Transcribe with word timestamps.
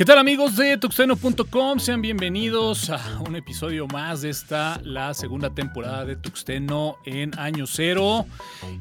¿Qué 0.00 0.06
tal 0.06 0.16
amigos 0.16 0.56
de 0.56 0.78
tuxteno.com? 0.78 1.78
Sean 1.78 2.00
bienvenidos 2.00 2.88
a 2.88 3.20
un 3.20 3.36
episodio 3.36 3.86
más 3.86 4.22
de 4.22 4.30
esta, 4.30 4.80
la 4.82 5.12
segunda 5.12 5.50
temporada 5.50 6.06
de 6.06 6.16
Tuxteno 6.16 6.96
en 7.04 7.38
año 7.38 7.66
cero. 7.66 8.24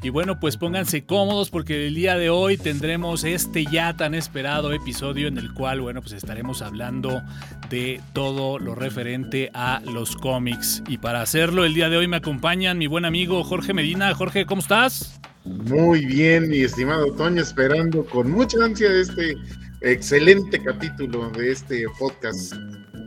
Y 0.02 0.12
bueno, 0.12 0.40
pues 0.40 0.56
pónganse 0.56 1.04
cómodos 1.04 1.50
porque 1.50 1.88
el 1.88 1.96
día 1.96 2.16
de 2.16 2.30
hoy 2.30 2.56
tendremos 2.58 3.26
este 3.26 3.66
ya 3.66 3.98
tan 3.98 4.16
esperado 4.16 4.72
episodio 4.72 5.28
en 5.28 5.38
el 5.38 5.54
cual, 5.54 5.82
bueno, 5.82 6.00
pues 6.00 6.14
estaremos 6.14 6.62
hablando 6.62 7.22
de 7.70 8.00
todo 8.14 8.58
lo 8.58 8.74
referente 8.74 9.52
a 9.54 9.82
los 9.84 10.16
cómics. 10.16 10.84
Y 10.88 11.00
para 11.00 11.22
hacerlo 11.22 11.66
el 11.66 11.74
día 11.74 11.90
de 11.90 11.98
hoy 11.98 12.08
me 12.08 12.16
acompañan 12.16 12.78
mi 12.78 12.88
buen 12.88 13.04
amigo 13.04 13.44
Jorge 13.44 13.74
Medina. 13.74 14.16
Jorge, 14.16 14.46
¿cómo 14.46 14.62
estás? 14.62 15.20
Muy 15.46 16.06
bien, 16.06 16.50
mi 16.50 16.60
estimado 16.60 17.14
Toño, 17.14 17.42
esperando 17.42 18.06
con 18.06 18.30
mucha 18.32 18.64
ansia 18.64 18.92
este 18.92 19.36
excelente 19.82 20.62
capítulo 20.62 21.30
de 21.32 21.52
este 21.52 21.86
podcast 21.98 22.54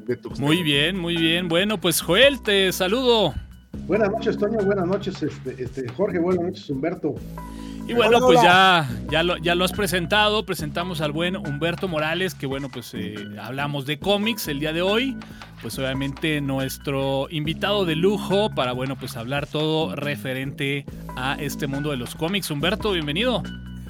de 0.06 0.16
Tuxteno. 0.16 0.46
Muy 0.46 0.62
bien, 0.62 0.98
muy 0.98 1.16
bien. 1.16 1.48
Bueno, 1.48 1.80
pues 1.80 2.00
Joel, 2.00 2.42
te 2.42 2.72
saludo. 2.72 3.34
Buenas 3.86 4.10
noches, 4.10 4.38
Toño. 4.38 4.58
Buenas 4.64 4.86
noches, 4.86 5.22
este, 5.22 5.62
este, 5.62 5.88
Jorge. 5.92 6.18
Buenas 6.18 6.44
noches, 6.44 6.70
Humberto. 6.70 7.14
Y 7.86 7.94
bueno, 7.94 8.20
pues 8.20 8.40
ya, 8.42 8.88
ya, 9.10 9.22
lo, 9.22 9.36
ya 9.38 9.54
lo 9.54 9.64
has 9.64 9.72
presentado. 9.72 10.44
Presentamos 10.46 11.00
al 11.00 11.12
buen 11.12 11.36
Humberto 11.36 11.88
Morales, 11.88 12.34
que 12.34 12.46
bueno, 12.46 12.68
pues 12.68 12.92
eh, 12.94 13.16
hablamos 13.40 13.86
de 13.86 13.98
cómics 13.98 14.48
el 14.48 14.60
día 14.60 14.72
de 14.72 14.82
hoy. 14.82 15.16
Pues 15.60 15.78
obviamente 15.78 16.40
nuestro 16.40 17.28
invitado 17.30 17.84
de 17.84 17.96
lujo 17.96 18.50
para, 18.50 18.72
bueno, 18.72 18.96
pues 18.96 19.16
hablar 19.16 19.46
todo 19.46 19.94
referente 19.94 20.84
a 21.16 21.36
este 21.38 21.66
mundo 21.66 21.90
de 21.90 21.96
los 21.96 22.14
cómics. 22.14 22.50
Humberto, 22.50 22.92
bienvenido. 22.92 23.42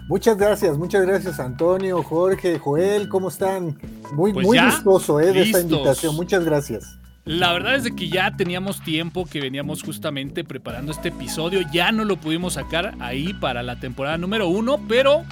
Muchas 0.09 0.37
gracias, 0.37 0.77
muchas 0.77 1.07
gracias 1.07 1.41
Antonio, 1.41 2.03
Jorge, 2.03 2.59
Joel, 2.59 3.09
¿cómo 3.09 3.29
están? 3.29 3.79
Muy, 4.13 4.33
pues 4.33 4.47
muy 4.47 4.59
gustoso 4.59 5.21
eh, 5.21 5.33
de 5.33 5.43
esta 5.43 5.61
invitación, 5.61 6.17
muchas 6.17 6.45
gracias. 6.45 6.99
La 7.25 7.53
verdad 7.53 7.77
es 7.77 7.85
de 7.85 7.95
que 7.95 8.09
ya 8.09 8.37
teníamos 8.37 8.83
tiempo 8.83 9.27
que 9.27 9.41
veníamos 9.41 9.85
justamente 9.85 10.43
preparando 10.43 10.91
este 10.91 11.11
episodio, 11.11 11.61
ya 11.73 11.93
no 11.93 12.05
lo 12.05 12.17
pudimos 12.17 12.55
sacar 12.55 12.97
ahí 12.99 13.33
para 13.33 13.63
la 13.63 13.79
temporada 13.79 14.19
número 14.19 14.49
uno, 14.49 14.81
pero 14.89 15.23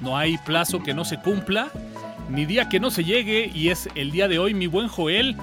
no 0.00 0.16
hay 0.16 0.38
plazo 0.38 0.84
que 0.84 0.94
no 0.94 1.04
se 1.04 1.18
cumpla, 1.18 1.68
ni 2.30 2.46
día 2.46 2.68
que 2.68 2.78
no 2.78 2.92
se 2.92 3.02
llegue, 3.02 3.50
y 3.52 3.70
es 3.70 3.88
el 3.96 4.12
día 4.12 4.28
de 4.28 4.38
hoy, 4.38 4.54
mi 4.54 4.68
buen 4.68 4.86
Joel 4.86 5.36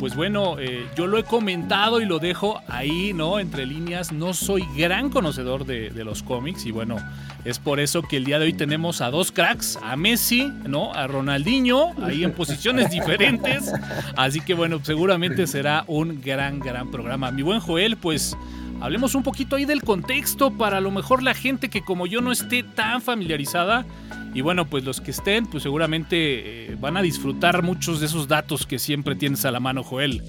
pues 0.00 0.16
bueno, 0.16 0.58
eh, 0.58 0.86
yo 0.96 1.06
lo 1.06 1.18
he 1.18 1.24
comentado 1.24 2.00
y 2.00 2.06
lo 2.06 2.18
dejo 2.18 2.62
ahí, 2.68 3.12
¿no? 3.12 3.38
Entre 3.38 3.66
líneas, 3.66 4.12
no 4.12 4.32
soy 4.32 4.66
gran 4.74 5.10
conocedor 5.10 5.66
de, 5.66 5.92
los 6.02 6.22
cómics 6.22 6.64
y 6.64 6.70
bueno, 6.70 6.96
es 7.44 7.58
por 7.58 7.80
eso 7.80 8.00
que 8.00 8.16
el 8.16 8.24
día 8.24 8.38
de 8.38 8.46
hoy 8.46 8.54
tenemos 8.54 9.02
a 9.02 9.10
dos 9.10 9.30
cracks, 9.30 9.78
a 9.82 9.96
Messi, 9.96 10.50
¿no? 10.66 10.94
A 10.94 11.06
Ronaldinho, 11.06 11.92
ahí 12.02 12.24
en 12.24 12.32
posiciones 12.32 12.90
diferentes. 12.90 13.70
Así 14.16 14.40
que 14.40 14.54
bueno, 14.54 14.80
seguramente 14.82 15.46
será 15.46 15.84
un 15.86 16.22
gran, 16.22 16.60
gran 16.60 16.90
programa. 16.90 17.30
Mi 17.30 17.42
buen 17.42 17.60
Joel, 17.60 17.98
pues... 17.98 18.34
Hablemos 18.80 19.14
un 19.14 19.22
poquito 19.22 19.56
ahí 19.56 19.66
del 19.66 19.82
contexto 19.82 20.50
para 20.50 20.78
a 20.78 20.80
lo 20.80 20.90
mejor 20.90 21.22
la 21.22 21.34
gente 21.34 21.68
que 21.68 21.82
como 21.82 22.06
yo 22.06 22.22
no 22.22 22.32
esté 22.32 22.62
tan 22.62 23.02
familiarizada, 23.02 23.84
y 24.32 24.40
bueno, 24.40 24.70
pues 24.70 24.84
los 24.84 25.02
que 25.02 25.10
estén, 25.10 25.44
pues 25.46 25.64
seguramente 25.64 26.72
eh, 26.72 26.76
van 26.80 26.96
a 26.96 27.02
disfrutar 27.02 27.62
muchos 27.62 28.00
de 28.00 28.06
esos 28.06 28.26
datos 28.26 28.64
que 28.64 28.78
siempre 28.78 29.16
tienes 29.16 29.44
a 29.44 29.50
la 29.50 29.60
mano, 29.60 29.82
Joel. 29.82 30.22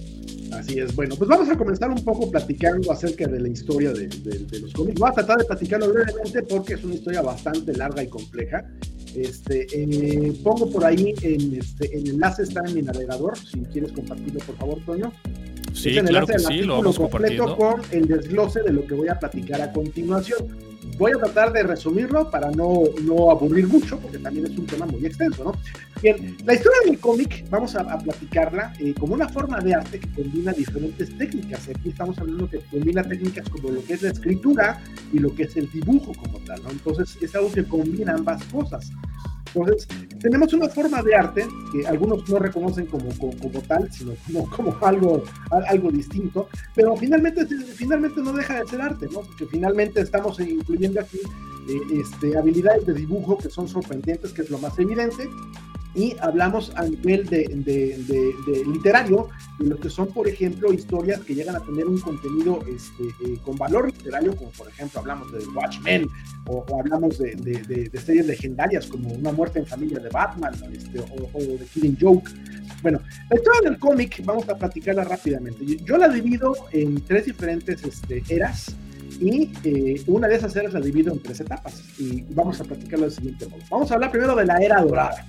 Así 0.52 0.80
es, 0.80 0.94
bueno, 0.96 1.16
pues 1.16 1.30
vamos 1.30 1.48
a 1.50 1.58
comenzar 1.58 1.90
un 1.92 2.04
poco 2.04 2.30
platicando 2.30 2.92
acerca 2.92 3.26
de 3.26 3.40
la 3.40 3.48
historia 3.48 3.94
de, 3.94 4.10
los 4.60 4.74
cómics. 4.74 5.00
Voy 5.00 5.10
a 5.10 5.14
tratar 5.14 5.38
de 5.38 5.46
platicarlo 5.46 5.94
brevemente 5.94 6.44
porque 6.44 6.74
es 6.74 6.84
una 6.84 6.96
historia 6.96 7.22
bastante 7.22 7.74
larga 7.74 8.04
y 8.04 8.08
compleja. 8.08 8.66
Este, 9.16 9.66
eh, 9.72 10.34
pongo 10.44 10.70
por 10.70 10.84
ahí 10.84 11.14
en, 11.22 11.56
este, 11.56 11.96
el 11.96 12.10
enlace 12.10 12.44
está 12.44 12.64
en 12.68 12.76
mi 12.76 12.82
navegador, 12.82 13.38
si 13.38 13.62
quieres 13.62 13.94
compartirlo 13.94 14.40
por 14.42 14.58
favor, 14.58 14.80
Toño. 14.86 15.14
Sí, 15.74 15.96
claro 15.96 16.28
que 16.28 16.40
sí, 16.40 16.62
lo 16.62 16.78
vamos 16.78 16.98
compartiendo. 16.98 17.56
con 17.56 17.82
el 17.92 18.08
desglose 18.08 18.62
de 18.62 18.72
lo 18.72 18.86
que 18.86 18.94
voy 18.94 19.08
a 19.08 19.20
platicar 19.20 19.62
a 19.62 19.72
continuación. 19.72 20.48
Voy 20.98 21.12
a 21.12 21.18
tratar 21.18 21.54
de 21.54 21.64
resumirlo 21.64 22.30
para 22.30 22.52
no, 22.52 22.84
no 23.04 23.32
aburrir 23.32 23.68
mucho, 23.68 24.00
porque 24.00 24.18
también 24.18 24.48
es 24.48 24.58
un 24.58 24.66
tema 24.66 24.86
muy 24.86 25.06
extenso, 25.06 25.44
¿no? 25.44 25.54
Bien, 26.02 26.36
la 26.46 26.56
historia 26.56 26.80
del 26.86 27.00
cómic 27.00 27.46
vamos 27.50 27.76
a, 27.76 27.98
platicarla 28.00 28.74
eh, 28.80 28.94
como 29.00 29.14
una 29.14 29.30
forma 29.30 29.60
de 29.60 29.76
arte 29.76 30.00
que 30.00 30.10
combina 30.10 30.52
diferentes 30.52 31.16
técnicas. 31.18 31.70
Aquí 31.70 31.90
estamos 31.90 32.18
hablando 32.18 32.50
que 32.50 32.60
combina 32.60 33.04
técnicas 33.04 33.48
como 33.50 33.70
lo 33.70 33.84
que 33.86 33.94
es 33.94 34.02
la 34.02 34.10
escritura 34.10 34.82
y 35.14 35.20
lo 35.20 35.34
que 35.34 35.44
es 35.44 35.56
el 35.56 35.72
dibujo 35.72 36.14
como 36.14 36.40
tal, 36.40 36.64
¿no? 36.64 36.72
Entonces 36.72 37.18
es 37.22 37.36
algo 37.36 37.52
que 37.52 37.64
combina 37.64 38.14
ambas 38.14 38.44
cosas. 38.46 38.92
Entonces, 39.54 39.88
tenemos 40.20 40.54
una 40.54 40.70
forma 40.70 41.02
de 41.02 41.16
arte 41.16 41.48
que 41.72 41.86
algunos 41.88 42.28
no 42.30 42.40
reconocen 42.40 42.86
como, 42.86 43.10
como, 43.18 43.62
tal, 43.68 43.92
sino 43.92 44.14
como, 44.56 44.78
algo, 44.82 45.24
algo 45.68 45.92
distinto, 45.92 46.48
pero 46.74 46.96
finalmente, 46.96 47.46
finalmente 47.76 48.22
no 48.22 48.34
deja 48.34 48.60
de 48.60 48.68
ser 48.68 48.82
arte, 48.82 49.08
¿no? 49.12 49.22
Porque 49.22 49.46
finalmente 49.48 50.02
estamos 50.02 50.40
incluyendo 50.40 51.02
aquí 51.02 51.20
eh, 51.68 52.02
este, 52.02 52.38
habilidades 52.38 52.86
de 52.86 52.94
dibujo 52.94 53.38
que 53.38 53.50
son 53.50 53.68
sorprendentes, 53.68 54.32
que 54.32 54.42
es 54.42 54.50
lo 54.50 54.58
más 54.58 54.78
evidente, 54.80 55.30
y 55.94 56.16
hablamos 56.22 56.72
a 56.76 56.84
nivel 56.84 57.28
de, 57.28 57.44
de, 57.48 58.66
literario 58.66 59.30
de 59.60 59.70
lo 59.70 59.80
que 59.80 59.90
son, 59.90 60.08
por 60.08 60.28
ejemplo, 60.28 60.72
historias 60.72 61.20
que 61.22 61.36
llegan 61.36 61.56
a 61.56 61.60
tener 61.60 61.86
un 61.86 62.00
contenido 62.00 62.60
este, 62.68 63.04
eh, 63.26 63.38
con 63.44 63.58
valor 63.58 63.88
literario, 63.88 64.36
como 64.36 64.52
por 64.52 64.70
ejemplo 64.70 65.02
hablamos 65.02 65.32
de 65.32 65.40
Watchmen 65.48 66.08
o, 66.48 66.66
hablamos 66.80 67.18
de, 67.18 67.92
series 68.04 68.26
legendarias 68.26 68.88
como 68.88 69.12
Una 69.14 69.32
muerte 69.32 69.60
en 69.60 69.66
familia 69.66 70.00
de 70.00 70.10
Batman 70.10 70.54
este, 70.72 71.00
o, 71.00 71.40
de 71.40 71.66
Killing 71.74 71.98
Joke. 72.00 72.32
Bueno, 72.82 73.00
la 73.30 73.36
historia 73.36 73.70
del 73.70 73.80
cómic 73.80 74.24
vamos 74.24 74.48
a 74.50 74.56
platicarla 74.56 75.04
rápidamente. 75.04 75.66
Yo, 75.66 75.98
la 75.98 76.08
divido 76.08 76.56
en 76.72 77.02
tres 77.02 77.26
diferentes 77.26 77.84
este, 77.84 78.24
eras 78.30 78.76
y 79.20 79.52
eh, 79.64 80.02
una 80.08 80.28
de 80.28 80.36
esas 80.36 80.56
eras 80.56 80.74
la 80.74 80.80
divido 80.80 81.14
en 81.14 81.22
tres 81.22 81.42
etapas 81.42 81.84
y 82.00 82.24
vamos 82.30 82.60
a 82.60 82.64
platicarlo 82.64 83.06
del 83.06 83.14
siguiente 83.14 83.46
modo. 83.48 83.62
Vamos 83.70 83.92
a 83.92 83.96
hablar 83.96 84.10
primero 84.10 84.36
de 84.36 84.46
la 84.46 84.58
era 84.58 84.82
dorada. 84.82 85.26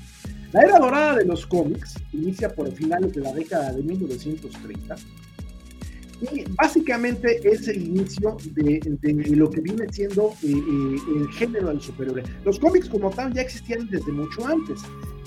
La 0.52 0.62
era 0.62 0.78
dorada 0.78 1.16
de 1.16 1.24
los 1.24 1.46
cómics 1.46 1.94
inicia 2.12 2.54
por 2.54 2.70
finales 2.72 3.12
de 3.12 3.22
la 3.22 3.32
década 3.32 3.72
de 3.72 3.82
1930 3.82 4.96
y 6.30 6.44
básicamente 6.50 7.40
es 7.42 7.66
el 7.68 7.82
inicio 7.82 8.36
de, 8.52 8.80
lo 9.34 9.50
que 9.50 9.60
viene 9.60 9.86
siendo 9.90 10.32
eh, 10.42 10.52
eh, 10.52 10.96
el 11.16 11.28
género 11.32 11.68
del 11.68 11.80
superhéroe. 11.80 12.22
Los 12.44 12.58
cómics 12.60 12.88
como 12.88 13.10
tal 13.10 13.32
ya 13.32 13.42
existían 13.42 13.88
desde 13.90 14.12
mucho 14.12 14.46
antes, 14.46 14.80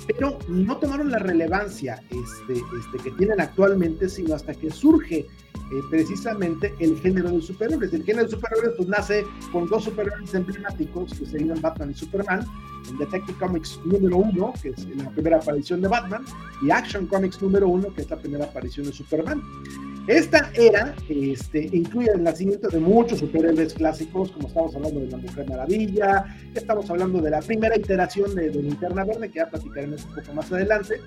pero 0.07 0.39
no 0.47 0.77
tomaron 0.77 1.11
la 1.11 1.19
relevancia 1.19 2.01
este, 2.03 2.53
este, 2.53 3.03
que 3.03 3.11
tienen 3.17 3.41
actualmente, 3.41 4.07
sino 4.07 4.35
hasta 4.35 4.53
que 4.53 4.71
surge 4.71 5.25
eh, 5.71 5.81
precisamente 5.89 6.73
el 6.79 6.99
género 6.99 7.31
del 7.31 7.41
superhéroes. 7.41 7.93
El 7.93 8.03
género 8.03 8.23
del 8.23 8.31
superhéroes 8.31 8.73
pues, 8.77 8.87
nace 8.87 9.25
con 9.51 9.67
dos 9.67 9.83
superhéroes 9.83 10.33
emblemáticos 10.33 11.13
que 11.13 11.25
serían 11.25 11.59
Batman 11.61 11.91
y 11.91 11.93
Superman, 11.95 12.45
en 12.89 12.97
Detective 12.97 13.37
Comics 13.39 13.79
número 13.83 14.17
uno, 14.17 14.53
que 14.61 14.69
es 14.69 14.85
la 14.95 15.09
primera 15.09 15.37
aparición 15.37 15.81
de 15.81 15.87
Batman, 15.87 16.23
y 16.61 16.69
Action 16.69 17.07
Comics 17.07 17.41
número 17.41 17.67
uno, 17.67 17.93
que 17.93 18.01
es 18.01 18.09
la 18.09 18.17
primera 18.17 18.45
aparición 18.45 18.85
de 18.85 18.93
Superman. 18.93 19.41
Esta 20.07 20.51
era 20.53 20.93
este, 21.09 21.67
incluye 21.71 22.11
el 22.13 22.21
nacimiento 22.21 22.67
de 22.67 22.79
muchos 22.79 23.19
superhéroes 23.19 23.73
clásicos, 23.73 24.31
como 24.31 24.47
estamos 24.47 24.75
hablando 24.75 24.99
de 24.99 25.07
la 25.07 25.17
Mujer 25.17 25.49
Maravilla, 25.49 26.25
estamos 26.53 26.87
hablando 26.91 27.19
de 27.21 27.31
la 27.31 27.39
primera 27.39 27.75
iteración 27.75 28.35
de, 28.35 28.51
de 28.51 28.61
Linterna 28.61 29.03
Verde, 29.03 29.29
que 29.29 29.39
ya 29.39 29.49
platicaremos 29.49 30.05
un 30.05 30.13
poco 30.13 30.33
más 30.33 30.51
adelante. 30.51 31.01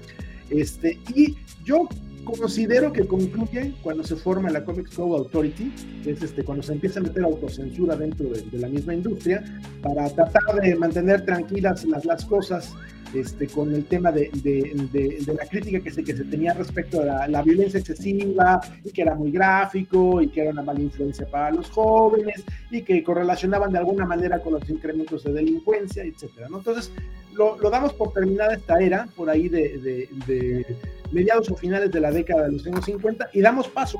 Este, 0.50 0.98
y 1.14 1.36
yo 1.64 1.88
considero 2.32 2.92
que 2.92 3.06
concluye 3.06 3.74
cuando 3.82 4.02
se 4.02 4.16
forma 4.16 4.50
la 4.50 4.64
Comics 4.64 4.94
Code 4.94 5.18
Authority, 5.18 5.72
que 6.02 6.10
es 6.12 6.22
este, 6.22 6.44
cuando 6.44 6.62
se 6.62 6.72
empieza 6.72 7.00
a 7.00 7.02
meter 7.02 7.24
autocensura 7.24 7.96
dentro 7.96 8.28
de, 8.28 8.58
la 8.58 8.68
misma 8.68 8.94
industria, 8.94 9.42
para 9.82 10.08
tratar 10.10 10.60
de 10.60 10.74
mantener 10.74 11.24
tranquilas 11.24 11.84
las, 11.84 12.04
las 12.04 12.24
cosas 12.24 12.74
este, 13.14 13.46
con 13.46 13.74
el 13.74 13.86
tema 13.86 14.12
de, 14.12 14.30
de, 14.42 15.22
de, 15.24 15.34
la 15.34 15.46
crítica 15.46 15.80
que 15.80 15.90
se, 15.90 16.04
que 16.04 16.14
se 16.14 16.24
tenía 16.24 16.52
respecto 16.52 17.00
a 17.00 17.26
la, 17.26 17.42
violencia 17.42 17.80
excesiva 17.80 18.60
y 18.84 18.90
que 18.90 19.02
era 19.02 19.14
muy 19.14 19.30
gráfico 19.30 20.20
y 20.20 20.28
que 20.28 20.42
era 20.42 20.50
una 20.50 20.62
mala 20.62 20.80
influencia 20.80 21.26
para 21.26 21.50
los 21.50 21.70
jóvenes 21.70 22.44
y 22.70 22.82
que 22.82 23.02
correlacionaban 23.02 23.72
de 23.72 23.78
alguna 23.78 24.04
manera 24.04 24.40
con 24.40 24.54
los 24.54 24.68
incrementos 24.68 25.24
de 25.24 25.32
delincuencia, 25.32 26.04
etcétera, 26.04 26.48
¿no? 26.50 26.58
Entonces, 26.58 26.92
lo, 27.32 27.56
lo, 27.58 27.70
damos 27.70 27.94
por 27.94 28.12
terminada 28.12 28.54
esta 28.54 28.78
era, 28.78 29.08
por 29.16 29.30
ahí 29.30 29.48
de, 29.48 30.76
mediados 31.12 31.50
o 31.50 31.56
finales 31.56 31.90
de 31.90 32.00
la 32.00 32.10
década 32.10 32.44
de 32.44 32.52
los 32.52 32.66
años 32.66 32.84
50, 32.84 33.30
y 33.32 33.40
damos 33.40 33.68
paso 33.68 33.98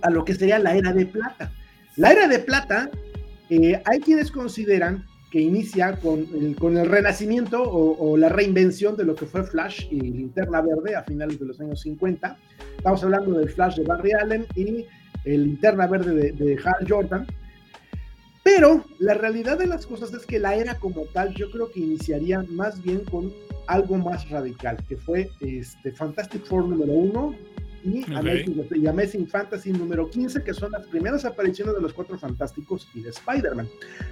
a 0.00 0.10
lo 0.10 0.24
que 0.24 0.34
sería 0.34 0.58
la 0.58 0.76
era 0.76 0.92
de 0.92 1.06
plata. 1.06 1.52
La 1.96 2.12
era 2.12 2.26
de 2.26 2.38
plata, 2.38 2.90
eh, 3.50 3.80
hay 3.84 4.00
quienes 4.00 4.30
consideran 4.30 5.04
que 5.32 5.40
inicia 5.40 5.98
con 5.98 6.28
el, 6.76 6.86
renacimiento 6.86 7.62
o, 7.62 8.18
la 8.18 8.28
reinvención 8.28 8.96
de 8.98 9.04
lo 9.04 9.14
que 9.14 9.24
fue 9.24 9.42
Flash 9.44 9.86
y 9.90 9.98
Linterna 9.98 10.60
Verde 10.60 10.94
a 10.94 11.02
finales 11.04 11.40
de 11.40 11.46
los 11.46 11.58
años 11.58 11.80
50. 11.80 12.36
Estamos 12.76 13.02
hablando 13.02 13.38
del 13.38 13.48
Flash 13.48 13.76
de 13.76 13.84
Barry 13.84 14.12
Allen 14.12 14.46
y 14.54 14.84
el 15.24 15.44
Linterna 15.44 15.86
Verde 15.86 16.32
de, 16.32 16.58
Hal 16.62 16.86
Jordan. 16.86 17.26
Pero 18.42 18.84
la 18.98 19.14
realidad 19.14 19.58
de 19.58 19.66
las 19.66 19.86
cosas 19.86 20.12
es 20.12 20.26
que 20.26 20.38
la 20.38 20.54
era 20.54 20.74
como 20.74 21.04
tal 21.06 21.34
yo 21.34 21.50
creo 21.50 21.70
que 21.70 21.80
iniciaría 21.80 22.44
más 22.50 22.82
bien 22.82 23.00
con 23.04 23.32
algo 23.66 23.96
más 23.98 24.28
radical, 24.28 24.76
que 24.88 24.96
fue 24.96 25.30
este 25.40 25.92
Fantastic 25.92 26.44
Four 26.44 26.68
número 26.68 26.92
uno 26.92 27.34
y, 27.84 28.04
Amazing, 28.86 29.26
Fantasy 29.26 29.72
número 29.72 30.08
15, 30.08 30.42
que 30.44 30.54
son 30.54 30.70
las 30.70 30.86
primeras 30.86 31.24
apariciones 31.24 31.74
de 31.74 31.80
los 31.80 31.92
Cuatro 31.92 32.16
Fantásticos 32.18 32.88
y 32.94 33.02
de 33.02 33.10
Spider-Man. 33.10 33.68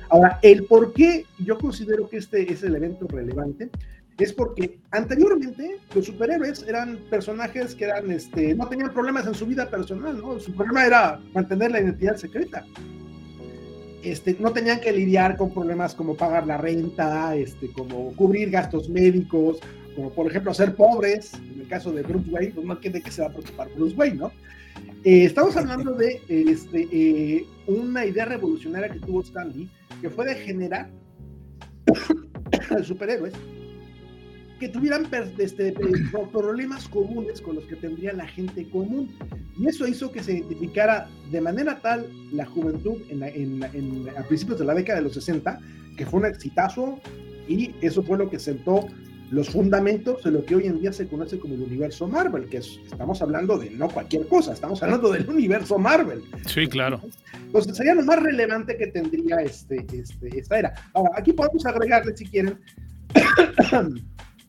Ahora, 0.09 0.39
el 0.43 0.65
por 0.65 0.93
qué 0.93 1.25
yo 1.39 1.57
considero 1.59 2.09
que 2.09 2.17
este 2.17 2.53
es 2.53 2.63
el 2.65 2.75
evento 2.75 3.07
relevante 3.09 3.71
es 4.19 4.33
porque 4.33 4.79
anteriormente 4.91 5.79
los 5.95 6.05
superhéroes 6.05 6.65
eran 6.69 6.99
personajes 7.09 7.75
que 7.75 7.85
eran, 7.85 8.11
este, 8.11 8.55
no 8.55 8.69
tenían 8.69 8.93
problemas 8.93 9.27
en 9.27 9.35
su 9.35 9.47
vida 9.47 9.71
personal, 9.71 10.19
¿no? 10.19 10.39
Su 10.39 10.53
problema 10.53 10.85
era 10.85 11.21
mantener 11.33 11.71
la 11.71 11.81
identidad 11.81 12.17
secreta. 12.17 12.67
Este, 14.03 14.37
no 14.41 14.53
tenían 14.53 14.81
que 14.81 14.93
lidiar 14.93 15.37
con 15.37 15.53
problemas 15.53 15.95
como 15.95 16.17
pagar 16.17 16.47
la 16.47 16.57
renta, 16.57 17.37
este, 17.37 17.71
como 17.71 18.15
cubrir 18.17 18.51
gastos 18.51 18.89
médicos, 18.89 19.59
como 19.95 20.11
por 20.11 20.27
ejemplo 20.27 20.55
ser 20.55 20.75
pobres, 20.75 21.35
en 21.35 21.61
el 21.61 21.69
caso 21.69 21.93
de 21.93 22.03
Bruce 22.03 22.31
Wayne, 22.31 22.53
pues 22.55 22.67
no 22.67 22.81
quiere 22.81 23.03
que 23.03 23.11
se 23.11 23.23
va 23.23 23.29
a 23.29 23.33
preocupar 23.33 23.69
Bruce 23.75 23.95
Wayne, 23.97 24.17
¿no? 24.17 24.33
Eh, 25.05 25.25
estamos 25.25 25.57
hablando 25.57 25.93
de 25.95 26.23
este, 26.29 26.89
eh, 26.93 27.47
una 27.67 28.07
idea 28.07 28.25
revolucionaria 28.25 28.91
que 28.91 29.01
tuvo 29.01 29.23
Stanley, 29.23 29.69
que 30.01 30.11
fue 30.11 30.27
de 30.27 30.35
generar 30.37 30.91
superhéroes 32.83 33.35
que 34.61 34.69
tuvieran 34.69 35.09
este, 35.39 35.75
problemas 36.31 36.87
comunes 36.87 37.41
con 37.41 37.57
los 37.57 37.65
que 37.65 37.77
tendría 37.77 38.13
la 38.13 38.29
gente 38.29 38.69
común. 38.69 39.17
Y 39.59 39.67
eso 39.67 39.89
hizo 39.89 40.13
que 40.13 40.23
se 40.23 40.35
identificara 40.35 41.09
de 41.31 41.41
manera 41.41 41.81
tal 41.81 42.07
la 42.31 42.45
juventud 42.45 42.99
en, 43.09 43.63
a 44.17 44.23
principios 44.25 44.59
de 44.59 44.67
la 44.67 44.75
década 44.75 44.99
de 44.99 45.05
los 45.05 45.15
60, 45.15 45.59
que 45.97 46.07
fue 46.07 46.21
un 46.21 46.27
exitazo, 46.27 47.01
y 47.49 47.75
eso 47.81 48.03
fue 48.03 48.19
lo 48.19 48.29
que 48.31 48.39
sentó 48.39 48.87
los 49.31 49.49
fundamentos 49.49 50.23
de 50.25 50.33
lo 50.33 50.45
que 50.45 50.57
hoy 50.57 50.67
en 50.67 50.81
día 50.81 50.93
se 50.93 51.07
conoce 51.07 51.39
como 51.39 51.55
el 51.55 51.63
universo 51.63 52.07
Marvel, 52.07 52.49
que 52.49 52.59
estamos 52.59 53.23
hablando 53.23 53.57
de 53.59 53.71
no 53.71 53.89
cualquier 53.89 54.27
cosa, 54.27 54.53
estamos 54.53 54.83
hablando 54.83 55.11
del 55.11 55.29
universo 55.29 55.79
Marvel. 55.79 56.23
Sí, 56.47 56.67
claro. 56.67 57.01
Entonces 57.33 57.77
sería 57.77 57.95
lo 57.95 58.03
más 58.03 58.21
relevante 58.21 58.77
que 58.77 58.89
tendría 58.89 59.37
este, 59.37 59.87
este, 59.93 60.39
esta 60.39 60.59
era. 60.59 60.75
Ahora, 60.93 61.13
aquí 61.17 61.33
podemos 61.33 61.65
agregarle, 61.65 62.17
si 62.17 62.27
quieren, 62.27 62.59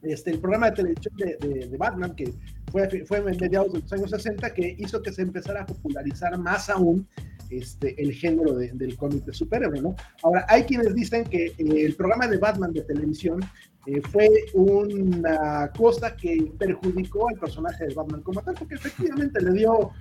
este, 0.03 0.31
el 0.31 0.39
programa 0.39 0.69
de 0.69 0.75
televisión 0.77 1.15
de, 1.17 1.77
Batman, 1.77 2.15
que 2.15 2.33
fue, 2.71 3.05
fue 3.05 3.17
en 3.17 3.37
mediados 3.37 3.73
de 3.73 3.79
los 3.79 3.93
años 3.93 4.09
60, 4.09 4.53
que 4.53 4.75
hizo 4.79 5.01
que 5.01 5.11
se 5.11 5.21
empezara 5.21 5.61
a 5.61 5.65
popularizar 5.65 6.37
más 6.37 6.69
aún 6.69 7.07
este, 7.51 8.01
el 8.01 8.13
género 8.13 8.55
del 8.55 8.95
cómic 8.95 9.25
de 9.25 9.33
superhéroe, 9.33 9.81
¿no? 9.81 9.95
Ahora, 10.23 10.45
hay 10.47 10.63
quienes 10.63 10.95
dicen 10.95 11.25
que 11.25 11.47
eh, 11.47 11.53
el 11.57 11.95
programa 11.95 12.27
de 12.27 12.37
Batman 12.37 12.71
de 12.71 12.81
televisión 12.81 13.41
eh, 13.87 14.01
fue 14.09 14.29
una 14.53 15.69
cosa 15.75 16.15
que 16.15 16.51
perjudicó 16.57 17.27
al 17.27 17.37
personaje 17.37 17.87
de 17.87 17.93
Batman 17.93 18.21
como 18.21 18.41
tal, 18.41 18.55
porque 18.57 18.75
efectivamente 18.75 19.41
le 19.41 19.51
dio, 19.51 19.91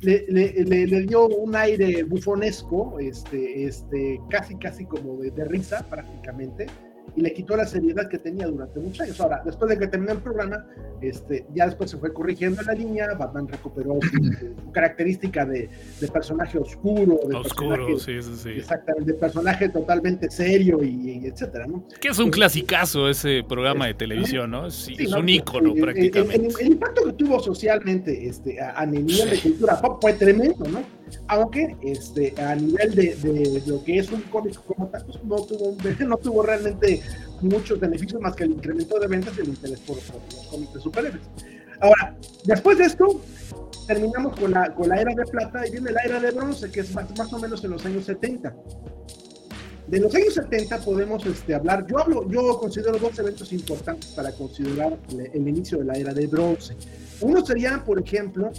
le, 0.00 0.26
le, 0.28 1.02
dio 1.02 1.28
un 1.28 1.54
aire 1.54 2.02
bufonesco, 2.02 2.98
este, 2.98 3.66
este, 3.66 4.20
casi, 4.28 4.56
casi 4.56 4.84
como 4.84 5.18
de 5.18 5.44
risa 5.44 5.86
prácticamente, 5.88 6.66
y 7.14 7.20
le 7.20 7.32
quitó 7.32 7.56
la 7.56 7.66
seriedad 7.66 8.08
que 8.08 8.18
tenía 8.18 8.46
durante 8.46 8.78
muchos 8.80 9.00
años. 9.00 9.20
Ahora, 9.20 9.42
después 9.44 9.70
de 9.70 9.78
que 9.78 9.86
terminó 9.86 10.12
el 10.12 10.18
programa, 10.18 10.66
este, 11.00 11.46
ya 11.54 11.66
después 11.66 11.90
se 11.90 11.98
fue 11.98 12.12
corrigiendo 12.12 12.62
la 12.62 12.72
línea, 12.72 13.14
Batman 13.14 13.48
recuperó 13.48 13.98
su, 14.02 14.72
característica 14.72 15.44
de, 15.44 15.68
de, 16.00 16.08
personaje 16.08 16.58
oscuro, 16.58 17.18
de 17.28 17.36
oscuro, 17.36 17.98
sí, 17.98 18.20
sí, 18.22 18.36
sí. 18.36 18.50
Exactamente, 18.50 19.12
de 19.12 19.18
personaje 19.18 19.68
totalmente 19.68 20.30
serio 20.30 20.82
y, 20.82 21.26
etcétera, 21.26 21.66
¿no? 21.66 21.84
Que 22.00 22.08
es 22.08 22.18
un 22.18 22.30
clasicazo 22.30 23.08
ese 23.08 23.44
programa 23.46 23.86
de 23.86 23.94
televisión, 23.94 24.50
¿no? 24.50 24.70
Sí, 24.70 24.96
es 24.98 25.12
un 25.12 25.28
ícono 25.28 25.74
prácticamente. 25.74 26.62
El, 26.62 26.72
impacto 26.72 27.04
que 27.04 27.12
tuvo 27.12 27.40
socialmente 27.40 28.28
este, 28.28 28.60
a, 28.60 28.80
a 28.80 28.86
nivel 28.86 29.30
de 29.30 29.38
cultura 29.40 29.80
pop 29.80 29.98
fue 30.00 30.12
tremendo, 30.14 30.64
¿no? 30.68 30.95
Aunque 31.28 31.76
este, 31.82 32.34
a 32.40 32.54
nivel 32.54 32.94
de, 32.94 33.62
lo 33.66 33.82
que 33.82 33.98
es 33.98 34.10
un 34.10 34.22
cómic 34.22 34.54
como 34.64 34.88
tal, 34.88 35.04
pues, 35.04 35.22
no, 35.24 35.36
tuvo, 35.36 35.76
no 36.06 36.16
tuvo 36.16 36.42
realmente 36.42 37.02
muchos 37.40 37.78
beneficios 37.80 38.20
más 38.20 38.34
que 38.34 38.44
el 38.44 38.52
incremento 38.52 38.98
de 38.98 39.06
ventas 39.06 39.34
y 39.36 39.40
el 39.40 39.48
interés 39.48 39.80
por, 39.80 39.96
los 39.96 40.46
cómics 40.50 40.74
de 40.74 40.80
superhéroes. 40.80 41.22
Ahora, 41.80 42.16
después 42.44 42.78
de 42.78 42.84
esto, 42.84 43.20
terminamos 43.86 44.38
con 44.38 44.50
la, 44.50 44.74
con 44.74 44.88
la 44.88 45.00
era 45.00 45.14
de 45.14 45.24
plata 45.24 45.66
y 45.66 45.72
viene 45.72 45.92
la 45.92 46.02
era 46.02 46.20
de 46.20 46.30
bronce, 46.30 46.70
que 46.70 46.80
es 46.80 46.94
más, 46.94 47.32
o 47.32 47.38
menos 47.38 47.62
en 47.64 47.70
los 47.70 47.84
años 47.84 48.04
70. 48.04 48.54
De 49.88 50.00
los 50.00 50.12
años 50.14 50.34
70 50.34 50.78
podemos 50.78 51.24
este, 51.26 51.54
hablar, 51.54 51.86
yo 51.86 51.98
hablo, 51.98 52.28
yo 52.28 52.58
considero 52.58 52.98
dos 52.98 53.16
eventos 53.20 53.52
importantes 53.52 54.10
para 54.12 54.32
considerar 54.32 54.98
el, 55.10 55.30
el 55.32 55.48
inicio 55.48 55.78
de 55.78 55.84
la 55.84 55.94
era 55.94 56.12
de 56.12 56.26
bronce. 56.26 56.76
Uno 57.20 57.44
sería, 57.46 57.82
por 57.84 58.00
ejemplo, 58.00 58.50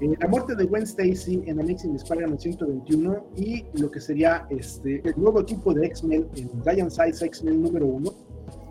eh, 0.00 0.14
la 0.20 0.28
muerte 0.28 0.54
de 0.54 0.64
Gwen 0.64 0.84
Stacy 0.84 1.42
en 1.46 1.60
Amazing 1.60 1.96
Spider-Man 1.96 2.38
121 2.38 3.26
y 3.36 3.64
lo 3.74 3.90
que 3.90 4.00
sería 4.00 4.46
este, 4.50 5.02
el 5.04 5.14
nuevo 5.16 5.40
equipo 5.40 5.74
de 5.74 5.86
X-Men 5.86 6.28
en 6.36 6.50
Giant 6.62 6.90
Size 6.90 7.24
X-Men 7.26 7.62
número 7.62 7.86
1. 7.86 8.12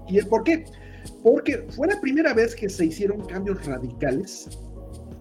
¿Y 0.10 0.18
el 0.18 0.28
por 0.28 0.44
qué? 0.44 0.66
Porque 1.24 1.66
fue 1.70 1.88
la 1.88 2.00
primera 2.00 2.34
vez 2.34 2.56
que 2.56 2.70
se 2.70 2.86
hicieron 2.86 3.26
cambios 3.26 3.66
radicales 3.66 4.50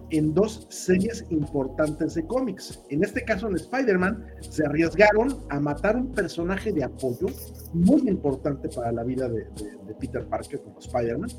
en 0.09 0.33
dos 0.33 0.67
series 0.69 1.25
importantes 1.29 2.15
de 2.15 2.25
cómics. 2.25 2.83
En 2.89 3.03
este 3.03 3.23
caso, 3.23 3.47
en 3.47 3.55
Spider-Man, 3.55 4.25
se 4.41 4.65
arriesgaron 4.65 5.39
a 5.49 5.59
matar 5.59 5.95
un 5.95 6.11
personaje 6.11 6.73
de 6.73 6.83
apoyo 6.83 7.27
muy 7.73 8.01
importante 8.09 8.67
para 8.69 8.91
la 8.91 9.03
vida 9.03 9.29
de, 9.29 9.45
de 9.45 9.95
Peter 9.99 10.25
Parker 10.25 10.61
como 10.61 10.79
Spider-Man. 10.79 11.29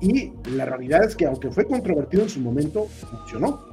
Y 0.00 0.32
la 0.56 0.64
realidad 0.64 1.04
es 1.04 1.14
que, 1.14 1.26
aunque 1.26 1.50
fue 1.50 1.66
controvertido 1.66 2.22
en 2.22 2.30
su 2.30 2.40
momento, 2.40 2.86
funcionó 2.86 3.69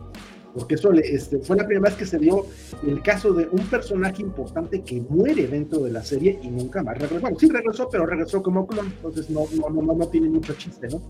porque 0.53 0.75
eso 0.75 0.91
este, 0.93 1.39
fue 1.39 1.57
la 1.57 1.65
primera 1.65 1.89
vez 1.89 1.97
que 1.97 2.05
se 2.05 2.17
dio 2.17 2.45
el 2.85 3.01
caso 3.01 3.33
de 3.33 3.47
un 3.47 3.65
personaje 3.67 4.21
importante 4.21 4.81
que 4.81 5.01
muere 5.01 5.47
dentro 5.47 5.79
de 5.79 5.91
la 5.91 6.03
serie 6.03 6.39
y 6.41 6.49
nunca 6.49 6.83
más 6.83 6.97
regresó. 6.97 7.21
Bueno, 7.21 7.37
sí 7.39 7.49
regresó, 7.49 7.89
pero 7.89 8.05
regresó 8.05 8.41
como 8.41 8.65
clon, 8.65 8.87
entonces 8.87 9.29
no, 9.29 9.45
no, 9.55 9.69
no, 9.69 9.93
no 9.93 10.07
tiene 10.07 10.29
mucho 10.29 10.53
chiste, 10.53 10.87
¿no? 10.87 11.01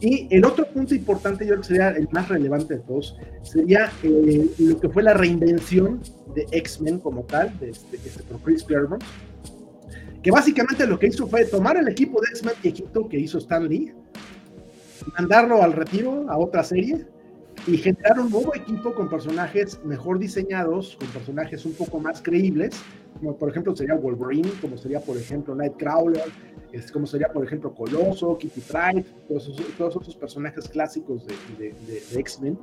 Y 0.00 0.28
el 0.30 0.44
otro 0.44 0.66
punto 0.66 0.94
importante, 0.94 1.44
yo 1.44 1.52
creo 1.52 1.60
que 1.62 1.68
sería 1.68 1.88
el 1.90 2.06
más 2.12 2.28
relevante 2.28 2.74
de 2.74 2.80
todos, 2.80 3.16
sería 3.42 3.90
eh, 4.02 4.46
lo 4.58 4.78
que 4.78 4.90
fue 4.90 5.02
la 5.02 5.14
reinvención 5.14 6.00
de 6.34 6.46
X-Men 6.50 6.98
como 6.98 7.22
tal, 7.24 7.58
de 7.58 7.70
este, 7.70 7.96
este, 7.96 8.22
por 8.24 8.40
Chris 8.42 8.62
Claremont, 8.62 9.02
que 10.22 10.30
básicamente 10.30 10.86
lo 10.86 10.98
que 10.98 11.06
hizo 11.06 11.26
fue 11.26 11.46
tomar 11.46 11.78
el 11.78 11.88
equipo 11.88 12.20
de 12.20 12.26
X-Men 12.28 12.54
viejito 12.62 13.08
que 13.08 13.18
hizo 13.18 13.38
Stan 13.38 13.66
Lee, 13.66 13.94
mandarlo 15.16 15.62
al 15.62 15.72
retiro 15.72 16.26
a 16.28 16.36
otra 16.36 16.62
serie, 16.62 17.06
y 17.66 17.78
generar 17.78 18.20
un 18.20 18.30
nuevo 18.30 18.54
equipo 18.54 18.94
con 18.94 19.08
personajes 19.08 19.80
mejor 19.84 20.18
diseñados, 20.18 20.96
con 20.96 21.08
personajes 21.08 21.64
un 21.64 21.72
poco 21.72 21.98
más 21.98 22.22
creíbles, 22.22 22.80
como 23.18 23.36
por 23.36 23.50
ejemplo 23.50 23.74
sería 23.74 23.94
Wolverine, 23.94 24.50
como 24.60 24.76
sería 24.76 25.00
por 25.00 25.16
ejemplo 25.16 25.54
Nightcrawler, 25.54 26.30
es, 26.72 26.92
como 26.92 27.06
sería 27.06 27.28
por 27.32 27.44
ejemplo 27.44 27.74
Coloso, 27.74 28.38
Kitty 28.38 28.60
Pryde, 28.60 29.04
todos 29.26 29.50
todos 29.76 29.96
esos 30.02 30.16
personajes 30.16 30.68
clásicos 30.68 31.26
de, 31.26 31.74
de, 31.86 32.20
X-Men. 32.20 32.58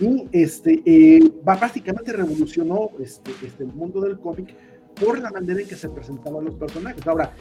Y 0.00 0.28
este, 0.32 0.82
eh, 0.84 1.32
básicamente 1.44 2.12
revolucionó 2.12 2.90
este, 3.00 3.32
este, 3.44 3.64
el 3.64 3.72
mundo 3.72 4.00
del 4.00 4.18
cómic 4.18 4.54
por 4.94 5.18
la 5.18 5.30
manera 5.30 5.60
en 5.60 5.68
que 5.68 5.76
se 5.76 5.88
presentaban 5.88 6.44
los 6.44 6.54
personajes. 6.54 7.06
Ahora, 7.06 7.32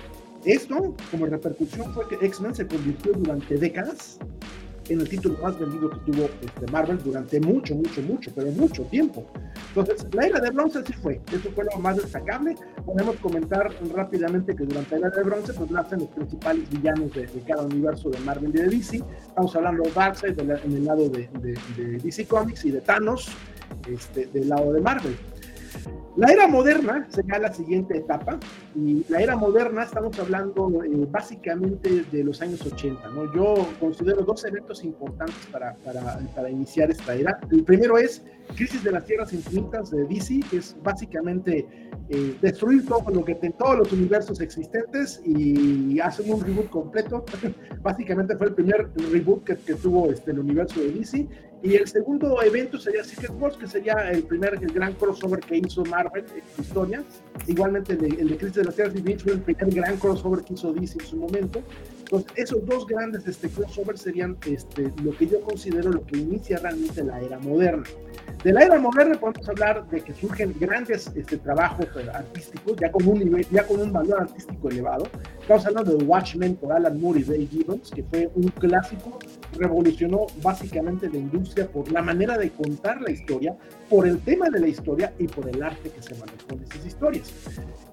esto 0.46 0.96
como 1.10 1.26
repercusión 1.26 1.94
fue 1.94 2.08
que 2.08 2.26
X-Men 2.26 2.54
se 2.54 2.68
convirtió 2.68 3.14
durante 3.14 3.58
décadas 3.58 4.20
en 4.89 5.01
el 5.01 5.10
título 5.10 5.38
más 5.41 5.58
vendido 5.60 5.89
que 5.89 6.12
tuvo 6.12 6.29
este 6.41 6.72
Marvel 6.72 6.98
durante 7.03 7.39
mucho, 7.39 7.75
mucho, 7.75 8.01
mucho, 8.01 8.32
pero 8.36 8.51
mucho 8.51 8.84
tiempo. 8.84 9.25
Entonces, 9.70 10.06
la 10.13 10.27
era 10.27 10.39
de 10.39 10.50
bronce 10.51 10.84
sí 10.86 10.94
fue, 10.94 11.22
eso 11.32 11.50
fue 11.51 11.65
lo 11.65 11.79
más 11.79 11.98
destacable. 11.98 12.56
Podemos 12.86 13.15
comentar 13.17 13.72
rápidamente 13.94 14.56
que 14.56 14.63
durante 14.63 15.00
la 15.00 15.08
era 15.08 15.17
de 15.17 15.24
bronce 15.24 15.53
pues 15.53 15.72
nacen 15.72 16.00
los 16.00 16.10
principales 16.10 16.70
villanos 16.70 17.13
de, 17.13 17.27
cada 17.48 17.63
universo 17.63 18.10
de 18.10 18.20
Marvel 18.20 18.50
y 18.50 18.60
de 18.60 18.70
DC. 18.70 19.03
Estamos 19.27 19.56
hablando 19.56 19.84
de 19.84 19.91
Darkseid 19.91 20.39
en 20.39 20.51
el 20.51 20.86
lado 20.86 21.10
de, 21.10 21.29
de, 21.41 21.98
DC 22.03 22.25
Comics 22.25 22.65
y 22.65 22.72
de 22.72 22.82
Thanos 22.82 23.29
este, 23.89 24.27
del 24.27 24.50
lado 24.50 24.74
de 24.74 24.82
Marvel. 24.82 25.15
La 26.15 26.31
era 26.31 26.48
moderna 26.48 27.07
sería 27.10 27.38
la 27.38 27.53
siguiente 27.53 27.98
etapa, 27.98 28.39
y 28.75 29.05
la 29.07 29.22
era 29.22 29.36
moderna 29.36 29.84
estamos 29.84 30.17
hablando 30.19 30.84
eh, 30.84 31.07
básicamente 31.12 32.05
de 32.12 32.24
los 32.24 32.41
años 32.41 32.65
80, 32.65 33.07
¿no? 33.10 33.31
Yo 33.36 33.67
considero 33.79 34.24
dos 34.24 34.43
eventos 34.46 34.84
importantes 34.84 35.46
para, 35.51 35.75
para, 35.75 36.19
para, 36.36 36.50
iniciar 36.50 36.89
esta 36.89 37.13
era. 37.13 37.39
El 37.51 37.63
primero 37.63 38.00
es 38.00 38.24
Crisis 38.55 38.84
de 38.84 38.91
las 38.91 39.05
Tierras 39.05 39.31
Infinitas 39.31 39.91
de 39.91 40.05
DC, 40.05 40.39
que 40.50 40.57
es 40.57 40.75
básicamente 40.81 41.67
eh, 42.10 42.36
destruir 42.41 42.86
todo 42.88 43.12
lo 43.12 43.24
que 43.24 43.36
todos 43.36 43.77
los 43.77 43.91
universos 43.93 44.41
existentes 44.41 45.22
y 45.24 46.00
hacen 46.00 46.34
un 46.34 46.41
reboot 46.41 46.69
completo. 46.69 47.25
básicamente 47.81 48.36
fue 48.38 48.48
el 48.48 48.53
primer 48.55 48.89
reboot 49.12 49.43
que, 49.43 49.55
que 49.57 49.75
tuvo 49.75 50.12
este, 50.12 50.31
el 50.31 50.39
universo 50.39 50.79
de 50.79 50.91
DC 50.91 51.27
Y 51.64 51.76
el 51.76 51.88
segundo 51.88 52.42
evento 52.44 52.78
sería 52.78 53.04
Secret 53.04 53.32
Wars, 53.40 53.58
que 53.58 53.68
sería 53.68 53.94
el 54.12 54.24
primer 54.24 54.58
gran 54.60 54.94
crossover 54.94 55.40
que 55.40 55.58
hizo 55.58 55.84
Marvel 55.86 56.24
en 56.36 56.44
su 56.56 56.62
historia. 56.62 57.04
Igualmente 57.48 57.94
el 57.94 58.00
de, 58.00 58.08
el 58.08 58.30
de 58.30 58.38
Crisis 58.38 58.56
de 58.58 58.64
las 58.66 58.76
Tierras 58.76 58.96
Infinitas 58.96 59.24
fue 59.24 59.34
el 59.34 59.42
primer 59.42 59.74
gran 59.74 59.98
crossover 59.98 60.44
que 60.44 60.54
hizo 60.54 60.72
DC 60.72 61.00
en 61.00 61.06
su 61.06 61.18
momento. 61.18 61.62
Entonces, 62.10 62.32
esos 62.38 62.66
dos 62.66 62.88
grandes 62.88 63.28
este, 63.28 63.50
crossovers 63.50 64.00
serían 64.00 64.38
este, 64.46 64.94
lo 65.04 65.12
que 65.18 65.28
yo 65.28 65.42
considero 65.42 65.92
lo 65.92 66.06
que 66.06 66.18
inicia 66.18 66.58
realmente 66.58 67.04
la 67.04 67.20
era 67.20 67.38
moderna. 67.38 67.84
De 68.46 68.54
la 68.54 68.64
era 68.64 68.80
moderna 68.80 69.20
podemos 69.20 69.50
hablar 69.50 69.86
de 69.90 70.00
que 70.00 70.14
surgen 70.14 70.56
grandes 70.58 71.12
este, 71.16 71.36
trabajos 71.36 71.86
eh, 71.98 72.08
artísticos, 72.14 72.78
ya 72.80 72.90
con, 72.94 73.06
un 73.06 73.20
nivel, 73.20 73.46
ya 73.52 73.68
con 73.68 73.82
un 73.82 73.92
valor 73.92 74.22
artístico 74.22 74.70
elevado. 74.70 75.06
Estamos 75.42 75.66
hablando 75.66 75.98
de 75.98 76.06
Watchmen 76.06 76.56
por 76.56 76.72
Alan 76.72 76.98
Moore 76.98 77.20
y 77.20 77.24
Ray 77.24 77.46
Gibbons, 77.46 77.92
que 77.92 78.04
fue 78.04 78.30
un 78.36 78.48
clásico, 78.52 79.20
revolucionó 79.58 80.28
básicamente 80.42 81.10
la 81.10 81.18
industria 81.18 81.68
por 81.68 81.92
la 81.92 82.02
manera 82.02 82.38
de 82.38 82.52
contar 82.52 83.02
la 83.02 83.12
historia, 83.12 83.54
por 83.90 84.08
el 84.08 84.20
tema 84.20 84.50
de 84.50 84.62
la 84.62 84.70
historia 84.70 85.12
y 85.20 85.28
por 85.28 85.50
el 85.50 85.62
arte 85.62 85.90
que 85.90 86.02
se 86.02 86.14
manejó 86.14 86.54
en 86.54 86.64
esas 86.64 86.86
historias. 86.86 87.34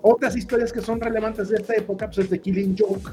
Otras 0.02 0.36
historias 0.36 0.72
que 0.72 0.82
son 0.82 1.00
relevantes 1.00 1.48
de 1.48 1.56
esta 1.56 1.74
época, 1.74 2.06
pues 2.06 2.18
es 2.18 2.28
The 2.28 2.38
Killing 2.38 2.76
Joke, 2.78 3.10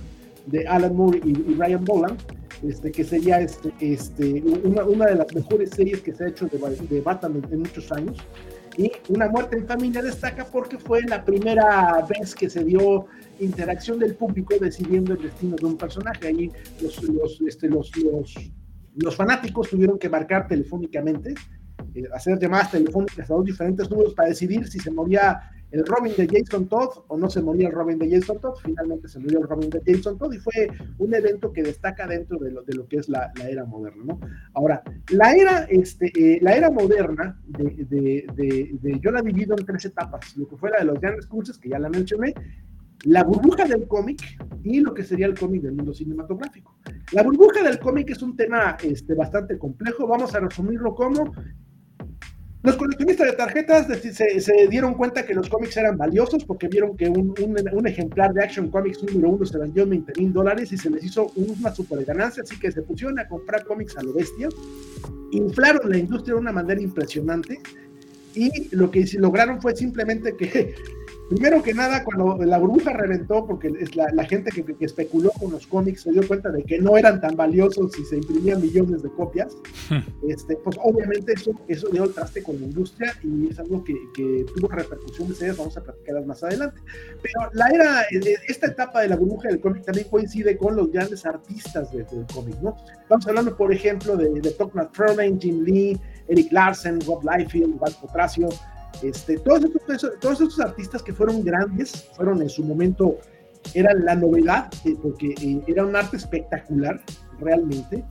de 0.47 0.67
Alan 0.67 0.95
Moore 0.95 1.21
y, 1.23 1.33
Ryan 1.55 1.83
Boland, 1.85 2.19
este, 2.63 2.91
que 2.91 3.03
sería 3.03 3.41
este, 3.41 3.73
este, 3.79 4.41
una, 4.63 4.83
una, 4.83 5.05
de 5.07 5.15
las 5.15 5.33
mejores 5.33 5.71
series 5.71 6.01
que 6.01 6.13
se 6.13 6.25
ha 6.25 6.27
hecho 6.27 6.47
de, 6.47 6.57
de 6.57 7.01
Batman 7.01 7.41
en, 7.51 7.59
muchos 7.59 7.91
años. 7.91 8.17
Y 8.77 8.91
Una 9.09 9.27
muerte 9.27 9.57
en 9.57 9.67
familia 9.67 10.01
destaca 10.01 10.45
porque 10.45 10.77
fue 10.77 11.01
la 11.03 11.25
primera 11.25 12.05
vez 12.07 12.33
que 12.33 12.49
se 12.49 12.63
dio 12.63 13.05
interacción 13.39 13.99
del 13.99 14.15
público 14.15 14.55
decidiendo 14.59 15.13
el 15.13 15.21
destino 15.23 15.55
de 15.57 15.65
un 15.65 15.77
personaje. 15.77 16.27
Ahí 16.27 16.51
los, 16.81 17.03
los, 17.03 17.41
este, 17.41 17.67
los, 17.67 17.91
los, 17.97 18.33
los 18.95 19.15
fanáticos 19.15 19.69
tuvieron 19.69 19.99
que 19.99 20.09
marcar 20.09 20.47
telefónicamente, 20.47 21.33
eh, 21.93 22.03
hacer 22.13 22.39
llamadas 22.39 22.71
telefónicas 22.71 23.29
a 23.29 23.33
dos 23.33 23.45
diferentes 23.45 23.89
números 23.89 24.13
para 24.13 24.29
decidir 24.29 24.67
si 24.67 24.79
se 24.79 24.91
moría 24.91 25.41
el 25.71 25.85
Robin 25.85 26.13
de 26.17 26.27
Jason 26.27 26.67
Todd 26.67 27.03
o 27.07 27.17
no 27.17 27.29
se 27.29 27.41
moría 27.41 27.69
el 27.69 27.73
Robin 27.73 27.97
de 27.97 28.09
Jason 28.09 28.39
Todd, 28.39 28.55
finalmente 28.63 29.07
se 29.07 29.19
murió 29.19 29.39
el 29.39 29.47
Robin 29.47 29.69
de 29.69 29.81
Jason 29.85 30.17
Todd 30.17 30.33
y 30.33 30.37
fue 30.37 30.69
un 30.97 31.13
evento 31.13 31.51
que 31.51 31.63
destaca 31.63 32.05
dentro 32.07 32.37
de 32.39 32.51
lo, 32.51 32.61
de 32.63 32.73
lo 32.75 32.87
que 32.87 32.97
es 32.97 33.09
la, 33.09 33.31
la, 33.37 33.49
era 33.49 33.65
moderna. 33.65 34.03
¿no? 34.05 34.19
Ahora, 34.53 34.83
la 35.09 35.33
era, 35.33 35.63
este, 35.69 36.11
eh, 36.15 36.39
la 36.41 36.55
era 36.55 36.69
moderna, 36.69 37.39
de, 37.47 37.85
de, 37.89 38.77
de, 38.81 38.99
yo 38.99 39.11
la 39.11 39.21
divido 39.21 39.55
en 39.57 39.65
tres 39.65 39.85
etapas, 39.85 40.35
lo 40.37 40.47
que 40.47 40.57
fue 40.57 40.71
la 40.71 40.79
de 40.79 40.85
los 40.85 40.99
grandes 40.99 41.25
cursos, 41.25 41.57
que 41.57 41.69
ya 41.69 41.79
la 41.79 41.89
mencioné, 41.89 42.33
la 43.03 43.23
burbuja 43.23 43.65
del 43.65 43.87
cómic 43.87 44.21
y 44.63 44.79
lo 44.79 44.93
que 44.93 45.03
sería 45.03 45.25
el 45.25 45.37
cómic 45.37 45.63
del 45.63 45.73
mundo 45.73 45.93
cinematográfico. 45.93 46.77
La 47.13 47.23
burbuja 47.23 47.63
del 47.63 47.79
cómic 47.79 48.11
es 48.11 48.21
un 48.21 48.35
tema 48.35 48.77
este, 48.83 49.15
bastante 49.15 49.57
complejo, 49.57 50.07
vamos 50.07 50.35
a 50.35 50.39
resumirlo 50.39 50.93
como 50.93 51.33
los 52.63 52.75
coleccionistas 52.75 53.27
de 53.27 53.33
tarjetas 53.33 53.87
se, 53.87 54.67
dieron 54.69 54.93
cuenta 54.93 55.25
que 55.25 55.33
los 55.33 55.49
cómics 55.49 55.77
eran 55.77 55.97
valiosos 55.97 56.43
porque 56.45 56.67
vieron 56.67 56.95
que 56.95 57.09
un, 57.09 57.87
ejemplar 57.87 58.33
de 58.33 58.43
Action 58.43 58.69
Comics 58.69 59.03
número 59.03 59.29
uno 59.29 59.45
se 59.45 59.57
vendió 59.57 59.83
en 59.83 59.89
20 59.89 60.13
mil 60.19 60.33
dólares 60.33 60.71
y 60.71 60.77
se 60.77 60.89
les 60.91 61.03
hizo 61.03 61.31
una 61.35 61.73
super 61.73 62.05
ganancia, 62.05 62.43
así 62.43 62.59
que 62.59 62.71
se 62.71 62.83
pusieron 62.83 63.17
a 63.17 63.27
comprar 63.27 63.65
cómics 63.65 63.97
a 63.97 64.03
lo 64.03 64.13
bestia, 64.13 64.47
inflaron 65.31 65.89
la 65.89 65.97
industria 65.97 66.35
de 66.35 66.41
una 66.41 66.51
manera 66.51 66.79
impresionante 66.79 67.59
y 68.35 68.73
lo 68.75 68.91
que 68.91 69.05
lograron 69.17 69.59
fue 69.59 69.75
simplemente 69.75 70.35
que 70.35 70.75
Primero 71.31 71.63
que 71.63 71.73
nada, 71.73 72.03
cuando 72.03 72.43
la 72.43 72.57
burbuja 72.57 72.91
reventó, 72.91 73.47
porque 73.47 73.71
es 73.79 73.95
la, 73.95 74.25
gente 74.25 74.51
que, 74.51 74.75
especuló 74.83 75.31
con 75.39 75.53
los 75.53 75.65
cómics 75.65 76.01
se 76.01 76.11
dio 76.11 76.27
cuenta 76.27 76.49
de 76.49 76.61
que 76.61 76.77
no 76.77 76.97
eran 76.97 77.21
tan 77.21 77.37
valiosos 77.37 77.97
y 77.97 78.03
se 78.03 78.17
imprimían 78.17 78.61
millones 78.61 79.01
de 79.01 79.09
copias, 79.11 79.55
hmm. 79.89 80.29
este, 80.29 80.57
pues 80.57 80.75
obviamente 80.83 81.31
eso, 81.31 81.51
eso 81.69 81.87
dio 81.87 82.03
el 82.03 82.13
traste 82.13 82.43
con 82.43 82.59
la 82.59 82.65
industria 82.65 83.13
y 83.23 83.47
es 83.47 83.57
algo 83.59 83.81
que, 83.81 83.95
tuvo 84.13 84.67
repercusiones 84.67 85.37
serias, 85.37 85.55
vamos 85.55 85.77
a 85.77 85.83
platicarlas 85.83 86.25
más 86.25 86.43
adelante. 86.43 86.81
Pero 87.21 87.49
la 87.53 87.69
era, 87.69 88.01
eh, 88.11 88.35
esta 88.49 88.67
etapa 88.67 88.99
de 88.99 89.07
la 89.07 89.15
burbuja 89.15 89.47
del 89.47 89.61
cómic 89.61 89.85
también 89.85 90.09
coincide 90.09 90.57
con 90.57 90.75
los 90.75 90.91
grandes 90.91 91.25
artistas 91.25 91.93
del, 91.93 92.05
cómic, 92.33 92.59
¿no? 92.61 92.75
Estamos 93.03 93.25
hablando, 93.25 93.55
por 93.55 93.71
ejemplo, 93.71 94.17
de, 94.17 94.41
de 94.41 94.51
Todd 94.51 94.73
McFarlane, 94.73 95.37
Jim 95.39 95.63
Lee, 95.63 95.97
Eric 96.27 96.51
Larsen, 96.51 96.99
Rob 97.07 97.23
Liefeld, 97.23 97.79
Val 97.79 97.95
Potracio, 98.01 98.49
este, 99.01 99.37
todos, 99.39 99.63
estos, 99.63 100.19
todos 100.19 100.41
estos 100.41 100.59
artistas 100.59 101.03
que 101.03 101.13
fueron 101.13 101.43
grandes, 101.43 102.09
fueron 102.15 102.41
en 102.41 102.49
su 102.49 102.63
momento, 102.63 103.17
era 103.73 103.93
la 103.93 104.15
novedad, 104.15 104.71
eh, 104.85 104.95
porque 105.01 105.35
eh, 105.41 105.61
era 105.67 105.85
un 105.85 105.95
arte 105.95 106.17
espectacular, 106.17 107.01
realmente. 107.39 108.03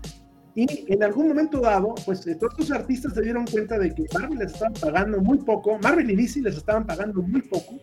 Y 0.55 0.93
en 0.93 1.03
algún 1.03 1.29
momento 1.29 1.61
dado, 1.61 1.95
pues 2.05 2.27
eh, 2.27 2.35
todos 2.35 2.55
estos 2.59 2.73
artistas 2.73 3.15
se 3.15 3.23
dieron 3.23 3.47
cuenta 3.47 3.79
de 3.79 3.95
que 3.95 4.05
Marvel 4.13 4.39
les 4.39 4.53
estaban 4.53 4.75
pagando 4.75 5.21
muy 5.21 5.39
poco, 5.39 5.79
Marvel 5.79 6.11
y 6.11 6.17
DC 6.17 6.41
les 6.41 6.57
estaban 6.57 6.87
pagando 6.87 7.23
muy 7.23 7.43
poco 7.43 7.79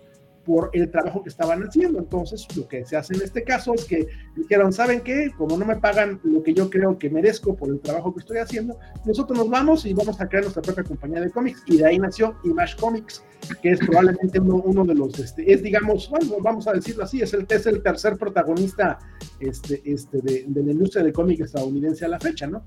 por 0.48 0.70
el 0.72 0.90
trabajo 0.90 1.22
que 1.22 1.30
estaban 1.30 1.62
haciendo. 1.62 2.00
Entonces, 2.00 2.48
lo 2.56 2.68
que 2.70 2.86
se 2.86 2.96
hace 2.96 3.14
en 3.14 3.22
este 3.22 3.44
caso 3.44 3.74
es 3.74 3.84
que 3.84 4.08
dijeron, 4.34 4.72
¿saben 4.72 5.02
qué? 5.02 5.30
Como 5.38 5.58
no 5.58 5.66
me 5.66 5.76
pagan 5.76 6.22
lo 6.24 6.42
que 6.42 6.54
yo 6.54 6.70
creo 6.70 6.98
que 6.98 7.10
merezco 7.10 7.54
por 7.54 7.68
el 7.70 7.82
trabajo 7.82 8.14
que 8.14 8.22
estoy 8.22 8.38
haciendo, 8.38 8.80
nosotros 9.06 9.38
nos 9.38 9.50
vamos 9.50 9.86
y 9.86 9.94
vamos 9.94 10.20
a 10.22 10.28
crear 10.28 10.46
nuestra 10.46 10.62
propia 10.62 10.86
compañía 10.86 11.20
de 11.20 11.30
cómics. 11.30 11.62
Y 11.66 11.78
de 11.78 11.86
ahí 11.86 12.00
nació 12.00 12.38
Image 12.46 12.78
Comics, 12.80 13.22
que 13.62 13.72
es 13.72 13.80
probablemente 13.80 14.40
uno, 14.40 14.86
de 14.86 14.96
los, 14.96 15.20
este, 15.20 15.52
es 15.52 15.62
digamos, 15.62 16.10
bueno, 16.10 16.38
vamos 16.42 16.66
a 16.68 16.72
decirlo 16.72 17.04
así, 17.04 17.22
es 17.22 17.34
el, 17.34 17.46
es 17.50 17.66
el 17.66 17.84
tercer 17.84 18.16
protagonista 18.18 19.00
este, 19.42 19.82
este, 19.84 20.22
de, 20.22 20.46
de 20.48 20.64
la 20.64 20.72
industria 20.72 21.04
del 21.04 21.12
cómic 21.12 21.42
estadounidense 21.42 22.06
a 22.06 22.08
la 22.08 22.20
fecha, 22.20 22.48
¿no? 22.48 22.64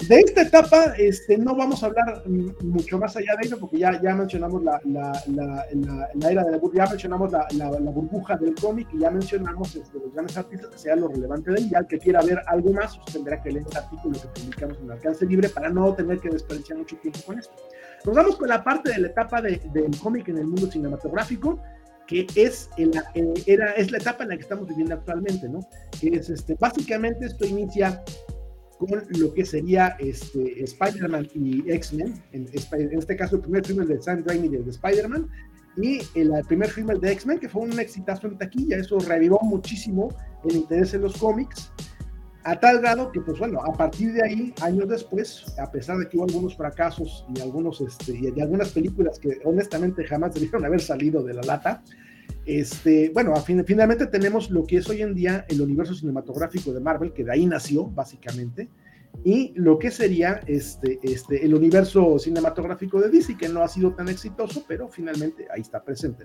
De 0.00 0.20
esta 0.20 0.42
etapa 0.42 0.92
este, 0.98 1.38
no 1.38 1.56
vamos 1.56 1.82
a 1.82 1.86
hablar 1.86 2.22
mucho 2.62 2.98
más 2.98 3.16
allá 3.16 3.34
de 3.40 3.46
ello, 3.46 3.58
porque 3.58 3.78
ya, 3.78 4.00
ya 4.02 4.14
mencionamos 4.14 4.62
la, 4.62 4.78
la, 4.84 5.12
la, 5.26 6.30
era 6.30 6.44
de 6.44 6.52
la 6.52 6.60
ya 6.74 6.86
mencionamos 6.86 7.32
la, 7.32 7.70
burbuja 7.70 8.36
del 8.36 8.54
cómic 8.54 8.88
y 8.92 8.98
ya 8.98 9.10
mencionamos 9.10 9.74
este, 9.74 9.98
los 9.98 10.12
grandes 10.12 10.36
artistas, 10.36 10.70
que 10.70 10.78
sea 10.78 10.96
lo 10.96 11.08
relevante 11.08 11.50
de 11.50 11.60
él. 11.60 11.70
Ya 11.70 11.78
el 11.78 11.86
que 11.86 11.98
quiera 11.98 12.20
ver 12.22 12.40
algo 12.46 12.72
más, 12.74 12.98
pues 12.98 13.14
tendrá 13.14 13.42
que 13.42 13.50
leer 13.50 13.64
el 13.70 13.76
artículo 13.76 14.20
que 14.20 14.40
publicamos 14.40 14.78
en 14.78 14.90
alcance 14.90 15.24
libre 15.24 15.48
para 15.48 15.70
no 15.70 15.94
tener 15.94 16.18
que 16.18 16.28
desperdiciar 16.28 16.78
mucho 16.78 16.96
tiempo 16.98 17.20
con 17.24 17.38
esto. 17.38 17.54
Nos 18.04 18.14
vamos 18.14 18.36
con 18.36 18.48
la 18.48 18.62
parte 18.62 18.92
de 18.92 18.98
la 18.98 19.08
etapa 19.08 19.40
de, 19.40 19.62
del 19.72 19.98
cómic 19.98 20.28
en 20.28 20.38
el 20.38 20.46
mundo 20.46 20.70
cinematográfico 20.70 21.58
que 22.06 22.26
es, 22.36 22.70
la, 22.76 23.04
era, 23.46 23.72
es 23.72 23.90
la 23.90 23.98
etapa 23.98 24.22
en 24.22 24.30
la 24.30 24.36
que 24.36 24.42
estamos 24.42 24.68
viviendo 24.68 24.94
actualmente, 24.94 25.48
¿no? 25.48 25.60
Que 26.00 26.08
es, 26.08 26.30
este, 26.30 26.54
básicamente 26.54 27.26
esto 27.26 27.44
inicia 27.44 28.02
con 28.78 29.02
lo 29.18 29.32
que 29.32 29.44
sería 29.44 29.96
este, 29.98 30.62
Spider-Man 30.62 31.28
y 31.34 31.70
X-Men, 31.70 32.22
en, 32.32 32.46
este 32.52 33.16
caso 33.16 33.36
el 33.36 33.42
primer 33.42 33.64
filme 33.64 33.86
de 33.86 34.00
Sam 34.00 34.22
Raimi 34.26 34.48
de 34.48 34.70
Spider-Man, 34.70 35.28
y 35.76 36.00
el, 36.14 36.32
primer 36.46 36.70
filme 36.70 36.94
de 36.94 37.12
X-Men, 37.12 37.38
que 37.38 37.48
fue 37.48 37.62
un 37.62 37.78
exitazo 37.78 38.26
en 38.26 38.38
taquilla, 38.38 38.78
eso 38.78 38.98
revivó 38.98 39.40
muchísimo 39.42 40.08
el 40.48 40.56
interés 40.56 40.94
en 40.94 41.02
los 41.02 41.16
cómics, 41.16 41.70
a 42.44 42.58
tal 42.58 42.80
grado 42.80 43.10
que, 43.10 43.20
pues 43.20 43.38
bueno, 43.38 43.60
a 43.60 43.72
partir 43.72 44.12
de 44.12 44.22
ahí, 44.22 44.54
años 44.62 44.88
después, 44.88 45.44
a 45.58 45.70
pesar 45.70 45.98
de 45.98 46.08
que 46.08 46.16
hubo 46.16 46.24
algunos 46.24 46.56
fracasos 46.56 47.26
y, 47.34 47.40
algunos, 47.40 47.80
este, 47.80 48.16
y 48.16 48.40
algunas 48.40 48.70
películas 48.70 49.18
que 49.18 49.40
honestamente 49.44 50.04
jamás 50.04 50.34
debieron 50.34 50.64
haber 50.64 50.80
salido 50.80 51.22
de 51.24 51.34
la 51.34 51.42
lata, 51.42 51.82
este, 52.44 53.10
bueno, 53.12 53.34
finalmente 53.36 54.06
tenemos 54.06 54.50
lo 54.50 54.64
que 54.64 54.78
es 54.78 54.88
hoy 54.88 55.02
en 55.02 55.14
día 55.14 55.44
el 55.48 55.60
universo 55.60 55.94
cinematográfico 55.94 56.72
de 56.72 56.80
Marvel, 56.80 57.12
que 57.12 57.24
de 57.24 57.32
ahí 57.32 57.46
nació, 57.46 57.86
básicamente, 57.86 58.68
y 59.24 59.52
lo 59.56 59.78
que 59.78 59.90
sería 59.90 60.40
este, 60.46 61.00
este, 61.02 61.44
el 61.44 61.54
universo 61.54 62.18
cinematográfico 62.18 63.00
de 63.00 63.08
DC, 63.08 63.36
que 63.36 63.48
no 63.48 63.62
ha 63.62 63.68
sido 63.68 63.92
tan 63.94 64.08
exitoso, 64.08 64.64
pero 64.68 64.88
finalmente 64.88 65.46
ahí 65.52 65.62
está 65.62 65.82
presente. 65.82 66.24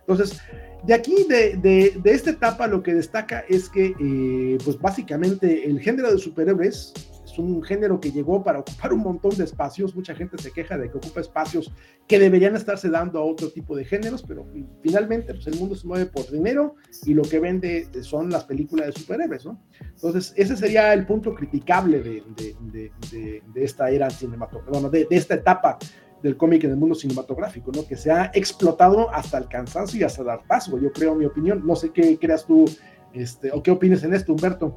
Entonces, 0.00 0.40
de 0.84 0.94
aquí, 0.94 1.26
de 1.28 2.00
esta 2.04 2.30
etapa, 2.30 2.66
lo 2.66 2.82
que 2.82 2.94
destaca 2.94 3.44
es 3.48 3.68
que, 3.68 3.94
eh, 4.00 4.58
pues 4.64 4.78
básicamente, 4.78 5.66
el 5.66 5.80
género 5.80 6.10
de 6.10 6.18
superhéroes 6.18 6.92
es 7.32 7.38
un 7.38 7.62
género 7.62 8.00
que 8.00 8.10
llegó 8.10 8.42
para 8.42 8.60
ocupar 8.60 8.92
un 8.92 9.00
montón 9.00 9.36
de 9.36 9.44
espacios. 9.44 9.94
Mucha 9.94 10.14
gente 10.14 10.38
se 10.38 10.52
queja 10.52 10.76
de 10.76 10.90
que 10.90 10.98
ocupa 10.98 11.20
espacios 11.20 11.72
que 12.06 12.18
deberían 12.18 12.56
estarse 12.56 12.88
dando 12.88 13.18
a 13.18 13.24
otro 13.24 13.50
tipo 13.50 13.76
de 13.76 13.84
géneros, 13.84 14.22
pero 14.26 14.46
finalmente 14.82 15.34
pues, 15.34 15.46
el 15.46 15.56
mundo 15.56 15.74
se 15.74 15.86
mueve 15.86 16.06
por 16.06 16.30
dinero 16.30 16.74
y 17.04 17.14
lo 17.14 17.22
que 17.22 17.38
vende 17.38 17.88
son 18.02 18.30
las 18.30 18.44
películas 18.44 18.86
de 18.86 18.92
superhéroes, 18.92 19.44
¿no? 19.44 19.62
Entonces, 19.80 20.32
ese 20.36 20.56
sería 20.56 20.92
el 20.92 21.06
punto 21.06 21.34
criticable 21.34 22.00
de, 22.00 22.22
de, 22.36 22.92
de, 23.12 23.64
esta 23.64 23.90
era 23.90 24.10
cinematográfica, 24.10 24.72
bueno, 24.72 24.90
de, 24.90 25.06
esta 25.10 25.34
etapa 25.34 25.78
del 26.22 26.36
cómic 26.36 26.64
en 26.64 26.70
el 26.70 26.76
mundo 26.76 26.94
cinematográfico, 26.94 27.70
¿no? 27.74 27.86
Que 27.86 27.96
se 27.96 28.10
ha 28.10 28.30
explotado 28.34 29.10
hasta 29.14 29.38
el 29.38 29.48
cansancio 29.48 30.00
y 30.00 30.02
hasta 30.02 30.22
dar 30.22 30.42
paso, 30.46 30.78
yo 30.78 30.92
creo, 30.92 31.14
mi 31.14 31.24
opinión. 31.24 31.66
No 31.66 31.76
sé 31.76 31.90
qué 31.90 32.18
creas 32.18 32.44
tú, 32.44 32.64
este, 33.12 33.50
o 33.52 33.62
qué 33.62 33.70
opinas 33.70 34.02
en 34.02 34.14
esto, 34.14 34.32
Humberto. 34.32 34.76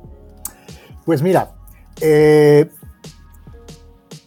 Pues 1.05 1.21
mira, 1.21 1.53
eh, 2.01 2.69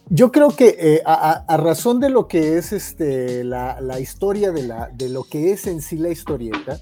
yo 0.09 0.31
creo 0.31 0.49
que 0.55 0.75
eh, 0.79 1.01
a, 1.05 1.57
razón 1.57 1.99
de 1.99 2.09
lo 2.09 2.27
que 2.27 2.57
es 2.57 2.71
este, 2.71 3.43
la, 3.43 3.99
historia 3.99 4.51
de, 4.51 4.63
la, 4.63 4.89
de 4.93 5.09
lo 5.09 5.23
que 5.23 5.51
es 5.51 5.67
en 5.67 5.81
sí 5.81 5.97
la 5.97 6.09
historieta, 6.09 6.79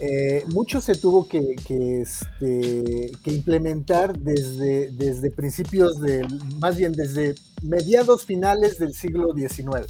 eh, 0.00 0.44
mucho 0.48 0.80
se 0.80 0.94
tuvo 0.94 1.28
que, 1.28 1.54
este, 2.00 3.12
que, 3.22 3.32
implementar 3.32 4.18
desde, 4.18 4.90
desde 4.92 5.30
principios 5.30 6.00
de, 6.00 6.26
más 6.60 6.76
bien 6.76 6.92
desde 6.92 7.34
mediados 7.62 8.24
finales 8.24 8.78
del 8.78 8.94
siglo 8.94 9.32
XIX. 9.34 9.86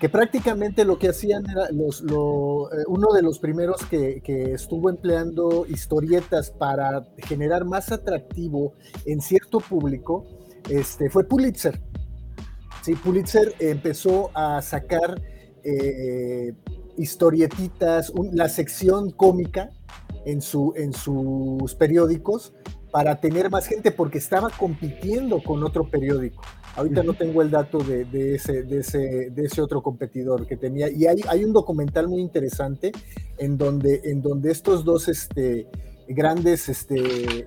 Que 0.00 0.08
prácticamente 0.08 0.86
lo 0.86 0.98
que 0.98 1.10
hacían 1.10 1.44
era 1.50 1.70
los, 1.70 2.00
eh, 2.00 2.84
uno 2.88 3.12
de 3.12 3.22
los 3.22 3.38
primeros 3.38 3.84
que, 3.84 4.22
estuvo 4.54 4.88
empleando 4.88 5.66
historietas 5.68 6.50
para 6.50 7.06
generar 7.18 7.66
más 7.66 7.92
atractivo 7.92 8.72
en 9.04 9.20
cierto 9.20 9.60
público 9.60 10.24
este, 10.70 11.10
fue 11.10 11.24
Pulitzer. 11.24 11.82
Sí, 12.82 12.94
Pulitzer 12.94 13.54
empezó 13.58 14.30
a 14.34 14.62
sacar 14.62 15.20
eh, 15.64 16.54
historietitas, 16.96 18.10
la 18.32 18.48
sección 18.48 19.10
cómica 19.10 19.70
en, 20.24 20.40
su, 20.40 20.72
en 20.76 20.94
sus 20.94 21.74
periódicos 21.74 22.54
para 22.90 23.20
tener 23.20 23.50
más 23.50 23.66
gente 23.66 23.90
porque 23.90 24.18
estaba 24.18 24.48
compitiendo 24.48 25.42
con 25.42 25.62
otro 25.62 25.88
periódico. 25.88 26.42
Ahorita 26.76 27.02
no 27.02 27.14
tengo 27.14 27.42
el 27.42 27.50
dato 27.50 27.78
de, 27.78 28.34
ese, 28.34 29.62
otro 29.62 29.82
competidor 29.82 30.46
que 30.46 30.56
tenía. 30.56 30.88
Y 30.88 31.06
hay, 31.06 31.44
un 31.44 31.52
documental 31.52 32.08
muy 32.08 32.20
interesante 32.20 32.92
en 33.38 33.58
donde, 33.58 34.00
estos 34.44 34.84
dos 34.84 35.08
este, 35.08 35.66
grandes 36.08 36.68
este, 36.68 36.96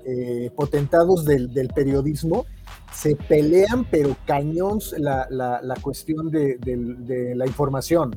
eh, 0.05 0.51
potentados 0.55 1.25
del, 1.25 1.69
periodismo 1.73 2.45
se 2.91 3.15
pelean, 3.15 3.85
pero 3.89 4.15
cañón 4.25 4.79
la, 4.97 5.75
cuestión 5.81 6.29
de, 6.29 6.57
de, 6.57 7.35
la 7.35 7.47
información. 7.47 8.11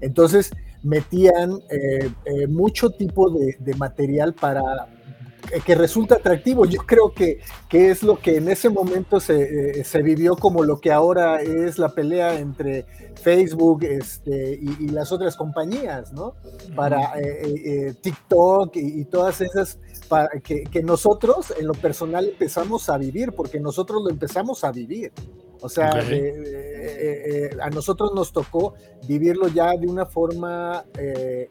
Entonces 0.00 0.50
metían 0.84 1.62
eh, 1.70 2.10
eh, 2.26 2.46
mucho 2.46 2.90
tipo 2.90 3.30
de, 3.30 3.74
material 3.76 4.34
para 4.34 4.62
que 5.64 5.74
resulta 5.74 6.16
atractivo. 6.16 6.64
Yo 6.64 6.80
creo 6.80 7.12
que, 7.12 7.40
que 7.68 7.90
es 7.90 8.02
lo 8.02 8.18
que 8.18 8.36
en 8.36 8.48
ese 8.48 8.68
momento 8.68 9.20
se, 9.20 9.80
eh, 9.80 10.02
vivió 10.02 10.36
como 10.36 10.62
lo 10.62 10.80
que 10.80 10.92
ahora 10.92 11.40
es 11.42 11.78
la 11.78 11.90
pelea 11.90 12.38
entre 12.38 12.86
Facebook 13.22 13.84
este, 13.84 14.58
y, 14.60 14.88
las 14.88 15.12
otras 15.12 15.36
compañías, 15.36 16.12
¿no? 16.12 16.34
Para 16.76 17.12
TikTok 18.00 18.76
y, 18.76 19.04
todas 19.06 19.40
esas, 19.40 19.78
para 20.08 20.28
que, 20.40 20.64
que 20.64 20.82
nosotros 20.82 21.52
en 21.58 21.66
lo 21.66 21.74
personal 21.74 22.28
empezamos 22.28 22.88
a 22.88 22.98
vivir, 22.98 23.32
porque 23.32 23.60
nosotros 23.60 24.02
lo 24.02 24.10
empezamos 24.10 24.64
a 24.64 24.72
vivir. 24.72 25.12
O 25.64 25.68
sea, 25.70 25.98
eh, 26.10 27.50
eh, 27.50 27.56
a 27.62 27.70
nosotros 27.70 28.12
nos 28.14 28.34
tocó 28.34 28.74
vivirlo 29.08 29.48
ya 29.48 29.74
de 29.78 29.86
una 29.86 30.04
forma 30.04 30.84
eh, 30.98 31.48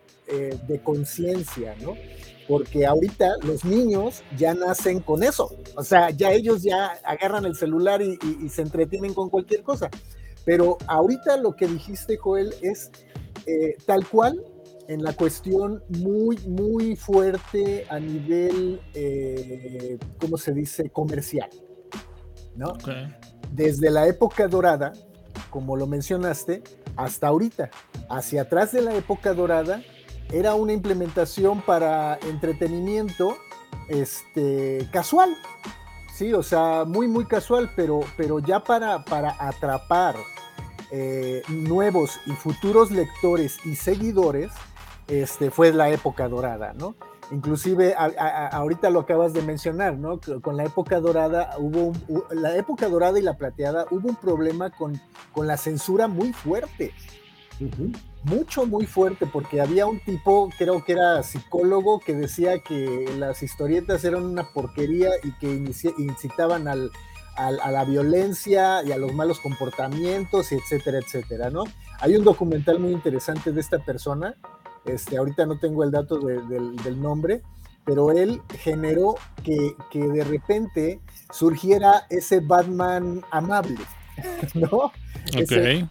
de 0.67 0.79
conciencia, 0.83 1.75
¿no? 1.81 1.95
Porque 2.47 2.85
ahorita 2.85 3.37
los 3.43 3.63
niños 3.63 4.23
ya 4.37 4.53
nacen 4.53 4.99
con 4.99 5.23
eso. 5.23 5.55
O 5.75 5.83
sea, 5.83 6.09
ya 6.09 6.31
ellos 6.31 6.63
ya 6.63 6.99
agarran 7.03 7.45
el 7.45 7.55
celular 7.55 8.01
y, 8.01 8.17
se 8.49 8.61
entretienen 8.61 9.13
con 9.13 9.29
cualquier 9.29 9.63
cosa. 9.63 9.89
Pero 10.45 10.77
ahorita 10.87 11.37
lo 11.37 11.55
que 11.55 11.67
dijiste, 11.67 12.17
Joel, 12.17 12.53
es 12.61 12.91
tal 13.85 14.05
cual 14.07 14.43
en 14.89 15.03
la 15.03 15.13
cuestión 15.13 15.81
muy, 15.87 16.37
muy 16.39 16.97
fuerte 16.97 17.85
a 17.89 17.99
nivel, 17.99 18.81
¿cómo 20.19 20.37
se 20.37 20.53
dice?, 20.53 20.89
comercial. 20.89 21.49
¿no? 22.55 22.73
desde 23.51 23.91
la 23.91 24.07
época 24.07 24.47
dorada, 24.47 24.93
como 25.49 25.75
lo 25.77 25.85
mencionaste, 25.85 26.63
hasta 26.95 27.27
ahorita. 27.27 27.69
Hacia 28.09 28.43
atrás 28.43 28.71
de 28.71 28.81
la 28.81 28.95
época 28.95 29.33
dorada 29.33 29.81
era 30.33 30.55
una 30.55 30.73
implementación 30.73 31.61
para 31.61 32.17
entretenimiento 32.27 33.37
este, 33.87 34.89
casual. 34.91 35.35
Sí, 36.13 36.33
o 36.33 36.43
sea, 36.43 36.85
muy, 36.85 37.07
muy 37.07 37.25
casual, 37.25 37.71
pero, 37.75 38.01
pero 38.17 38.39
ya 38.39 38.59
para, 38.63 39.05
para 39.05 39.35
atrapar 39.39 40.15
eh, 40.91 41.43
nuevos 41.47 42.19
y 42.25 42.31
futuros 42.31 42.91
lectores 42.91 43.57
y 43.65 43.75
seguidores, 43.75 44.51
este, 45.07 45.51
fue 45.51 45.71
la 45.71 45.89
época 45.89 46.27
dorada, 46.27 46.73
¿no? 46.73 46.95
Inclusive 47.31 47.95
ahorita 47.95 48.89
lo 48.89 48.99
acabas 48.99 49.33
de 49.33 49.41
mencionar, 49.41 49.97
¿no? 49.97 50.19
Con 50.41 50.57
la 50.57 50.65
época 50.65 50.99
dorada 50.99 51.55
hubo 51.57 51.93
la 52.31 52.55
época 52.57 52.89
dorada 52.89 53.17
y 53.17 53.21
la 53.21 53.37
plateada 53.37 53.85
hubo 53.89 54.09
un 54.09 54.15
problema 54.15 54.69
con, 54.69 55.01
con 55.31 55.47
la 55.47 55.57
censura 55.57 56.07
muy 56.07 56.31
fuerte. 56.33 56.93
Mucho, 58.23 58.65
muy 58.65 58.85
fuerte, 58.85 59.25
porque 59.25 59.61
había 59.61 59.85
un 59.85 59.99
tipo, 59.99 60.49
creo 60.57 60.83
que 60.83 60.93
era 60.93 61.23
psicólogo, 61.23 61.99
que 61.99 62.13
decía 62.13 62.59
que 62.59 63.13
las 63.17 63.43
historietas 63.43 64.03
eran 64.03 64.23
una 64.23 64.43
porquería 64.53 65.09
y 65.23 65.31
que 65.33 65.47
incitaban 65.97 66.67
al, 66.67 66.91
a 67.35 67.71
la 67.71 67.83
violencia 67.85 68.83
y 68.83 68.91
a 68.91 68.97
los 68.97 69.13
malos 69.13 69.39
comportamientos, 69.39 70.51
y 70.51 70.55
etcétera, 70.55 70.99
etcétera, 70.99 71.49
¿no? 71.49 71.63
Hay 71.99 72.15
un 72.15 72.23
documental 72.23 72.79
muy 72.79 72.91
interesante 72.91 73.51
de 73.51 73.61
esta 73.61 73.79
persona 73.79 74.35
este, 74.85 75.17
ahorita 75.17 75.45
no 75.45 75.57
tengo 75.57 75.83
el 75.83 75.91
dato 75.91 76.19
del, 76.19 77.01
nombre, 77.01 77.41
pero 77.85 78.11
él 78.11 78.41
generó 78.59 79.15
que, 79.43 79.75
de 79.93 80.23
repente 80.23 80.99
surgiera 81.31 82.05
ese 82.09 82.41
Batman 82.41 83.21
amable, 83.31 83.79
¿no? 84.53 84.91
Ok. 85.37 85.87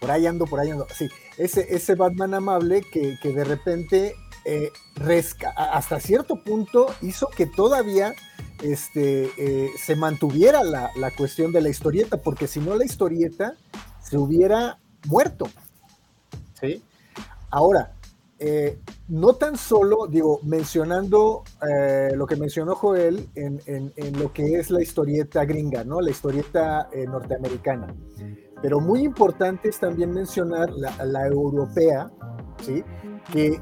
Por 0.00 0.10
ahí 0.10 0.26
ando, 0.26 0.46
por 0.46 0.60
ahí 0.60 0.70
ando. 0.70 0.86
Sí, 0.94 1.08
ese, 1.36 1.66
ese 1.74 1.94
Batman 1.94 2.34
amable 2.34 2.82
que, 2.82 3.16
de 3.22 3.44
repente 3.44 4.14
eh, 4.44 4.70
hasta 5.56 6.00
cierto 6.00 6.42
punto 6.42 6.86
hizo 7.02 7.28
que 7.28 7.46
todavía 7.46 8.14
este, 8.62 9.30
eh, 9.36 9.70
se 9.78 9.96
mantuviera 9.96 10.62
la, 10.64 10.90
la, 10.96 11.10
cuestión 11.10 11.52
de 11.52 11.60
la 11.60 11.68
historieta, 11.68 12.16
porque 12.18 12.46
si 12.46 12.60
no 12.60 12.76
la 12.76 12.84
historieta 12.84 13.54
se 14.02 14.16
hubiera 14.16 14.78
muerto. 15.06 15.48
¿sí? 16.60 16.82
Ahora, 17.50 17.94
eh, 18.38 18.78
no 19.08 19.34
tan 19.34 19.56
solo, 19.56 20.06
digo, 20.06 20.40
mencionando 20.44 21.42
lo 22.14 22.26
que 22.26 22.36
mencionó 22.36 22.76
Joel 22.76 23.28
en, 23.34 23.92
lo 24.18 24.32
que 24.32 24.58
es 24.58 24.70
la 24.70 24.80
historieta 24.80 25.44
gringa, 25.44 25.82
¿no? 25.82 26.00
La 26.00 26.10
historieta 26.10 26.88
norteamericana. 27.08 27.94
Pero 28.62 28.80
muy 28.80 29.02
importante 29.02 29.68
es 29.68 29.78
también 29.78 30.10
mencionar 30.10 30.70
la, 30.70 31.26
europea, 31.26 32.10
¿sí? 32.62 32.84
Que 33.32 33.60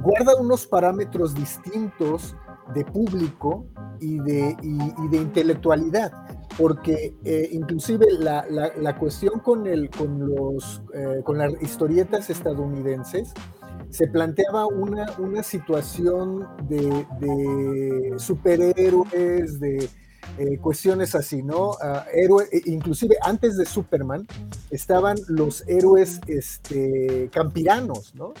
guarda 0.00 0.34
unos 0.40 0.66
parámetros 0.66 1.34
distintos 1.34 2.34
de 2.74 2.84
público 2.84 3.66
y 4.00 4.18
de, 4.18 4.56
y 4.62 5.08
de 5.08 5.16
intelectualidad 5.16 6.12
porque 6.58 7.14
eh, 7.24 7.48
inclusive 7.52 8.06
la, 8.18 8.44
la, 8.76 8.98
cuestión 8.98 9.40
con, 9.40 9.66
el, 9.66 9.90
con, 9.90 10.18
los, 10.18 10.82
eh, 10.94 11.20
con 11.24 11.38
las 11.38 11.52
historietas 11.62 12.30
estadounidenses 12.30 13.32
se 13.90 14.06
planteaba 14.08 14.66
una, 14.66 15.06
una 15.18 15.42
situación 15.42 16.46
de 16.68 18.14
superhéroes, 18.16 19.60
de 19.60 19.88
eh, 20.38 20.58
cuestiones 20.58 21.14
así, 21.14 21.42
¿no? 21.42 21.76
Héroe, 22.12 22.48
e, 22.52 22.62
inclusive 22.66 23.16
antes 23.22 23.56
de 23.56 23.66
Superman 23.66 24.26
estaban 24.70 25.16
los 25.28 25.66
héroes 25.68 26.20
este, 26.26 27.28
campiranos, 27.32 28.14
¿no? 28.14 28.34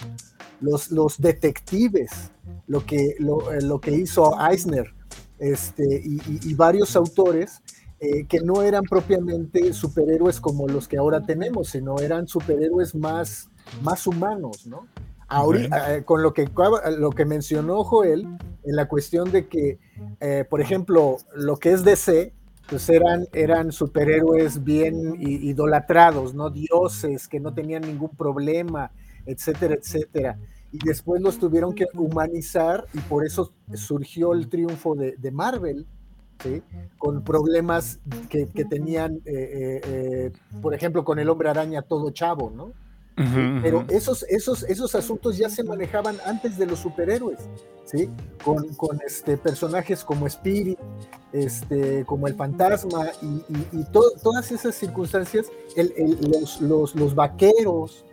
Los, 0.60 0.90
los 0.90 1.20
detectives, 1.20 2.30
lo 2.66 2.84
que, 2.86 3.16
lo, 3.18 3.50
lo 3.60 3.80
que 3.80 3.90
hizo 3.92 4.34
Eisner 4.40 4.94
este, 5.38 5.84
y, 6.04 6.20
y 6.48 6.54
varios 6.54 6.94
autores 6.94 7.60
eh, 8.04 8.26
que 8.26 8.40
no 8.40 8.62
eran 8.62 8.82
propiamente 8.82 9.72
superhéroes 9.72 10.40
como 10.40 10.66
los 10.66 10.88
que 10.88 10.96
ahora 10.96 11.22
tenemos, 11.24 11.68
sino 11.68 12.00
eran 12.00 12.26
superhéroes 12.26 12.96
más, 12.96 13.48
más 13.80 14.08
humanos, 14.08 14.66
¿no? 14.66 14.88
Ahorita, 15.28 15.94
eh, 15.94 16.04
con 16.04 16.20
lo 16.20 16.34
que, 16.34 16.50
lo 16.98 17.10
que 17.10 17.24
mencionó 17.24 17.84
Joel, 17.84 18.26
en 18.64 18.76
la 18.76 18.88
cuestión 18.88 19.30
de 19.30 19.48
que, 19.48 19.78
eh, 20.20 20.44
por 20.48 20.60
ejemplo, 20.60 21.16
lo 21.34 21.56
que 21.56 21.72
es 21.72 21.84
DC, 21.84 22.32
pues 22.68 22.88
eran, 22.88 23.26
eran 23.32 23.72
superhéroes 23.72 24.62
bien 24.62 25.16
idolatrados, 25.20 26.32
¿no? 26.34 26.48
Dioses 26.48 27.28
que 27.28 27.40
no 27.40 27.52
tenían 27.52 27.82
ningún 27.82 28.10
problema, 28.10 28.90
etcétera, 29.26 29.74
etcétera. 29.74 30.38
Y 30.70 30.78
después 30.84 31.20
los 31.20 31.38
tuvieron 31.38 31.74
que 31.74 31.86
humanizar 31.94 32.86
y 32.94 32.98
por 33.00 33.26
eso 33.26 33.52
surgió 33.74 34.32
el 34.32 34.48
triunfo 34.48 34.94
de, 34.94 35.16
de 35.18 35.30
Marvel, 35.30 35.86
con 36.98 37.22
problemas 37.22 38.00
que, 38.28 38.46
tenían, 38.64 39.16
eh, 39.24 39.32
eh, 39.34 39.80
eh, 39.84 40.32
por 40.60 40.74
ejemplo, 40.74 41.04
con 41.04 41.18
el 41.18 41.28
hombre 41.28 41.48
araña 41.48 41.82
todo 41.82 42.10
chavo, 42.10 42.50
¿no? 42.50 42.72
Pero 43.62 43.84
esos, 43.88 44.24
esos, 44.24 44.62
esos 44.64 44.94
asuntos 44.94 45.36
ya 45.36 45.48
se 45.48 45.62
manejaban 45.62 46.16
antes 46.26 46.56
de 46.58 46.66
los 46.66 46.78
superhéroes, 46.78 47.38
¿sí? 47.84 48.10
Con, 48.44 49.00
este, 49.06 49.36
personajes 49.36 50.04
como 50.04 50.26
Spirit, 50.26 50.78
este, 51.32 52.04
como 52.04 52.26
el 52.26 52.34
fantasma 52.34 53.06
y, 53.22 53.84
todas 53.92 54.50
esas 54.52 54.74
circunstancias, 54.74 55.46
los, 55.76 56.60
los, 56.60 56.94
los, 56.94 57.14
vaqueros, 57.14 58.04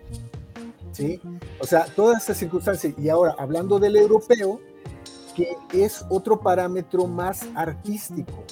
¿sí? 0.92 1.22
O 1.60 1.66
sea, 1.66 1.86
todas 1.96 2.24
esas 2.24 2.38
circunstancias. 2.38 2.94
Y 2.98 3.10
ahora, 3.10 3.36
hablando 3.38 3.80
del 3.80 3.96
europeo, 3.96 4.60
que 5.36 5.56
es 5.74 6.06
otro 6.10 6.40
parámetro 6.40 7.08
más 7.08 7.46
artístico. 7.56 8.44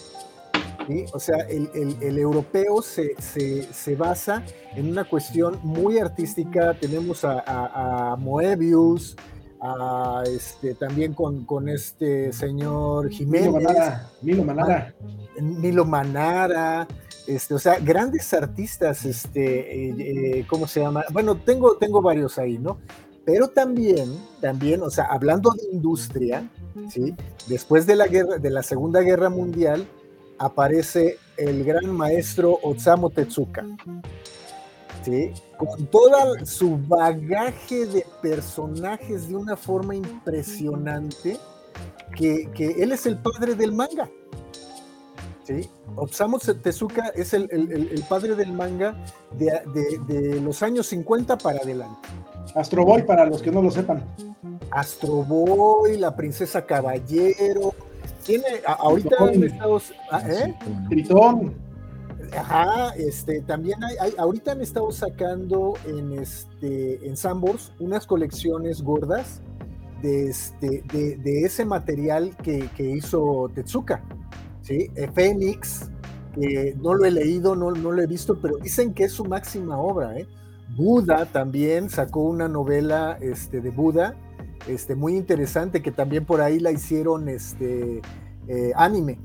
¿Sí? 0.87 1.05
O 1.13 1.19
sea, 1.19 1.37
el, 1.49 1.69
el- 1.75 1.97
el 2.01 2.17
europeo 2.17 2.81
se, 2.81 3.15
se- 3.21 3.63
se 3.73 3.95
basa 3.95 4.43
en 4.75 4.89
una 4.89 5.03
cuestión 5.03 5.59
muy 5.63 5.99
artística. 5.99 6.73
Tenemos 6.73 7.23
a, 7.25 7.39
a- 7.45 8.13
a 8.13 8.15
Moebius, 8.15 9.15
a 9.59 10.23
este, 10.27 10.75
también 10.75 11.13
con, 11.13 11.43
con 11.45 11.67
este 11.67 12.31
señor 12.31 13.05
Milo 13.05 13.17
Jiménez. 13.17 13.51
Manara, 13.53 14.09
Milo 14.21 14.43
Manara. 14.43 14.93
Milo 15.41 15.85
Manara, 15.85 16.87
este, 17.27 17.53
o 17.53 17.59
sea, 17.59 17.77
grandes 17.79 18.33
artistas, 18.33 19.03
este, 19.05 19.89
eh, 19.89 19.95
eh, 20.39 20.45
¿cómo 20.49 20.67
se 20.67 20.79
llama? 20.81 21.03
Bueno, 21.11 21.35
tengo, 21.35 21.75
tengo 21.77 22.01
varios 22.01 22.37
ahí, 22.37 22.57
¿no? 22.57 22.77
Pero 23.25 23.49
también, 23.49 24.09
también, 24.39 24.81
o 24.83 24.89
sea, 24.89 25.05
hablando 25.05 25.51
de 25.51 25.63
industria, 25.73 26.49
¿sí? 26.89 27.13
Después 27.47 27.85
de 27.85 27.95
la 27.97 28.07
guerra, 28.07 28.37
de 28.37 28.49
la 28.49 28.63
Segunda 28.63 29.01
Guerra 29.01 29.29
Mundial, 29.29 29.85
aparece 30.39 31.17
el 31.37 31.63
gran 31.63 31.89
maestro 31.95 32.57
Osamu 32.63 33.09
Tezuka, 33.09 33.65
¿sí? 35.03 35.31
Con 35.57 35.85
todo 35.87 36.45
su 36.45 36.77
bagaje 36.87 37.85
de 37.85 38.05
personajes 38.21 39.27
de 39.29 39.35
una 39.35 39.55
forma 39.55 39.95
impresionante, 39.95 41.37
que, 42.15 42.49
que 42.53 42.71
él 42.81 42.91
es 42.91 43.05
el 43.05 43.17
padre 43.17 43.55
del 43.55 43.71
manga. 43.73 44.09
¿sí? 45.45 45.69
Osamu 45.95 46.37
Tezuka 46.39 47.07
es 47.15 47.33
el, 47.33 47.47
el- 47.51 47.71
el- 47.71 47.89
el 47.89 48.03
padre 48.03 48.35
del 48.35 48.51
manga 48.51 48.95
de, 49.37 49.45
de- 49.73 50.13
de 50.13 50.41
los 50.41 50.61
años 50.63 50.87
50 50.87 51.37
para 51.37 51.59
adelante. 51.59 52.07
Astro 52.55 52.83
Boy, 52.85 53.03
para 53.03 53.25
los 53.25 53.41
que 53.41 53.51
no 53.51 53.61
lo 53.61 53.69
sepan. 53.71 54.03
Astro 54.71 55.23
Boy, 55.23 55.97
la 55.97 56.15
princesa 56.15 56.65
Caballero. 56.65 57.73
Tiene 58.27 58.45
a- 58.67 58.73
ahorita 58.73 59.09
Tritón. 59.09 59.33
en 59.33 59.43
Estados 59.45 59.93
ah, 60.11 60.21
¿eh? 60.29 60.55
Tritón. 60.89 61.53
Ajá, 62.37 62.89
este, 62.97 63.41
también 63.41 63.81
hay, 63.83 63.95
hay- 64.01 64.13
ahorita 64.17 64.51
han 64.51 64.61
estado 64.61 64.91
sacando 64.91 65.73
en 65.87 66.11
este 66.19 67.07
en 67.07 67.15
Sambors 67.15 67.71
unas 67.79 68.05
colecciones 68.05 68.81
gordas 68.81 69.41
de 70.01 70.27
este 70.29 70.83
de, 70.91 71.15
de 71.17 71.41
ese 71.43 71.63
material 71.65 72.35
que, 72.43 72.69
que 72.75 72.83
hizo 72.83 73.49
Tetsuka, 73.55 74.03
¿sí? 74.61 74.91
Eh, 74.95 75.09
Fénix, 75.13 75.89
no 76.81 76.93
lo 76.93 77.05
he 77.05 77.11
leído, 77.11 77.55
no, 77.55 77.71
no 77.71 77.91
lo 77.91 78.01
he 78.01 78.05
visto, 78.07 78.37
pero 78.39 78.57
dicen 78.57 78.93
que 78.93 79.05
es 79.05 79.13
su 79.13 79.23
máxima 79.25 79.77
obra, 79.79 80.17
¿eh? 80.19 80.27
Buda 80.75 81.25
también 81.25 81.89
sacó 81.89 82.19
una 82.21 82.47
novela 82.47 83.17
este, 83.21 83.61
de 83.61 83.69
Buda, 83.71 84.15
este, 84.67 84.95
muy 84.95 85.15
interesante, 85.15 85.81
que 85.81 85.91
también 85.91 86.25
por 86.25 86.41
ahí 86.41 86.59
la 86.59 86.71
hicieron 86.71 87.29
este, 87.29 88.01
eh, 88.47 88.71
anime. 88.75 89.19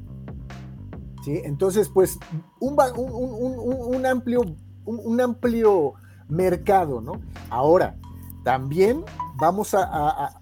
¿sí? 1.24 1.40
Entonces, 1.44 1.88
pues, 1.88 2.18
un, 2.60 2.76
un- 2.96 3.12
un- 3.12 3.94
un- 3.96 4.06
amplio, 4.06 4.42
un, 4.84 5.20
amplio 5.20 5.94
mercado, 6.28 7.00
¿no? 7.00 7.20
Ahora, 7.50 7.96
también 8.44 9.04
vamos 9.36 9.74
a, 9.74 9.84
a- 9.84 10.26
a- 10.26 10.40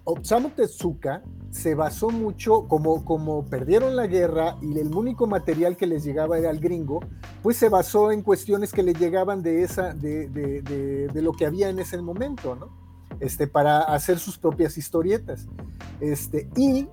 Tezuka 0.55 1.23
se 1.51 1.75
basó 1.75 2.09
mucho, 2.09 2.67
como, 2.67 3.03
como 3.03 3.45
perdieron 3.45 3.95
la 3.97 4.07
guerra 4.07 4.55
y 4.61 4.79
el 4.79 4.95
único 4.95 5.27
material 5.27 5.75
que 5.75 5.85
les 5.85 6.03
llegaba 6.03 6.37
era 6.37 6.49
el 6.49 6.59
gringo, 6.61 7.01
pues 7.43 7.57
se 7.57 7.67
basó 7.67 8.11
en 8.11 8.21
cuestiones 8.21 8.71
que 8.71 8.83
le 8.83 8.93
llegaban 8.93 9.43
de, 9.43 9.61
esa, 9.63 9.93
de- 9.93 10.29
de- 10.29 11.07
de 11.09 11.21
lo 11.21 11.33
que 11.33 11.45
había 11.45 11.69
en 11.69 11.79
ese 11.79 12.01
momento, 12.01 12.55
¿no? 12.55 12.80
Este, 13.19 13.47
para 13.47 13.81
hacer 13.81 14.17
sus 14.19 14.37
propias 14.37 14.77
historietas. 14.77 15.45
Este, 15.99 16.49
y 16.55 16.87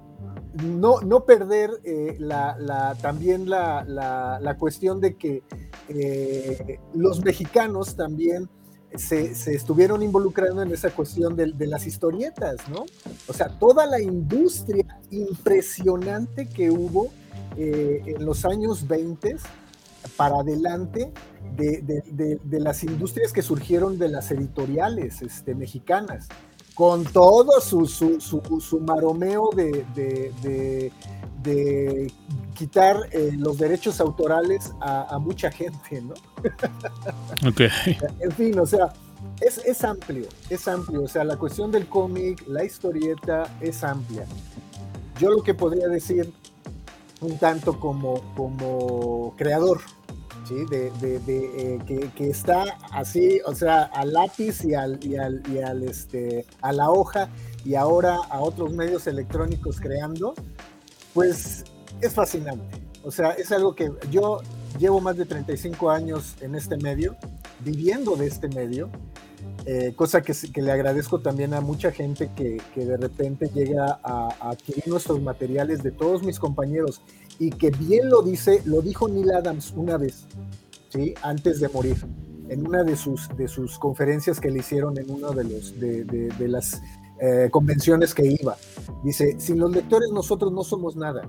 no, 0.64 1.00
no 1.00 1.24
perder 1.24 1.70
eh, 1.84 2.16
la, 2.18 2.96
también 3.00 3.48
la, 3.48 3.84
la- 3.86 4.56
cuestión 4.58 5.00
de 5.00 5.16
que 5.16 5.42
eh, 5.88 6.78
los 6.94 7.24
mexicanos 7.24 7.96
también 7.96 8.48
se, 8.94 9.34
se 9.34 9.54
estuvieron 9.54 10.02
involucrando 10.02 10.62
en 10.62 10.72
esa 10.72 10.90
cuestión 10.90 11.36
de, 11.36 11.52
de 11.52 11.66
las 11.66 11.86
historietas, 11.86 12.56
¿no? 12.68 12.86
O 13.28 13.32
sea, 13.32 13.48
toda 13.58 13.86
la 13.86 14.00
industria 14.00 14.98
impresionante 15.10 16.46
que 16.48 16.70
hubo 16.70 17.08
eh, 17.56 18.02
en 18.06 18.24
los 18.24 18.44
años 18.44 18.86
20 18.88 19.36
para 20.18 20.40
adelante 20.40 21.10
de, 21.56 21.80
de- 21.80 22.02
de- 22.10 22.40
de 22.44 22.60
las 22.60 22.82
industrias 22.84 23.32
que 23.32 23.40
surgieron 23.40 23.98
de 23.98 24.08
las 24.10 24.30
editoriales 24.30 25.22
este, 25.22 25.54
mexicanas, 25.54 26.28
con 26.74 27.04
todo 27.04 27.60
su, 27.62 27.86
su, 27.86 28.20
su- 28.20 28.60
su 28.60 28.80
maromeo 28.80 29.48
de, 29.56 29.86
de- 29.94 30.32
de- 30.42 30.92
de 31.42 32.12
quitar 32.54 32.96
eh, 33.12 33.30
los 33.38 33.56
derechos 33.58 34.00
autorales 34.00 34.72
a, 34.80 35.14
a 35.14 35.18
mucha 35.20 35.50
gente, 35.50 36.02
¿no? 36.02 36.14
Ok. 37.48 37.60
En 38.20 38.32
fin, 38.32 38.58
o 38.58 38.66
sea, 38.66 38.92
es, 39.40 39.58
es 39.58 39.84
amplio, 39.84 40.26
es 40.50 40.66
amplio. 40.66 41.04
O 41.04 41.08
sea, 41.08 41.22
la 41.22 41.36
cuestión 41.36 41.70
del 41.70 41.86
cómic, 41.86 42.44
la 42.48 42.64
historieta 42.64 43.56
es 43.60 43.84
amplia. 43.84 44.26
Yo 45.20 45.30
lo 45.30 45.42
que 45.44 45.54
podría 45.54 45.86
decir 45.88 46.32
un 47.20 47.38
tanto 47.38 47.78
como, 47.80 48.20
como 48.36 49.34
creador, 49.36 49.80
De, 50.48 50.90
eh, 51.26 52.10
que, 52.14 52.30
está 52.30 52.78
así, 52.92 53.38
o 53.44 53.54
sea, 53.54 53.82
al 53.82 54.14
lápiz 54.14 54.64
y, 54.64 54.74
al, 54.74 54.98
y, 55.04 55.16
al, 55.16 55.82
este, 55.82 56.46
a 56.62 56.72
la 56.72 56.90
hoja 56.90 57.28
y 57.66 57.74
ahora 57.74 58.16
a 58.30 58.40
otros 58.40 58.72
medios 58.72 59.06
electrónicos 59.06 59.78
creando, 59.78 60.34
pues 61.12 61.64
es 62.00 62.14
fascinante. 62.14 62.80
O 63.04 63.10
sea, 63.10 63.32
es 63.32 63.52
algo 63.52 63.74
que 63.74 63.90
yo 64.10 64.40
llevo 64.78 65.00
más 65.00 65.16
de 65.18 65.26
35 65.26 65.90
años 65.90 66.34
en 66.40 66.54
este 66.54 66.78
medio, 66.78 67.16
viviendo 67.60 68.16
de 68.16 68.26
este 68.26 68.48
medio, 68.48 68.88
eh, 69.66 69.92
cosa 69.94 70.22
que, 70.22 70.32
que 70.32 70.62
le 70.62 70.72
agradezco 70.72 71.20
también 71.20 71.52
a 71.52 71.60
mucha 71.60 71.92
gente 71.92 72.30
que, 72.34 72.56
que 72.74 72.86
de 72.86 72.96
repente 72.96 73.50
llega 73.52 73.98
a, 74.02 74.28
a 74.40 74.50
adquirir 74.50 74.88
nuestros 74.88 75.20
materiales 75.20 75.82
de 75.82 75.90
todos 75.90 76.22
mis 76.22 76.38
compañeros 76.38 77.02
y 77.38 77.50
que 77.50 77.70
bien 77.70 78.08
lo 78.10 78.22
dice, 78.22 78.62
lo 78.64 78.80
dijo 78.82 79.08
Neil 79.08 79.30
Adams 79.32 79.72
una 79.76 79.96
vez, 79.96 80.24
¿sí? 80.90 81.14
antes 81.22 81.60
de 81.60 81.68
morir, 81.68 81.96
en 82.48 82.66
una 82.66 82.82
de 82.82 82.96
sus, 82.96 83.28
de 83.36 83.46
sus 83.48 83.78
conferencias 83.78 84.40
que 84.40 84.50
le 84.50 84.60
hicieron 84.60 84.98
en 84.98 85.10
una 85.10 85.30
de, 85.30 85.44
de- 86.04 86.28
de 86.28 86.48
las 86.48 86.80
eh, 87.20 87.48
convenciones 87.50 88.14
que 88.14 88.26
iba. 88.40 88.56
Dice, 89.04 89.36
sin 89.38 89.58
los 89.58 89.70
lectores 89.72 90.10
nosotros 90.12 90.52
no 90.52 90.64
somos 90.64 90.96
nada. 90.96 91.28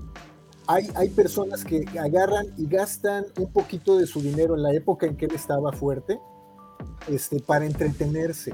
Hay, 0.67 0.87
hay 0.95 1.09
personas 1.09 1.65
que 1.65 1.83
agarran 1.99 2.45
y 2.57 2.67
gastan 2.67 3.25
un 3.39 3.51
poquito 3.51 3.97
de 3.97 4.05
su 4.05 4.21
dinero 4.21 4.55
en 4.55 4.61
la 4.63 4.71
época 4.73 5.07
en 5.07 5.17
que 5.17 5.25
él 5.25 5.33
estaba 5.33 5.71
fuerte 5.73 6.19
este, 7.07 7.39
para 7.39 7.65
entretenerse. 7.65 8.53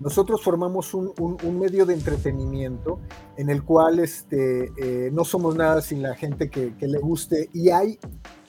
Nosotros 0.00 0.42
formamos 0.42 0.92
un, 0.94 1.12
un- 1.20 1.36
un 1.42 1.58
medio 1.58 1.86
de 1.86 1.94
entretenimiento 1.94 3.00
en 3.36 3.48
el 3.50 3.62
cual 3.62 3.98
este, 4.00 4.70
eh, 4.76 5.10
no 5.12 5.24
somos 5.24 5.56
nada 5.56 5.80
sin 5.80 6.02
la 6.02 6.14
gente 6.14 6.50
que, 6.50 6.74
que 6.78 6.86
le 6.88 6.98
guste 6.98 7.48
y 7.52 7.70
hay 7.70 7.98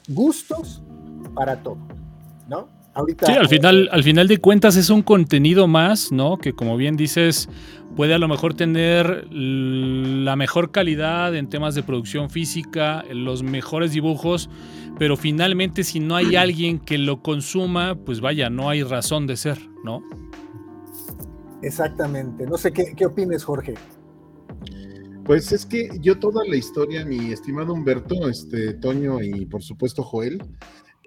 gustos 0.09 0.81
para 1.33 1.61
todo, 1.63 1.77
¿no? 2.49 2.69
Ahorita, 2.93 3.25
Sí, 3.25 3.33
al 3.33 3.49
final, 3.49 3.89
al 3.91 4.03
final 4.03 4.27
de 4.29 4.37
cuentas 4.37 4.77
es 4.77 4.89
un 4.89 5.01
contenido 5.01 5.67
más, 5.67 6.13
¿no? 6.13 6.37
Que 6.37 6.53
como 6.53 6.77
bien 6.77 6.95
dices, 6.95 7.49
puede 7.97 8.13
a 8.13 8.17
lo 8.17 8.29
mejor 8.29 8.53
tener 8.53 9.27
la 9.31 10.35
mejor 10.37 10.71
calidad 10.71 11.35
en 11.35 11.49
temas 11.49 11.75
de 11.75 11.83
producción 11.83 12.29
física, 12.29 13.03
los 13.11 13.43
mejores 13.43 13.91
dibujos, 13.91 14.49
pero 14.97 15.17
finalmente 15.17 15.83
si 15.83 15.99
no 15.99 16.15
hay 16.15 16.37
alguien 16.37 16.79
que 16.79 16.97
lo 16.97 17.21
consuma, 17.21 17.95
pues 17.95 18.21
vaya, 18.21 18.49
no 18.49 18.69
hay 18.69 18.81
razón 18.83 19.27
de 19.27 19.35
ser, 19.35 19.59
¿no? 19.83 20.01
Exactamente. 21.61 22.45
No 22.45 22.57
sé 22.57 22.71
qué, 22.71 22.93
qué 22.95 23.05
opines, 23.05 23.43
Jorge. 23.43 23.75
Pues 25.25 25.51
es 25.51 25.65
que 25.65 25.89
yo 26.01 26.19
toda 26.19 26.45
la 26.47 26.55
historia, 26.55 27.03
mi 27.03 27.31
estimado 27.31 27.73
Humberto, 27.73 28.29
este 28.29 28.75
Toño 28.75 29.21
y 29.21 29.47
por 29.47 29.63
supuesto 29.63 30.03
Joel, 30.03 30.39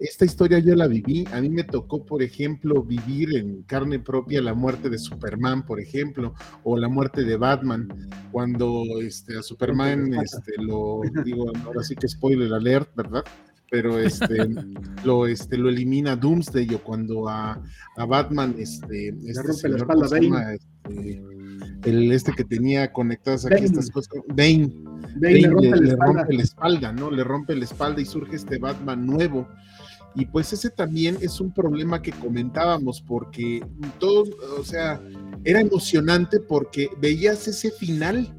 esta 0.01 0.25
historia 0.25 0.59
yo 0.59 0.75
la 0.75 0.87
viví. 0.87 1.25
A 1.33 1.41
mí 1.41 1.49
me 1.49 1.65
tocó, 1.65 2.05
por 2.05 2.23
ejemplo, 2.23 2.83
vivir 2.83 3.37
en 3.37 3.63
carne 3.63 3.99
propia 3.99 4.41
la 4.41 4.55
muerte 4.55 4.91
de 4.91 4.99
Superman, 4.99 5.65
por 5.65 5.81
ejemplo, 5.81 6.35
o 6.65 6.77
la 6.77 6.89
muerte 6.89 7.25
de 7.25 7.37
Batman, 7.37 7.89
cuando 8.31 8.85
este, 9.01 9.39
a 9.39 9.43
Superman, 9.43 10.15
este, 10.15 10.53
lo 10.59 11.01
digo, 11.25 11.53
ahora 11.65 11.83
sí 11.83 11.95
que 11.95 12.09
spoiler 12.09 12.53
alert, 12.53 12.95
¿verdad? 12.95 13.25
Pero 13.71 13.99
este, 13.99 14.37
lo, 15.05 15.27
este, 15.27 15.57
lo 15.59 15.69
elimina 15.69 16.17
Doomsday, 16.17 16.75
o 16.75 16.83
cuando 16.83 17.29
a, 17.29 17.63
a 17.97 18.05
Batman, 18.07 18.55
este, 18.59 19.09
este 19.27 19.43
rompe 19.43 19.69
la 19.69 19.77
espalda. 19.77 20.55
Este, 20.55 21.23
el 21.85 22.13
este 22.13 22.33
que 22.33 22.45
tenía 22.45 22.93
conectadas 22.93 23.45
aquí 23.47 23.55
Bane. 23.55 23.67
estas 23.67 23.91
cosas, 23.91 24.13
Bane, 24.29 24.71
Bane 25.21 25.41
le 25.41 25.49
Bane 25.49 25.49
rompe 25.49 25.71
le, 25.71 25.77
la 25.77 25.77
le 25.83 25.89
espalda. 25.89 26.23
rompe 26.23 26.35
la 26.35 26.43
espalda, 26.43 26.93
¿no? 26.93 27.11
Le 27.11 27.25
rompe 27.25 27.55
la 27.57 27.65
espalda 27.65 28.01
y 28.01 28.05
surge 28.05 28.37
este 28.37 28.59
Batman 28.59 29.07
nuevo. 29.07 29.49
Y 30.15 30.27
pues 30.27 30.53
ese 30.53 30.71
también 30.71 31.17
es 31.21 31.41
un 31.41 31.53
problema 31.53 32.03
que 32.03 32.13
comentábamos 32.13 33.01
porque 33.03 33.65
todo, 34.01 34.25
o 34.59 34.65
sea, 34.65 35.01
era 35.45 35.61
emocionante 35.61 36.41
porque 36.41 36.89
veías 37.01 37.47
ese 37.47 37.71
final 37.71 38.35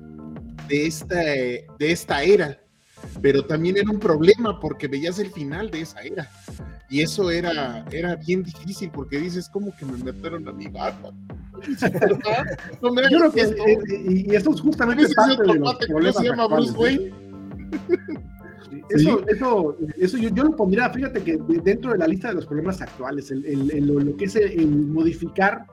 de 0.68 0.88
esta, 0.88 1.16
de 1.16 1.66
esta 1.80 2.24
era, 2.24 2.60
pero 3.22 3.46
también 3.46 3.78
era 3.78 3.90
un 3.90 4.00
problema 4.00 4.60
porque 4.60 4.88
veías 4.88 5.20
el 5.20 5.32
final 5.32 5.70
de 5.72 5.82
esa 5.82 6.02
era. 6.02 6.30
Y 6.90 7.02
eso 7.02 7.30
era, 7.30 7.86
era 7.92 8.16
bien 8.16 8.44
difícil 8.44 8.90
porque 8.92 9.20
dices, 9.20 9.50
como 9.50 9.76
que 9.76 9.86
me 9.86 9.98
metieron 10.04 10.48
a 10.48 10.52
mi 10.52 10.68
barba. 10.68 11.12
no 12.82 12.94
me 12.94 13.04
Yo 13.10 13.20
creo 13.20 13.32
que, 13.32 13.42
esto. 13.42 13.64
y 14.08 14.36
esto 14.36 14.52
es 14.52 14.62
justamente 14.62 15.08
parte 15.14 15.44
de 15.44 15.60
los 15.60 15.76
problemas 15.76 16.16
se 16.16 16.24
llama 16.24 16.48
Bruce 16.48 16.72
Wayne? 16.72 17.14
Eso, 18.90 19.24
eso, 19.28 19.78
eso 19.98 20.18
yo, 20.18 20.30
yo, 20.30 20.44
lo 20.46 20.56
pondría, 20.56 20.90
fíjate 20.90 21.22
que 21.22 21.38
dentro 21.64 21.92
de 21.92 22.00
la 22.00 22.08
lista 22.08 22.30
de 22.30 22.36
los 22.36 22.46
problemas 22.46 22.82
actuales, 22.82 23.30
el, 23.30 23.46
el, 23.46 23.86
lo 23.86 24.18
que 24.18 24.26
es 24.26 24.36
el 24.36 24.68
modificar 24.68 25.66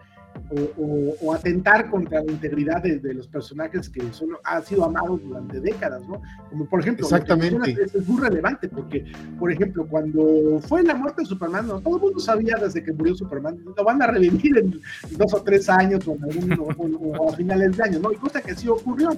o, 0.79 1.35
atentar 1.35 1.91
contra 1.91 2.23
la 2.23 2.33
integridad 2.33 2.83
de, 2.83 3.15
los 3.15 3.27
personajes 3.29 3.89
que 3.89 4.01
son, 4.13 4.31
han 4.45 4.65
sido 4.65 4.85
amados 4.85 5.21
durante 5.23 5.61
décadas, 5.61 6.03
¿no? 6.09 6.21
Como 6.51 6.67
por 6.67 6.81
ejemplo, 6.81 7.05
Exactamente. 7.05 7.77
Es, 7.83 8.07
muy 8.07 8.21
relevante 8.21 8.69
porque, 8.69 9.05
por 9.39 9.51
ejemplo, 9.51 9.87
cuando 9.87 10.61
fue 10.61 10.83
la 10.83 10.95
muerte 10.95 11.23
de 11.23 11.27
Superman, 11.27 11.67
¿no? 11.67 11.81
todo 11.81 11.97
el 11.97 12.03
mundo 12.03 12.21
sabía 12.21 12.57
desde 12.57 12.83
que 12.83 12.93
murió 12.93 13.15
Superman, 13.15 13.59
lo 13.65 13.85
van 13.85 14.03
a 14.03 14.07
revivir 14.07 14.59
en 14.59 14.81
dos 15.17 15.35
o 15.35 15.43
tres 15.43 15.69
años 15.69 16.07
o, 16.07 17.29
a 17.29 17.33
finales 17.35 17.77
de 17.77 17.83
año, 17.83 17.99
¿no? 18.01 18.13
Y 18.13 18.17
cosa 18.17 18.41
que 18.41 18.55
sí 18.55 18.69
ocurrió, 18.69 19.11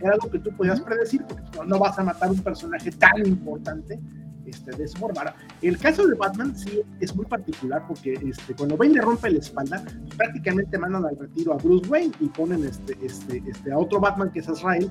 era 0.00 0.12
algo 0.12 0.30
que 0.30 0.38
tú 0.38 0.50
podías 0.56 0.80
predecir, 0.80 1.24
porque 1.26 1.44
no 1.66 1.78
vas 1.78 1.98
a 1.98 2.04
matar 2.04 2.30
un 2.30 2.40
personaje 2.40 2.90
tan 2.92 3.26
importante 3.26 3.98
este, 4.46 4.72
de 4.72 4.88
forma. 4.88 5.34
el 5.62 5.78
caso 5.78 6.06
de 6.06 6.14
Batman 6.14 6.56
sí 6.56 6.82
es 7.00 7.14
muy 7.14 7.26
particular 7.26 7.84
porque 7.86 8.14
este, 8.14 8.54
cuando 8.54 8.76
Bane 8.76 8.94
le 8.94 9.00
rompe 9.00 9.30
la 9.30 9.38
espalda, 9.38 9.84
prácticamente 10.16 10.78
mandan 10.78 11.04
al 11.06 11.16
retiro 11.16 11.54
a 11.54 11.56
Bruce 11.56 11.88
Wayne 11.88 12.12
y 12.20 12.28
ponen 12.28 12.64
este, 12.64 12.96
este, 13.02 13.42
este, 13.46 13.72
a 13.72 13.78
otro 13.78 14.00
Batman 14.00 14.30
que 14.30 14.40
es 14.40 14.48
Azrael, 14.48 14.90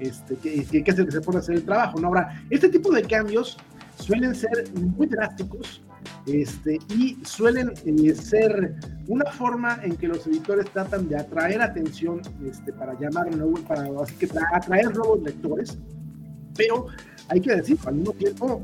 este, 0.00 0.36
que, 0.36 0.64
que, 0.64 0.90
es 0.90 0.98
el 0.98 1.06
que 1.06 1.12
se 1.12 1.20
pone 1.20 1.38
a 1.38 1.40
hacer 1.40 1.56
el 1.56 1.64
trabajo. 1.64 2.00
¿no? 2.00 2.08
Ahora, 2.08 2.42
este 2.50 2.68
tipo 2.68 2.90
de 2.92 3.02
cambios 3.02 3.56
suelen 3.98 4.34
ser 4.34 4.64
muy 4.74 5.06
drásticos 5.06 5.82
este, 6.26 6.78
y 6.96 7.18
suelen 7.24 7.72
eh, 7.84 8.14
ser 8.14 8.76
una 9.08 9.30
forma 9.30 9.78
en 9.82 9.96
que 9.96 10.08
los 10.08 10.26
editores 10.26 10.70
tratan 10.70 11.08
de 11.08 11.18
atraer 11.18 11.60
atención 11.60 12.20
este, 12.46 12.72
para 12.72 12.98
llamar 12.98 13.28
para 13.66 13.84
así 14.02 14.14
que 14.14 14.28
atraer 14.52 14.94
nuevos 14.96 15.22
lectores, 15.22 15.78
pero 16.56 16.86
hay 17.28 17.40
que 17.40 17.56
decir, 17.56 17.78
al 17.84 17.96
mismo 17.96 18.12
tiempo, 18.12 18.62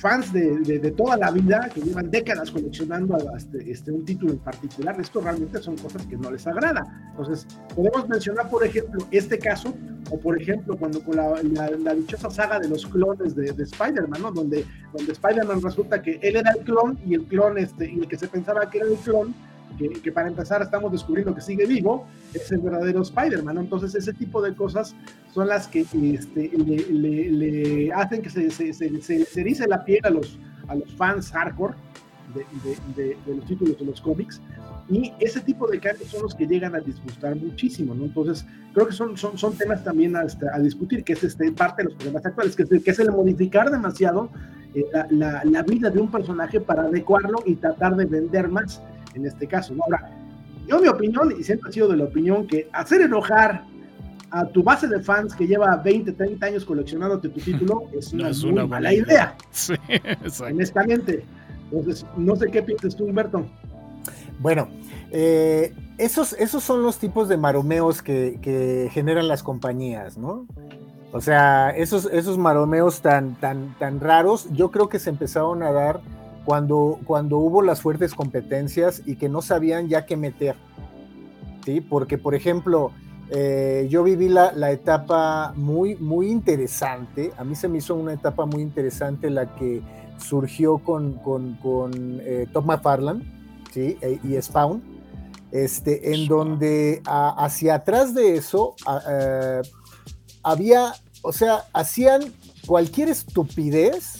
fans 0.00 0.32
de, 0.32 0.58
de, 0.78 0.90
toda 0.92 1.16
la 1.16 1.30
vida, 1.30 1.68
que 1.72 1.82
llevan 1.82 2.10
décadas 2.10 2.50
coleccionando 2.50 3.18
este, 3.36 3.70
este, 3.70 3.92
un 3.92 4.04
título 4.04 4.32
en 4.32 4.38
particular, 4.38 4.98
esto 4.98 5.20
realmente 5.20 5.58
son 5.60 5.76
cosas 5.76 6.06
que 6.06 6.16
no 6.16 6.30
les 6.30 6.46
agrada. 6.46 6.82
Entonces, 7.10 7.46
podemos 7.74 8.08
mencionar, 8.08 8.48
por 8.48 8.64
ejemplo, 8.64 9.06
este 9.10 9.38
caso, 9.38 9.74
o 10.10 10.18
por 10.18 10.40
ejemplo, 10.40 10.76
cuando 10.76 11.04
con 11.04 11.16
la, 11.16 11.42
la, 11.42 11.94
dichosa 11.94 12.30
saga 12.30 12.58
de 12.58 12.68
los 12.68 12.86
clones 12.86 13.36
de, 13.36 13.52
de 13.52 13.62
Spider-Man, 13.62 14.22
¿no? 14.22 14.32
Donde, 14.32 14.64
donde 14.96 15.12
Spider-Man 15.12 15.60
resulta 15.62 16.00
que 16.00 16.18
él 16.22 16.36
era 16.36 16.52
el 16.52 16.64
clon 16.64 16.98
y 17.06 17.14
el 17.14 17.24
clon, 17.24 17.58
este, 17.58 17.90
y 17.90 18.00
el 18.00 18.08
que 18.08 18.16
se 18.16 18.26
pensaba 18.26 18.70
que 18.70 18.78
era 18.78 18.86
el 18.88 18.96
clon, 18.96 19.34
que, 19.78 20.12
para 20.12 20.28
empezar 20.28 20.62
estamos 20.62 20.92
descubriendo 20.92 21.34
que 21.34 21.40
sigue 21.40 21.66
vivo, 21.66 22.06
es 22.34 22.50
el 22.52 22.60
verdadero 22.60 23.02
Spider-Man. 23.02 23.58
Entonces, 23.58 23.94
ese 23.94 24.12
tipo 24.12 24.42
de 24.42 24.54
cosas 24.54 24.94
son 25.32 25.48
las 25.48 25.68
que 25.68 25.80
este, 25.80 26.50
le, 26.56 27.92
hacen 27.92 28.22
que 28.22 28.30
se, 28.30 28.50
se, 28.50 28.72
se, 28.72 29.40
erice 29.40 29.66
la 29.66 29.84
piel 29.84 30.00
a 30.04 30.10
los, 30.10 30.38
a 30.68 30.74
los 30.74 30.92
fans 30.94 31.30
hardcore 31.30 31.74
de, 32.96 33.16
los 33.26 33.44
títulos 33.44 33.78
de 33.78 33.84
los 33.84 34.00
cómics. 34.00 34.40
Y 34.88 35.12
ese 35.20 35.40
tipo 35.40 35.68
de 35.68 35.78
cambios 35.78 36.10
son 36.10 36.22
los 36.22 36.34
que 36.34 36.46
llegan 36.46 36.74
a 36.74 36.80
disgustar 36.80 37.36
muchísimo, 37.36 37.94
¿no? 37.94 38.06
Entonces, 38.06 38.44
creo 38.74 38.88
que 38.88 38.92
son, 38.92 39.16
son, 39.16 39.38
son 39.38 39.56
temas 39.56 39.84
también 39.84 40.16
a, 40.16 40.22
este, 40.24 40.46
a 40.52 40.58
discutir, 40.58 41.04
que 41.04 41.12
es 41.12 41.22
este, 41.22 41.52
parte 41.52 41.82
de 41.82 41.90
los 41.90 41.94
problemas 41.94 42.26
actuales, 42.26 42.56
que 42.56 42.64
es, 42.64 42.82
que 42.82 42.90
es 42.90 42.98
el 42.98 43.12
modificar 43.12 43.70
demasiado 43.70 44.30
eh, 44.74 44.84
la, 44.92 45.06
la, 45.10 45.44
la, 45.44 45.62
vida 45.62 45.90
de 45.90 46.00
un 46.00 46.10
personaje 46.10 46.60
para 46.60 46.82
adecuarlo 46.82 47.38
y 47.46 47.54
tratar 47.54 47.94
de 47.96 48.04
vender 48.04 48.48
más 48.48 48.82
en 49.14 49.26
este 49.26 49.46
caso. 49.46 49.74
¿no? 49.74 49.82
Ahora, 49.84 50.10
yo 50.66 50.80
mi 50.80 50.88
opinión, 50.88 51.34
y 51.38 51.42
siempre 51.42 51.70
ha 51.70 51.72
sido 51.72 51.88
de 51.88 51.96
la 51.96 52.04
opinión 52.04 52.46
que 52.46 52.68
hacer 52.72 53.00
enojar 53.00 53.64
a 54.30 54.46
tu 54.46 54.62
base 54.62 54.86
de 54.86 55.00
fans 55.00 55.34
que 55.34 55.46
lleva 55.46 55.76
20, 55.76 56.12
30 56.12 56.46
años 56.46 56.64
coleccionándote 56.64 57.28
tu 57.30 57.40
título 57.40 57.84
es 57.98 58.12
una, 58.12 58.30
muy 58.30 58.68
mala 58.68 58.92
idea. 58.92 59.36
Sí, 59.50 59.74
honestamente. 60.42 61.24
Entonces, 61.72 62.06
no 62.16 62.36
sé 62.36 62.50
qué 62.50 62.62
piensas 62.62 62.96
tú, 62.96 63.04
Humberto. 63.04 63.46
Bueno, 64.38 64.68
eh, 65.10 65.74
esos, 65.98 66.32
esos 66.34 66.62
son 66.64 66.82
los 66.82 66.98
tipos 66.98 67.28
de 67.28 67.36
maromeos 67.36 68.02
que, 68.02 68.38
que, 68.40 68.88
generan 68.92 69.28
las 69.28 69.42
compañías, 69.42 70.16
¿no? 70.16 70.46
O 71.12 71.20
sea, 71.20 71.70
esos, 71.70 72.06
esos 72.06 72.38
maromeos 72.38 73.02
tan, 73.02 73.34
tan, 73.34 73.76
tan 73.78 74.00
raros, 74.00 74.48
yo 74.52 74.70
creo 74.70 74.88
que 74.88 74.98
se 74.98 75.10
empezaron 75.10 75.62
a 75.62 75.72
dar 75.72 76.00
cuando, 76.44 76.98
cuando 77.04 77.38
hubo 77.38 77.62
las 77.62 77.80
fuertes 77.80 78.14
competencias 78.14 79.02
y 79.06 79.16
que 79.16 79.28
no 79.28 79.42
sabían 79.42 79.88
ya 79.88 80.06
qué 80.06 80.16
meter. 80.16 80.56
¿sí? 81.64 81.80
Porque, 81.80 82.18
por 82.18 82.34
ejemplo, 82.34 82.92
eh, 83.30 83.86
yo 83.90 84.02
viví 84.02 84.28
la, 84.28 84.52
la, 84.52 84.72
etapa 84.72 85.52
muy, 85.54 85.94
muy 85.96 86.28
interesante, 86.28 87.32
a 87.36 87.44
mí 87.44 87.54
se 87.54 87.68
me 87.68 87.78
hizo 87.78 87.94
una 87.94 88.12
etapa 88.12 88.44
muy 88.44 88.60
interesante 88.60 89.30
la 89.30 89.54
que 89.54 89.82
surgió 90.18 90.78
con, 90.78 91.14
con, 91.14 91.54
con 91.56 91.92
eh, 92.24 92.46
Tom 92.52 92.66
McFarlane 92.66 93.22
¿sí? 93.72 93.96
E, 94.00 94.18
y 94.24 94.40
Spawn, 94.40 94.82
este, 95.52 96.14
en 96.14 96.26
donde 96.26 97.02
hacia 97.06 97.76
atrás 97.76 98.14
de 98.14 98.36
eso 98.36 98.74
eh, 99.08 99.62
había, 100.42 100.92
o 101.22 101.32
sea, 101.32 101.64
hacían 101.72 102.22
cualquier 102.66 103.08
estupidez 103.08 104.19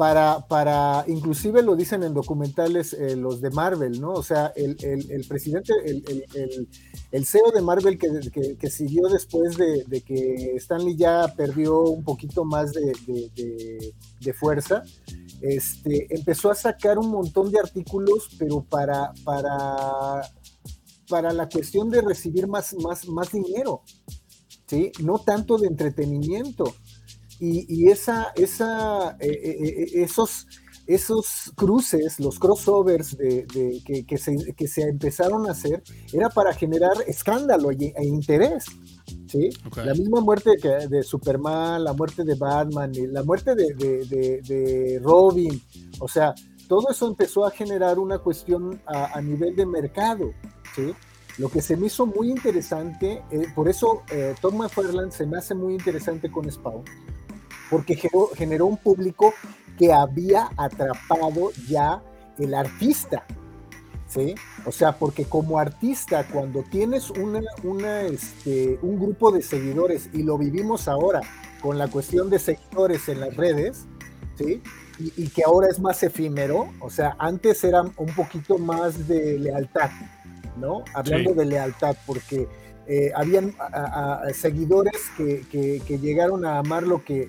para, 0.00 0.46
para, 0.48 1.04
inclusive 1.08 1.62
lo 1.62 1.76
dicen 1.76 2.02
en 2.02 2.14
documentales 2.14 2.94
eh, 2.94 3.16
los 3.16 3.42
de 3.42 3.50
Marvel, 3.50 4.00
¿no? 4.00 4.14
O 4.14 4.22
sea, 4.22 4.50
el, 4.56 4.74
el, 4.82 5.26
presidente, 5.28 5.74
el, 5.84 6.66
el, 7.12 7.26
CEO 7.26 7.50
de 7.54 7.60
Marvel 7.60 7.98
que, 7.98 8.56
que, 8.58 8.70
siguió 8.70 9.08
después 9.08 9.58
de, 9.58 9.84
de, 9.86 10.00
que 10.00 10.54
Stanley 10.56 10.96
ya 10.96 11.30
perdió 11.36 11.82
un 11.82 12.02
poquito 12.02 12.46
más 12.46 12.72
de, 12.72 12.94
de, 13.06 13.94
de, 14.22 14.32
fuerza, 14.32 14.82
este, 15.42 16.06
empezó 16.08 16.50
a 16.50 16.54
sacar 16.54 16.98
un 16.98 17.10
montón 17.10 17.52
de 17.52 17.58
artículos, 17.58 18.30
pero 18.38 18.62
para, 18.62 19.12
para, 19.22 20.22
para 21.10 21.34
la 21.34 21.46
cuestión 21.46 21.90
de 21.90 22.00
recibir 22.00 22.48
más, 22.48 22.74
más, 22.82 23.06
más 23.06 23.32
dinero, 23.32 23.82
¿sí? 24.66 24.92
No 25.02 25.18
tanto 25.18 25.58
de 25.58 25.66
entretenimiento 25.66 26.72
y, 27.40 27.88
esa, 27.88 28.32
esa, 28.36 29.16
eh, 29.18 29.28
eh, 29.30 29.56
eh, 29.60 30.02
esos, 30.02 30.46
esos 30.86 31.50
cruces, 31.54 32.20
los 32.20 32.38
crossovers 32.38 33.16
de, 33.16 33.46
que, 34.06 34.18
se, 34.18 34.52
que, 34.54 34.68
se, 34.68 34.82
empezaron 34.82 35.48
a 35.48 35.52
hacer, 35.52 35.82
era 36.12 36.28
para 36.28 36.52
generar 36.52 36.92
escándalo 37.06 37.70
e, 37.70 37.94
interés. 38.02 38.66
¿sí? 39.26 39.48
La 39.76 39.94
misma 39.94 40.20
muerte 40.20 40.50
de 40.88 41.02
Superman, 41.02 41.82
la 41.82 41.94
muerte 41.94 42.24
de 42.24 42.34
Batman, 42.34 42.92
la 43.10 43.22
muerte 43.22 43.54
de, 43.54 43.72
de, 43.74 45.00
Robin, 45.02 45.62
o 45.98 46.08
sea, 46.08 46.34
todo 46.68 46.90
eso 46.90 47.08
empezó 47.08 47.46
a 47.46 47.50
generar 47.50 47.98
una 47.98 48.18
cuestión 48.18 48.82
a, 48.86 49.18
nivel 49.22 49.56
de 49.56 49.64
mercado. 49.64 50.32
¿sí? 50.74 50.92
Lo 51.38 51.48
que 51.48 51.62
se 51.62 51.74
me 51.74 51.86
hizo 51.86 52.04
muy 52.04 52.28
interesante, 52.28 53.22
por 53.54 53.66
eso 53.66 54.02
Tom 54.42 54.58
McFarland 54.58 55.10
se 55.10 55.24
me 55.24 55.38
hace 55.38 55.54
muy 55.54 55.72
interesante 55.72 56.30
con 56.30 56.50
Spawn, 56.50 56.84
porque 57.70 58.00
generó, 58.34 58.66
un 58.66 58.76
público 58.76 59.32
que 59.78 59.92
había 59.92 60.50
atrapado 60.56 61.52
ya 61.68 62.02
el 62.38 62.54
artista. 62.54 63.24
¿Sí? 64.08 64.34
O 64.66 64.72
sea, 64.72 64.98
porque 64.98 65.24
como 65.24 65.60
artista, 65.60 66.26
cuando 66.26 66.64
tienes 66.64 67.10
una, 67.10 67.42
una, 67.62 68.00
este, 68.00 68.76
un 68.82 68.98
grupo 68.98 69.30
de 69.30 69.40
seguidores, 69.40 70.10
y 70.12 70.24
lo 70.24 70.36
vivimos 70.36 70.88
ahora 70.88 71.20
con 71.62 71.78
la 71.78 71.86
cuestión 71.86 72.28
de 72.28 72.40
seguidores 72.40 73.08
en 73.08 73.20
las 73.20 73.36
redes, 73.36 73.86
¿sí? 74.36 74.62
Y, 74.98 75.28
que 75.28 75.44
ahora 75.44 75.68
es 75.70 75.78
más 75.78 76.02
efímero, 76.02 76.70
o 76.80 76.90
sea, 76.90 77.16
antes 77.18 77.64
era 77.64 77.82
un 77.82 78.14
poquito 78.14 78.58
más 78.58 79.08
de 79.08 79.38
lealtad, 79.38 79.90
¿no? 80.56 80.84
Hablando 80.92 81.32
de 81.32 81.46
lealtad, 81.46 81.96
porque 82.04 82.46
eh, 82.86 83.12
habían 83.14 83.54
seguidores 84.34 85.00
que, 85.16 85.42
que, 85.50 85.98
llegaron 85.98 86.44
a 86.44 86.58
amar 86.58 86.82
lo 86.82 87.04
que 87.04 87.28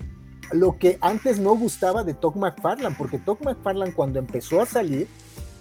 lo 0.53 0.77
que 0.77 0.97
antes 1.01 1.39
no 1.39 1.55
gustaba 1.55 2.03
de 2.03 2.13
Todd 2.13 2.35
McFarlane, 2.35 2.95
porque 2.97 3.17
Todd 3.17 3.39
McFarlane 3.43 3.93
cuando 3.93 4.19
empezó 4.19 4.61
a 4.61 4.65
salir, 4.65 5.07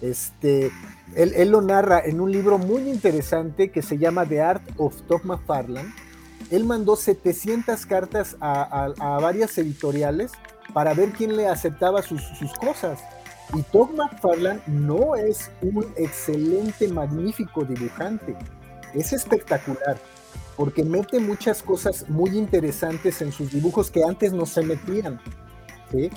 este, 0.01 0.71
él, 1.15 1.49
lo 1.49 1.61
narra 1.61 1.99
en 1.99 2.19
un 2.19 2.31
libro 2.31 2.57
muy 2.57 2.89
interesante 2.89 3.71
que 3.71 3.81
se 3.81 3.97
llama 3.97 4.25
The 4.25 4.41
Art 4.41 4.63
of 4.77 5.01
Todd 5.03 5.23
McFarlane. 5.23 5.93
Él 6.49 6.65
mandó 6.65 6.95
700 6.95 7.85
cartas 7.85 8.35
a, 8.41 9.19
varias 9.21 9.57
editoriales 9.57 10.31
para 10.73 10.93
ver 10.93 11.11
quién 11.11 11.37
le 11.37 11.47
aceptaba 11.47 12.01
sus, 12.01 12.21
cosas. 12.59 12.99
Y 13.53 13.61
Todd 13.63 13.91
McFarlane 13.91 14.61
no 14.67 15.15
es 15.15 15.51
un 15.61 15.85
excelente, 15.97 16.87
magnífico 16.87 17.63
dibujante, 17.63 18.35
es 18.93 19.13
espectacular, 19.13 19.97
porque 20.61 20.83
mete 20.83 21.19
muchas 21.19 21.63
cosas 21.63 22.07
muy 22.07 22.37
interesantes 22.37 23.19
en 23.23 23.31
sus 23.31 23.51
dibujos 23.51 23.89
que 23.89 24.03
antes 24.03 24.31
no 24.31 24.45
se 24.45 24.61
metían. 24.61 25.19
¿sí? 25.91 26.11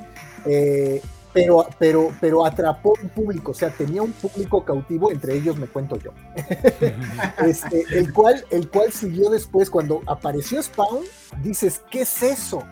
Eh, 0.45 1.01
pero, 1.33 1.67
pero, 1.79 2.13
pero 2.21 2.45
atrapó 2.45 2.93
un 3.03 3.09
público, 3.09 3.53
o 3.53 3.55
sea, 3.55 3.71
tenía 3.71 4.03
un 4.03 4.13
público 4.13 4.63
cautivo, 4.63 5.11
entre 5.11 5.35
ellos 5.37 5.57
me 5.57 5.67
cuento 5.67 5.97
yo, 5.97 6.13
este, 7.47 7.87
el, 7.93 8.13
cual, 8.13 8.45
el 8.51 8.69
cual 8.69 8.93
siguió 8.93 9.31
después, 9.31 9.71
cuando 9.71 10.03
apareció 10.07 10.63
Spawn, 10.63 11.05
dices, 11.43 11.81
¿qué 11.91 12.03
es 12.03 12.23
eso? 12.23 12.65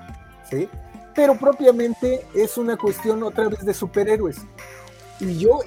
¿Sí? 0.50 0.68
Pero 1.14 1.38
propiamente 1.38 2.26
es 2.34 2.58
una 2.58 2.76
cuestión 2.76 3.22
otra 3.22 3.48
vez 3.48 3.64
de 3.64 3.72
superhéroes. 3.72 4.42
Y 5.20 5.38
yo, 5.38 5.60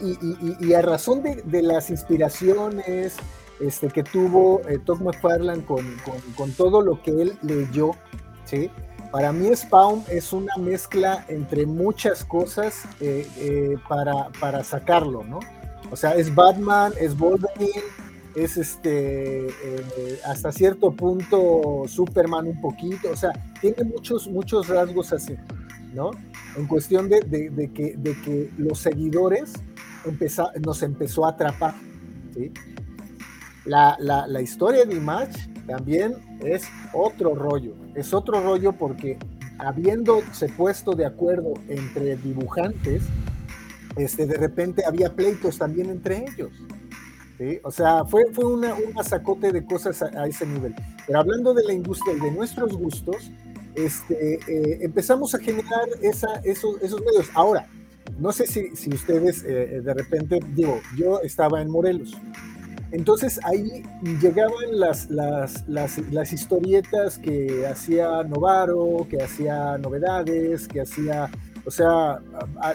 y, 0.59 0.73
a 0.73 0.83
razón 0.83 1.23
de, 1.23 1.61
las 1.63 1.89
inspiraciones 1.89 3.15
este, 3.59 3.87
que 3.87 4.03
tuvo 4.03 4.61
eh, 4.67 4.79
Todd 4.79 5.01
McFarlane 5.01 5.63
con, 5.63 5.85
con, 6.35 6.51
todo 6.53 6.81
lo 6.81 7.01
que 7.01 7.11
él 7.11 7.37
leyó, 7.41 7.91
¿sí? 8.45 8.69
Para 9.15 9.31
mí 9.31 9.49
Spawn 9.55 10.03
es 10.09 10.33
una 10.33 10.53
mezcla 10.57 11.25
entre 11.29 11.65
muchas 11.65 12.25
cosas 12.25 12.83
eh, 12.99 13.25
eh, 13.37 13.77
para, 13.87 14.29
para, 14.41 14.61
sacarlo, 14.63 15.23
¿no? 15.23 15.39
O 15.89 15.95
sea, 15.95 16.15
es 16.15 16.35
Batman, 16.35 16.91
es 16.99 17.17
Wolverine, 17.17 17.81
es 18.35 18.57
este, 18.57 19.47
eh, 19.47 20.19
hasta 20.25 20.51
cierto 20.51 20.91
punto 20.91 21.83
Superman 21.87 22.47
un 22.47 22.59
poquito, 22.59 23.11
o 23.11 23.15
sea, 23.15 23.31
tiene 23.61 23.85
muchos, 23.85 24.27
muchos 24.27 24.67
rasgos 24.67 25.13
así, 25.13 25.37
¿no? 25.93 26.11
En 26.57 26.67
cuestión 26.67 27.07
de, 27.07 27.21
de, 27.21 27.71
que, 27.71 27.95
de 27.95 28.21
que 28.21 28.51
los 28.57 28.79
seguidores 28.79 29.53
nos 30.65 30.83
empezó 30.83 31.25
a 31.25 31.29
atrapar, 31.29 31.75
¿sí? 32.33 32.51
La, 33.65 33.97
la, 33.99 34.27
la 34.27 34.41
historia 34.41 34.85
de 34.85 34.95
Image 34.95 35.49
también 35.65 36.15
es 36.43 36.67
otro 36.93 37.35
rollo. 37.35 37.73
Es 37.95 38.13
otro 38.13 38.41
rollo 38.41 38.73
porque 38.73 39.17
habiéndose 39.57 40.49
puesto 40.49 40.93
de 40.93 41.05
acuerdo 41.05 41.53
entre 41.67 42.15
dibujantes, 42.17 43.03
este, 43.95 44.25
de 44.25 44.37
repente 44.37 44.83
había 44.85 45.13
pleitos 45.13 45.57
también 45.57 45.89
entre 45.89 46.25
ellos. 46.25 46.51
O 47.63 47.71
sea, 47.71 48.05
fue, 48.05 48.25
fue 48.31 48.45
una, 48.45 48.73
un 48.75 48.93
masacote 48.93 49.51
de 49.51 49.65
cosas 49.65 50.01
a, 50.01 50.25
ese 50.25 50.45
nivel. 50.45 50.73
Pero 51.05 51.19
hablando 51.19 51.53
de 51.53 51.63
la 51.63 51.73
industria 51.73 52.15
y 52.15 52.19
de 52.21 52.31
nuestros 52.31 52.73
gustos, 52.77 53.29
este, 53.75 54.35
eh, 54.35 54.77
empezamos 54.81 55.35
a 55.35 55.39
generar 55.39 55.85
esa, 56.01 56.35
esos, 56.45 56.81
esos 56.81 57.01
medios. 57.01 57.29
Ahora, 57.33 57.67
no 58.17 58.31
sé 58.31 58.47
si, 58.47 58.73
si 58.77 58.89
ustedes 58.93 59.43
eh, 59.43 59.81
de 59.83 59.93
repente, 59.93 60.39
digo, 60.53 60.79
yo 60.95 61.19
estaba 61.21 61.61
en 61.61 61.69
Morelos 61.69 62.15
entonces 62.91 63.39
ahí 63.43 63.83
llegaban 64.21 64.79
las, 64.79 65.09
las, 65.09 65.67
las, 65.67 66.33
historietas 66.33 67.17
que 67.17 67.65
hacía 67.67 68.23
Novaro, 68.23 69.07
que 69.09 69.21
hacía 69.21 69.77
novedades, 69.77 70.67
que 70.67 70.81
hacía, 70.81 71.29
o 71.65 71.71
sea, 71.71 72.19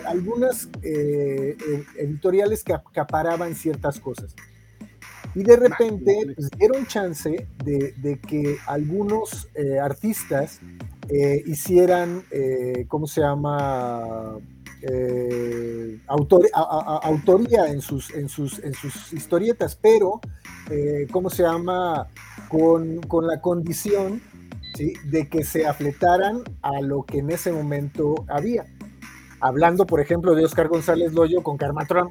algunas 0.06 0.68
eh, 0.82 1.56
eh, 1.56 1.84
editoriales 1.98 2.64
que 2.64 2.74
acaparaban 2.74 3.54
ciertas 3.54 4.00
cosas. 4.00 4.34
Y 5.34 5.44
de 5.44 5.56
repente 5.56 6.34
pues, 6.34 6.50
dieron 6.58 6.86
chance 6.86 7.46
de, 7.64 8.20
que 8.26 8.56
algunos 8.66 9.48
eh, 9.54 9.78
artistas 9.78 10.60
hicieran, 11.46 12.24
¿cómo 12.88 13.06
se 13.06 13.20
llama? 13.20 14.38
Eh, 14.82 16.00
autoría 16.06 17.66
en 17.66 17.82
sus, 17.82 18.12
historietas, 19.12 19.76
pero, 19.76 20.20
eh, 20.70 21.06
¿cómo 21.10 21.28
se 21.28 21.42
llama? 21.42 22.08
Con, 22.48 23.00
la 23.22 23.40
condición 23.40 24.22
de 25.04 25.28
que 25.28 25.44
se 25.44 25.66
afletaran 25.66 26.42
a 26.62 26.80
lo 26.80 27.02
que 27.02 27.18
en 27.18 27.30
ese 27.30 27.52
momento 27.52 28.14
había. 28.28 28.64
Hablando, 29.40 29.86
por 29.86 30.00
ejemplo, 30.00 30.34
de 30.34 30.44
Oscar 30.44 30.68
González 30.68 31.12
Loyo 31.12 31.42
con 31.42 31.56
Carmatron, 31.56 32.10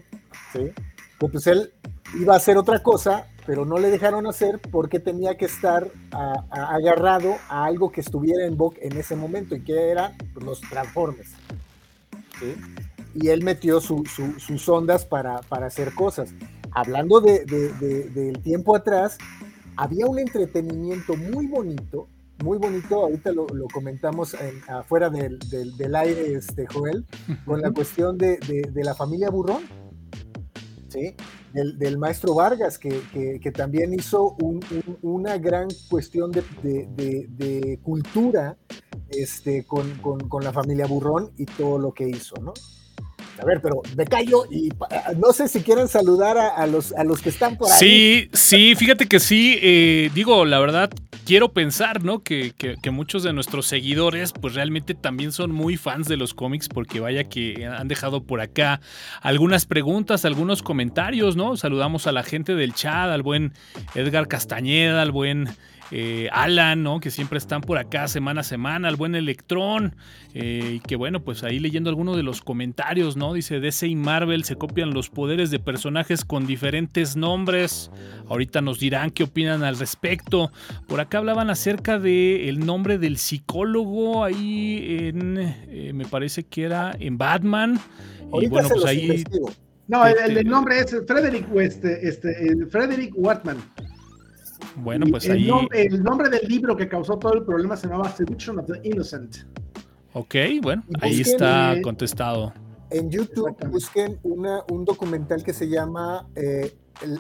¿sí? 0.54 0.72
pues 1.18 1.48
él 1.48 1.74
iba 2.20 2.34
a 2.34 2.38
hacer 2.38 2.58
otra 2.58 2.82
cosa, 2.82 3.28
pero 3.46 3.66
no 3.66 3.80
le 3.80 3.90
dejaron 3.90 4.28
hacer 4.28 4.60
porque 4.72 5.00
tenía 5.00 5.36
que 5.36 5.46
estar 5.46 5.92
agarrado 6.52 7.36
a 7.50 7.66
algo 7.66 7.92
que 7.92 8.02
estuviera 8.02 8.46
en 8.46 8.56
boca 8.56 8.78
en 8.82 8.98
ese 8.98 9.16
momento 9.16 9.56
y 9.56 9.64
que 9.64 9.90
eran 9.90 10.14
los 10.36 10.62
Transformers 10.62 11.34
y 13.14 13.30
él 13.30 13.44
metió 13.44 13.82
sus 13.82 14.70
ondas 14.70 15.06
para, 15.06 15.42
hacer 15.50 15.94
cosas. 15.94 16.34
Hablando 16.72 17.20
de, 17.20 17.46
del 17.46 18.42
tiempo 18.42 18.76
atrás, 18.76 19.18
había 19.76 20.06
un 20.06 20.20
entretenimiento 20.20 21.16
muy 21.16 21.48
bonito, 21.48 22.08
muy 22.44 22.58
bonito, 22.58 23.02
ahorita 23.02 23.32
lo, 23.32 23.48
comentamos 23.74 24.36
afuera 24.68 25.10
del, 25.10 25.96
aire, 25.96 26.34
este, 26.34 26.68
Joel, 26.68 27.06
con 27.46 27.62
la 27.62 27.72
cuestión 27.72 28.18
de, 28.18 28.40
la 28.76 28.94
familia 28.94 29.30
Burrón, 29.30 29.64
¿sí? 30.90 31.16
Del, 31.54 31.98
maestro 31.98 32.36
Vargas, 32.36 32.78
que, 32.78 33.52
también 33.54 33.94
hizo 33.94 34.36
una 35.02 35.38
gran 35.38 35.68
cuestión 35.90 36.32
de, 36.32 37.80
cultura 37.84 38.58
este, 39.10 39.66
con, 39.66 39.98
con, 40.00 40.44
la 40.44 40.54
familia 40.54 40.86
Burrón 40.86 41.32
y 41.38 41.46
todo 41.46 41.80
lo 41.80 41.94
que 41.94 42.08
hizo, 42.08 42.36
¿no? 42.42 42.54
A 43.42 43.46
ver, 43.46 43.62
pero 43.62 43.82
me 43.96 44.06
callo 44.06 44.46
y 44.52 44.70
no 45.18 45.32
sé 45.32 45.48
si 45.48 45.62
quieren 45.62 45.88
saludar 45.88 46.38
a, 46.38 46.66
los, 46.68 46.94
a 46.94 47.04
los 47.04 47.22
que 47.22 47.30
están 47.30 47.58
por 47.58 47.72
ahí. 47.72 47.78
Sí, 47.80 48.30
sí, 48.34 48.76
fíjate 48.76 49.08
que 49.08 49.20
sí. 49.20 49.58
Eh, 49.62 50.12
digo, 50.14 50.44
la 50.46 50.60
verdad, 50.60 50.90
quiero 51.26 51.54
pensar, 51.54 52.04
¿no? 52.04 52.24
Que, 52.24 52.54
que, 52.54 52.92
muchos 52.92 53.24
de 53.24 53.34
nuestros 53.34 53.68
seguidores, 53.68 54.34
pues 54.34 54.56
realmente 54.56 54.96
también 54.96 55.32
son 55.32 55.52
muy 55.52 55.78
fans 55.78 56.08
de 56.08 56.18
los 56.18 56.34
cómics, 56.34 56.68
porque 56.68 57.00
vaya 57.00 57.24
que 57.24 57.68
han 57.68 57.88
dejado 57.88 58.24
por 58.24 58.42
acá 58.42 58.82
algunas 59.22 59.66
preguntas, 59.66 60.26
algunos 60.26 60.64
comentarios, 60.64 61.36
¿no? 61.36 61.56
Saludamos 61.56 62.08
a 62.08 62.12
la 62.12 62.24
gente 62.24 62.56
del 62.56 62.74
chat, 62.74 63.10
al 63.10 63.22
buen 63.22 63.54
Edgar 63.96 64.28
Castañeda, 64.28 65.02
al 65.02 65.12
buen 65.12 65.50
eh, 65.92 66.30
Alan, 66.32 66.84
¿no? 66.84 67.00
Que 67.00 67.10
siempre 67.12 67.38
están 67.38 67.62
por 67.62 67.78
acá 67.78 68.08
semana 68.08 68.42
a 68.42 68.44
semana, 68.44 68.90
el 68.90 68.96
buen 68.96 69.16
Electrón, 69.16 69.96
eh, 70.34 70.74
y 70.76 70.80
que 70.82 70.96
bueno, 70.96 71.24
pues 71.24 71.44
ahí 71.44 71.60
leyendo 71.60 71.90
algunos 71.90 72.16
de 72.16 72.24
los 72.24 72.42
comentarios, 72.42 73.18
¿no? 73.18 73.34
Dice 73.34 73.60
DC 73.60 73.88
y 73.88 73.96
Marvel 73.96 74.44
se 74.44 74.56
copian 74.56 74.94
los 74.94 75.10
poderes 75.10 75.52
de 75.52 75.60
personajes 75.60 76.24
con 76.24 76.46
diferentes 76.46 77.16
nombres. 77.16 77.92
Ahorita 78.28 78.62
nos 78.62 78.80
dirán 78.80 79.10
qué 79.10 79.24
opinan 79.24 79.64
al 79.64 79.80
respecto. 79.80 80.52
Por 80.88 81.00
acá 81.00 81.18
hablaban 81.18 81.50
acerca 81.50 81.98
del 81.98 82.50
el 82.50 82.66
nombre 82.66 82.98
del 82.98 83.18
psicólogo 83.18 84.24
ahí 84.24 85.00
en, 85.00 85.38
eh, 85.40 85.92
me 85.94 86.06
parece 86.06 86.44
que 86.44 86.64
era 86.64 86.96
en 87.00 87.18
Batman. 87.18 87.80
y 88.42 88.48
bueno, 88.48 88.70
pues 88.70 88.86
ahí... 88.86 89.24
No, 89.88 90.06
el, 90.06 90.48
nombre 90.48 90.82
es 90.82 90.96
Frederick, 91.08 91.48
este, 91.56 92.08
este, 92.08 92.68
Frederick 92.68 93.12
Watman. 93.16 93.58
Bueno, 94.82 95.06
pues 95.10 95.26
el 95.26 95.32
ahí. 95.34 95.48
Nombre, 95.48 95.84
el 95.84 96.04
nombre 96.04 96.30
del 96.30 96.48
libro 96.48 96.76
que 96.76 96.88
causó 96.88 97.18
todo 97.18 97.34
el 97.34 97.44
problema 97.44 97.76
se 97.76 97.88
llamaba 97.88 98.10
Seduction 98.12 98.60
of 98.60 98.66
the 98.68 98.80
Innocent. 98.88 99.38
Ok, 100.14 100.36
bueno, 100.62 100.84
ahí 101.02 101.22
está 101.22 101.76
contestado. 101.84 102.54
En 102.90 103.12
YouTube 103.12 103.56
busquen 103.70 104.20
una, 104.24 104.64
un 104.72 104.84
documental 104.84 105.44
que 105.44 105.54
se 105.54 105.70
llama 105.70 106.28
eh, 106.36 106.74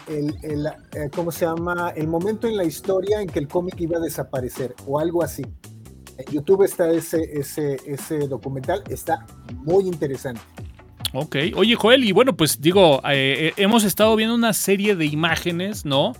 el, 0.07 0.35
el, 0.41 0.65
eh, 0.65 1.09
¿cómo 1.15 1.31
se 1.31 1.45
llama? 1.45 1.93
El 1.95 2.07
momento 2.07 2.47
en 2.47 2.57
la 2.57 2.63
historia 2.63 3.21
en 3.21 3.27
que 3.27 3.37
el 3.39 3.47
cómic 3.47 3.79
iba 3.79 3.97
a 3.97 4.01
desaparecer 4.01 4.73
o 4.87 4.99
algo 4.99 5.21
así. 5.21 5.43
En 6.17 6.33
YouTube 6.33 6.63
está 6.63 6.89
ese, 6.89 7.21
ese, 7.31 7.77
ese 7.85 8.27
documental, 8.27 8.83
está 8.89 9.25
muy 9.53 9.85
interesante. 9.85 10.41
Ok, 11.13 11.35
oye 11.55 11.75
Joel, 11.75 12.03
y 12.03 12.11
bueno, 12.11 12.35
pues 12.35 12.61
digo, 12.61 13.01
eh, 13.09 13.53
hemos 13.57 13.83
estado 13.83 14.15
viendo 14.15 14.35
una 14.35 14.53
serie 14.53 14.95
de 14.95 15.05
imágenes, 15.05 15.85
¿no? 15.85 16.13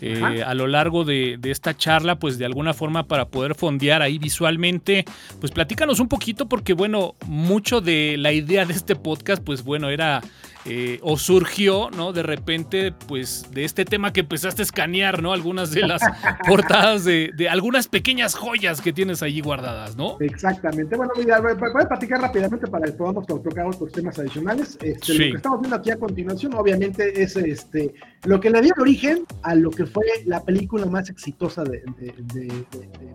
Eh, 0.00 0.42
a 0.44 0.54
lo 0.54 0.66
largo 0.66 1.04
de, 1.04 1.38
esta 1.44 1.76
charla, 1.76 2.18
pues 2.18 2.38
de 2.38 2.44
alguna 2.44 2.74
forma 2.74 3.06
para 3.06 3.28
poder 3.28 3.54
fondear 3.54 4.02
ahí 4.02 4.18
visualmente, 4.18 5.04
pues 5.40 5.52
platícanos 5.52 6.00
un 6.00 6.08
poquito 6.08 6.48
porque 6.48 6.72
bueno, 6.72 7.14
mucho 7.26 7.80
de 7.80 8.16
la 8.18 8.32
idea 8.32 8.66
de 8.66 8.74
este 8.74 8.96
podcast, 8.96 9.42
pues 9.42 9.62
bueno, 9.62 9.88
era 9.88 10.22
eh, 10.68 10.98
o 11.02 11.16
surgió, 11.16 11.90
¿no? 11.90 12.12
De 12.12 12.24
repente, 12.24 12.92
pues, 12.92 13.46
de 13.52 13.64
este 13.64 13.84
tema 13.84 14.12
que 14.12 14.20
empezaste 14.20 14.62
a 14.62 14.64
escanear, 14.64 15.22
¿no? 15.22 15.32
Algunas 15.32 15.70
de 15.70 15.86
las 15.86 16.02
portadas 16.48 17.04
de, 17.04 17.32
algunas 17.48 17.86
pequeñas 17.86 18.34
joyas 18.34 18.80
que 18.80 18.92
tienes 18.92 19.22
allí 19.22 19.40
guardadas, 19.40 19.96
¿no? 19.96 20.16
Exactamente. 20.18 20.96
Bueno, 20.96 21.12
mira, 21.16 21.40
voy 21.40 21.52
a 21.52 21.88
platicar 21.88 22.20
rápidamente 22.20 22.66
para 22.66 22.86
que 22.86 22.92
podamos 22.92 23.26
tocar 23.26 23.66
otros 23.66 23.92
temas 23.92 24.18
adicionales. 24.18 24.76
Este, 24.82 25.12
Lo 25.12 25.18
que 25.18 25.36
estamos 25.36 25.60
viendo 25.60 25.76
aquí 25.76 25.90
a 25.92 25.96
continuación, 25.96 26.54
obviamente, 26.54 27.22
es 27.22 27.36
este 27.36 27.94
lo 28.24 28.40
que 28.40 28.50
le 28.50 28.60
dio 28.60 28.74
origen 28.78 29.24
a 29.42 29.54
lo 29.54 29.70
que 29.70 29.86
fue 29.86 30.04
la 30.24 30.42
película 30.42 30.86
más 30.86 31.08
exitosa 31.08 31.62
de, 31.62 31.82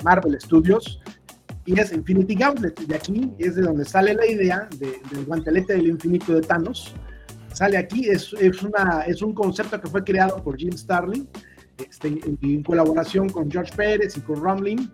Marvel 0.03 0.39
Studios, 0.39 1.01
y 1.65 1.79
es 1.79 1.91
Infinity 1.91 2.35
Gauntlet. 2.35 2.79
De 2.79 2.95
aquí 2.95 3.29
es 3.37 3.55
de 3.55 3.63
donde 3.63 3.85
sale 3.85 4.13
la 4.13 4.25
idea 4.25 4.69
del 4.79 5.25
guantelete 5.25 5.73
del 5.73 5.87
infinito 5.87 6.33
de 6.33 6.41
Thanos, 6.41 6.95
sale 7.53 7.77
aquí, 7.77 8.09
es, 8.09 8.33
es, 8.33 8.61
una, 8.63 9.01
es 9.07 9.21
un 9.21 9.33
concepto 9.33 9.79
que 9.79 9.89
fue 9.89 10.03
creado 10.03 10.43
por 10.43 10.57
Jim 10.57 10.71
Starlin 10.73 11.27
este, 11.77 12.07
en, 12.07 12.63
colaboración 12.63 13.29
con 13.29 13.49
George 13.49 13.73
Pérez 13.75 14.17
y 14.17 14.21
con 14.21 14.37
Rumlin. 14.37 14.91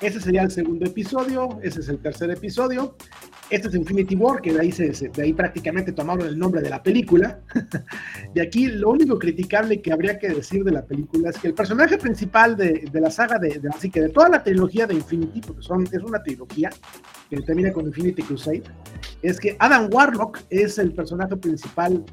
Ese 0.00 0.20
sería 0.20 0.42
el 0.42 0.50
segundo 0.50 0.86
episodio, 0.86 1.58
ese 1.60 1.80
es 1.80 1.88
el 1.88 1.98
tercer 1.98 2.30
episodio. 2.30 2.94
Este 3.50 3.66
es 3.66 3.74
Infinity 3.74 4.14
War, 4.14 4.40
que 4.40 4.52
de 4.52 4.60
ahí, 4.60 4.70
se, 4.70 4.90
de 4.90 5.34
prácticamente 5.34 5.90
tomaron 5.90 6.28
el 6.28 6.38
nombre 6.38 6.60
de 6.60 6.70
la 6.70 6.82
película. 6.82 7.40
y 8.34 8.38
aquí 8.38 8.66
lo 8.66 8.90
único 8.90 9.18
criticable 9.18 9.80
que 9.80 9.92
habría 9.92 10.18
que 10.18 10.28
decir 10.28 10.62
de 10.62 10.70
la 10.70 10.84
película 10.84 11.30
es 11.30 11.38
que 11.38 11.48
el 11.48 11.54
personaje 11.54 11.98
principal 11.98 12.56
de, 12.56 12.88
de 12.92 13.00
la 13.00 13.10
saga, 13.10 13.38
de, 13.40 13.58
de, 13.58 13.68
así 13.70 13.90
que 13.90 14.02
de 14.02 14.10
toda 14.10 14.28
la 14.28 14.44
trilogía 14.44 14.86
de 14.86 14.94
Infinity, 14.94 15.40
porque 15.40 15.62
es 15.62 16.02
una 16.02 16.22
trilogía 16.22 16.70
que 17.28 17.40
termina 17.40 17.72
con 17.72 17.86
Infinity 17.86 18.22
Crusade, 18.22 18.62
es 19.22 19.40
que 19.40 19.56
Adam 19.58 19.88
Warlock 19.90 20.40
es 20.50 20.78
el 20.78 20.92
personaje 20.92 21.36
principal 21.36 22.04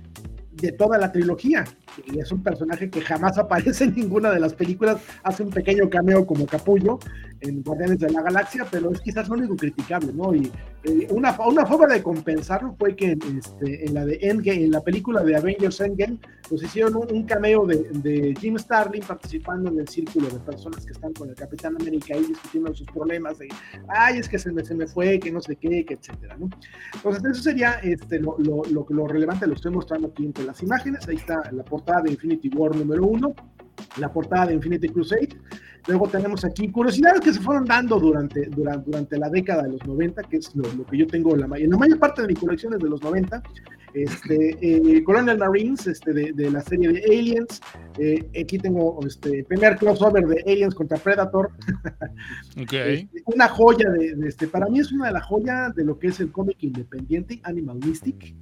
de 0.53 0.71
toda 0.71 0.97
la 0.97 1.11
trilogía. 1.11 1.65
Y 2.05 2.19
es 2.19 2.31
un 2.31 2.43
personaje 2.43 2.89
que 2.89 3.01
jamás 3.01 3.37
aparece 3.37 3.85
en 3.85 3.95
ninguna 3.95 4.31
de 4.31 4.39
las 4.39 4.53
películas, 4.53 4.97
hace 5.23 5.43
un 5.43 5.49
pequeño 5.49 5.89
cameo 5.89 6.25
como 6.25 6.45
capullo 6.45 6.99
en 7.41 7.63
Guardianes 7.63 7.99
de 7.99 8.09
la 8.09 8.21
Galaxia, 8.21 8.65
pero 8.69 8.91
es 8.91 9.01
quizás 9.01 9.27
lo 9.27 9.35
único 9.35 9.55
criticable, 9.55 10.11
¿no? 10.13 10.33
Y 10.33 10.51
eh, 10.83 11.07
una, 11.11 11.37
una 11.45 11.65
forma 11.65 11.87
de 11.87 12.01
compensarlo 12.01 12.75
fue 12.77 12.95
que 12.95 13.17
este, 13.37 13.85
en 13.85 13.93
la 13.93 14.05
de 14.05 14.19
Endgame, 14.21 14.65
en 14.65 14.71
la 14.71 14.81
película 14.81 15.23
de 15.23 15.35
Avengers 15.35 15.81
Endgame, 15.81 16.19
pues 16.47 16.63
hicieron 16.63 16.95
un, 16.95 17.11
un 17.11 17.23
cameo 17.23 17.65
de, 17.65 17.89
de, 17.91 18.35
Jim 18.39 18.57
Starlin 18.57 19.03
participando 19.03 19.69
en 19.69 19.79
el 19.79 19.87
círculo 19.87 20.27
de 20.29 20.39
personas 20.39 20.85
que 20.85 20.91
están 20.91 21.13
con 21.13 21.29
el 21.29 21.35
Capitán 21.35 21.75
América 21.79 22.15
y 22.15 22.25
discutiendo 22.25 22.73
sus 22.73 22.87
problemas 22.87 23.39
de, 23.39 23.47
ay, 23.87 24.19
es 24.19 24.29
que 24.29 24.37
se 24.37 24.51
me, 24.51 24.63
se 24.63 24.75
me 24.75 24.87
fue, 24.87 25.19
que 25.19 25.31
no 25.31 25.41
sé 25.41 25.55
qué, 25.55 25.85
que 25.85 25.95
etcétera, 25.95 26.37
¿no? 26.37 26.49
Entonces, 26.93 27.23
eso 27.31 27.43
sería 27.43 27.73
este, 27.83 28.19
lo, 28.19 28.37
lo, 28.39 28.63
lo, 28.65 28.85
lo 28.89 29.07
relevante, 29.07 29.47
lo 29.47 29.53
estoy 29.53 29.71
mostrando 29.71 30.07
aquí 30.09 30.25
entre 30.25 30.45
las 30.45 30.61
imágenes, 30.61 31.07
ahí 31.07 31.15
está 31.15 31.51
la 31.51 31.63
portada 31.63 31.84
de 32.03 32.11
Infinity 32.11 32.49
War 32.49 32.75
número 32.75 33.05
uno, 33.05 33.36
la 33.97 34.11
portada 34.11 34.47
de 34.47 34.55
Infinity 34.55 34.89
Crusade. 34.89 35.29
Luego 35.88 36.07
tenemos 36.07 36.43
aquí 36.43 36.67
curiosidades 36.69 37.21
que 37.21 37.33
se 37.33 37.39
fueron 37.39 37.65
dando 37.65 37.99
durante, 37.99 38.47
durante, 38.47 38.89
durante 38.89 39.19
la 39.19 39.29
década 39.29 39.63
de 39.63 39.73
los 39.73 39.86
90, 39.86 40.23
que 40.23 40.38
es 40.38 40.55
lo, 40.55 40.63
lo 40.73 40.86
que 40.86 40.97
yo 40.97 41.05
tengo 41.05 41.36
en 41.36 41.41
la, 41.41 41.57
en 41.57 41.69
la, 41.69 41.77
mayor 41.77 41.99
parte 41.99 42.23
de 42.23 42.29
mi 42.29 42.33
colección 42.33 42.73
es 42.73 42.79
de 42.79 42.89
los 42.89 43.01
90. 43.03 43.43
Este, 43.93 44.57
eh, 44.59 45.03
Colonial 45.05 45.38
Marines 45.38 45.88
este, 45.88 46.11
de, 46.11 46.33
de, 46.33 46.51
la 46.51 46.61
serie 46.61 46.91
de 46.91 47.03
Aliens. 47.05 47.61
Eh, 47.97 48.27
aquí 48.41 48.57
tengo 48.57 48.99
este 49.05 49.43
primer 49.45 49.77
crossover 49.77 50.27
de 50.27 50.41
Aliens 50.51 50.75
contra 50.75 50.97
Predator. 50.97 51.51
Okay. 52.57 53.09
Este, 53.13 53.21
una 53.25 53.49
joya 53.49 53.89
de, 53.89 54.15
de, 54.15 54.29
este, 54.29 54.47
para 54.47 54.67
mí 54.67 54.79
es 54.79 54.91
una 54.91 55.07
de 55.07 55.11
las 55.11 55.25
joyas 55.25 55.75
de 55.75 55.83
lo 55.83 55.99
que 55.99 56.07
es 56.07 56.19
el 56.21 56.31
cómic 56.31 56.57
independiente 56.61 57.41
Animal 57.43 57.79
Mystic 57.86 58.33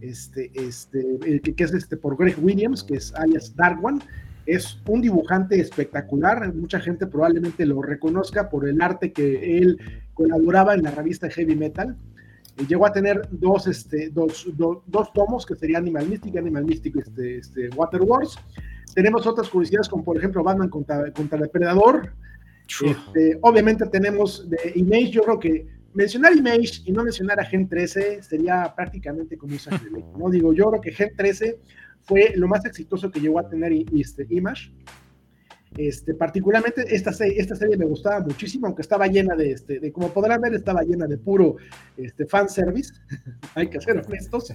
este, 0.00 0.50
este, 0.54 1.40
que, 1.42 1.54
que, 1.54 1.64
es 1.64 1.72
este 1.72 1.96
por 1.96 2.16
Greg 2.16 2.36
Williams, 2.42 2.82
que 2.82 2.94
es 2.94 3.14
alias 3.14 3.54
Dark 3.56 3.84
One. 3.84 4.00
Es 4.46 4.80
un 4.86 5.00
dibujante 5.00 5.60
espectacular, 5.60 6.52
mucha 6.54 6.80
gente 6.80 7.06
probablemente 7.06 7.66
lo 7.66 7.82
reconozca 7.82 8.48
por 8.48 8.68
el 8.68 8.80
arte 8.80 9.12
que 9.12 9.58
él 9.58 9.78
colaboraba 10.14 10.74
en 10.74 10.82
la 10.82 10.90
revista 10.90 11.30
Heavy 11.30 11.54
Metal. 11.54 11.96
Eh, 12.56 12.66
llegó 12.68 12.86
a 12.86 12.92
tener 12.92 13.28
dos, 13.30 13.66
este, 13.66 14.10
dos, 14.10 14.48
do, 14.54 14.82
dos 14.86 15.12
tomos 15.12 15.46
que 15.46 15.54
serían 15.54 15.82
Animal 15.82 16.08
Mystic 16.08 16.34
y 16.34 16.38
Animal 16.38 16.64
Mystic 16.64 16.96
este, 16.96 17.38
este, 17.38 17.68
Water 17.70 18.02
Wars. 18.02 18.36
Tenemos 18.94 19.26
otras 19.26 19.48
curiosidades 19.48 19.88
como 19.88 20.04
por 20.04 20.16
ejemplo 20.16 20.42
Batman 20.42 20.68
contra, 20.68 21.12
contra 21.12 21.38
el 21.38 21.44
Depredador. 21.44 22.12
Este, 22.84 23.38
obviamente 23.42 23.86
tenemos 23.86 24.48
de 24.48 24.72
Image, 24.76 25.10
yo 25.10 25.22
creo 25.22 25.38
que 25.40 25.66
mencionar 25.92 26.36
Image 26.36 26.82
y 26.84 26.92
no 26.92 27.02
mencionar 27.02 27.40
a 27.40 27.44
Gen 27.44 27.68
13 27.68 28.22
sería 28.22 28.72
prácticamente 28.74 29.36
como 29.36 29.52
un 29.52 29.58
sacrilegio, 29.58 30.12
¿no? 30.16 30.30
Digo, 30.30 30.52
yo 30.52 30.70
creo 30.70 30.80
que 30.80 30.92
Gen 30.92 31.16
13 31.16 31.58
fue 32.02 32.32
lo 32.36 32.48
más 32.48 32.64
exitoso 32.64 33.10
que 33.10 33.20
llegó 33.20 33.38
a 33.38 33.48
tener 33.48 33.72
este, 33.94 34.26
Image. 34.30 34.72
Este, 35.76 36.14
particularmente 36.14 36.84
esta 36.94 37.12
serie, 37.12 37.40
esta 37.40 37.54
serie 37.54 37.76
me 37.76 37.84
gustaba 37.84 38.20
muchísimo, 38.20 38.66
aunque 38.66 38.82
estaba 38.82 39.06
llena 39.06 39.36
de, 39.36 39.52
este, 39.52 39.78
de 39.78 39.92
como 39.92 40.08
podrán 40.12 40.40
ver, 40.40 40.52
estaba 40.54 40.82
llena 40.82 41.06
de 41.06 41.16
puro 41.16 41.56
este, 41.96 42.26
fanservice, 42.26 42.92
hay 43.54 43.68
que 43.68 43.80
ser 43.80 43.98
honestos, 44.04 44.52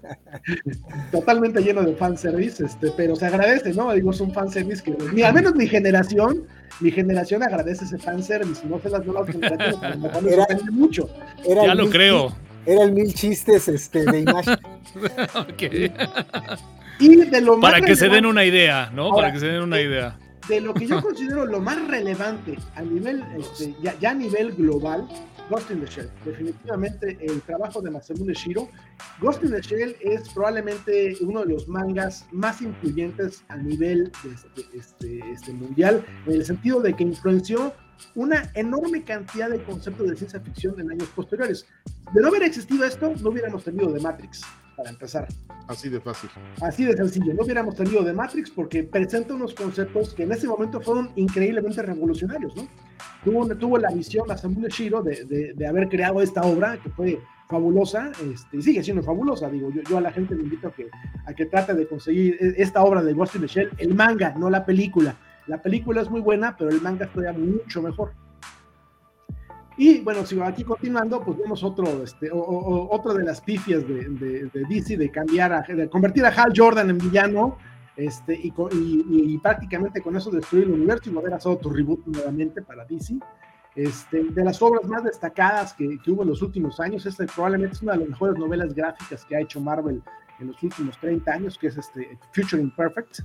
totalmente 1.12 1.60
lleno 1.62 1.82
de 1.82 1.94
fanservice, 1.94 2.64
este, 2.64 2.90
pero 2.96 3.14
se 3.16 3.26
agradece, 3.26 3.72
¿no? 3.72 3.92
Digo, 3.92 4.10
es 4.10 4.20
un 4.20 4.32
fanservice 4.32 4.82
que, 4.82 4.96
ni, 5.12 5.22
al 5.22 5.32
menos 5.34 5.54
mi 5.54 5.66
generación, 5.68 6.44
mi 6.80 6.90
generación 6.90 7.42
agradece 7.42 7.84
ese 7.84 7.98
fanservice, 7.98 8.66
no 8.66 8.80
sé 8.80 8.90
las 8.90 9.04
nuevas 9.06 9.28
generaciones, 9.30 9.82
a 9.82 9.90
lo 9.90 9.98
mejor 9.98 10.28
Era- 10.28 10.36
sorprende 10.46 10.70
mucho. 10.72 11.08
Era 11.46 11.66
Ya 11.66 11.72
el 11.72 11.78
lo 11.78 11.84
mil- 11.84 11.92
creo. 11.92 12.36
Era 12.66 12.82
el 12.84 12.92
mil 12.92 13.12
chistes 13.14 13.68
este, 13.68 14.04
de 14.04 14.20
imagen. 14.20 14.56
Ok. 15.36 15.62
Y 17.00 17.16
de 17.16 17.40
lo 17.40 17.56
más 17.56 17.70
Para 17.72 17.84
que 17.84 17.96
se 17.96 18.08
den 18.08 18.26
una 18.26 18.44
idea, 18.44 18.90
¿no? 18.94 19.04
Ahora, 19.06 19.16
Para 19.28 19.32
que 19.32 19.40
se 19.40 19.46
den 19.46 19.62
una 19.62 19.78
eh, 19.80 19.84
idea. 19.84 20.18
De 20.52 20.60
lo 20.60 20.74
que 20.74 20.86
yo 20.86 21.00
considero 21.02 21.46
lo 21.46 21.60
más 21.60 21.86
relevante 21.88 22.58
a 22.74 22.82
nivel, 22.82 23.24
este, 23.38 23.74
ya, 23.82 23.98
ya 23.98 24.10
a 24.10 24.14
nivel 24.14 24.52
global, 24.52 25.08
Ghost 25.50 25.70
in 25.70 25.80
the 25.80 25.86
Shell. 25.86 26.10
Definitivamente 26.24 27.18
el 27.20 27.40
trabajo 27.42 27.80
de 27.80 27.90
Masamune 27.90 28.32
Shiro. 28.34 28.68
Ghost 29.20 29.42
in 29.42 29.50
the 29.50 29.60
Shell 29.60 29.96
es 30.00 30.28
probablemente 30.30 31.16
uno 31.20 31.40
de 31.40 31.54
los 31.54 31.68
mangas 31.68 32.26
más 32.32 32.62
influyentes 32.62 33.42
a 33.48 33.56
nivel 33.56 34.12
este, 34.24 34.78
este, 34.78 35.32
este, 35.32 35.52
mundial, 35.52 36.04
en 36.26 36.32
el 36.32 36.44
sentido 36.44 36.80
de 36.80 36.94
que 36.94 37.02
influenció 37.02 37.74
una 38.14 38.50
enorme 38.54 39.04
cantidad 39.04 39.48
de 39.50 39.62
conceptos 39.62 40.08
de 40.08 40.16
ciencia 40.16 40.40
ficción 40.40 40.78
en 40.80 40.90
años 40.90 41.08
posteriores. 41.14 41.66
De 42.12 42.20
no 42.20 42.28
haber 42.28 42.42
existido 42.42 42.84
esto, 42.84 43.14
no 43.20 43.30
hubiéramos 43.30 43.64
tenido 43.64 43.92
The 43.92 44.00
Matrix, 44.00 44.42
para 44.76 44.90
empezar. 44.90 45.28
Así 45.68 45.88
de 45.88 46.00
fácil. 46.00 46.30
Así 46.60 46.84
de 46.84 46.96
sencillo, 46.96 47.34
no 47.34 47.44
hubiéramos 47.44 47.74
tenido 47.74 48.02
de 48.02 48.12
Matrix 48.12 48.50
porque 48.50 48.84
presenta 48.84 49.34
unos 49.34 49.54
conceptos 49.54 50.14
que 50.14 50.24
en 50.24 50.32
ese 50.32 50.48
momento 50.48 50.80
fueron 50.80 51.10
increíblemente 51.16 51.82
revolucionarios, 51.82 52.54
¿no? 52.56 52.66
Tuvo, 53.24 53.46
tuvo 53.56 53.78
la 53.78 53.90
visión 53.90 54.30
a 54.30 54.36
Samuel 54.36 54.70
Shiro 54.70 55.02
de, 55.02 55.24
de, 55.24 55.54
de, 55.54 55.66
haber 55.66 55.88
creado 55.88 56.20
esta 56.20 56.42
obra 56.42 56.76
que 56.82 56.90
fue 56.90 57.20
fabulosa, 57.48 58.10
este, 58.32 58.56
y 58.56 58.62
sigue 58.62 58.82
siendo 58.82 59.02
fabulosa, 59.02 59.48
digo, 59.48 59.70
yo, 59.70 59.82
yo, 59.82 59.98
a 59.98 60.00
la 60.00 60.10
gente 60.10 60.34
le 60.34 60.42
invito 60.42 60.68
a 60.68 60.72
que, 60.72 60.88
a 61.26 61.34
que 61.34 61.46
trate 61.46 61.74
de 61.74 61.86
conseguir 61.86 62.36
esta 62.56 62.82
obra 62.82 63.02
de 63.02 63.12
Ghost 63.12 63.36
in 63.36 63.42
the 63.42 63.46
Shell, 63.46 63.70
el 63.78 63.94
manga, 63.94 64.34
no 64.36 64.50
la 64.50 64.64
película. 64.64 65.16
La 65.46 65.60
película 65.60 66.00
es 66.00 66.10
muy 66.10 66.20
buena, 66.20 66.56
pero 66.56 66.70
el 66.70 66.80
manga 66.80 67.06
todavía 67.08 67.38
mucho 67.38 67.82
mejor. 67.82 68.12
Y 69.76 70.00
bueno, 70.00 70.24
si 70.26 70.38
aquí 70.40 70.64
continuando, 70.64 71.20
pues 71.24 71.38
vemos 71.38 71.62
otro, 71.64 72.02
este, 72.02 72.30
o, 72.30 72.38
o, 72.38 72.94
otra 72.94 73.14
de 73.14 73.24
las 73.24 73.40
pifias 73.40 73.86
de, 73.86 74.08
de, 74.08 74.50
de, 74.52 74.64
DC 74.68 74.96
de 74.96 75.10
cambiar, 75.10 75.52
a, 75.52 75.62
de 75.62 75.88
convertir 75.88 76.24
a 76.24 76.28
Hal 76.28 76.52
Jordan 76.54 76.90
en 76.90 76.98
villano, 76.98 77.56
este, 77.96 78.34
y, 78.34 78.52
y, 78.72 79.34
y, 79.34 79.38
prácticamente 79.38 80.00
con 80.00 80.16
eso 80.16 80.30
destruir 80.30 80.64
el 80.64 80.72
universo 80.72 81.10
y 81.10 81.12
volver 81.12 81.34
a 81.34 81.36
hacer 81.36 81.52
otro 81.52 81.70
reboot 81.70 82.06
nuevamente 82.06 82.62
para 82.62 82.84
DC. 82.84 83.18
Este, 83.74 84.24
de 84.24 84.44
las 84.44 84.60
obras 84.60 84.84
más 84.84 85.02
destacadas 85.02 85.72
que, 85.72 85.98
que, 86.04 86.10
hubo 86.10 86.22
en 86.22 86.28
los 86.28 86.42
últimos 86.42 86.78
años, 86.78 87.06
este 87.06 87.24
probablemente 87.26 87.74
es 87.74 87.82
una 87.82 87.92
de 87.92 88.00
las 88.00 88.08
mejores 88.08 88.38
novelas 88.38 88.74
gráficas 88.74 89.24
que 89.24 89.36
ha 89.36 89.40
hecho 89.40 89.60
Marvel 89.60 90.02
en 90.40 90.48
los 90.48 90.62
últimos 90.62 90.98
30 90.98 91.32
años, 91.32 91.58
que 91.58 91.68
es 91.68 91.76
este 91.78 92.18
Future 92.32 92.60
Imperfect. 92.60 93.20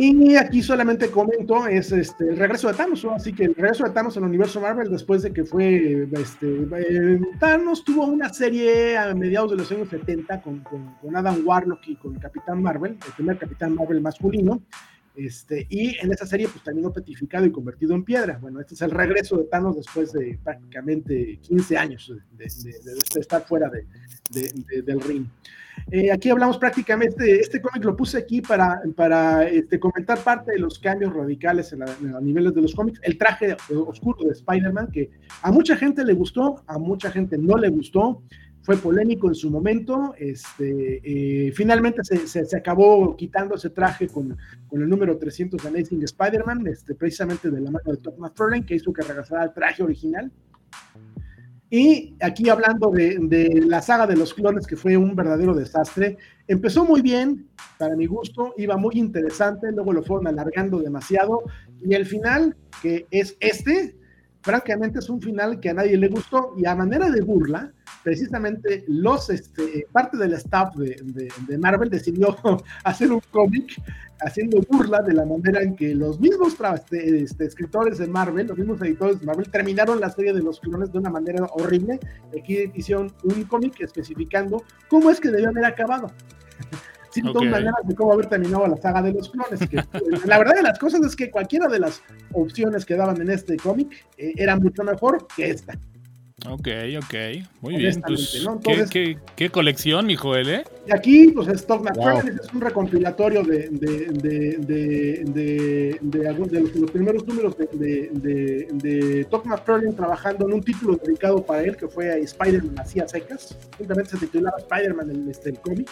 Y 0.00 0.36
aquí 0.36 0.62
solamente 0.62 1.10
comento, 1.10 1.66
es 1.66 1.90
este, 1.90 2.28
el 2.28 2.36
regreso 2.36 2.68
de 2.68 2.74
Thanos, 2.74 3.04
¿no? 3.04 3.14
así 3.14 3.32
que 3.32 3.46
el 3.46 3.54
regreso 3.56 3.82
de 3.82 3.90
Thanos 3.90 4.16
el 4.16 4.22
universo 4.22 4.60
Marvel 4.60 4.88
después 4.88 5.22
de 5.22 5.32
que 5.32 5.44
fue, 5.44 6.08
este, 6.12 6.46
eh, 6.46 7.20
Thanos 7.40 7.82
tuvo 7.82 8.04
una 8.04 8.32
serie 8.32 8.96
a 8.96 9.12
mediados 9.16 9.50
de 9.50 9.56
los 9.56 9.72
años 9.72 9.88
70 9.88 10.40
con, 10.40 10.60
con, 10.60 10.94
con, 11.00 11.16
Adam 11.16 11.42
Warlock 11.44 11.80
y 11.88 11.96
con 11.96 12.14
el 12.14 12.20
Capitán 12.20 12.62
Marvel, 12.62 12.92
el 12.92 13.12
primer 13.16 13.38
Capitán 13.38 13.74
Marvel 13.74 14.00
masculino, 14.00 14.62
este, 15.18 15.66
y 15.68 15.96
en 15.98 16.12
esa 16.12 16.26
serie 16.26 16.48
pues 16.48 16.62
terminó 16.62 16.92
petrificado 16.92 17.44
y 17.44 17.50
convertido 17.50 17.94
en 17.94 18.04
piedra. 18.04 18.38
Bueno, 18.40 18.60
este 18.60 18.74
es 18.74 18.82
el 18.82 18.92
regreso 18.92 19.36
de 19.36 19.44
Thanos 19.44 19.76
después 19.76 20.12
de 20.12 20.38
prácticamente 20.42 21.38
15 21.42 21.76
años 21.76 22.12
de, 22.32 22.44
de, 22.44 22.72
de, 22.84 22.94
de 22.94 23.20
estar 23.20 23.44
fuera 23.44 23.68
del 24.30 25.00
ring. 25.00 25.26
Eh, 25.90 26.12
aquí 26.12 26.28
hablamos 26.28 26.58
prácticamente, 26.58 27.40
este 27.40 27.60
cómic 27.60 27.84
lo 27.84 27.96
puse 27.96 28.18
aquí 28.18 28.40
para, 28.40 28.80
para 28.94 29.48
este, 29.48 29.80
comentar 29.80 30.18
parte 30.18 30.52
de 30.52 30.58
los 30.58 30.78
cambios 30.78 31.14
radicales 31.14 31.72
en, 31.72 31.80
la, 31.80 31.86
en 32.00 32.12
los 32.12 32.22
niveles 32.22 32.54
de 32.54 32.62
los 32.62 32.74
cómics. 32.74 33.00
El 33.02 33.16
traje 33.16 33.56
oscuro 33.70 34.24
de 34.24 34.32
Spider-Man, 34.32 34.90
que 34.92 35.10
a 35.42 35.50
mucha 35.50 35.76
gente 35.76 36.04
le 36.04 36.12
gustó, 36.12 36.62
a 36.66 36.78
mucha 36.78 37.10
gente 37.10 37.38
no 37.38 37.56
le 37.56 37.70
gustó, 37.70 38.22
fue 38.68 38.76
polémico 38.76 39.28
en 39.28 39.34
su 39.34 39.50
momento. 39.50 40.14
Este, 40.18 41.00
eh, 41.02 41.52
finalmente 41.52 42.04
se, 42.04 42.26
se, 42.26 42.44
se, 42.44 42.54
acabó 42.54 43.16
quitando 43.16 43.54
ese 43.54 43.70
traje 43.70 44.08
con, 44.08 44.36
con 44.66 44.82
el 44.82 44.88
número 44.90 45.16
300 45.16 45.62
de 45.62 45.68
Amazing 45.70 46.02
Spider-Man, 46.02 46.66
este, 46.66 46.94
precisamente 46.94 47.50
de 47.50 47.62
la 47.62 47.70
mano 47.70 47.90
de 47.90 47.96
Todd 47.96 48.18
McFarlane, 48.18 48.66
que 48.66 48.74
hizo 48.74 48.92
que 48.92 49.00
regresara 49.00 49.44
al 49.44 49.54
traje 49.54 49.82
original. 49.82 50.30
Y 51.70 52.14
aquí 52.20 52.50
hablando 52.50 52.90
de, 52.90 53.16
de, 53.22 53.62
la 53.66 53.80
saga 53.80 54.06
de 54.06 54.16
los 54.16 54.34
clones, 54.34 54.66
que 54.66 54.76
fue 54.76 54.98
un 54.98 55.16
verdadero 55.16 55.54
desastre, 55.54 56.18
empezó 56.46 56.84
muy 56.84 57.00
bien, 57.00 57.48
para 57.78 57.96
mi 57.96 58.04
gusto, 58.04 58.52
iba 58.58 58.76
muy 58.76 58.98
interesante, 58.98 59.72
luego 59.72 59.94
lo 59.94 60.02
fueron 60.02 60.26
alargando 60.26 60.78
demasiado, 60.78 61.42
y 61.82 61.94
el 61.94 62.04
final, 62.04 62.54
que 62.82 63.06
es 63.10 63.34
este, 63.40 63.96
francamente 64.42 64.98
es 64.98 65.08
un 65.08 65.22
final 65.22 65.58
que 65.58 65.70
a 65.70 65.74
nadie 65.74 65.96
le 65.96 66.08
gustó, 66.08 66.52
y 66.58 66.66
a 66.66 66.74
manera 66.74 67.08
de 67.08 67.22
burla, 67.22 67.72
precisamente 68.08 68.86
los, 68.88 69.28
este, 69.28 69.86
parte 69.92 70.16
del 70.16 70.32
staff 70.32 70.74
de, 70.76 71.30
de, 71.46 71.58
Marvel 71.58 71.90
decidió 71.90 72.34
hacer 72.84 73.12
un 73.12 73.20
cómic 73.30 73.74
haciendo 74.20 74.62
burla 74.62 75.02
de 75.02 75.12
la 75.12 75.26
manera 75.26 75.60
en 75.60 75.76
que 75.76 75.94
los 75.94 76.18
mismos 76.18 76.56
este, 76.74 77.22
este, 77.22 77.44
escritores 77.44 77.98
de 77.98 78.06
Marvel, 78.06 78.46
los 78.46 78.56
mismos 78.56 78.80
editores 78.80 79.20
de 79.20 79.26
Marvel, 79.26 79.50
terminaron 79.50 80.00
la 80.00 80.08
serie 80.08 80.32
de 80.32 80.42
los 80.42 80.58
clones 80.58 80.90
de 80.90 81.00
una 81.00 81.10
manera 81.10 81.44
horrible. 81.52 82.00
Aquí 82.34 82.72
hicieron 82.74 83.12
un 83.24 83.44
cómic 83.44 83.78
especificando 83.82 84.62
cómo 84.88 85.10
es 85.10 85.20
que 85.20 85.28
debió 85.28 85.50
haber 85.50 85.66
acabado. 85.66 86.10
Sin 87.10 87.28
okay. 87.28 87.46
maneras 87.46 87.74
de 87.84 87.94
cómo 87.94 88.14
haber 88.14 88.26
terminado 88.26 88.66
la 88.66 88.76
saga 88.78 89.02
de 89.02 89.12
los 89.12 89.28
clones. 89.28 89.60
la 90.24 90.38
verdad 90.38 90.54
de 90.54 90.62
las 90.62 90.78
cosas 90.78 91.02
es 91.04 91.14
que 91.14 91.30
cualquiera 91.30 91.68
de 91.68 91.78
las 91.78 92.02
opciones 92.32 92.86
que 92.86 92.96
daban 92.96 93.20
en 93.20 93.30
este 93.30 93.58
cómic 93.58 94.06
eh, 94.16 94.32
era 94.36 94.56
mucho 94.56 94.82
mejor 94.82 95.26
que 95.36 95.50
esta. 95.50 95.78
Ok, 96.46 96.68
ok, 96.96 97.14
muy 97.62 97.76
bien. 97.78 98.00
Pues, 98.00 98.88
¿qué, 98.90 99.18
qué, 99.34 99.50
colección, 99.50 100.06
mi 100.06 100.14
Joel, 100.14 100.48
¿eh? 100.48 100.64
Y 100.86 100.92
aquí, 100.92 101.32
pues, 101.34 101.48
Stock 101.48 101.82
McFarlane 101.82 102.38
es 102.40 102.54
un 102.54 102.60
recompilatorio 102.60 103.42
de, 103.42 103.68
de, 103.70 104.06
de, 104.12 105.24
de, 105.24 105.98
de 106.00 106.60
los, 106.60 106.90
primeros 106.92 107.26
números 107.26 107.56
de, 107.58 107.68
de, 108.12 108.68
de 108.72 109.24
Todd 109.24 109.46
McFarlane 109.46 109.94
trabajando 109.94 110.46
en 110.46 110.52
un 110.54 110.62
título 110.62 110.96
dedicado 110.96 111.44
para 111.44 111.62
él, 111.62 111.76
que 111.76 111.88
fue 111.88 112.08
a 112.08 112.16
Spider-Man 112.18 112.78
así 112.78 113.00
secas. 113.08 113.56
Simplemente 113.76 114.10
se 114.10 114.18
titulaba 114.18 114.58
Spider-Man 114.58 115.10
en 115.10 115.28
este, 115.28 115.50
el 115.50 115.58
cómic. 115.58 115.88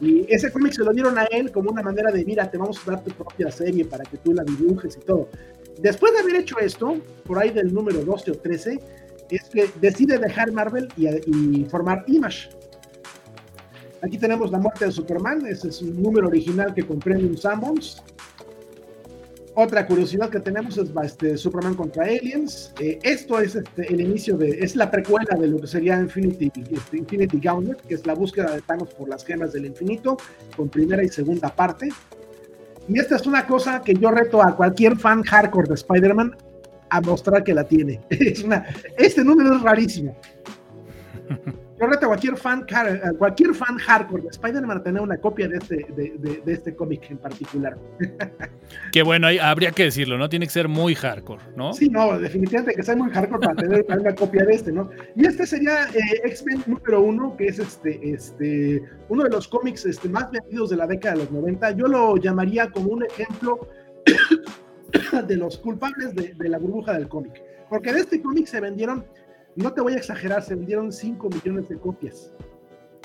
Y 0.00 0.24
ese 0.32 0.50
cómic 0.50 0.72
se 0.72 0.82
lo 0.82 0.94
dieron 0.94 1.18
a 1.18 1.24
él 1.24 1.52
como 1.52 1.70
una 1.70 1.82
manera 1.82 2.10
de, 2.10 2.24
mira, 2.24 2.50
te 2.50 2.56
vamos 2.56 2.80
a 2.88 2.92
dar 2.92 3.04
tu 3.04 3.10
propia 3.10 3.50
serie 3.50 3.84
para 3.84 4.04
que 4.04 4.16
tú 4.16 4.32
la 4.32 4.44
dibujes 4.44 4.96
y 4.96 5.04
todo. 5.04 5.28
Después 5.78 6.12
de 6.14 6.20
haber 6.20 6.36
hecho 6.36 6.58
esto, 6.58 6.96
por 7.24 7.38
ahí 7.38 7.50
del 7.50 7.72
número 7.72 8.02
12 8.02 8.30
o 8.30 8.34
13, 8.34 8.78
es 9.30 9.44
que 9.44 9.70
decide 9.80 10.18
dejar 10.18 10.52
Marvel 10.52 10.88
y, 10.96 11.64
formar 11.64 12.04
Image. 12.06 12.50
Aquí 14.02 14.18
tenemos 14.18 14.50
la 14.50 14.58
muerte 14.58 14.84
de 14.84 14.92
Superman, 14.92 15.46
ese 15.46 15.68
es 15.68 15.80
un 15.80 16.02
número 16.02 16.28
original 16.28 16.74
que 16.74 16.82
comprende 16.82 17.26
un 17.26 17.38
Sammons. 17.38 18.02
Otra 19.56 19.86
curiosidad 19.86 20.30
que 20.30 20.40
tenemos 20.40 20.76
es 20.76 20.90
este, 21.04 21.38
Superman 21.38 21.74
contra 21.74 22.04
Aliens. 22.04 22.74
Eh, 22.80 22.98
esto 23.02 23.38
es 23.38 23.54
este, 23.54 23.86
el 23.86 24.00
inicio 24.00 24.36
de, 24.36 24.50
es 24.50 24.74
la 24.74 24.90
precuela 24.90 25.36
de 25.38 25.46
lo 25.46 25.60
que 25.60 25.68
sería 25.68 25.98
Infinity, 25.98 26.50
este, 26.72 26.98
Infinity 26.98 27.38
Gauntlet, 27.38 27.80
que 27.82 27.94
es 27.94 28.04
la 28.04 28.14
búsqueda 28.14 28.52
de 28.52 28.62
Thanos 28.62 28.92
por 28.94 29.08
las 29.08 29.24
gemas 29.24 29.52
del 29.52 29.66
infinito, 29.66 30.16
con 30.56 30.68
primera 30.68 31.04
y 31.04 31.08
segunda 31.08 31.54
parte. 31.54 31.88
Y 32.88 32.98
esta 32.98 33.16
es 33.16 33.26
una 33.26 33.46
cosa 33.46 33.80
que 33.80 33.94
yo 33.94 34.10
reto 34.10 34.42
a 34.42 34.56
cualquier 34.56 34.98
fan 34.98 35.22
hardcore 35.22 35.68
de 35.68 35.74
Spider-Man 35.74 36.36
a 36.94 37.00
mostrar 37.00 37.42
que 37.42 37.54
la 37.54 37.64
tiene. 37.64 38.00
Es 38.10 38.42
una, 38.42 38.64
este 38.96 39.24
número 39.24 39.56
es 39.56 39.62
rarísimo. 39.62 40.16
Yo 41.80 41.86
reto 41.86 42.06
a 42.06 42.08
cualquier 42.08 42.36
fan, 42.36 42.64
cualquier 43.18 43.52
fan 43.52 43.78
hardcore 43.78 44.22
de 44.22 44.28
Spider-Man 44.28 44.78
a 44.78 44.82
tener 44.82 45.02
una 45.02 45.16
copia 45.16 45.48
de 45.48 45.56
este, 45.56 45.86
de, 45.96 46.40
de, 46.44 46.52
este 46.52 46.74
cómic 46.74 47.10
en 47.10 47.18
particular. 47.18 47.76
Que 48.92 49.02
bueno, 49.02 49.26
habría 49.42 49.72
que 49.72 49.84
decirlo, 49.84 50.16
¿no? 50.16 50.28
Tiene 50.28 50.46
que 50.46 50.52
ser 50.52 50.68
muy 50.68 50.94
hardcore, 50.94 51.42
¿no? 51.56 51.72
Sí, 51.72 51.88
no, 51.88 52.18
definitivamente 52.18 52.74
que 52.74 52.82
sea 52.82 52.96
muy 52.96 53.10
hardcore 53.10 53.40
para 53.40 53.54
tener 53.56 53.84
una 54.00 54.14
copia 54.14 54.44
de 54.44 54.54
este, 54.54 54.72
¿no? 54.72 54.88
Y 55.16 55.26
este 55.26 55.46
sería 55.46 55.88
eh, 55.88 56.20
X-Men 56.24 56.62
número 56.66 57.02
uno, 57.02 57.36
que 57.36 57.46
es 57.46 57.58
este, 57.58 57.98
este, 58.08 58.82
uno 59.08 59.24
de 59.24 59.30
los 59.30 59.48
cómics 59.48 59.84
este, 59.84 60.08
más 60.08 60.30
vendidos 60.30 60.70
de 60.70 60.76
la 60.76 60.86
década 60.86 61.14
de 61.16 61.20
los 61.24 61.32
90. 61.32 61.72
Yo 61.72 61.88
lo 61.88 62.16
llamaría 62.16 62.70
como 62.70 62.90
un 62.90 63.04
ejemplo 63.04 63.68
de 65.26 65.36
los 65.36 65.58
culpables 65.58 66.14
de, 66.14 66.48
la 66.48 66.58
burbuja 66.58 66.94
del 66.94 67.08
cómic. 67.08 67.42
Porque 67.68 67.92
de 67.92 68.00
este 68.00 68.22
cómic 68.22 68.46
se 68.46 68.60
vendieron, 68.60 69.04
no 69.56 69.72
te 69.72 69.80
voy 69.80 69.94
a 69.94 69.96
exagerar, 69.96 70.42
se 70.42 70.54
vendieron 70.54 70.92
5 70.92 71.28
millones 71.28 71.68
de 71.68 71.78
copias. 71.78 72.32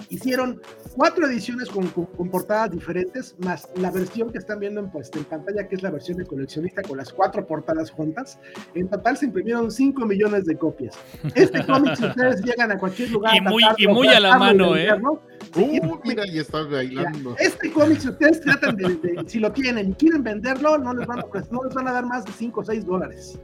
Hicieron 0.09 0.61
cuatro 0.95 1.27
ediciones 1.27 1.69
con, 1.69 1.87
portadas 2.29 2.71
diferentes, 2.71 3.35
más 3.39 3.67
la 3.75 3.91
versión 3.91 4.31
que 4.31 4.37
están 4.37 4.59
viendo 4.59 4.79
en, 4.79 4.89
pues, 4.91 5.11
en 5.15 5.25
pantalla, 5.25 5.67
que 5.67 5.75
es 5.75 5.83
la 5.83 5.91
versión 5.91 6.17
de 6.17 6.25
coleccionista 6.25 6.81
con 6.81 6.97
las 6.97 7.11
cuatro 7.11 7.45
portadas 7.45 7.91
juntas. 7.91 8.39
En 8.73 8.89
total 8.89 9.17
se 9.17 9.25
imprimieron 9.25 9.71
5 9.71 10.05
millones 10.05 10.45
de 10.45 10.57
copias. 10.57 10.97
Este 11.35 11.65
cómic, 11.65 11.95
si 11.95 12.05
ustedes 12.05 12.41
llegan 12.43 12.71
a 12.71 12.77
cualquier 12.77 13.11
lugar. 13.11 13.35
Y 13.35 13.41
muy, 13.41 13.63
y 13.77 13.87
muy 13.87 14.07
a 14.07 14.19
la 14.19 14.37
mano, 14.37 14.75
¿eh? 14.75 14.89
Uh, 15.55 15.97
mira, 16.03 16.27
y 16.27 16.39
está 16.39 16.63
bailando. 16.63 17.35
Este 17.39 17.71
cómic, 17.71 17.99
si 17.99 18.09
ustedes 18.09 18.41
tratan 18.41 18.75
de, 18.75 19.23
si 19.27 19.39
lo 19.39 19.51
tienen 19.51 19.91
y 19.91 19.93
quieren 19.93 20.23
venderlo, 20.23 20.77
no 20.77 20.93
les 20.93 21.07
van 21.07 21.19
a, 21.19 21.23
pues, 21.23 21.51
no 21.51 21.63
les 21.63 21.73
van 21.73 21.87
a 21.87 21.93
dar 21.93 22.05
más 22.05 22.25
de 22.25 22.31
5 22.31 22.59
o 22.59 22.63
6 22.63 22.85
dólares. 22.85 23.39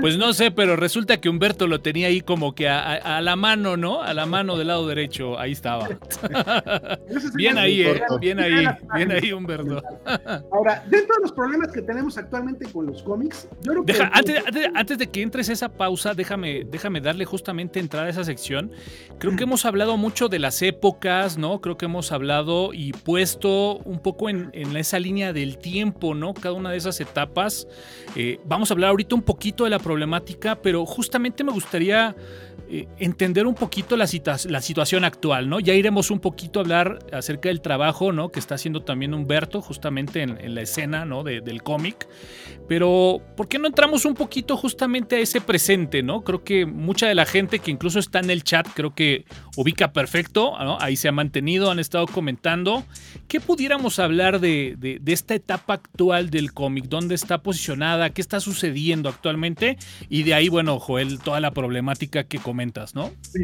Pues 0.00 0.18
no 0.18 0.32
sé, 0.32 0.50
pero 0.50 0.76
resulta 0.76 1.20
que 1.20 1.28
Humberto 1.28 1.66
lo 1.66 1.80
tenía 1.80 2.08
ahí 2.08 2.20
como 2.20 2.54
que 2.54 2.68
a, 2.68 3.20
la 3.20 3.36
mano, 3.36 3.76
¿no? 3.76 4.02
A 4.02 4.14
la 4.14 4.26
mano 4.26 4.56
del 4.56 4.68
lado 4.68 4.86
derecho, 4.86 5.38
ahí 5.38 5.52
estaba. 5.52 5.88
bien 7.34 7.58
ahí, 7.58 7.82
¿eh? 7.82 8.02
Bien 8.20 8.38
ahí, 8.40 8.66
bien 8.94 9.12
ahí, 9.12 9.32
Humberto. 9.32 9.82
Ahora, 10.52 10.84
dentro 10.88 11.16
de 11.16 11.22
los 11.22 11.32
problemas 11.32 11.72
que 11.72 11.82
tenemos 11.82 12.16
actualmente 12.18 12.70
con 12.70 12.86
los 12.86 13.02
cómics, 13.02 13.48
yo 13.62 13.72
creo 13.72 13.84
que... 13.84 13.94
antes, 14.74 14.98
de 14.98 15.06
que 15.08 15.22
entres 15.22 15.48
esa 15.48 15.68
pausa, 15.68 16.14
déjame, 16.14 16.64
déjame 16.64 17.00
darle 17.00 17.24
justamente 17.24 17.80
entrada 17.80 18.06
a 18.06 18.10
esa 18.10 18.24
sección. 18.24 18.70
Creo 19.18 19.36
que 19.36 19.44
hemos 19.44 19.64
hablado 19.64 19.96
mucho 19.96 20.28
de 20.28 20.38
las 20.38 20.60
épocas, 20.62 21.38
¿no? 21.38 21.60
Creo 21.60 21.76
que 21.76 21.86
hemos 21.86 22.12
hablado 22.12 22.72
y 22.72 22.92
puesto 22.92 23.78
un 23.78 23.98
poco 24.00 24.28
en, 24.28 24.50
esa 24.76 24.98
línea 24.98 25.32
del 25.32 25.58
tiempo, 25.58 26.14
¿no? 26.14 26.34
Cada 26.34 26.54
una 26.54 26.70
de 26.70 26.76
esas 26.76 27.00
etapas. 27.00 27.66
Eh, 28.16 28.40
vamos 28.44 28.70
a 28.70 28.73
hablar 28.74 28.90
ahorita 28.90 29.14
un 29.14 29.22
poquito 29.22 29.64
de 29.64 29.70
la 29.70 29.78
problemática, 29.78 30.56
pero 30.56 30.84
justamente 30.84 31.42
me 31.42 31.52
gustaría 31.52 32.14
eh, 32.74 32.88
entender 32.98 33.46
un 33.46 33.54
poquito 33.54 33.96
la, 33.96 34.08
la, 34.48 34.60
situación 34.60 35.04
actual, 35.04 35.48
¿no? 35.48 35.60
Ya 35.60 35.74
iremos 35.74 36.10
un 36.10 36.18
poquito 36.18 36.58
a 36.58 36.62
hablar 36.62 36.98
acerca 37.12 37.48
del 37.48 37.60
trabajo, 37.60 38.10
¿no? 38.10 38.30
Que 38.30 38.40
está 38.40 38.56
haciendo 38.56 38.82
también 38.82 39.14
Humberto, 39.14 39.62
justamente 39.62 40.22
en, 40.22 40.54
la 40.56 40.62
escena, 40.62 41.04
¿no? 41.04 41.22
del 41.22 41.62
cómic. 41.62 42.08
Pero, 42.66 43.20
¿por 43.36 43.46
qué 43.46 43.60
no 43.60 43.68
entramos 43.68 44.04
un 44.06 44.14
poquito 44.14 44.56
justamente 44.56 45.16
a 45.16 45.18
ese 45.20 45.40
presente, 45.40 46.02
¿no? 46.02 46.24
Creo 46.24 46.42
que 46.42 46.66
mucha 46.66 47.06
de 47.06 47.14
la 47.14 47.26
gente 47.26 47.60
que 47.60 47.70
incluso 47.70 48.00
está 48.00 48.18
en 48.18 48.30
el 48.30 48.42
chat, 48.42 48.66
creo 48.74 48.92
que 48.92 49.24
ubica 49.56 49.92
perfecto, 49.92 50.58
¿no? 50.58 50.76
Ahí 50.80 50.96
se 50.96 51.06
ha 51.06 51.12
mantenido, 51.12 51.70
han 51.70 51.78
estado 51.78 52.08
comentando. 52.08 52.82
¿Qué 53.28 53.38
pudiéramos 53.38 54.00
hablar 54.00 54.40
de, 54.40 54.74
de 54.78 55.12
esta 55.12 55.36
etapa 55.36 55.74
actual 55.74 56.30
del 56.30 56.52
cómic? 56.52 56.86
¿Dónde 56.86 57.14
está 57.14 57.40
posicionada? 57.40 58.10
¿Qué 58.10 58.20
está 58.20 58.40
sucediendo 58.40 59.08
actualmente? 59.08 59.76
Y 60.08 60.24
de 60.24 60.34
ahí, 60.34 60.48
bueno, 60.48 60.80
Joel, 60.80 61.20
toda 61.20 61.38
la 61.38 61.52
problemática 61.52 62.24
que 62.24 62.40
comentas, 62.64 62.94
¿no? 62.94 63.10
Sí, 63.20 63.42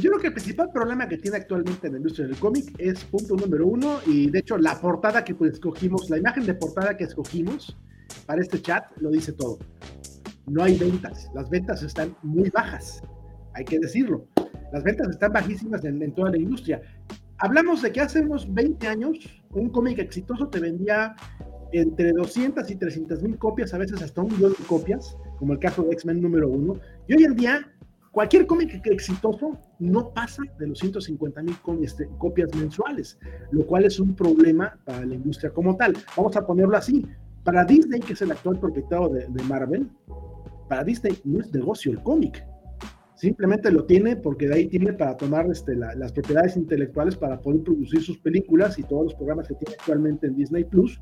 yo 0.00 0.10
creo 0.10 0.20
que 0.20 0.26
el 0.26 0.32
principal 0.34 0.70
problema 0.72 1.08
que 1.08 1.16
tiene 1.16 1.38
actualmente 1.38 1.86
en 1.86 1.94
la 1.94 1.98
industria 1.98 2.26
del 2.26 2.36
cómic 2.36 2.74
es 2.78 3.02
punto 3.04 3.34
número 3.34 3.66
uno, 3.66 4.00
y 4.06 4.30
de 4.30 4.40
hecho 4.40 4.58
la 4.58 4.78
portada 4.78 5.24
que 5.24 5.34
pues, 5.34 5.54
escogimos, 5.54 6.10
la 6.10 6.18
imagen 6.18 6.44
de 6.44 6.54
portada 6.54 6.96
que 6.96 7.04
escogimos 7.04 7.76
para 8.26 8.42
este 8.42 8.60
chat 8.60 8.84
lo 8.98 9.10
dice 9.10 9.32
todo. 9.32 9.58
No 10.46 10.62
hay 10.62 10.76
ventas, 10.76 11.30
las 11.34 11.48
ventas 11.48 11.82
están 11.82 12.14
muy 12.22 12.50
bajas, 12.50 13.02
hay 13.54 13.64
que 13.64 13.78
decirlo. 13.78 14.26
Las 14.72 14.82
ventas 14.84 15.08
están 15.08 15.32
bajísimas 15.32 15.84
en, 15.84 16.14
toda 16.14 16.30
la 16.30 16.36
industria. 16.36 16.82
Hablamos 17.38 17.80
de 17.80 17.90
que 17.90 18.00
hace 18.00 18.20
unos 18.20 18.52
20 18.52 18.86
años 18.86 19.16
un 19.50 19.70
cómic 19.70 19.98
exitoso 19.98 20.48
te 20.48 20.60
vendía 20.60 21.14
entre 21.72 22.12
200 22.12 22.70
y 22.70 22.76
300 22.76 23.22
mil 23.22 23.38
copias, 23.38 23.72
a 23.72 23.78
veces 23.78 24.02
hasta 24.02 24.20
un 24.20 24.32
millón 24.32 24.52
de 24.58 24.64
copias, 24.66 25.16
como 25.38 25.54
el 25.54 25.58
caso 25.58 25.82
de 25.84 25.92
X-Men 25.92 26.20
número 26.20 26.48
uno. 26.48 26.78
Y 27.08 27.14
hoy 27.14 27.24
en 27.24 27.34
día 27.34 27.71
Cualquier 28.12 28.46
cómic 28.46 28.78
exitoso 28.84 29.58
no 29.78 30.10
pasa 30.10 30.42
de 30.58 30.66
los 30.66 30.78
150 30.80 31.42
mil 31.42 31.56
este, 31.80 32.06
copias 32.18 32.54
mensuales, 32.54 33.18
lo 33.52 33.66
cual 33.66 33.86
es 33.86 33.98
un 33.98 34.14
problema 34.14 34.78
para 34.84 35.06
la 35.06 35.14
industria 35.14 35.50
como 35.50 35.74
tal. 35.78 35.94
Vamos 36.14 36.36
a 36.36 36.46
ponerlo 36.46 36.76
así. 36.76 37.06
Para 37.42 37.64
Disney, 37.64 38.00
que 38.00 38.12
es 38.12 38.20
el 38.20 38.30
actual 38.30 38.60
propietario 38.60 39.08
de, 39.08 39.42
Marvel, 39.44 39.88
para 40.68 40.84
Disney 40.84 41.18
no 41.24 41.40
es 41.40 41.50
negocio 41.54 41.90
el 41.90 42.02
cómic. 42.02 42.44
Simplemente 43.14 43.70
lo 43.70 43.86
tiene 43.86 44.16
porque 44.16 44.46
de 44.46 44.56
ahí 44.56 44.66
tiene 44.66 44.92
para 44.92 45.16
tomar 45.16 45.46
este, 45.50 45.74
las 45.74 46.12
propiedades 46.12 46.58
intelectuales 46.58 47.16
para 47.16 47.40
poder 47.40 47.62
producir 47.62 48.02
sus 48.02 48.18
películas 48.18 48.78
y 48.78 48.82
todos 48.82 49.04
los 49.04 49.14
programas 49.14 49.48
que 49.48 49.54
tiene 49.54 49.74
actualmente 49.80 50.26
en 50.26 50.36
Disney 50.36 50.64
Plus. 50.64 51.00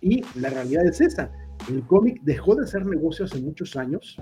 Y 0.00 0.22
la 0.36 0.50
realidad 0.50 0.86
es 0.86 1.00
esa. 1.00 1.32
El 1.68 1.84
cómic 1.88 2.20
dejó 2.22 2.54
de 2.54 2.68
ser 2.68 2.86
negocio 2.86 3.24
hace 3.24 3.40
muchos 3.40 3.74
años 3.74 4.16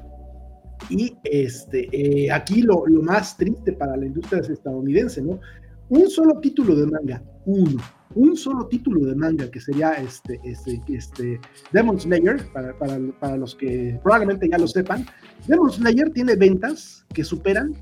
y 0.88 1.16
este, 1.24 1.88
eh, 1.92 2.30
aquí 2.30 2.62
lo, 2.62 2.86
lo, 2.86 3.02
más 3.02 3.36
triste 3.36 3.72
para 3.72 3.96
la 3.96 4.06
industria 4.06 4.40
estadounidense, 4.40 5.22
¿no? 5.22 5.40
Un 5.88 6.08
solo 6.08 6.38
título 6.40 6.74
de 6.74 6.86
manga, 6.86 7.22
uno, 7.44 7.80
un 8.14 8.36
solo 8.36 8.66
título 8.66 9.06
de 9.06 9.14
manga 9.14 9.50
que 9.50 9.60
sería 9.60 9.92
este, 9.94 10.40
este, 10.44 10.80
este 10.88 11.40
Demon 11.72 11.98
Slayer, 12.00 12.44
para, 12.52 12.78
para, 12.78 12.98
para 13.18 13.36
los 13.36 13.54
que 13.54 13.98
probablemente 14.02 14.48
ya 14.48 14.58
lo 14.58 14.68
sepan, 14.68 15.06
Demon 15.46 15.70
Slayer 15.70 16.10
tiene 16.10 16.36
ventas 16.36 17.04
que 17.12 17.24
superan 17.24 17.74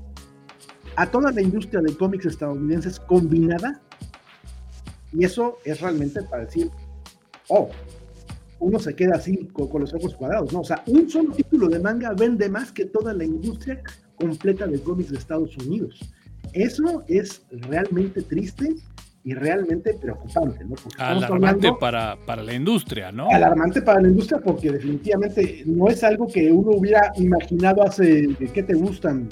a 0.95 1.09
toda 1.09 1.31
la 1.31 1.41
industria 1.41 1.81
de 1.81 1.95
cómics 1.95 2.25
estadounidenses 2.25 2.99
combinada, 2.99 3.81
y 5.13 5.23
eso 5.23 5.57
es 5.63 5.81
realmente 5.81 6.21
para 6.23 6.45
decir, 6.45 6.69
oh, 7.47 7.69
uno 8.59 8.79
se 8.79 8.95
queda 8.95 9.15
así 9.15 9.47
con, 9.53 9.81
los 9.81 9.93
ojos 9.93 10.15
cuadrados, 10.15 10.53
¿no? 10.53 10.61
O 10.61 10.63
sea, 10.63 10.83
un 10.87 11.09
solo 11.09 11.33
título 11.33 11.67
de 11.67 11.79
manga 11.79 12.13
vende 12.13 12.49
más 12.49 12.71
que 12.71 12.85
toda 12.85 13.13
la 13.13 13.23
industria 13.23 13.81
completa 14.15 14.67
de 14.67 14.79
cómics 14.81 15.11
de 15.11 15.17
Estados 15.17 15.55
Unidos. 15.57 15.99
Eso 16.53 17.03
es 17.07 17.43
realmente 17.51 18.21
triste 18.21 18.75
y 19.23 19.33
realmente 19.33 19.93
preocupante, 19.93 20.63
¿no? 20.65 20.75
alarmante 20.97 21.69
para, 21.79 22.17
para 22.25 22.41
la 22.41 22.53
industria, 22.53 23.11
¿no? 23.11 23.29
Alarmante 23.29 23.81
para 23.81 24.01
la 24.01 24.07
industria 24.07 24.39
porque 24.39 24.71
definitivamente 24.71 25.63
no 25.65 25.87
es 25.87 26.03
algo 26.03 26.27
que 26.27 26.51
uno 26.51 26.71
hubiera 26.71 27.11
imaginado 27.17 27.83
hace, 27.83 28.29
¿qué 28.53 28.63
te 28.63 28.73
gustan? 28.73 29.27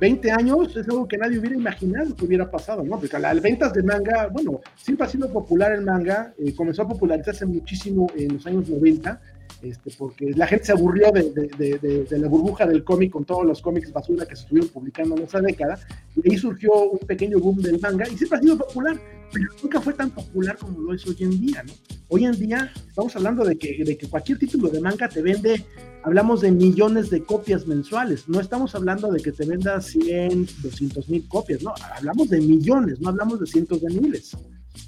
20 0.00 0.30
años 0.30 0.76
es 0.76 0.88
algo 0.88 1.08
que 1.08 1.18
nadie 1.18 1.38
hubiera 1.38 1.56
imaginado 1.56 2.14
que 2.14 2.24
hubiera 2.24 2.50
pasado, 2.50 2.84
¿no? 2.84 2.98
Porque 2.98 3.18
las 3.18 3.40
ventas 3.42 3.72
de 3.72 3.82
manga, 3.82 4.28
bueno, 4.28 4.60
siempre 4.76 5.06
ha 5.06 5.10
sido 5.10 5.32
popular 5.32 5.72
el 5.72 5.82
manga, 5.82 6.32
eh, 6.38 6.54
comenzó 6.54 6.82
a 6.82 6.88
popularizarse 6.88 7.46
muchísimo 7.46 8.06
en 8.16 8.34
los 8.34 8.46
años 8.46 8.68
90, 8.68 9.20
este, 9.62 9.90
porque 9.98 10.30
la 10.36 10.46
gente 10.46 10.66
se 10.66 10.72
aburrió 10.72 11.10
de, 11.10 12.06
la 12.10 12.28
burbuja 12.28 12.64
del 12.64 12.84
cómic 12.84 13.10
con 13.10 13.24
todos 13.24 13.44
los 13.44 13.60
cómics 13.60 13.92
basura 13.92 14.24
que 14.24 14.36
se 14.36 14.42
estuvieron 14.42 14.70
publicando 14.70 15.16
en 15.16 15.22
esa 15.24 15.40
década, 15.40 15.78
y 16.14 16.30
ahí 16.30 16.38
surgió 16.38 16.90
un 16.90 17.00
pequeño 17.00 17.40
boom 17.40 17.58
del 17.58 17.80
manga, 17.80 18.06
y 18.08 18.16
siempre 18.16 18.38
ha 18.38 18.42
sido 18.42 18.58
popular, 18.58 18.96
pero 19.32 19.48
nunca 19.62 19.80
fue 19.80 19.92
tan 19.92 20.10
popular 20.10 20.56
como 20.58 20.80
lo 20.80 20.94
es 20.94 21.06
hoy 21.06 21.16
en 21.20 21.40
día, 21.40 21.62
¿no? 21.62 21.72
Hoy 22.08 22.24
en 22.24 22.38
día 22.38 22.72
estamos 22.88 23.14
hablando 23.16 23.44
de 23.44 23.58
que, 23.58 23.84
de 23.84 23.98
que 23.98 24.08
cualquier 24.08 24.38
título 24.38 24.68
de 24.68 24.80
manga 24.80 25.08
te 25.08 25.20
vende, 25.20 25.64
hablamos 26.02 26.40
de 26.40 26.50
millones 26.50 27.10
de 27.10 27.22
copias 27.22 27.66
mensuales, 27.66 28.28
no 28.28 28.40
estamos 28.40 28.74
hablando 28.74 29.10
de 29.12 29.20
que 29.20 29.32
te 29.32 29.44
venda 29.44 29.80
100, 29.80 30.48
200 30.62 31.08
mil 31.08 31.28
copias, 31.28 31.62
no, 31.62 31.74
hablamos 31.96 32.30
de 32.30 32.40
millones, 32.40 33.00
no 33.00 33.10
hablamos 33.10 33.40
de 33.40 33.46
cientos 33.46 33.80
de 33.82 33.88
miles. 33.90 34.36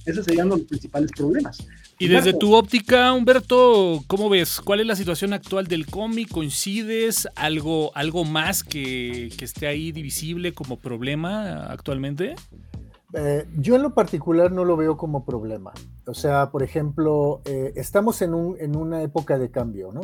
Esos 0.06 0.24
serían 0.24 0.48
los 0.48 0.60
principales 0.62 1.10
problemas. 1.12 1.58
Y 1.98 2.08
desde 2.08 2.32
tu 2.32 2.54
óptica, 2.54 3.12
Humberto, 3.12 4.02
¿cómo 4.06 4.30
ves? 4.30 4.60
¿Cuál 4.60 4.80
es 4.80 4.86
la 4.86 4.96
situación 4.96 5.32
actual 5.32 5.66
del 5.66 5.86
cómic? 5.86 6.30
¿Coincides? 6.30 7.28
¿Algo, 7.34 7.90
algo 7.94 8.24
más 8.24 8.62
que, 8.62 9.26
esté 9.26 9.66
ahí 9.66 9.92
divisible 9.92 10.52
como 10.52 10.78
problema 10.78 11.66
actualmente? 11.66 12.36
Eh, 13.12 13.46
yo 13.58 13.74
en 13.74 13.82
lo 13.82 13.94
particular 13.94 14.52
no 14.52 14.64
lo 14.64 14.76
veo 14.76 14.96
como 14.96 15.24
problema. 15.24 15.72
O 16.06 16.14
sea, 16.14 16.50
por 16.50 16.62
ejemplo, 16.62 17.42
eh, 17.44 17.72
estamos 17.76 18.22
en, 18.22 18.34
un, 18.34 18.56
en, 18.60 18.76
una 18.76 19.02
época 19.02 19.38
de 19.38 19.50
cambio, 19.50 19.92
¿no? 19.92 20.02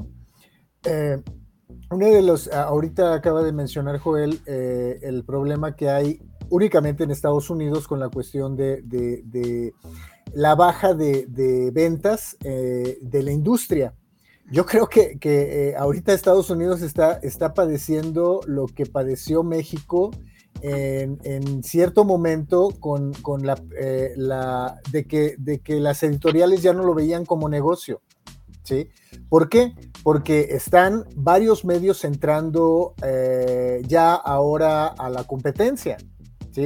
Eh, 0.84 1.22
uno 1.90 2.06
de 2.06 2.22
los, 2.22 2.48
ahorita 2.52 3.14
acaba 3.14 3.42
de 3.42 3.52
mencionar 3.52 3.98
Joel, 3.98 4.40
el 4.46 5.24
problema 5.24 5.74
que 5.76 5.88
hay 5.88 6.20
únicamente 6.48 7.04
en 7.04 7.10
Estados 7.10 7.50
Unidos 7.50 7.88
con 7.88 8.00
la 8.00 8.08
cuestión 8.08 8.56
de, 8.56 9.72
la 10.32 10.54
baja 10.54 10.94
de, 10.94 11.70
ventas 11.72 12.36
eh, 12.44 12.98
de 13.00 13.22
la 13.22 13.32
industria. 13.32 13.94
Yo 14.50 14.64
creo 14.64 14.88
que, 14.88 15.18
que 15.18 15.74
ahorita 15.76 16.12
Estados 16.12 16.50
Unidos 16.50 16.82
está, 16.82 17.14
está 17.14 17.52
padeciendo 17.52 18.40
lo 18.46 18.66
que 18.66 18.86
padeció 18.86 19.42
México 19.42 20.12
en, 20.62 21.62
cierto 21.62 22.04
momento 22.04 22.70
con, 22.80 23.12
eh, 23.78 24.12
la, 24.16 24.80
de, 24.90 25.06
que, 25.06 25.34
de 25.38 25.60
que 25.60 25.80
las 25.80 26.02
editoriales 26.02 26.62
ya 26.62 26.72
no 26.72 26.84
lo 26.84 26.94
veían 26.94 27.24
como 27.24 27.48
negocio. 27.48 28.02
¿sí? 28.62 28.88
¿Por 29.28 29.48
qué? 29.48 29.74
Porque 30.02 30.48
están 30.50 31.04
varios 31.14 31.64
medios 31.64 32.04
entrando 32.04 32.94
ya 33.86 34.14
ahora 34.14 34.86
a 34.86 35.10
la 35.10 35.24
competencia 35.24 35.96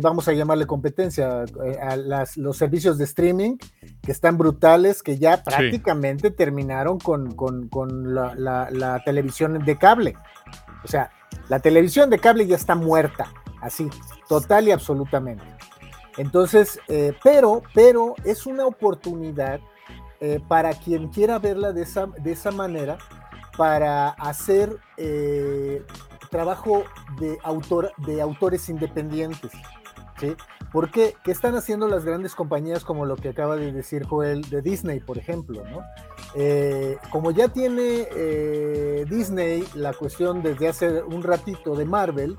vamos 0.01 0.29
a 0.29 0.33
llamarle 0.33 0.67
competencia, 0.67 1.45
eh, 1.65 1.79
a 1.81 1.97
los 2.37 2.57
servicios 2.57 2.97
de 2.99 3.05
streaming 3.05 3.57
que 4.01 4.13
están 4.13 4.39
brutales, 4.39 5.03
que 5.03 5.19
ya 5.19 5.43
prácticamente 5.43 6.31
terminaron 6.31 6.99
con, 6.99 7.35
la, 8.15 9.03
televisión 9.05 9.59
de 9.65 9.77
cable. 9.77 10.15
O 10.85 10.89
sea, 10.89 11.11
la 11.49 11.59
televisión 11.59 12.11
de 12.11 12.21
cable 12.21 12.47
ya 12.47 12.55
está 12.55 12.77
muerta, 12.77 13.33
así, 13.61 13.89
total 14.29 14.69
y 14.69 14.71
absolutamente. 14.73 15.45
Entonces, 16.17 16.81
eh, 16.89 17.15
pero, 17.23 17.63
pero 17.75 18.15
es 18.25 18.47
una 18.47 18.67
oportunidad 18.67 19.61
eh, 20.21 20.41
para 20.47 20.73
quien 20.73 21.09
quiera 21.09 21.39
verla 21.39 21.73
de 21.73 21.83
esa, 21.83 22.07
de 22.07 22.33
esa 22.33 22.51
manera, 22.51 22.99
para 23.57 24.11
hacer 24.11 24.79
trabajo 26.31 26.85
de, 27.19 27.39
autor, 27.43 27.93
de 27.99 28.23
autores 28.23 28.69
independientes. 28.69 29.51
¿Por 30.73 30.91
qué? 30.91 31.15
¿Qué 31.25 31.33
están 31.33 31.57
haciendo 31.57 31.89
las 31.89 32.05
grandes 32.05 32.35
compañías 32.35 32.85
como 32.85 33.07
lo 33.07 33.17
que 33.17 33.31
acaba 33.31 33.57
de 33.57 33.73
decir 33.73 34.07
Joel 34.07 34.43
de 34.43 34.63
Disney, 34.63 35.01
por 35.01 35.19
ejemplo? 35.19 35.63
¿no? 35.65 35.83
Eh, 36.35 36.99
como 37.11 37.31
ya 37.31 37.49
tiene 37.49 38.07
eh, 38.15 39.05
Disney 39.09 39.65
la 39.75 39.93
cuestión 39.93 40.43
desde 40.43 40.69
hace 40.69 41.03
un 41.03 41.23
ratito 41.23 41.75
de 41.75 41.85
Marvel, 41.85 42.37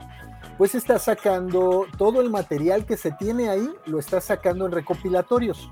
pues 0.62 0.76
está 0.76 1.00
sacando 1.00 1.88
todo 1.98 2.22
el 2.22 2.30
material 2.30 2.86
que 2.86 2.96
se 2.96 3.10
tiene 3.14 3.50
ahí, 3.50 3.68
lo 3.88 3.98
está 3.98 4.22
sacando 4.22 4.68
en 4.68 4.72
recopilatorios. 4.72 5.72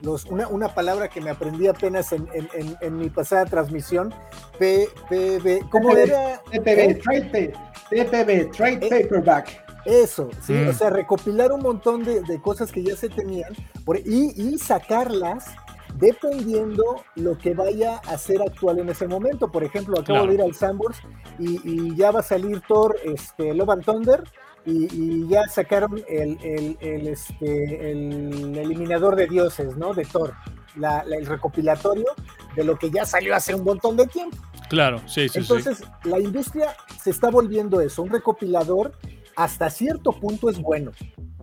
Los, 0.00 0.24
una, 0.24 0.74
palabra 0.74 1.08
que 1.08 1.20
me 1.20 1.28
aprendí 1.28 1.66
apenas 1.66 2.10
en, 2.12 2.96
mi 2.96 3.10
pasada 3.10 3.44
transmisión, 3.44 4.14
PPB, 4.58 5.68
¿cómo 5.68 5.94
era? 5.94 6.40
PPB, 6.50 7.02
trade, 7.02 7.52
PPB, 7.90 8.50
trade 8.52 8.86
eh, 8.86 9.02
paperback. 9.02 9.62
Eso, 9.84 10.30
sí, 10.40 10.54
o 10.54 10.72
mm. 10.72 10.74
sea, 10.74 10.88
recopilar 10.88 11.52
un 11.52 11.60
montón 11.60 12.02
de, 12.02 12.40
cosas 12.40 12.72
que 12.72 12.82
ya 12.82 12.96
se 12.96 13.10
tenían 13.10 13.52
y, 14.06 14.56
sacarlas 14.56 15.44
dependiendo 16.00 17.04
lo 17.14 17.36
que 17.38 17.54
vaya 17.54 17.98
a 17.98 18.16
ser 18.18 18.40
actual 18.42 18.78
en 18.78 18.88
ese 18.88 19.06
momento. 19.06 19.50
Por 19.50 19.62
ejemplo, 19.62 20.00
acabo 20.00 20.26
de 20.26 20.34
ir 20.34 20.42
al 20.42 20.54
Sambors 20.54 20.98
y, 21.38 21.94
ya 21.94 22.10
va 22.10 22.20
a 22.20 22.24
salir 22.24 22.62
Thor, 22.66 22.96
este, 23.04 23.54
Love 23.54 23.70
and 23.70 23.84
Thunder, 23.84 24.24
y, 24.64 25.28
ya 25.28 25.46
sacaron 25.48 26.02
el, 26.08 26.38
este, 26.80 27.90
el 27.90 28.56
eliminador 28.56 29.16
de 29.16 29.26
dioses, 29.26 29.76
¿no? 29.76 29.94
De 29.94 30.04
Thor, 30.04 30.34
el 31.10 31.26
recopilatorio 31.26 32.06
de 32.56 32.64
lo 32.64 32.78
que 32.78 32.90
ya 32.90 33.04
salió 33.04 33.34
hace 33.34 33.54
un 33.54 33.64
montón 33.64 33.96
de 33.96 34.06
tiempo. 34.06 34.36
Claro, 34.68 35.00
sí, 35.06 35.28
sí. 35.28 35.40
Entonces, 35.40 35.82
la 36.04 36.18
industria 36.20 36.76
se 37.02 37.10
está 37.10 37.28
volviendo 37.30 37.80
eso, 37.80 38.02
un 38.02 38.10
recopilador 38.10 38.92
hasta 39.42 39.70
cierto 39.70 40.12
punto 40.12 40.50
es 40.50 40.60
bueno, 40.60 40.92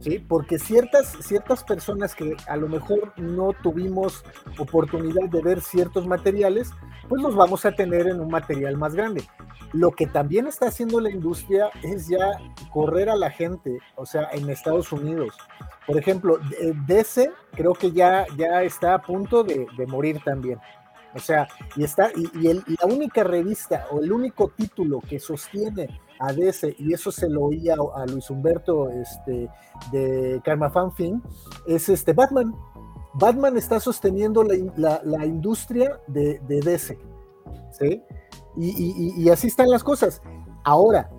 ¿sí? 0.01 0.19
Porque 0.19 0.59
ciertas, 0.59 1.17
ciertas 1.21 1.63
personas 1.63 2.13
que 2.13 2.35
a 2.47 2.55
lo 2.55 2.67
mejor 2.67 3.11
no 3.17 3.53
tuvimos 3.63 4.23
oportunidad 4.59 5.27
de 5.29 5.41
ver 5.41 5.61
ciertos 5.61 6.05
materiales, 6.05 6.69
pues 7.09 7.23
los 7.23 7.35
vamos 7.35 7.65
a 7.65 7.71
tener 7.71 8.07
en 8.07 8.19
un 8.19 8.29
material 8.29 8.77
más 8.77 8.93
grande. 8.93 9.23
Lo 9.73 9.91
que 9.91 10.05
también 10.05 10.45
está 10.45 10.67
haciendo 10.67 10.99
la 10.99 11.09
industria 11.09 11.71
es 11.81 12.07
ya 12.07 12.37
correr 12.71 13.09
a 13.09 13.15
la 13.15 13.31
gente, 13.31 13.79
o 13.95 14.05
sea, 14.05 14.29
en 14.31 14.47
Estados 14.47 14.91
Unidos. 14.91 15.33
Por 15.87 15.97
ejemplo, 15.97 16.37
DC 16.85 17.31
creo 17.53 17.73
que 17.73 17.91
ya, 17.91 18.27
ya 18.37 18.61
está 18.61 18.93
a 18.93 19.01
punto 19.01 19.43
de, 19.43 19.65
morir 19.87 20.21
también. 20.23 20.59
O 21.15 21.19
sea, 21.19 21.47
y 21.75 21.83
está, 21.83 22.11
y, 22.15 22.27
la 22.43 22.85
única 22.85 23.23
revista 23.23 23.87
o 23.89 24.01
el 24.01 24.11
único 24.11 24.49
título 24.49 25.01
que 25.01 25.19
sostiene 25.19 25.99
a 26.19 26.33
DC, 26.33 26.75
y 26.79 26.93
eso 26.93 27.11
se 27.11 27.29
lo 27.29 27.45
oía 27.45 27.75
a 27.95 28.05
Luis 28.05 28.29
Humberto 28.29 28.89
este, 28.89 29.49
de 29.91 30.41
Karma 30.43 30.69
Fan 30.69 30.91
Fin, 30.93 31.23
es 31.67 31.89
este 31.89 32.13
Batman. 32.13 32.55
Batman 33.13 33.57
está 33.57 33.79
sosteniendo 33.79 34.43
la, 34.43 35.25
industria 35.25 35.99
de, 36.07 36.39
de 36.47 36.61
DC. 36.61 36.97
¿sí? 37.71 38.03
Y, 38.57 39.29
así 39.29 39.47
están 39.47 39.69
las 39.69 39.83
cosas. 39.83 40.21
Ahora, 40.63 41.09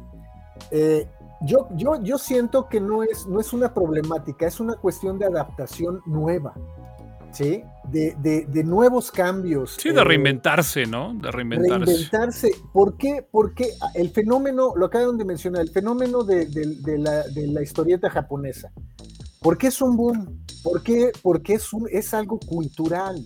eh, 0.71 1.09
yo, 1.43 1.69
yo, 1.73 2.01
yo 2.03 2.19
siento 2.19 2.69
que 2.69 2.81
no 2.81 3.03
es, 3.03 3.27
no 3.27 3.41
es 3.41 3.53
una 3.53 3.73
problemática, 3.73 4.47
es 4.47 4.59
una 4.59 4.75
cuestión 4.75 5.19
de 5.19 5.27
adaptación 5.27 6.03
nueva. 6.05 6.55
¿Sí? 7.39 7.63
De, 7.85 8.47
de, 8.49 8.65
nuevos 8.65 9.13
cambios. 9.13 9.77
Sí, 9.79 9.91
de 9.91 10.01
eh, 10.01 10.05
reinventarse, 10.05 10.87
¿no? 10.87 11.15
De 11.15 11.31
reinventarse. 11.31 11.85
Reinventarse. 11.85 12.51
¿Por 12.73 12.97
qué? 12.97 13.25
Porque 13.31 13.71
el 13.95 14.11
fenómeno, 14.11 14.73
lo 14.77 14.87
acaban 14.87 15.17
de 15.17 15.25
mencionar, 15.25 15.63
el 15.63 15.71
fenómeno 15.71 16.25
de, 16.25 16.49
la, 16.99 17.63
historieta 17.63 18.11
japonesa. 18.11 18.73
¿Por 19.41 19.57
qué 19.57 19.69
es 19.69 19.81
un 19.81 19.97
boom? 19.97 20.45
¿Por 20.65 20.83
qué? 20.83 21.13
Porque 21.23 21.55
es, 21.55 21.73
un, 21.73 21.89
es 21.91 22.13
algo 22.13 22.41
cultural, 22.41 23.25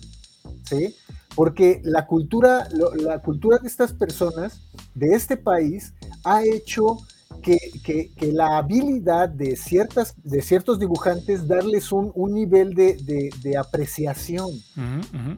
¿sí? 0.63 0.95
Porque 1.35 1.81
la 1.83 2.05
cultura, 2.05 2.67
la 2.95 3.19
cultura 3.19 3.57
de 3.57 3.67
estas 3.67 3.93
personas, 3.93 4.61
de 4.93 5.15
este 5.15 5.37
país, 5.37 5.91
ha 6.23 6.43
hecho 6.43 6.97
que, 7.43 8.11
la 8.31 8.57
habilidad 8.57 9.29
de, 9.29 9.55
ciertas, 9.55 10.15
de 10.23 10.41
ciertos 10.41 10.79
dibujantes 10.79 11.47
darles 11.47 11.91
un, 11.91 12.11
nivel 12.33 12.73
de, 12.73 13.57
apreciación. 13.57 14.49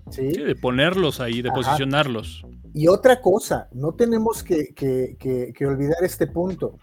¿sí? 0.10 0.28
de 0.30 0.56
ponerlos 0.56 1.20
ahí, 1.20 1.42
de 1.42 1.52
posicionarlos. 1.52 2.46
Y 2.74 2.88
otra 2.88 3.22
cosa, 3.22 3.68
no 3.74 3.94
tenemos 3.94 4.44
que, 4.44 5.58
olvidar 5.62 5.98
este 6.04 6.28
punto. 6.28 6.78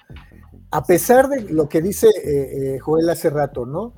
A 0.71 0.85
pesar 0.85 1.29
de 1.29 1.53
lo 1.53 1.69
que 1.69 1.83
dice 1.83 2.09
eh, 2.09 2.75
eh, 2.75 2.79
Joel 2.79 3.11
hace 3.11 3.29
rato, 3.29 3.67
¿no? 3.67 3.95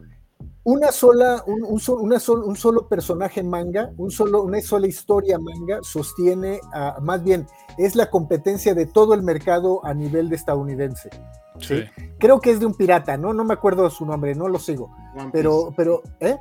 Una 0.65 0.93
sola, 0.93 1.45
un, 1.47 1.63
un, 1.63 1.81
una 2.01 2.17
un, 2.17 2.57
solo 2.57 2.89
personaje 2.89 3.43
manga, 3.43 3.93
un 3.99 4.11
solo, 4.11 4.43
una 4.43 4.61
sola 4.63 4.87
historia 4.87 5.39
manga 5.39 5.79
sostiene, 5.83 6.59
a, 6.73 6.99
más 7.01 7.23
bien, 7.23 7.47
es 7.77 7.95
la 7.95 8.11
competencia 8.11 8.75
de 8.75 8.87
todo 8.87 9.15
el 9.15 9.23
mercado 9.23 9.85
a 9.85 9.93
nivel 9.93 10.31
de 10.31 10.37
estadounidense. 10.37 11.11
¿sí? 11.59 11.85
Creo 12.19 12.41
que 12.41 12.51
es 12.51 12.61
de 12.61 12.67
un 12.67 12.75
pirata, 12.75 13.17
¿no? 13.19 13.35
No 13.35 13.45
me 13.45 13.55
acuerdo 13.55 13.89
su 13.91 14.07
nombre, 14.07 14.35
no 14.35 14.49
lo 14.49 14.59
sigo. 14.59 14.91
pero, 15.33 15.73
pero, 15.77 16.03
¿eh? 16.21 16.39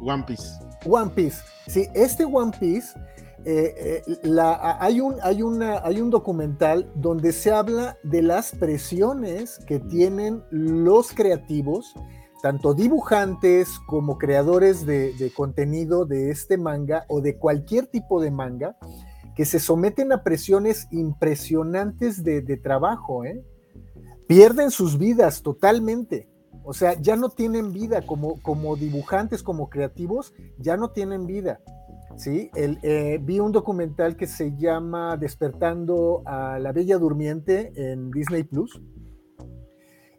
One 0.00 0.24
Piece. 0.24 0.48
One 0.86 1.10
Piece. 1.10 1.42
Sí, 1.66 1.88
este 1.94 2.24
One 2.24 2.52
Piece, 2.60 2.98
eh, 3.46 4.02
eh, 4.06 4.18
la, 4.24 4.76
hay, 4.78 5.00
un, 5.00 5.16
hay, 5.22 5.42
una, 5.42 5.78
hay 5.78 6.02
un 6.02 6.10
documental 6.10 6.90
donde 6.94 7.32
se 7.32 7.50
habla 7.50 7.96
de 8.02 8.20
las 8.20 8.52
presiones 8.52 9.58
que 9.66 9.78
tienen 9.80 10.42
los 10.50 11.12
creativos 11.12 11.94
tanto 12.42 12.74
dibujantes 12.74 13.78
como 13.86 14.18
creadores 14.18 14.86
de, 14.86 15.32
contenido 15.34 16.04
de 16.04 16.30
este 16.30 16.56
manga 16.56 17.04
o 17.08 17.20
de 17.20 17.36
cualquier 17.36 17.86
tipo 17.86 18.20
de 18.20 18.30
manga 18.30 18.76
que 19.34 19.44
se 19.44 19.60
someten 19.60 20.12
a 20.12 20.22
presiones 20.22 20.88
impresionantes 20.90 22.24
de, 22.24 22.56
trabajo, 22.56 23.24
¿eh? 23.24 23.42
pierden 24.26 24.70
sus 24.70 24.98
vidas 24.98 25.42
totalmente. 25.42 26.28
O 26.64 26.72
sea, 26.74 27.00
ya 27.00 27.16
no 27.16 27.30
tienen 27.30 27.72
vida 27.72 28.02
como, 28.02 28.40
como 28.42 28.76
dibujantes, 28.76 29.42
como 29.42 29.70
creativos, 29.70 30.34
ya 30.58 30.76
no 30.76 30.90
tienen 30.90 31.26
vida. 31.26 31.60
¿sí? 32.16 32.50
Eh, 32.54 33.18
vi 33.22 33.40
un 33.40 33.52
documental 33.52 34.16
que 34.16 34.26
se 34.26 34.56
llama 34.56 35.16
Despertando 35.16 36.22
a 36.26 36.58
la 36.58 36.72
Bella 36.72 36.98
Durmiente 36.98 37.72
en 37.74 38.10
Disney 38.10 38.42
Plus 38.42 38.80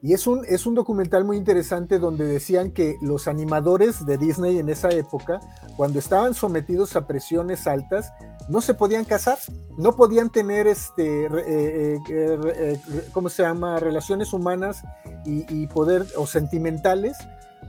y 0.02 0.14
es 0.14 0.28
un, 0.28 0.45
es 0.47 0.66
un 0.66 0.76
documental 0.76 1.26
muy 1.26 1.36
interesante 1.36 2.00
donde 2.00 2.26
decían 2.26 2.72
que 2.72 2.97
los 3.02 3.28
animadores 3.28 4.06
de 4.06 4.18
Disney 4.18 4.58
en 4.58 4.70
esa 4.70 4.89
época, 4.89 5.41
cuando 5.76 6.00
estaban 6.00 6.34
sometidos 6.34 6.95
a 6.95 7.06
presiones 7.06 7.68
altas, 7.68 8.14
no 8.47 8.62
se 8.62 8.74
podían 8.74 9.04
casar, 9.04 9.38
no 9.78 9.95
podían 9.97 10.30
tener, 10.30 10.68
este, 10.68 11.26
eh, 11.26 11.30
eh, 11.30 12.00
eh, 12.10 12.80
¿cómo 13.12 13.30
se 13.30 13.43
llama?, 13.43 13.80
relaciones 13.80 14.32
humanas 14.32 14.84
y, 15.26 15.68
poder, 15.68 16.06
o 16.16 16.26
sentimentales, 16.26 17.18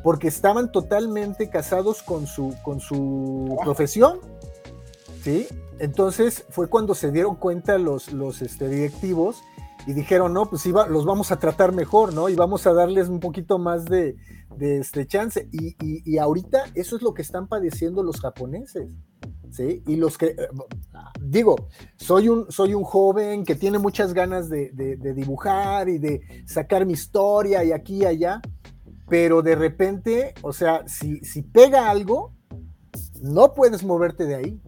porque 0.04 0.28
estaban 0.28 0.70
totalmente 0.70 1.50
casados 1.50 2.02
con 2.02 2.26
su, 2.26 2.54
con 2.62 2.80
su 2.80 3.58
profesión, 3.62 4.20
¿sí? 5.22 5.48
Entonces 5.80 6.44
fue 6.48 6.68
cuando 6.68 6.94
se 6.94 7.10
dieron 7.10 7.34
cuenta 7.36 7.76
los, 7.76 8.12
los 8.12 8.40
este, 8.40 8.68
directivos 8.68 9.42
y 9.86 9.92
dijeron, 9.92 10.32
no, 10.32 10.46
pues 10.48 10.64
iba, 10.66 10.86
los 10.86 11.04
vamos 11.04 11.32
a 11.32 11.38
tratar 11.38 11.72
mejor, 11.72 12.12
¿no? 12.14 12.28
Y 12.28 12.34
vamos 12.34 12.66
a 12.66 12.72
darles 12.72 13.08
un 13.08 13.20
poquito 13.20 13.58
más 13.58 13.84
de, 13.84 14.16
este 14.58 15.06
chance. 15.06 15.48
Y, 15.52 16.18
ahorita 16.18 16.64
eso 16.74 16.96
es 16.96 17.02
lo 17.02 17.14
que 17.14 17.22
están 17.22 17.48
padeciendo 17.48 18.02
los 18.02 18.20
japoneses, 18.20 18.88
¿sí? 19.50 19.82
Y 19.86 19.96
los 19.96 20.18
que, 20.18 20.26
eh, 20.26 20.48
digo, 21.20 21.56
soy 21.96 22.28
un, 22.28 22.50
soy 22.50 22.74
un 22.74 22.84
joven 22.84 23.44
que 23.44 23.54
tiene 23.54 23.78
muchas 23.78 24.12
ganas 24.12 24.48
de, 24.48 24.70
dibujar 25.14 25.88
y 25.88 25.98
de 25.98 26.20
sacar 26.46 26.84
mi 26.84 26.92
historia 26.92 27.64
y 27.64 27.72
aquí 27.72 28.02
y 28.02 28.04
allá, 28.04 28.40
pero 29.08 29.42
de 29.42 29.54
repente, 29.54 30.34
o 30.42 30.52
sea, 30.52 30.86
si, 30.86 31.20
si 31.20 31.42
pega 31.42 31.90
algo, 31.90 32.34
no 33.20 33.54
puedes 33.54 33.82
moverte 33.82 34.24
de 34.26 34.34
ahí. 34.34 34.60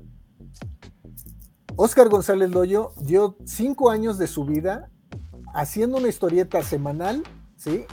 Oscar 1.77 2.09
González 2.09 2.51
Loyo 2.51 2.93
dio 3.01 3.37
cinco 3.45 3.91
años 3.91 4.19
de 4.19 4.27
su 4.27 4.45
vida 4.45 4.92
haciendo 5.53 5.99
una 5.99 6.09
historieta 6.09 6.63
semanal, 6.63 7.23
¿sí? 7.57 7.85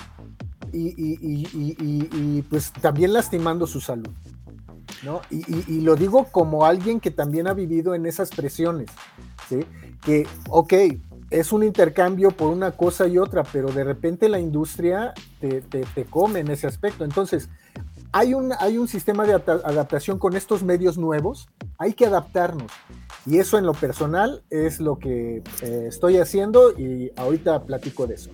Y, 0.71 2.41
pues 2.43 2.71
también 2.73 3.13
lastimando 3.13 3.65
su 3.67 3.81
salud, 3.81 4.09
¿no? 5.03 5.21
Y, 5.29 5.81
lo 5.81 5.95
digo 5.95 6.25
como 6.31 6.65
alguien 6.65 6.99
que 6.99 7.11
también 7.11 7.47
ha 7.47 7.53
vivido 7.53 7.95
en 7.95 8.05
esas 8.05 8.29
presiones, 8.29 8.89
¿sí? 9.47 9.65
Que, 10.01 10.27
ok, 10.49 10.73
es 11.29 11.51
un 11.51 11.63
intercambio 11.63 12.31
por 12.31 12.49
una 12.49 12.71
cosa 12.71 13.07
y 13.07 13.17
otra, 13.17 13.43
pero 13.43 13.71
de 13.71 13.83
repente 13.83 14.29
la 14.29 14.39
industria 14.39 15.13
te, 15.39 15.61
te 15.61 16.05
come 16.05 16.39
en 16.39 16.49
ese 16.49 16.67
aspecto. 16.67 17.03
Entonces, 17.03 17.49
hay 18.11 18.33
un, 18.33 18.53
hay 18.59 18.77
un 18.77 18.87
sistema 18.87 19.25
de 19.25 19.33
adaptación 19.33 20.17
con 20.17 20.35
estos 20.35 20.63
medios 20.63 20.97
nuevos, 20.97 21.49
hay 21.77 21.93
que 21.93 22.05
adaptarnos. 22.05 22.71
Y 23.29 23.37
eso 23.37 23.59
en 23.59 23.65
lo 23.65 23.73
personal 23.73 24.41
es 24.49 24.79
lo 24.79 24.97
que 24.97 25.43
eh, 25.61 25.85
estoy 25.87 26.17
haciendo 26.17 26.71
y 26.71 27.11
ahorita 27.15 27.63
platico 27.63 28.07
de 28.07 28.15
eso. 28.15 28.31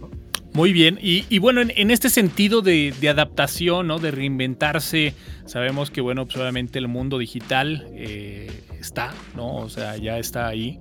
Muy 0.53 0.71
bien, 0.71 0.97
y, 1.01 1.37
bueno, 1.39 1.59
en, 1.59 1.91
este 1.91 2.09
sentido 2.09 2.61
de, 2.61 2.93
adaptación, 3.09 3.87
¿no? 3.87 3.99
de 3.99 4.11
reinventarse, 4.11 5.13
sabemos 5.45 5.91
que, 5.91 5.99
bueno, 5.99 6.23
pues 6.23 6.37
obviamente 6.37 6.79
el 6.79 6.87
mundo 6.87 7.17
digital 7.17 7.85
eh, 7.91 8.49
está, 8.79 9.13
¿no? 9.35 9.57
O 9.57 9.67
sea, 9.67 9.97
ya 9.97 10.17
está 10.17 10.47
ahí. 10.47 10.79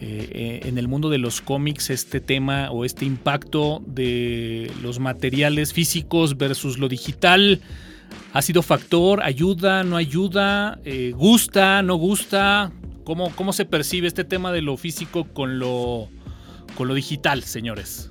Eh, 0.00 0.60
en 0.62 0.78
el 0.78 0.86
mundo 0.86 1.10
de 1.10 1.18
los 1.18 1.40
cómics, 1.40 1.90
este 1.90 2.20
tema 2.20 2.70
o 2.70 2.84
este 2.84 3.04
impacto 3.04 3.82
de 3.84 4.70
los 4.80 5.00
materiales 5.00 5.72
físicos 5.72 6.36
versus 6.36 6.78
lo 6.78 6.88
digital, 6.88 7.60
¿ha 8.32 8.42
sido 8.42 8.62
factor? 8.62 9.24
¿Ayuda? 9.24 9.82
¿No 9.82 9.96
ayuda? 9.96 10.78
¿Gusta? 11.16 11.82
¿No 11.82 11.96
gusta? 11.96 12.70
¿Cómo, 13.06 13.30
¿Cómo 13.36 13.52
se 13.52 13.64
percibe 13.64 14.08
este 14.08 14.24
tema 14.24 14.50
de 14.50 14.62
lo 14.62 14.76
físico 14.76 15.28
con 15.32 15.60
lo, 15.60 16.08
con 16.76 16.88
lo 16.88 16.94
digital, 16.94 17.44
señores? 17.44 18.10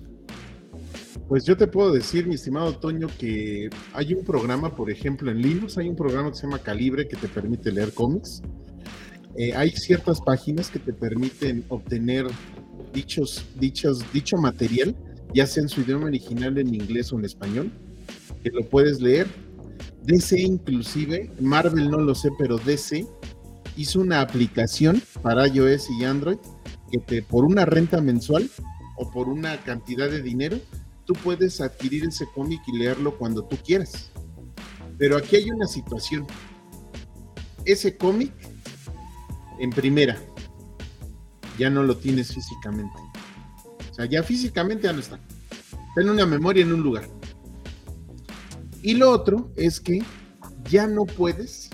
Pues 1.27 1.43
yo 1.43 1.57
te 1.57 1.67
puedo 1.67 1.91
decir, 1.91 2.27
mi 2.27 2.35
estimado 2.35 2.77
Toño, 2.77 3.09
que 3.19 3.69
hay 3.91 4.13
un 4.13 4.23
programa, 4.23 4.73
por 4.73 4.89
ejemplo, 4.89 5.29
en 5.29 5.41
Linux, 5.41 5.77
hay 5.77 5.89
un 5.89 5.97
programa 5.97 6.29
que 6.29 6.37
se 6.37 6.43
llama 6.43 6.59
Calibre 6.59 7.09
que 7.09 7.17
te 7.17 7.27
permite 7.27 7.73
leer 7.73 7.93
cómics. 7.93 8.41
Eh, 9.37 9.53
hay 9.53 9.71
ciertas 9.71 10.21
páginas 10.21 10.69
que 10.69 10.79
te 10.79 10.93
permiten 10.93 11.65
obtener 11.67 12.27
dichos, 12.93 13.45
dichos, 13.59 14.01
dicho 14.13 14.37
material, 14.37 14.95
ya 15.33 15.45
sea 15.45 15.63
en 15.63 15.67
su 15.67 15.81
idioma 15.81 16.05
original, 16.05 16.57
en 16.57 16.73
inglés 16.73 17.11
o 17.11 17.19
en 17.19 17.25
español, 17.25 17.69
que 18.41 18.49
lo 18.49 18.63
puedes 18.63 19.01
leer. 19.01 19.27
DC 20.03 20.39
inclusive, 20.39 21.29
Marvel 21.41 21.89
no 21.89 21.97
lo 21.97 22.15
sé, 22.15 22.29
pero 22.39 22.57
DC 22.59 23.05
hizo 23.77 23.99
una 23.99 24.21
aplicación 24.21 25.01
para 25.21 25.47
iOS 25.47 25.89
y 25.89 26.05
Android 26.05 26.37
que 26.91 26.99
te, 26.99 27.21
por 27.21 27.45
una 27.45 27.65
renta 27.65 28.01
mensual 28.01 28.49
o 28.97 29.11
por 29.11 29.27
una 29.27 29.57
cantidad 29.63 30.09
de 30.09 30.21
dinero, 30.21 30.57
tú 31.05 31.13
puedes 31.13 31.61
adquirir 31.61 32.05
ese 32.05 32.25
cómic 32.33 32.61
y 32.67 32.77
leerlo 32.77 33.17
cuando 33.17 33.43
tú 33.43 33.57
quieras. 33.57 34.11
Pero 34.97 35.17
aquí 35.17 35.35
hay 35.35 35.49
una 35.51 35.67
situación. 35.67 36.25
Ese 37.65 37.97
cómic, 37.97 38.31
en 39.59 39.71
primera, 39.71 40.17
ya 41.57 41.69
no 41.69 41.83
lo 41.83 41.97
tienes 41.97 42.33
físicamente. 42.33 42.97
O 43.91 43.93
sea, 43.93 44.05
ya 44.05 44.23
físicamente 44.23 44.83
ya 44.83 44.93
no 44.93 44.99
está. 44.99 45.19
Está 45.61 46.01
en 46.01 46.09
una 46.09 46.25
memoria 46.25 46.63
en 46.63 46.73
un 46.73 46.81
lugar. 46.81 47.07
Y 48.81 48.93
lo 48.93 49.09
otro 49.09 49.51
es 49.55 49.79
que 49.79 50.03
ya 50.69 50.87
no 50.87 51.05
puedes 51.05 51.64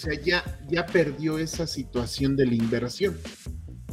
sea, 0.00 0.20
ya, 0.20 0.60
ya 0.68 0.86
perdió 0.86 1.38
esa 1.38 1.66
situación 1.66 2.36
de 2.36 2.46
la 2.46 2.54
inversión. 2.54 3.16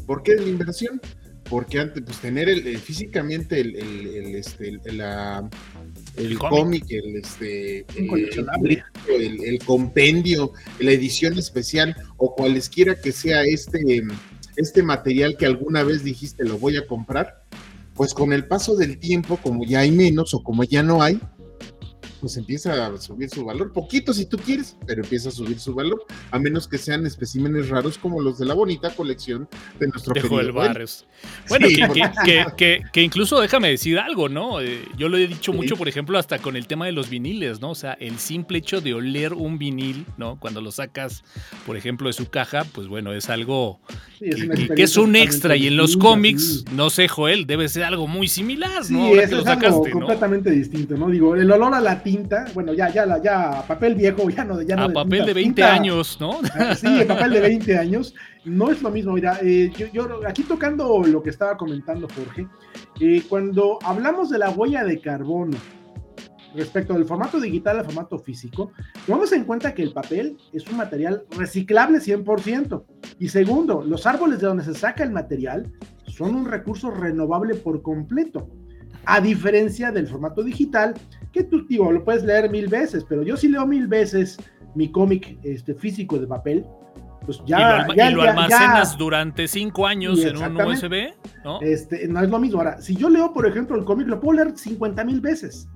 ¿Por 0.06 0.24
qué 0.24 0.36
de 0.36 0.42
la 0.42 0.50
inversión? 0.50 1.02
Porque 1.50 1.80
antes, 1.80 2.04
pues 2.04 2.20
tener 2.20 2.50
el, 2.50 2.78
físicamente 2.78 3.60
el, 3.60 3.76
el, 3.76 4.36
este, 4.36 4.80
la, 4.92 5.50
el 6.16 6.38
cómic, 6.38 6.86
el, 6.90 7.18
este, 7.18 7.86
el, 7.96 9.44
el, 9.44 9.60
compendio, 9.60 10.52
la 10.80 10.92
edición 10.92 11.38
especial 11.38 11.96
o 12.18 12.36
cualesquiera 12.36 13.00
que 13.00 13.12
sea 13.12 13.44
este, 13.44 14.04
este 14.58 14.84
material 14.84 15.38
que 15.38 15.46
alguna 15.46 15.84
vez 15.84 16.04
dijiste 16.04 16.44
lo 16.44 16.58
voy 16.58 16.76
a 16.78 16.86
comprar, 16.86 17.44
pues 17.96 18.14
con 18.14 18.34
el 18.34 18.46
paso 18.46 18.76
del 18.76 18.98
tiempo, 18.98 19.38
como 19.38 19.66
ya 19.66 19.80
hay 19.80 19.92
menos 19.92 20.34
o 20.34 20.44
como 20.44 20.64
ya 20.64 20.84
no 20.84 21.02
hay, 21.02 21.20
pues 22.20 22.38
empieza 22.38 22.88
a 22.88 22.98
subir 22.98 23.30
su 23.30 23.46
valor, 23.46 23.72
poquito 23.72 24.14
si 24.14 24.26
tú 24.26 24.38
quieres, 24.38 24.78
pero 24.86 25.04
empieza 25.04 25.30
a 25.30 25.32
subir 25.32 25.60
su 25.60 25.74
valor, 25.74 26.06
a 26.32 26.40
menos 26.40 26.68
que 26.68 26.78
sean 26.78 27.06
especímenes 27.06 27.70
raros 27.70 27.98
como 27.98 28.22
los 28.22 28.40
de 28.40 28.46
la 28.46 28.54
bonita 28.54 28.96
colección 28.96 29.48
de 29.80 29.88
nuestro 29.88 30.14
de 30.14 30.22
Joel 30.22 30.52
Barrios. 30.52 31.06
Bueno, 31.50 31.68
que, 32.58 33.02
incluso 33.02 33.40
déjame 33.40 33.70
decir 33.70 34.00
algo, 34.00 34.30
¿no? 34.30 34.62
Eh, 34.62 34.84
yo 34.98 35.10
lo 35.10 35.18
he 35.18 35.28
dicho 35.28 35.54
mucho, 35.54 35.76
por 35.76 35.88
ejemplo, 35.88 36.18
hasta 36.18 36.40
con 36.40 36.56
el 36.56 36.68
tema 36.68 36.86
de 36.86 36.92
los 36.92 37.10
viniles, 37.10 37.62
¿no? 37.62 37.72
O 37.72 37.76
sea, 37.76 37.94
el 37.94 38.20
simple 38.20 38.60
hecho 38.60 38.82
de 38.82 38.94
oler 38.94 39.34
un 39.34 39.58
vinil, 39.58 40.06
¿no? 40.18 40.40
Cuando 40.40 40.62
lo 40.62 40.72
sacas, 40.72 41.24
por 41.66 41.78
ejemplo, 41.78 42.08
de 42.08 42.14
su 42.14 42.30
caja, 42.30 42.66
pues 42.66 42.88
bueno, 42.88 43.14
es 43.14 43.30
algo 43.30 43.80
que, 44.20 44.84
es 44.84 44.98
un 44.98 45.16
extra. 45.16 45.56
Y 45.56 45.68
en 45.68 45.78
los 45.78 45.98
cómics, 45.98 46.66
no 46.72 46.90
sé, 46.90 47.08
Joel, 47.08 47.46
debe 47.46 47.70
ser 47.70 47.84
algo 47.84 48.08
muy 48.08 48.28
similar, 48.28 48.84
¿no? 48.90 49.10
Sí, 49.10 49.20
es, 49.20 49.34
algo 49.34 49.84
completamente 49.92 50.52
distinto, 50.52 50.96
¿no? 50.98 51.10
Digo, 51.10 51.36
el 51.36 51.52
olor 51.52 51.74
a 51.74 51.82
la 51.82 52.04
tinta, 52.08 52.46
bueno, 52.54 52.74
ya, 52.74 52.88
ya, 52.90 53.22
ya, 53.22 53.64
papel 53.68 53.96
viejo, 53.96 54.30
ya 54.30 54.46
no, 54.46 54.62
ya 54.62 54.78
no 54.78 54.84
A 54.84 54.90
papel 54.90 55.26
de 55.26 55.34
20 55.34 55.64
años, 55.64 56.18
¿no? 56.22 56.40
Sí, 56.78 57.02
el 57.02 57.06
papel 57.06 57.32
de 57.32 57.42
20 57.42 57.78
años, 57.78 58.16
no 58.46 58.72
es 58.72 58.82
lo 58.82 58.90
mismo. 58.90 59.12
Mira, 59.12 59.38
eh, 59.42 59.70
yo, 59.92 60.22
aquí 60.26 60.44
tocando 60.44 61.04
lo 61.04 61.22
que 61.22 61.32
estaba 61.32 61.58
comentando 61.58 62.08
Jorge, 62.16 62.48
eh, 63.02 63.24
cuando 63.28 63.78
hablamos 63.84 64.30
de 64.30 64.40
la 64.40 64.52
huella 64.52 64.86
de 64.86 65.02
carbono, 65.02 65.58
respecto 66.56 66.94
del 66.94 67.04
formato 67.04 67.42
digital 67.42 67.80
al 67.80 67.86
formato 67.86 68.18
físico, 68.20 68.72
tomamos 69.06 69.34
en 69.34 69.44
cuenta 69.44 69.74
que 69.74 69.84
el 69.84 69.92
papel 69.92 70.38
es 70.54 70.66
un 70.68 70.78
material 70.78 71.26
reciclable 71.32 72.00
100%. 72.00 72.86
Y 73.20 73.28
segundo, 73.28 73.84
los 73.84 74.06
árboles 74.06 74.40
de 74.40 74.48
donde 74.48 74.64
se 74.64 74.74
saca 74.74 75.04
el 75.04 75.12
material 75.12 75.74
son 76.06 76.36
un 76.36 76.46
recurso 76.46 76.90
renovable 76.90 77.56
por 77.56 77.82
completo. 77.82 78.50
A 79.06 79.20
diferencia 79.20 79.92
del 79.92 80.08
formato 80.08 80.42
digital, 80.42 80.94
que 81.32 81.44
tú 81.44 81.66
digo, 81.68 81.92
lo 81.92 82.04
puedes 82.04 82.24
leer 82.24 82.50
mil 82.50 82.68
veces, 82.68 83.06
pero 83.08 83.24
yo 83.24 83.38
si 83.38 83.48
leo 83.48 83.66
mil 83.66 83.88
veces 83.88 84.38
mi 84.76 84.92
cómic 84.92 85.38
este, 85.44 85.74
físico 85.74 86.20
de 86.20 86.28
papel, 86.28 86.66
pues 87.26 87.42
ya. 87.46 87.86
Y 87.94 88.14
lo, 88.14 88.22
almacenas 88.22 88.98
durante 88.98 89.48
cinco 89.48 89.86
años 89.86 90.24
en 90.24 90.38
un 90.38 90.62
USB, 90.62 91.14
¿no? 91.44 91.60
Este, 91.62 92.08
no 92.08 92.22
es 92.22 92.30
lo 92.30 92.40
mismo. 92.40 92.60
Ahora, 92.60 92.82
si 92.82 92.96
yo 92.96 93.10
leo, 93.10 93.34
por 93.34 93.46
ejemplo, 93.46 93.76
el 93.76 93.84
cómic, 93.84 94.08
lo 94.08 94.20
puedo 94.20 94.44
leer 94.44 94.58
50 94.58 95.04
mil 95.04 95.20
veces. 95.20 95.68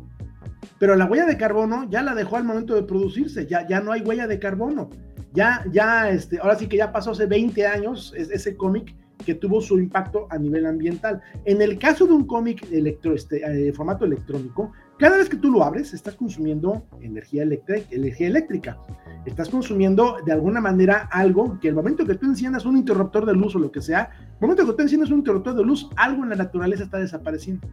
Pero 0.80 0.96
la 0.96 1.06
huella 1.06 1.26
de 1.26 1.38
carbono 1.38 1.88
ya 1.90 2.02
la 2.02 2.16
dejó 2.16 2.38
al 2.38 2.44
momento 2.44 2.74
de 2.74 2.84
producirse, 2.84 3.46
ya, 3.46 3.68
ya 3.68 3.82
no 3.82 3.92
hay 3.92 4.02
huella 4.02 4.28
de 4.28 4.40
carbono. 4.40 4.90
Ya, 5.34 5.64
ya, 5.72 6.10
este, 6.10 6.40
ahora 6.40 6.56
sí 6.56 6.68
que 6.68 6.78
ya 6.78 6.92
pasó 6.92 7.12
hace 7.12 7.26
20 7.26 7.68
años 7.68 8.14
ese 8.16 8.56
cómic 8.56 8.96
que 9.26 9.36
tuvo 9.36 9.62
su 9.62 9.78
impacto 9.78 10.28
a 10.30 10.38
nivel 10.38 10.66
ambiental. 10.66 11.22
En 11.46 11.62
el 11.62 11.78
caso 11.78 12.06
de 12.06 12.14
un 12.14 12.26
cómic 12.26 12.66
electro, 12.72 13.14
este, 13.14 13.42
eh, 13.44 13.74
formato 13.74 14.06
electrónico, 14.06 14.72
cada 15.02 15.18
vez 15.18 15.30
que 15.30 15.38
tú 15.38 15.50
lo 15.50 15.64
abres, 15.64 15.96
estás 15.96 16.14
consumiendo 16.14 16.86
energía, 17.02 17.42
energía 17.42 18.28
eléctrica. 18.28 18.78
Estás 19.26 19.50
consumiendo 19.50 20.18
de 20.24 20.32
alguna 20.32 20.62
manera 20.62 21.10
algo 21.12 21.60
que 21.60 21.70
el 21.70 21.74
momento 21.74 22.06
que 22.06 22.14
tú 22.14 22.28
enciendas 22.28 22.66
un 22.66 22.78
interruptor 22.78 23.26
de 23.26 23.34
luz 23.34 23.56
o 23.56 23.60
lo 23.60 23.72
que 23.72 23.82
sea, 23.82 24.12
el 24.36 24.42
momento 24.42 24.64
que 24.64 24.74
tú 24.74 24.82
enciendas 24.84 25.10
un 25.10 25.18
interruptor 25.18 25.56
de 25.56 25.64
luz, 25.64 25.90
algo 25.96 26.22
en 26.22 26.30
la 26.30 26.36
naturaleza 26.36 26.84
está 26.84 27.00
desapareciendo. 27.00 27.68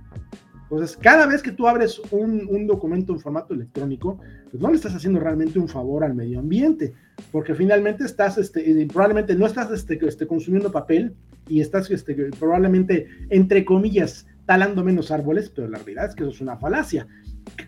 Entonces, 0.62 0.96
cada 0.96 1.26
vez 1.26 1.42
que 1.42 1.52
tú 1.52 1.68
abres 1.68 2.00
un, 2.10 2.66
documento 2.66 3.12
en 3.12 3.20
formato 3.20 3.52
electrónico, 3.52 4.18
pues 4.50 4.62
no 4.62 4.70
le 4.70 4.76
estás 4.76 4.94
haciendo 4.94 5.20
realmente 5.20 5.58
un 5.58 5.68
favor 5.68 6.04
al 6.04 6.14
medio 6.14 6.38
ambiente, 6.38 6.94
porque 7.30 7.54
finalmente 7.54 8.04
estás, 8.04 8.38
este, 8.38 8.86
probablemente 8.90 9.34
no 9.34 9.44
estás 9.44 9.70
este, 9.70 9.98
este, 10.06 10.26
consumiendo 10.26 10.72
papel 10.72 11.14
y 11.46 11.60
estás 11.60 11.90
este, 11.90 12.14
probablemente, 12.38 13.06
entre 13.28 13.66
comillas, 13.66 14.26
talando 14.48 14.82
menos 14.82 15.10
árboles, 15.10 15.50
pero 15.54 15.68
la 15.68 15.76
realidad 15.76 16.06
es 16.06 16.14
que 16.14 16.22
eso 16.22 16.32
es 16.32 16.40
una 16.40 16.56
falacia. 16.56 17.06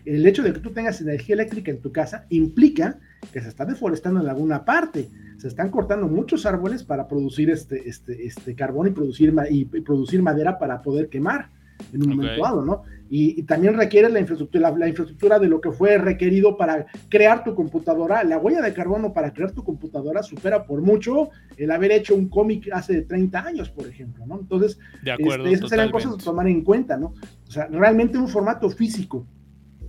El 0.03 0.25
hecho 0.25 0.41
de 0.41 0.51
que 0.51 0.61
tú 0.61 0.71
tengas 0.71 0.99
energía 0.99 1.35
eléctrica 1.35 1.69
en 1.69 1.79
tu 1.79 1.91
casa 1.91 2.25
implica 2.29 2.97
que 3.31 3.39
se 3.39 3.49
está 3.49 3.65
deforestando 3.65 4.19
en 4.19 4.27
alguna 4.27 4.65
parte. 4.65 5.11
Se 5.37 5.47
están 5.47 5.69
cortando 5.69 6.07
muchos 6.07 6.47
árboles 6.47 6.83
para 6.83 7.07
producir 7.07 7.51
este, 7.51 7.87
este, 7.87 8.25
este 8.25 8.55
carbón 8.55 8.87
y 8.87 8.89
producir, 8.89 9.31
y, 9.51 9.65
producir 9.65 10.23
madera 10.23 10.57
para 10.57 10.81
poder 10.81 11.09
quemar 11.09 11.51
en 11.93 12.03
un 12.03 12.09
momento 12.09 12.41
dado, 12.41 12.65
¿no? 12.65 12.83
Y, 13.13 13.43
también 13.43 13.75
requiere 13.75 14.09
la 14.09 14.21
infraestructura, 14.21 14.71
la, 14.71 14.87
infraestructura 14.87 15.37
de 15.37 15.47
lo 15.47 15.59
que 15.59 15.71
fue 15.71 15.97
requerido 15.97 16.55
para 16.55 16.85
crear 17.09 17.43
tu 17.43 17.53
computadora. 17.53 18.23
La 18.23 18.37
huella 18.37 18.61
de 18.61 18.73
carbono 18.73 19.11
para 19.11 19.33
crear 19.33 19.51
tu 19.51 19.65
computadora 19.65 20.23
supera 20.23 20.65
por 20.65 20.81
mucho 20.81 21.29
el 21.57 21.71
haber 21.71 21.91
hecho 21.91 22.15
un 22.15 22.29
cómic 22.29 22.69
hace 22.71 23.01
30 23.01 23.39
años, 23.45 23.69
por 23.69 23.85
ejemplo, 23.85 24.25
¿no? 24.25 24.39
Entonces, 24.39 24.79
de 25.03 25.11
acuerdo, 25.11 25.43
este, 25.45 25.57
esas 25.57 25.69
serán 25.69 25.91
cosas 25.91 26.13
a 26.13 26.17
tomar 26.17 26.47
en 26.47 26.63
cuenta, 26.63 26.95
¿no? 26.95 27.13
O 27.47 27.51
sea, 27.51 27.67
realmente 27.67 28.17
un 28.17 28.29
formato 28.29 28.69
físico 28.69 29.27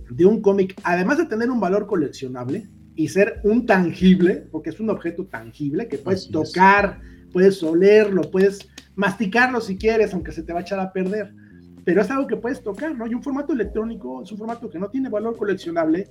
de 0.09 0.25
un 0.25 0.41
cómic, 0.41 0.79
además 0.83 1.17
de 1.17 1.25
tener 1.25 1.49
un 1.49 1.61
valor 1.61 1.87
coleccionable 1.87 2.67
y 2.95 3.07
ser 3.07 3.39
un 3.43 3.65
tangible, 3.65 4.47
porque 4.51 4.69
es 4.69 4.79
un 4.81 4.89
objeto 4.89 5.25
tangible 5.27 5.87
que 5.87 5.97
puedes 5.97 6.29
tocar, 6.29 6.99
puedes 7.31 7.63
olerlo, 7.63 8.29
puedes 8.29 8.67
masticarlo 8.95 9.61
si 9.61 9.77
quieres, 9.77 10.13
aunque 10.13 10.31
se 10.31 10.43
te 10.43 10.53
va 10.53 10.59
a 10.59 10.61
echar 10.63 10.79
a 10.79 10.91
perder 10.91 11.33
pero 11.85 12.01
es 12.01 12.09
algo 12.11 12.27
que 12.27 12.37
puedes 12.37 12.61
tocar, 12.61 12.95
¿no? 12.95 13.07
Y 13.07 13.13
un 13.13 13.23
formato 13.23 13.53
electrónico 13.53 14.23
es 14.23 14.31
un 14.31 14.37
formato 14.37 14.69
que 14.69 14.79
no 14.79 14.89
tiene 14.89 15.09
valor 15.09 15.35
coleccionable, 15.35 16.09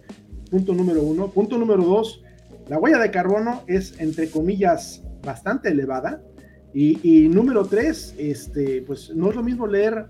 punto 0.51 0.75
número 0.75 1.03
uno. 1.03 1.29
Punto 1.29 1.57
número 1.59 1.83
dos, 1.83 2.23
la 2.69 2.79
huella 2.79 2.99
de 2.99 3.11
carbono 3.11 3.63
es, 3.67 3.99
entre 4.01 4.31
comillas, 4.31 5.03
bastante 5.25 5.71
elevada. 5.71 6.23
Y, 6.75 7.29
número 7.29 7.67
tres, 7.67 8.15
este, 8.17 8.83
pues 8.83 9.15
no 9.15 9.29
es 9.29 9.37
lo 9.37 9.43
mismo 9.43 9.67
leer 9.67 10.07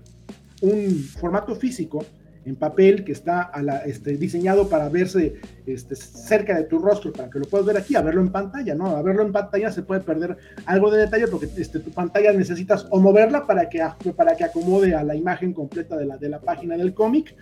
un 0.61 0.93
formato 1.19 1.55
físico 1.55 2.05
en 2.45 2.55
papel 2.55 3.03
que 3.03 3.11
está 3.11 3.51
este, 3.85 4.17
diseñado 4.17 4.67
para 4.69 4.89
verse 4.89 5.35
este, 5.65 5.95
cerca 5.95 6.55
de 6.55 6.65
tu 6.65 6.79
rostro, 6.79 7.13
para 7.13 7.29
que 7.29 7.39
lo 7.39 7.45
puedas 7.45 7.65
ver 7.65 7.77
aquí, 7.77 7.95
a 7.95 8.01
verlo 8.01 8.21
en 8.21 8.31
pantalla, 8.31 8.75
¿no? 8.75 8.87
A 8.87 9.01
verlo 9.01 9.23
en 9.23 9.31
pantalla 9.31 9.71
se 9.71 9.83
puede 9.83 10.01
perder 10.01 10.37
algo 10.65 10.91
de 10.91 11.01
detalle 11.01 11.27
porque 11.27 11.49
este, 11.57 11.79
tu 11.79 11.91
pantalla 11.91 12.33
necesitas 12.33 12.85
o 12.89 12.99
moverla 12.99 13.45
para 13.45 13.69
que, 13.69 13.83
para 14.15 14.35
que 14.35 14.43
acomode 14.43 14.93
a 14.95 15.03
la 15.03 15.15
imagen 15.15 15.53
completa 15.53 15.97
de 15.97 16.05
la, 16.05 16.17
de 16.17 16.29
la 16.29 16.39
página 16.39 16.77
del 16.77 16.93
cómic, 16.93 17.35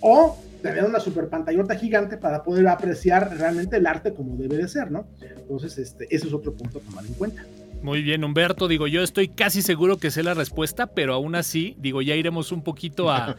o 0.00 0.36
tener 0.62 0.84
una 0.84 1.00
super 1.00 1.28
pantallota 1.28 1.74
gigante 1.74 2.16
para 2.16 2.42
poder 2.42 2.66
apreciar 2.68 3.36
realmente 3.36 3.76
el 3.76 3.86
arte 3.86 4.12
como 4.12 4.36
debe 4.36 4.56
de 4.56 4.68
ser, 4.68 4.90
¿no? 4.90 5.06
Entonces, 5.20 5.78
este, 5.78 6.04
ese 6.14 6.26
es 6.26 6.32
otro 6.32 6.54
punto 6.54 6.78
a 6.78 6.82
tomar 6.82 7.06
en 7.06 7.14
cuenta. 7.14 7.44
Muy 7.82 8.02
bien, 8.02 8.24
Humberto. 8.24 8.68
Digo, 8.68 8.86
yo 8.86 9.02
estoy 9.02 9.28
casi 9.28 9.62
seguro 9.62 9.98
que 9.98 10.10
sé 10.10 10.22
la 10.22 10.34
respuesta, 10.34 10.86
pero 10.86 11.14
aún 11.14 11.34
así, 11.34 11.76
digo, 11.78 12.02
ya 12.02 12.14
iremos 12.14 12.52
un 12.52 12.62
poquito 12.62 13.10
a, 13.10 13.36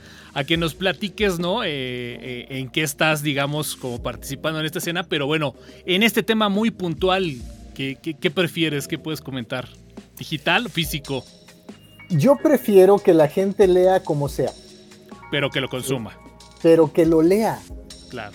que 0.47 0.57
nos 0.57 0.73
platiques, 0.73 1.39
¿no? 1.39 1.63
Eh, 1.63 1.69
eh, 1.69 2.47
en 2.49 2.69
qué 2.69 2.83
estás, 2.83 3.23
digamos, 3.23 3.75
como 3.75 4.01
participando 4.01 4.59
en 4.59 4.65
esta 4.65 4.79
escena. 4.79 5.03
Pero 5.03 5.27
bueno, 5.27 5.55
en 5.85 6.03
este 6.03 6.23
tema 6.23 6.49
muy 6.49 6.71
puntual, 6.71 7.35
¿qué, 7.75 7.97
qué 7.97 8.31
prefieres? 8.31 8.87
¿Qué 8.87 8.97
puedes 8.97 9.21
comentar? 9.21 9.67
¿Digital 10.17 10.67
o 10.67 10.69
físico? 10.69 11.23
Yo 12.09 12.37
prefiero 12.37 12.99
que 12.99 13.13
la 13.13 13.27
gente 13.27 13.67
lea 13.67 14.01
como 14.03 14.29
sea. 14.29 14.51
Pero 15.29 15.49
que 15.49 15.59
lo 15.59 15.67
consuma. 15.67 16.17
Pero 16.61 16.93
que 16.93 17.05
lo 17.05 17.21
lea. 17.21 17.59
Claro. 18.09 18.33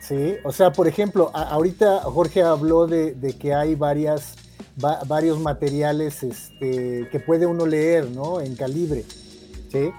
Sí, 0.00 0.34
o 0.42 0.52
sea, 0.52 0.72
por 0.72 0.88
ejemplo, 0.88 1.30
ahorita 1.34 2.00
Jorge 2.00 2.42
habló 2.42 2.86
de, 2.86 3.14
de 3.14 3.36
que 3.36 3.54
hay 3.54 3.74
varias 3.74 4.34
varios 4.78 5.40
materiales 5.40 6.22
este, 6.22 7.08
que 7.10 7.20
puede 7.20 7.46
uno 7.46 7.66
leer, 7.66 8.10
¿no? 8.10 8.40
En 8.40 8.54
calibre, 8.54 9.04
¿sí? 9.70 9.90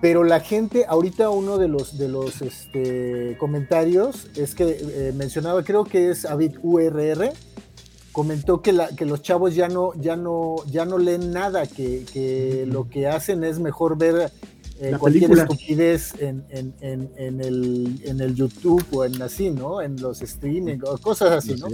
Pero 0.00 0.22
la 0.22 0.40
gente, 0.40 0.84
ahorita 0.86 1.30
uno 1.30 1.56
de 1.56 1.68
los, 1.68 1.96
de 1.96 2.08
los 2.08 2.42
este, 2.42 3.36
comentarios 3.38 4.28
es 4.36 4.54
que 4.54 4.76
eh, 4.78 5.12
mencionaba, 5.16 5.64
creo 5.64 5.84
que 5.84 6.10
es 6.10 6.26
Avid 6.26 6.58
URR, 6.62 7.32
comentó 8.12 8.60
que, 8.60 8.72
la, 8.72 8.88
que 8.88 9.06
los 9.06 9.22
chavos 9.22 9.54
ya 9.54 9.68
no, 9.68 9.92
ya 9.94 10.16
no, 10.16 10.56
ya 10.70 10.84
no 10.84 10.98
leen 10.98 11.32
nada, 11.32 11.66
que, 11.66 12.04
que 12.12 12.66
lo 12.66 12.88
que 12.90 13.06
hacen 13.06 13.44
es 13.44 13.58
mejor 13.58 13.96
ver 13.96 14.30
eh, 14.78 14.94
cualquier 14.98 15.30
estupidez 15.32 16.12
en, 16.20 16.44
en, 16.50 16.74
en, 16.80 17.10
en, 17.16 17.40
el, 17.40 18.00
en 18.04 18.20
el 18.20 18.34
YouTube 18.34 18.84
o 18.92 19.04
en 19.04 19.22
así, 19.22 19.50
¿no? 19.50 19.80
En 19.80 20.00
los 20.00 20.20
streaming 20.20 20.78
o 20.86 20.98
cosas 20.98 21.32
así, 21.32 21.54
¿no? 21.54 21.68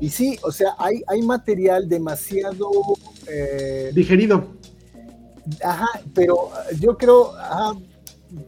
Y 0.00 0.10
sí, 0.10 0.38
o 0.42 0.50
sea, 0.50 0.74
hay, 0.78 1.02
hay 1.06 1.22
material 1.22 1.88
demasiado... 1.88 2.70
Eh, 3.28 3.90
Digerido. 3.94 4.48
Ajá, 5.62 5.88
pero 6.14 6.50
yo 6.80 6.96
creo 6.96 7.32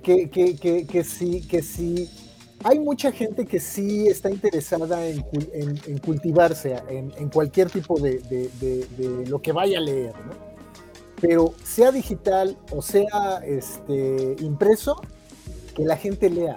que, 0.03 0.31
que, 0.31 0.57
que, 0.57 0.87
que, 0.87 1.05
sí, 1.05 1.43
que 1.43 1.63
sí. 1.63 2.11
Hay 2.65 2.81
mucha 2.81 3.13
gente 3.13 3.47
que 3.47 3.61
sí 3.61 4.09
está 4.09 4.31
interesada 4.31 5.07
en, 5.07 5.25
en, 5.33 5.99
cultivarse 5.99 6.75
en, 6.89 7.13
en, 7.17 7.29
cualquier 7.29 7.71
tipo 7.71 7.99
de, 8.01 8.19
de, 8.19 8.87
de, 8.97 9.27
lo 9.27 9.41
que 9.41 9.53
vaya 9.53 9.79
a 9.79 9.83
leer, 9.83 10.15
¿no? 10.27 10.33
Pero 11.21 11.55
sea 11.63 11.93
digital 11.93 12.57
o 12.73 12.83
sea 12.83 13.41
este, 13.45 14.37
impreso, 14.41 15.01
que 15.75 15.85
la 15.85 15.97
gente 15.97 16.31
lea. 16.31 16.57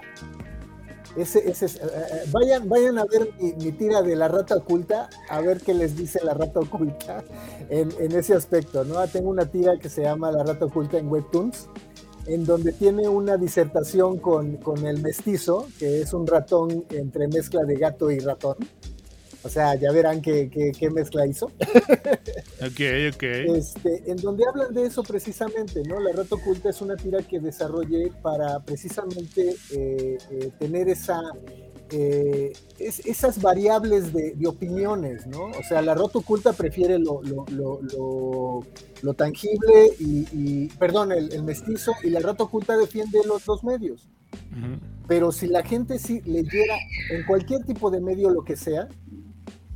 Ese, 1.16 1.50
ese 1.50 1.66
eh, 1.66 1.70
eh, 1.82 2.24
vayan, 2.30 2.68
vayan 2.68 2.98
a 2.98 3.04
ver 3.04 3.30
mi, 3.38 3.72
tira 3.72 4.02
de 4.02 4.14
la 4.14 4.28
rata 4.28 4.56
oculta, 4.56 5.08
a 5.28 5.40
ver 5.40 5.60
qué 5.60 5.74
les 5.74 5.96
dice 5.96 6.20
la 6.22 6.34
rata 6.34 6.60
oculta 6.60 7.24
en, 7.68 7.90
en, 7.98 8.12
ese 8.12 8.34
aspecto, 8.34 8.84
¿no? 8.84 9.06
Tengo 9.08 9.30
una 9.30 9.46
tira 9.46 9.78
que 9.78 9.88
se 9.88 10.02
llama 10.02 10.30
La 10.30 10.44
rata 10.44 10.66
oculta 10.66 10.98
en 10.98 11.08
Webtoons, 11.08 11.68
en 12.26 12.44
donde 12.44 12.72
tiene 12.72 13.08
una 13.08 13.36
disertación 13.36 14.18
con, 14.18 14.56
con 14.58 14.86
el 14.86 15.02
mestizo, 15.02 15.66
que 15.78 16.02
es 16.02 16.12
un 16.12 16.26
ratón 16.26 16.84
entre 16.90 17.26
mezcla 17.26 17.64
de 17.64 17.74
gato 17.76 18.10
y 18.10 18.20
ratón 18.20 18.56
o 19.42 19.48
sea, 19.48 19.74
ya 19.74 19.90
verán 19.92 20.20
qué, 20.20 20.50
qué, 20.50 20.90
mezcla 20.90 21.26
hizo. 21.26 21.46
ok, 22.60 22.80
ok. 23.14 23.22
Este, 23.22 24.10
en 24.10 24.16
donde 24.18 24.44
hablan 24.46 24.74
de 24.74 24.84
eso 24.84 25.02
precisamente, 25.02 25.82
¿no? 25.84 25.98
La 26.00 26.12
rata 26.12 26.34
oculta 26.34 26.68
es 26.70 26.80
una 26.80 26.96
tira 26.96 27.22
que 27.22 27.40
desarrollé 27.40 28.12
para 28.22 28.60
precisamente 28.60 29.56
eh, 29.72 30.18
eh, 30.30 30.50
tener 30.58 30.88
esa, 30.88 31.20
eh, 31.90 32.52
esas 32.78 33.40
variables 33.40 34.12
de, 34.12 34.34
opiniones, 34.46 35.26
¿no? 35.26 35.44
O 35.46 35.62
sea, 35.68 35.82
la 35.82 35.94
rata 35.94 36.18
oculta 36.18 36.52
prefiere 36.52 36.98
lo, 36.98 37.22
lo, 37.22 37.46
lo, 37.50 38.62
lo 39.02 39.14
tangible 39.14 39.90
y, 39.98 40.68
perdón, 40.78 41.12
el, 41.12 41.42
mestizo, 41.42 41.92
y 42.02 42.10
la 42.10 42.20
rata 42.20 42.44
oculta 42.44 42.76
defiende 42.76 43.20
los 43.26 43.44
dos 43.44 43.64
medios. 43.64 44.08
Pero 45.08 45.32
si 45.32 45.48
la 45.48 45.64
gente 45.64 45.98
sí 45.98 46.20
leyera 46.24 46.76
en 47.10 47.24
cualquier 47.24 47.64
tipo 47.64 47.90
de 47.90 48.00
medio 48.00 48.30
lo 48.30 48.44
que 48.44 48.56
sea, 48.56 48.88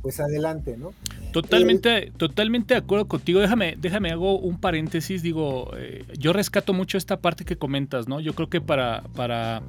pues 0.05 0.19
adelante, 0.19 0.77
¿no? 0.77 0.93
Totalmente, 1.31 1.97
eh, 1.97 2.11
totalmente 2.15 2.75
de 2.75 2.77
acuerdo 2.77 3.07
contigo. 3.07 3.39
Déjame, 3.39 3.75
déjame 3.75 4.11
hago 4.11 4.37
un 4.37 4.59
paréntesis. 4.59 5.23
Digo, 5.23 5.71
eh, 5.75 6.05
yo 6.15 6.31
rescato 6.31 6.73
mucho 6.73 6.99
esta 6.99 7.21
parte 7.21 7.43
que 7.43 7.57
comentas, 7.57 8.07
¿no? 8.07 8.19
Yo 8.19 8.35
creo 8.35 8.47
que 8.47 8.61
para, 8.61 9.01
para, 9.15 9.63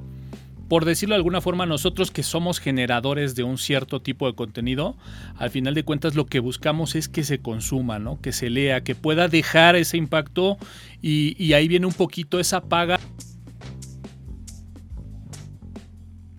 por 0.67 0.85
decirlo 0.85 1.15
de 1.15 1.17
alguna 1.17 1.41
forma, 1.41 1.65
nosotros 1.65 2.11
que 2.11 2.21
somos 2.21 2.59
generadores 2.59 3.33
de 3.33 3.41
un 3.41 3.57
cierto 3.57 3.99
tipo 3.99 4.27
de 4.27 4.35
contenido, 4.35 4.95
al 5.37 5.49
final 5.49 5.73
de 5.73 5.81
cuentas 5.81 6.13
lo 6.13 6.27
que 6.27 6.39
buscamos 6.39 6.93
es 6.93 7.09
que 7.09 7.23
se 7.23 7.39
consuma, 7.39 7.97
¿no? 7.97 8.21
Que 8.21 8.31
se 8.31 8.51
lea, 8.51 8.81
que 8.81 8.93
pueda 8.93 9.27
dejar 9.27 9.75
ese 9.75 9.97
impacto 9.97 10.59
y, 11.01 11.51
ahí 11.53 11.67
viene 11.67 11.87
un 11.87 11.93
poquito 11.93 12.39
esa 12.39 12.61
paga. 12.61 12.99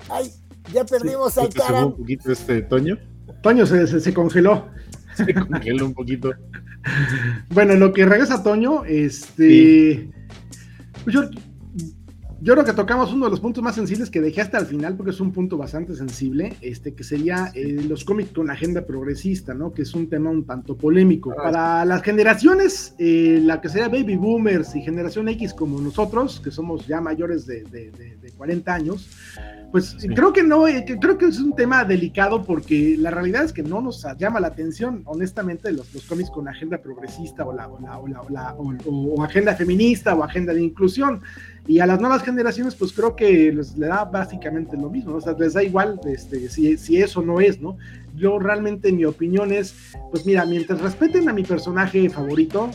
Ay, 0.08 0.30
ya 0.72 0.84
perdimos 0.84 1.36
al 1.36 1.48
cara. 1.48 1.84
un 1.84 1.96
poquito 1.96 2.30
este 2.30 2.62
Toño? 2.62 2.96
Toño 3.42 3.66
se, 3.66 4.00
se, 4.00 4.14
congeló. 4.14 4.68
Se 5.14 5.34
congeló 5.34 5.86
un 5.86 5.94
poquito. 5.94 6.32
bueno, 7.50 7.74
lo 7.74 7.92
que 7.92 8.06
regresa 8.06 8.42
Toño, 8.42 8.84
este. 8.84 10.08
Pues 11.04 11.14
yo, 11.14 11.22
yo 12.40 12.54
creo 12.54 12.64
que 12.64 12.72
tocamos 12.72 13.12
uno 13.12 13.24
de 13.24 13.30
los 13.30 13.40
puntos 13.40 13.62
más 13.62 13.74
sensibles 13.74 14.10
que 14.10 14.20
dejé 14.20 14.40
hasta 14.40 14.58
el 14.58 14.66
final, 14.66 14.96
porque 14.96 15.10
es 15.10 15.20
un 15.20 15.32
punto 15.32 15.56
bastante 15.56 15.94
sensible, 15.96 16.54
este, 16.60 16.94
que 16.94 17.02
sería 17.02 17.50
eh, 17.54 17.84
los 17.88 18.04
cómics 18.04 18.30
con 18.32 18.50
agenda 18.50 18.86
progresista, 18.86 19.54
¿no? 19.54 19.72
Que 19.72 19.82
es 19.82 19.94
un 19.94 20.08
tema 20.08 20.30
un 20.30 20.44
tanto 20.44 20.76
polémico. 20.76 21.32
Ah, 21.32 21.42
Para 21.42 21.84
las 21.84 22.02
generaciones, 22.02 22.94
eh, 22.98 23.40
la 23.42 23.60
que 23.60 23.68
sería 23.68 23.88
Baby 23.88 24.16
Boomers 24.16 24.76
y 24.76 24.82
Generación 24.82 25.28
X 25.28 25.52
como 25.52 25.80
nosotros, 25.80 26.40
que 26.40 26.50
somos 26.50 26.86
ya 26.86 27.00
mayores 27.00 27.46
de, 27.46 27.64
de, 27.64 27.90
de 27.90 28.30
40 28.36 28.72
años, 28.72 29.08
pues 29.70 29.96
creo 30.14 30.32
que 30.32 30.42
no, 30.42 30.66
eh, 30.66 30.84
creo 30.98 31.18
que 31.18 31.26
es 31.26 31.38
un 31.38 31.54
tema 31.54 31.84
delicado 31.84 32.42
porque 32.42 32.96
la 32.98 33.10
realidad 33.10 33.44
es 33.44 33.52
que 33.52 33.62
no 33.62 33.82
nos 33.82 34.06
llama 34.16 34.40
la 34.40 34.48
atención, 34.48 35.02
honestamente, 35.04 35.70
los, 35.72 35.92
los 35.92 36.04
cómics 36.04 36.30
con 36.30 36.48
agenda 36.48 36.78
progresista 36.78 37.44
o, 37.44 37.52
la, 37.52 37.68
o, 37.68 38.08
la, 38.08 38.54
o, 38.54 38.74
o, 38.86 39.22
agenda 39.22 39.54
feminista 39.54 40.14
o 40.14 40.24
agenda 40.24 40.54
de 40.54 40.62
inclusión. 40.62 41.20
Y 41.68 41.78
a 41.80 41.86
las 41.86 42.00
nuevas 42.00 42.22
generaciones, 42.22 42.74
pues 42.74 42.92
creo 42.92 43.14
que 43.14 43.52
les 43.52 43.76
le 43.76 43.86
da 43.86 44.04
básicamente 44.04 44.76
lo 44.76 44.90
mismo, 44.90 45.14
o 45.14 45.20
sea, 45.20 45.34
les 45.34 45.52
da 45.52 45.62
igual 45.62 46.00
este, 46.06 46.48
si, 46.48 46.76
si 46.76 47.00
eso 47.00 47.22
no 47.22 47.40
es, 47.40 47.60
¿no? 47.60 47.76
Yo 48.16 48.38
realmente 48.38 48.90
mi 48.90 49.04
opinión 49.04 49.52
es, 49.52 49.74
pues 50.10 50.26
mira, 50.26 50.44
mientras 50.46 50.80
respeten 50.80 51.28
a 51.28 51.32
mi 51.32 51.44
personaje 51.44 52.08
favorito, 52.08 52.70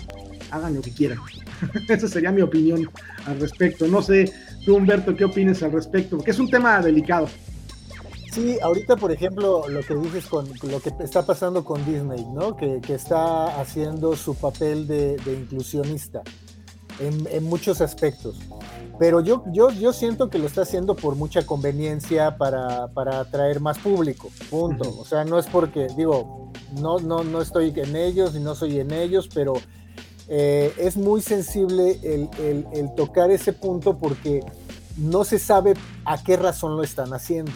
hagan 0.51 0.75
lo 0.75 0.81
que 0.81 0.91
quieran. 0.91 1.17
Esa 1.89 2.07
sería 2.07 2.31
mi 2.31 2.41
opinión 2.41 2.89
al 3.25 3.39
respecto. 3.39 3.87
No 3.87 4.01
sé, 4.01 4.31
tú 4.65 4.75
Humberto, 4.75 5.15
¿qué 5.15 5.25
opinas 5.25 5.63
al 5.63 5.71
respecto? 5.71 6.17
Porque 6.17 6.31
es 6.31 6.39
un 6.39 6.49
tema 6.49 6.79
delicado. 6.81 7.27
Sí, 8.33 8.57
ahorita, 8.63 8.95
por 8.95 9.11
ejemplo, 9.11 9.67
lo 9.69 9.81
que 9.81 9.95
dices 9.95 10.25
con 10.25 10.47
lo 10.63 10.79
que 10.79 10.91
está 11.03 11.23
pasando 11.23 11.63
con 11.63 11.85
Disney, 11.85 12.25
¿no? 12.33 12.55
Que, 12.55 12.81
está 12.89 13.61
haciendo 13.61 14.15
su 14.15 14.33
papel 14.33 14.87
de, 14.87 15.17
inclusionista 15.27 16.23
en, 16.99 17.43
muchos 17.43 17.79
aspectos. 17.79 18.39
Pero 18.99 19.21
yo, 19.21 19.43
yo, 19.51 19.71
yo 19.71 19.91
siento 19.91 20.29
que 20.29 20.37
lo 20.37 20.45
está 20.45 20.61
haciendo 20.61 20.95
por 20.95 21.15
mucha 21.15 21.45
conveniencia 21.45 22.37
para, 22.37 22.89
atraer 23.19 23.59
más 23.59 23.79
público, 23.79 24.29
punto. 24.49 24.95
O 24.99 25.05
sea, 25.05 25.25
no 25.25 25.39
es 25.39 25.47
porque, 25.47 25.87
digo, 25.97 26.51
no, 26.79 26.99
no, 26.99 27.23
no 27.23 27.41
estoy 27.41 27.73
en 27.75 27.95
ellos 27.95 28.35
y 28.35 28.39
no 28.39 28.53
soy 28.55 28.79
en 28.79 28.91
ellos, 28.91 29.29
pero 29.33 29.53
eh, 30.27 30.73
es 30.77 30.95
muy 30.95 31.21
sensible 31.21 31.99
el, 32.03 32.95
tocar 32.95 33.31
ese 33.31 33.51
punto 33.51 33.97
porque 33.97 34.41
no 34.97 35.23
se 35.23 35.39
sabe 35.39 35.73
a 36.05 36.23
qué 36.23 36.37
razón 36.37 36.77
lo 36.77 36.83
están 36.83 37.13
haciendo. 37.13 37.51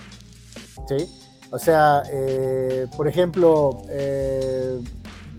¿sí? 0.88 1.08
O 1.52 1.60
sea, 1.60 2.04
eh, 2.12 2.88
por 2.98 3.08
ejemplo, 3.08 3.84
eh, 3.90 4.82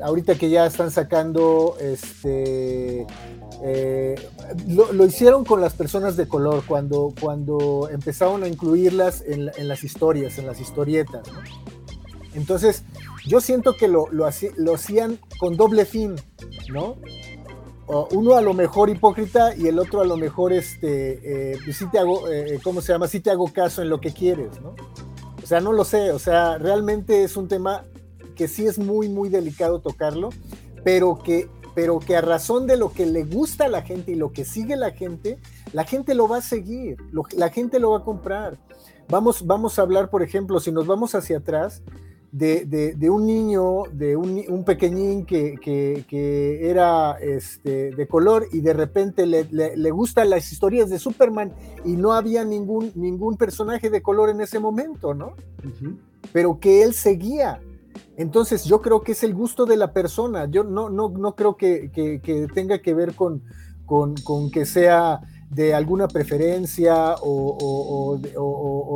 ahorita 0.03 0.36
que 0.36 0.51
ya 0.51 0.66
están 0.66 0.90
sacando 0.90 1.76
este. 1.80 3.07
lo, 4.66 5.05
hicieron 5.05 5.44
con 5.44 5.61
las 5.61 5.74
personas 5.74 6.16
de 6.16 6.28
color 6.28 6.64
cuando, 6.66 7.12
cuando 7.20 7.88
empezaron 7.90 8.42
a 8.42 8.49
incluirlas 8.49 9.22
en, 9.26 9.68
las 9.68 9.84
historias, 9.84 10.38
en 10.38 10.46
las 10.46 10.61
historietas. 10.61 11.22
Entonces, 12.34 12.84
yo 13.26 13.40
siento 13.40 13.74
que 13.74 13.88
lo, 13.88 14.07
lo, 14.11 14.26
hacían 14.26 15.18
con 15.38 15.57
doble 15.57 15.84
fin, 15.84 16.16
¿no? 16.72 16.96
uno 18.11 18.36
a 18.36 18.42
lo 18.42 18.55
mejor 18.55 18.90
hipócrita 18.90 19.57
y 19.57 19.66
el 19.66 19.78
otro 19.78 20.01
a 20.01 20.05
lo 20.05 20.16
mejor, 20.16 20.53
este, 20.53 21.53
eh, 21.53 21.59
pues 21.64 21.82
te 21.90 21.99
hago, 21.99 22.28
eh, 22.28 22.61
¿cómo 22.62 22.80
se 22.80 22.92
llama? 22.92 23.09
Sí 23.09 23.20
te 23.20 23.30
hago 23.30 23.51
caso 23.53 23.82
en 23.82 23.88
lo 23.88 24.01
que 24.01 24.12
quieres, 24.12 24.61
¿no? 24.61 24.74
O 25.42 25.46
sea, 25.46 25.61
no 25.61 25.72
lo 25.72 25.84
sé, 25.84 26.12
o 26.12 26.18
sea, 26.18 26.59
realmente 26.59 27.24
es 27.24 27.36
un 27.36 27.49
tema 27.49 27.84
que 28.39 28.49
sí 28.49 28.66
es 28.66 28.78
muy, 28.78 29.09
muy 29.09 29.28
delicado 29.28 29.80
tocarlo, 29.80 30.30
pero 30.84 31.18
que, 31.18 31.51
pero 31.74 31.99
que 31.99 32.16
a 32.16 32.20
razón 32.20 32.68
de 32.68 32.76
lo 32.76 32.93
que 32.93 33.05
le 33.05 33.24
gusta 33.24 33.64
a 33.64 33.68
la 33.68 33.82
gente 33.82 34.12
y 34.12 34.14
lo 34.14 34.32
que 34.32 34.45
sigue 34.45 34.76
la 34.76 34.93
gente, 34.93 35.39
la 35.72 35.84
gente 35.84 36.14
lo 36.14 36.28
va 36.28 36.39
a 36.39 36.43
seguir, 36.43 36.97
la 37.36 37.51
gente 37.51 37.80
lo 37.80 37.91
va 37.91 37.99
a 37.99 38.05
comprar. 38.05 38.57
Vamos, 39.09 39.45
vamos 39.45 39.78
a 39.78 39.82
hablar, 39.82 40.09
por 40.09 40.22
ejemplo, 40.22 40.61
si 40.61 40.70
nos 40.70 40.86
vamos 40.86 41.16
hacia 41.16 41.39
atrás, 41.39 41.82
de, 42.30 43.11
un 43.11 43.26
niño, 43.26 43.84
de 43.93 44.16
un, 44.16 44.64
pequeñín 44.64 45.24
que, 45.24 46.59
era 46.62 47.18
este, 47.20 47.91
de 47.91 48.07
color 48.07 48.47
y 48.53 48.61
de 48.61 48.72
repente 48.72 49.26
le, 49.26 49.91
gustan 49.91 50.30
las 50.30 50.53
historias 50.53 50.91
de 50.91 51.01
Superman 51.01 51.53
y 51.84 51.97
no 51.97 52.12
había 52.12 52.45
ningún, 52.45 52.93
ningún 52.95 53.36
personaje 53.36 53.91
de 53.91 54.01
color 54.01 54.30
en 54.30 54.41
ese 54.41 54.61
momento, 54.61 55.14
¿no? 55.14 55.34
Pero 56.32 56.61
que 56.61 56.84
él 56.84 56.95
seguía. 56.95 57.61
Entonces 58.18 58.64
yo 58.64 58.82
creo 58.82 59.02
que 59.02 59.12
es 59.12 59.22
el 59.22 59.32
gusto 59.32 59.64
de 59.64 59.76
la 59.76 59.92
persona. 59.92 60.46
Yo 60.50 60.64
no, 60.64 60.90
no, 60.90 61.08
no 61.08 61.36
creo 61.36 61.56
que, 61.56 61.88
tenga 62.52 62.80
que 62.80 62.92
ver 62.92 63.14
con, 63.14 63.44
con, 63.86 64.16
con 64.16 64.50
que 64.50 64.66
sea 64.66 65.20
de 65.50 65.72
alguna 65.72 66.08
preferencia 66.08 67.14
o, 67.22 68.18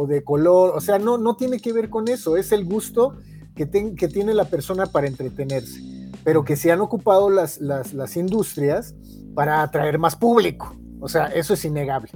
de 0.08 0.24
color, 0.24 0.72
o 0.76 0.80
sea, 0.80 0.98
no, 0.98 1.18
no 1.18 1.36
tiene 1.36 1.60
que 1.60 1.72
ver 1.72 1.88
con 1.88 2.08
eso, 2.08 2.36
es 2.36 2.52
el 2.52 2.64
gusto 2.64 3.14
que, 3.54 3.94
que 3.94 4.08
tiene 4.08 4.34
la 4.34 4.44
persona 4.44 4.86
para 4.86 5.06
entretenerse, 5.06 5.80
pero 6.24 6.44
que 6.44 6.56
se 6.56 6.70
han 6.70 6.80
ocupado 6.80 7.30
las, 7.30 7.58
las, 7.60 7.94
las 7.94 8.16
industrias 8.16 8.94
para 9.34 9.62
atraer 9.62 9.98
más 9.98 10.14
público, 10.14 10.76
o 11.00 11.08
sea, 11.08 11.26
eso 11.26 11.54
es 11.54 11.64
innegable. 11.64 12.10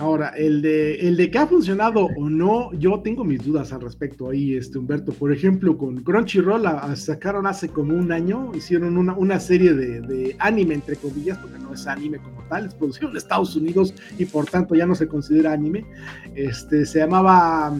Ahora, 0.00 0.28
el 0.36 0.62
de, 0.62 0.94
el 1.08 1.16
de 1.16 1.30
que 1.30 1.38
ha 1.38 1.46
funcionado 1.46 2.06
o 2.16 2.30
no, 2.30 2.72
yo 2.74 3.00
tengo 3.00 3.24
mis 3.24 3.44
dudas 3.44 3.72
al 3.72 3.80
respecto 3.80 4.30
ahí, 4.30 4.54
este 4.54 4.78
Humberto. 4.78 5.12
Por 5.12 5.32
ejemplo, 5.32 5.76
con 5.76 6.02
Crunchyroll 6.02 6.64
sacaron 6.96 7.46
hace 7.46 7.68
como 7.68 7.94
un 7.94 8.12
año, 8.12 8.52
hicieron 8.54 8.96
una, 8.96 9.14
una 9.14 9.40
serie 9.40 9.74
de, 9.74 10.00
de, 10.00 10.36
anime, 10.38 10.74
entre 10.74 10.96
comillas, 10.96 11.38
porque 11.38 11.58
no 11.58 11.74
es 11.74 11.86
anime 11.86 12.18
como 12.18 12.42
tal, 12.48 12.66
es 12.66 12.74
producido 12.74 13.10
en 13.10 13.16
Estados 13.16 13.56
Unidos 13.56 13.92
y 14.18 14.24
por 14.24 14.46
tanto 14.46 14.74
ya 14.74 14.86
no 14.86 14.94
se 14.94 15.08
considera 15.08 15.52
anime. 15.52 15.84
Este, 16.34 16.86
se 16.86 17.00
llamaba 17.00 17.76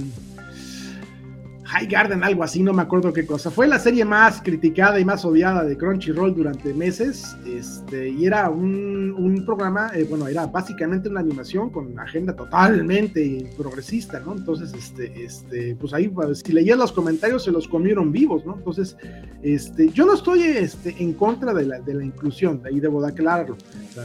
High 1.68 1.86
Garden, 1.86 2.24
algo 2.24 2.42
así, 2.42 2.62
no 2.62 2.72
me 2.72 2.80
acuerdo 2.80 3.12
qué 3.12 3.26
cosa. 3.26 3.50
Fue 3.50 3.68
la 3.68 3.78
serie 3.78 4.02
más 4.02 4.40
criticada 4.40 4.98
y 4.98 5.04
más 5.04 5.22
odiada 5.26 5.64
de 5.64 5.76
Crunchyroll 5.76 6.34
durante 6.34 6.72
meses. 6.72 7.36
Este, 7.46 8.08
y 8.08 8.24
era 8.24 8.48
un, 8.48 9.44
programa, 9.44 9.90
eh, 9.94 10.04
bueno, 10.08 10.26
era 10.28 10.46
básicamente 10.46 11.08
una 11.08 11.20
animación 11.20 11.70
con 11.70 11.98
agenda 11.98 12.34
totalmente 12.34 13.50
progresista, 13.56 14.20
¿no? 14.20 14.34
Entonces, 14.34 14.72
este, 14.72 15.24
este, 15.24 15.76
pues 15.76 15.92
ahí, 15.92 16.08
pues, 16.08 16.40
si 16.40 16.52
leías 16.52 16.78
los 16.78 16.90
comentarios, 16.90 17.44
se 17.44 17.50
los 17.50 17.68
comieron 17.68 18.12
vivos, 18.12 18.44
¿no? 18.46 18.56
Entonces, 18.56 18.96
este, 19.42 19.90
yo 19.90 20.06
no 20.06 20.14
estoy 20.14 20.42
este, 20.42 20.94
en 20.98 21.12
contra 21.12 21.52
de 21.52 21.66
la, 21.66 21.80
de 21.80 21.94
la 21.94 22.04
inclusión, 22.04 22.62
ahí 22.64 22.80
debo 22.80 23.02
de 23.02 23.08
aclararlo. 23.08 23.56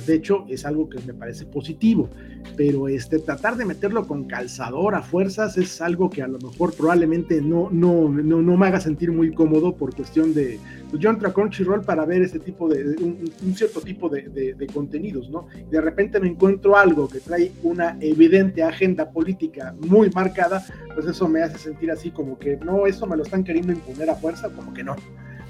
De 0.01 0.15
hecho, 0.15 0.45
es 0.49 0.65
algo 0.65 0.89
que 0.89 0.99
me 1.05 1.13
parece 1.13 1.45
positivo, 1.45 2.09
pero 2.55 2.87
este, 2.87 3.19
tratar 3.19 3.57
de 3.57 3.65
meterlo 3.65 4.07
con 4.07 4.25
calzador 4.25 4.95
a 4.95 5.01
fuerzas 5.01 5.57
es 5.57 5.81
algo 5.81 6.09
que 6.09 6.21
a 6.21 6.27
lo 6.27 6.39
mejor 6.39 6.73
probablemente 6.73 7.41
no 7.41 7.69
no, 7.71 8.09
no, 8.09 8.41
no, 8.41 8.57
me 8.57 8.67
haga 8.67 8.79
sentir 8.79 9.11
muy 9.11 9.33
cómodo 9.33 9.75
por 9.75 9.95
cuestión 9.95 10.33
de, 10.33 10.59
pues 10.89 11.01
yo 11.01 11.09
entro 11.09 11.27
a 11.27 11.33
Crunchyroll 11.33 11.81
para 11.81 12.05
ver 12.05 12.21
ese 12.21 12.39
tipo 12.39 12.67
de, 12.67 12.95
un, 13.01 13.55
cierto 13.55 13.81
tipo 13.81 14.09
de, 14.09 14.67
contenidos, 14.73 15.29
¿no? 15.29 15.47
de 15.69 15.81
repente 15.81 16.19
me 16.19 16.27
encuentro 16.27 16.77
algo 16.77 17.07
que 17.07 17.19
trae 17.19 17.51
una 17.63 17.97
evidente 17.99 18.63
agenda 18.63 19.09
política 19.09 19.75
muy 19.79 20.09
marcada, 20.09 20.63
pues 20.93 21.07
eso 21.07 21.27
me 21.27 21.41
hace 21.41 21.57
sentir 21.57 21.91
así 21.91 22.11
como 22.11 22.37
que 22.37 22.57
no, 22.57 22.85
eso 22.85 23.05
me 23.07 23.17
lo 23.17 23.23
están 23.23 23.43
queriendo 23.43 23.71
imponer 23.71 24.09
a 24.09 24.15
fuerza, 24.15 24.49
como 24.49 24.73
que 24.73 24.83
no. 24.83 24.95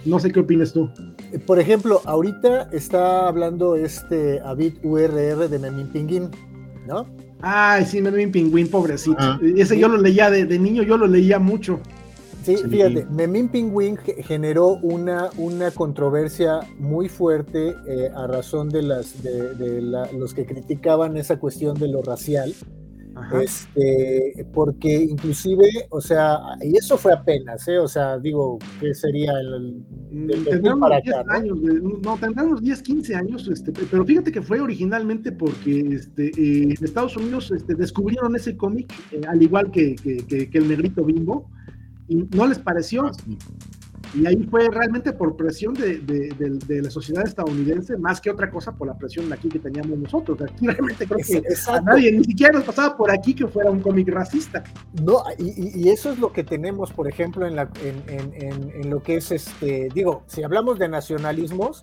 No 0.05 0.19
sé 0.19 0.31
qué 0.31 0.41
opinas 0.41 0.73
tú. 0.73 0.89
Por 1.45 1.59
ejemplo, 1.59 2.01
ahorita 2.05 2.69
está 2.71 3.27
hablando 3.27 3.75
este 3.75 4.39
Avid 4.41 4.73
URR 4.83 5.49
de 5.49 5.59
Memín 5.59 5.87
Pinguín, 5.87 6.29
¿no? 6.87 7.05
Ay, 7.41 7.85
sí, 7.85 8.01
Memín 8.01 8.31
Pingüín, 8.31 8.69
pobrecito. 8.69 9.17
Ah. 9.19 9.39
Ese 9.57 9.77
yo 9.77 9.89
lo 9.89 9.97
leía 9.97 10.31
de, 10.31 10.45
de, 10.45 10.57
niño, 10.57 10.81
yo 10.83 10.97
lo 10.97 11.07
leía 11.07 11.39
mucho. 11.39 11.79
Sí, 12.43 12.57
fíjate, 12.57 13.05
Memín 13.05 13.47
Pingüín 13.47 13.97
generó 13.97 14.77
una, 14.81 15.29
una 15.37 15.71
controversia 15.71 16.59
muy 16.77 17.07
fuerte 17.07 17.75
eh, 17.87 18.09
a 18.13 18.27
razón 18.27 18.69
de, 18.69 18.81
las, 18.81 19.23
de, 19.23 19.81
los 19.81 20.33
que 20.33 20.45
criticaban 20.45 21.15
esa 21.15 21.39
cuestión 21.39 21.77
de 21.77 21.87
lo 21.87 22.01
racial. 22.01 22.53
Este, 23.41 24.45
porque 24.53 24.93
inclusive, 24.93 25.67
o 25.89 26.01
sea, 26.01 26.39
y 26.61 26.77
eso 26.77 26.97
fue 26.97 27.13
apenas, 27.13 27.67
¿eh? 27.67 27.79
O 27.79 27.87
sea, 27.87 28.19
digo, 28.19 28.59
¿qué 28.79 28.93
sería 28.93 29.31
el, 29.39 29.83
el, 30.11 30.79
para 30.79 30.97
acá, 30.97 31.23
¿no? 31.25 31.33
años, 31.33 31.57
no, 31.57 32.17
tendrán 32.17 32.47
unos 32.47 32.61
10, 32.61 32.81
15 32.81 33.15
años, 33.15 33.47
este, 33.47 33.71
pero 33.71 34.05
fíjate 34.05 34.31
que 34.31 34.41
fue 34.41 34.59
originalmente 34.59 35.31
porque 35.31 35.79
este, 35.95 36.27
eh, 36.27 36.75
en 36.77 36.83
Estados 36.83 37.17
Unidos 37.17 37.51
este, 37.51 37.75
descubrieron 37.75 38.35
ese 38.35 38.55
cómic, 38.55 38.93
eh, 39.11 39.21
al 39.27 39.41
igual 39.41 39.71
que, 39.71 39.95
que, 39.95 40.49
que, 40.49 40.57
el 40.57 40.67
negrito 40.67 41.03
bimbo, 41.03 41.49
y 42.07 42.27
no 42.35 42.47
les 42.47 42.59
pareció. 42.59 43.05
Ah, 43.05 43.11
y 44.13 44.27
ahí 44.27 44.43
fue 44.49 44.69
realmente 44.69 45.11
por 45.13 45.35
presión 45.35 45.73
de, 45.73 45.99
de, 45.99 46.81
la 46.81 46.89
sociedad 46.89 47.25
estadounidense, 47.25 47.97
más 47.97 48.21
que 48.21 48.29
otra 48.29 48.49
cosa 48.49 48.71
por 48.71 48.87
la 48.87 48.97
presión 48.97 49.27
de 49.27 49.35
aquí 49.35 49.49
que 49.49 49.59
teníamos 49.59 49.97
nosotros. 49.97 50.39
Aquí 50.41 50.67
realmente 50.67 51.07
creo 51.07 51.17
que 51.17 51.43
a 51.67 51.81
nadie, 51.81 52.11
ni 52.11 52.23
siquiera 52.23 52.53
nos 52.53 52.63
pasaba 52.63 52.95
por 52.95 53.09
aquí 53.11 53.33
que 53.33 53.47
fuera 53.47 53.71
un 53.71 53.79
cómic 53.79 54.09
racista. 54.09 54.63
No, 55.01 55.23
y, 55.37 55.81
y, 55.81 55.89
eso 55.89 56.11
es 56.11 56.19
lo 56.19 56.31
que 56.31 56.43
tenemos, 56.43 56.91
por 56.91 57.07
ejemplo, 57.07 57.47
en, 57.47 57.55
la, 57.55 57.69
en, 57.83 58.33
en, 58.33 58.71
en, 58.75 58.89
lo 58.89 59.01
que 59.01 59.17
es 59.17 59.31
este, 59.31 59.89
digo, 59.93 60.23
si 60.27 60.43
hablamos 60.43 60.77
de 60.77 60.89
nacionalismos, 60.89 61.81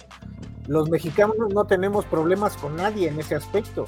los 0.68 0.88
mexicanos 0.88 1.36
no 1.52 1.64
tenemos 1.64 2.04
problemas 2.04 2.56
con 2.56 2.76
nadie 2.76 3.08
en 3.08 3.18
ese 3.18 3.34
aspecto, 3.34 3.86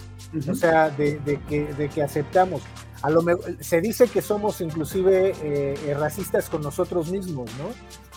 o 0.48 0.54
sea, 0.54 0.90
de, 0.90 1.20
de, 1.20 1.38
que, 1.42 1.72
de 1.74 1.88
que 1.88 2.02
aceptamos 2.02 2.62
a 3.02 3.10
lo 3.10 3.22
se 3.60 3.80
dice 3.80 4.06
que 4.06 4.22
somos 4.22 4.60
inclusive 4.60 5.32
eh, 5.42 5.74
eh, 5.86 5.94
racistas 5.94 6.48
con 6.48 6.62
nosotros 6.62 7.10
mismos, 7.10 7.50
¿no? 7.58 7.70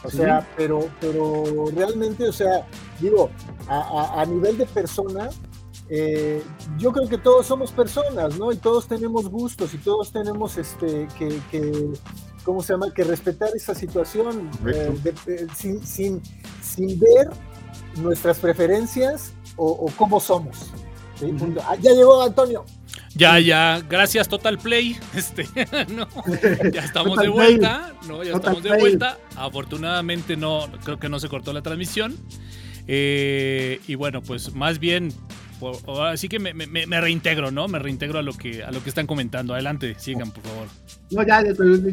O 0.05 0.09
sea, 0.09 0.47
pero, 0.55 0.87
pero 0.99 1.65
realmente, 1.75 2.27
o 2.27 2.33
sea, 2.33 2.67
digo, 2.99 3.29
a, 3.67 4.25
nivel 4.27 4.57
de 4.57 4.65
persona, 4.65 5.29
eh, 5.89 6.41
yo 6.77 6.91
creo 6.91 7.07
que 7.07 7.17
todos 7.17 7.45
somos 7.45 7.71
personas, 7.71 8.37
¿no? 8.37 8.51
Y 8.51 8.57
todos 8.57 8.87
tenemos 8.87 9.29
gustos 9.29 9.73
y 9.73 9.77
todos 9.77 10.11
tenemos 10.11 10.57
este 10.57 11.07
que, 11.17 11.39
que 11.51 11.93
¿cómo 12.45 12.61
se 12.61 12.73
llama? 12.73 12.93
Que 12.93 13.03
respetar 13.03 13.49
esa 13.55 13.75
situación 13.75 14.49
sin, 15.55 15.85
sin, 15.85 16.21
sin, 16.61 16.99
ver 16.99 17.29
nuestras 17.97 18.39
preferencias 18.39 19.33
o, 19.57 19.91
cómo 19.97 20.19
somos. 20.19 20.71
Ah, 21.63 21.75
ya 21.81 21.91
llegó 21.91 22.21
Antonio. 22.21 22.63
Ya, 23.15 23.39
ya, 23.39 23.81
gracias 23.89 24.27
Total 24.27 24.57
Play. 24.57 24.97
Este, 25.15 25.47
no, 25.93 26.07
ya 26.71 26.81
estamos 26.81 27.17
de 27.17 27.29
vuelta. 27.29 27.93
No, 28.07 28.23
ya 28.23 28.33
estamos 28.33 28.61
de 28.61 28.77
vuelta. 28.77 29.17
Afortunadamente 29.35 30.35
no, 30.35 30.69
creo 30.83 30.99
que 30.99 31.09
no 31.09 31.19
se 31.19 31.29
cortó 31.29 31.53
la 31.53 31.61
transmisión. 31.61 32.15
Eh, 32.87 33.79
y 33.87 33.95
bueno, 33.95 34.21
pues 34.21 34.53
más 34.53 34.79
bien 34.79 35.11
así 36.03 36.27
que 36.27 36.39
me, 36.39 37.01
reintegro, 37.01 37.51
¿no? 37.51 37.67
Me 37.67 37.79
reintegro 37.79 38.19
a 38.19 38.21
lo 38.21 38.33
que 38.33 38.63
a 38.63 38.71
lo 38.71 38.83
que 38.83 38.89
están 38.89 39.07
comentando. 39.07 39.53
Adelante, 39.53 39.95
sigan, 39.97 40.31
por 40.31 40.43
favor. 40.43 40.67
No, 41.11 41.23
ya, 41.23 41.43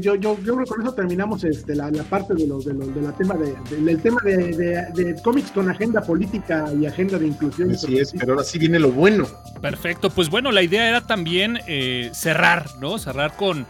yo, 0.00 0.14
yo, 0.16 0.36
creo 0.36 0.58
que 0.58 0.64
con 0.64 0.82
eso 0.82 0.94
terminamos 0.94 1.44
este, 1.44 1.74
la, 1.74 1.90
parte 2.04 2.34
de, 2.34 2.46
los 2.46 2.64
de, 2.64 2.74
los, 2.74 2.94
de 2.94 3.02
la 3.02 3.12
tema 3.12 3.34
de, 3.34 3.54
del 3.76 4.00
tema 4.00 4.20
de, 4.22 5.16
cómics 5.22 5.50
con 5.50 5.68
agenda 5.68 6.02
política 6.02 6.66
y 6.80 6.86
agenda 6.86 7.18
de 7.18 7.26
inclusión. 7.28 7.70
Así 7.70 7.98
es, 7.98 8.12
pero 8.18 8.32
ahora 8.32 8.44
sí 8.44 8.58
viene 8.58 8.78
lo 8.78 8.90
bueno. 8.90 9.26
Perfecto, 9.60 10.10
pues 10.10 10.28
bueno, 10.30 10.50
la 10.50 10.62
idea 10.62 10.88
era 10.88 11.06
también 11.06 11.58
eh, 11.66 12.10
cerrar, 12.14 12.66
¿no? 12.80 12.98
Cerrar 12.98 13.36
con 13.36 13.66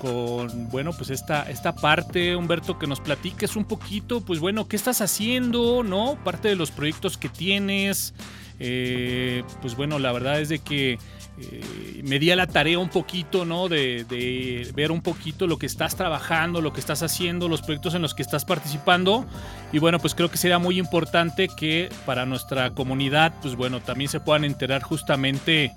con, 0.00 0.70
bueno, 0.70 0.94
pues 0.94 1.10
esta, 1.10 1.42
esta 1.50 1.74
parte, 1.74 2.34
Humberto, 2.34 2.78
que 2.78 2.86
nos 2.86 3.00
platiques 3.00 3.54
un 3.54 3.66
poquito, 3.66 4.22
pues 4.22 4.40
bueno, 4.40 4.66
¿qué 4.66 4.76
estás 4.76 5.02
haciendo, 5.02 5.82
no? 5.82 6.18
Parte 6.24 6.48
de 6.48 6.56
los 6.56 6.70
proyectos 6.70 7.18
que 7.18 7.28
tienes, 7.28 8.14
eh, 8.60 9.42
pues 9.62 9.74
bueno, 9.74 9.98
la 9.98 10.12
verdad 10.12 10.40
es 10.40 10.50
de 10.50 10.58
que 10.58 10.98
eh, 11.38 12.02
me 12.04 12.18
di 12.18 12.30
a 12.30 12.36
la 12.36 12.46
tarea 12.46 12.78
un 12.78 12.90
poquito, 12.90 13.46
¿no? 13.46 13.68
De, 13.68 14.70
ver 14.74 14.92
un 14.92 15.00
poquito 15.00 15.46
lo 15.46 15.58
que 15.58 15.64
estás 15.64 15.96
trabajando, 15.96 16.60
lo 16.60 16.72
que 16.72 16.80
estás 16.80 17.02
haciendo, 17.02 17.48
los 17.48 17.62
proyectos 17.62 17.94
en 17.94 18.02
los 18.02 18.12
que 18.12 18.22
estás 18.22 18.44
participando. 18.44 19.24
Y 19.72 19.78
bueno, 19.78 19.98
pues 19.98 20.14
creo 20.14 20.30
que 20.30 20.36
sería 20.36 20.58
muy 20.58 20.78
importante 20.78 21.48
que 21.48 21.88
para 22.04 22.26
nuestra 22.26 22.70
comunidad, 22.70 23.32
pues 23.40 23.56
bueno, 23.56 23.80
también 23.80 24.10
se 24.10 24.20
puedan 24.20 24.44
enterar 24.44 24.82
justamente, 24.82 25.72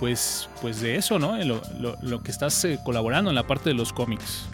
pues, 0.00 0.48
pues 0.62 0.80
de 0.80 0.96
eso, 0.96 1.18
¿no? 1.18 1.36
Lo, 1.44 1.60
lo, 2.00 2.22
que 2.22 2.30
estás 2.30 2.64
eh, 2.64 2.78
colaborando 2.82 3.30
en 3.30 3.36
la 3.36 3.46
parte 3.46 3.68
de 3.70 3.74
los 3.74 3.92
cómics. 3.92 4.48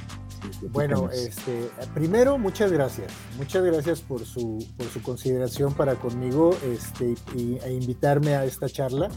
Bueno, 0.71 1.11
este, 1.11 1.71
primero, 1.95 2.39
muchas 2.39 2.73
gracias. 2.73 3.13
Muchas 3.37 3.65
gracias 3.65 4.01
por 4.01 4.25
su, 4.25 4.67
por 4.77 4.87
su 4.89 5.03
consideración 5.03 5.75
para 5.75 5.97
conmigo 5.97 6.57
este, 6.65 7.15
y, 7.35 7.59
e 7.65 7.73
invitarme 7.73 8.35
a 8.35 8.45
esta 8.45 8.69
charla, 8.69 9.09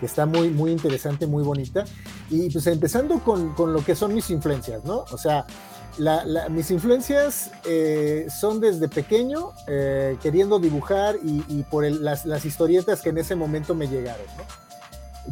que 0.00 0.06
está 0.06 0.26
muy, 0.26 0.50
muy 0.50 0.72
interesante, 0.72 1.26
muy 1.26 1.42
bonita. 1.42 1.84
Y 2.30 2.50
pues 2.50 2.66
empezando 2.66 3.20
con, 3.20 3.54
con 3.54 3.72
lo 3.72 3.84
que 3.84 3.94
son 3.94 4.14
mis 4.14 4.30
influencias, 4.30 4.84
¿no? 4.84 5.04
O 5.10 5.18
sea, 5.18 5.46
mis 6.50 6.70
influencias 6.70 7.50
eh, 7.64 8.26
son 8.40 8.60
desde 8.60 8.88
pequeño, 8.88 9.52
eh, 9.66 10.16
queriendo 10.22 10.58
dibujar 10.58 11.16
y, 11.24 11.44
y 11.48 11.64
por 11.64 11.90
las, 11.90 12.24
las 12.24 12.44
historietas 12.44 13.02
que 13.02 13.10
en 13.10 13.18
ese 13.18 13.34
momento 13.34 13.74
me 13.74 13.88
llegaron, 13.88 14.26
¿no? 14.36 14.67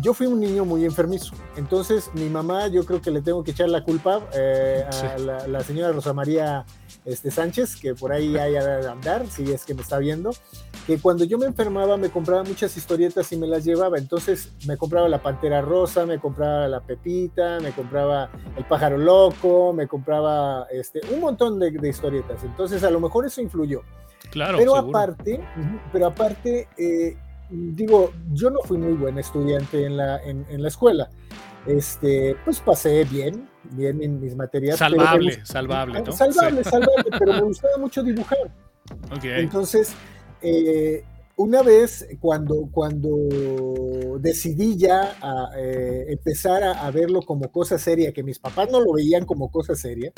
Yo 0.01 0.15
fui 0.15 0.27
un 0.27 0.41
niño 0.41 0.65
muy 0.65 0.85
enfermizo. 0.85 1.35
Entonces, 1.57 2.11
mi 2.15 2.29
mamá, 2.29 2.69
yo 2.69 2.85
creo 2.85 3.01
que 3.01 3.11
le 3.11 3.23
tengo 3.23 3.43
que 3.43 3.53
echar 3.53 3.69
la 3.69 3.83
culpa 3.83 4.21
eh, 4.35 4.85
a 4.91 5.19
la, 5.47 5.61
señora 5.63 5.93
Rosa 5.93 6.13
María 6.13 6.65
este, 7.05 7.31
Sánchez, 7.31 7.77
que 7.77 7.95
por 7.95 8.13
ahí 8.13 8.37
hay 8.37 8.57
a 8.57 8.91
andar, 8.91 9.27
si 9.27 9.51
es 9.51 9.65
que 9.65 9.75
me 9.75 9.83
está 9.83 9.99
viendo, 9.99 10.33
que 10.87 10.99
cuando 10.99 11.25
yo 11.25 11.39
me 11.39 11.47
enfermaba 11.47 11.97
me 11.97 12.11
compraba 12.11 12.45
muchas 12.45 12.77
historietas 12.77 13.33
y 13.33 13.37
me 13.37 13.47
las 13.47 13.65
llevaba. 13.65 13.99
Entonces, 13.99 14.53
me 14.67 14.77
compraba 14.77 15.09
la 15.09 15.23
Pantera 15.23 15.61
Rosa, 15.61 16.07
me 16.07 16.19
compraba 16.19 16.69
la 16.69 16.81
Pepita, 16.81 17.59
me 17.61 17.73
compraba 17.73 18.31
el 18.57 18.65
Pájaro 18.65 18.99
Loco, 18.99 19.73
me 19.73 19.89
compraba 19.89 20.67
este, 20.71 21.01
un 21.13 21.21
montón 21.21 21.59
de, 21.59 21.77
historietas. 21.89 22.45
Entonces, 22.45 22.85
a 22.85 22.91
lo 22.91 23.01
mejor 23.01 23.27
eso 23.27 23.41
influyó. 23.41 23.83
Claro, 24.31 24.59
pero 24.59 24.77
aparte, 24.77 25.41
pero 25.93 26.07
aparte, 26.07 26.69
eh, 26.77 27.17
digo, 27.51 28.13
yo 28.33 28.51
no 28.51 28.61
fui 28.61 28.79
muy 28.79 28.95
buen 28.95 29.19
estudiante 29.19 29.85
en 29.85 29.97
la, 29.97 30.23
en, 30.23 30.63
la 30.63 30.69
escuela. 30.69 31.11
Este, 31.67 32.37
pues 32.45 32.61
pasé 32.61 33.05
bien, 33.05 33.49
bien 33.73 34.03
en 34.03 34.21
mis 34.21 34.37
materias. 34.37 34.79
Salvable, 34.79 35.45
salvable, 35.45 36.03
¿no? 36.03 36.13
Salvable, 36.13 36.63
salvable, 36.63 37.05
pero 37.19 37.33
me 37.33 37.41
gustaba 37.43 37.77
mucho 37.79 38.03
dibujar. 38.03 38.51
Entonces, 39.23 39.95
eh, 40.43 41.05
una 41.37 41.63
vez 41.63 42.07
cuando, 42.21 42.69
cuando 42.71 44.19
decidí 44.21 44.77
ya 44.77 45.17
a, 45.21 45.51
eh, 45.59 46.07
empezar 46.09 46.63
a, 46.63 46.91
verlo 46.91 47.23
como 47.23 47.51
cosa 47.51 47.79
seria, 47.79 48.13
que 48.13 48.23
mis 48.23 48.39
papás 48.39 48.71
no 48.71 48.81
lo 48.81 48.95
veían 48.95 49.27
como 49.27 49.51
cosa 49.51 49.75
seria, 49.75 50.13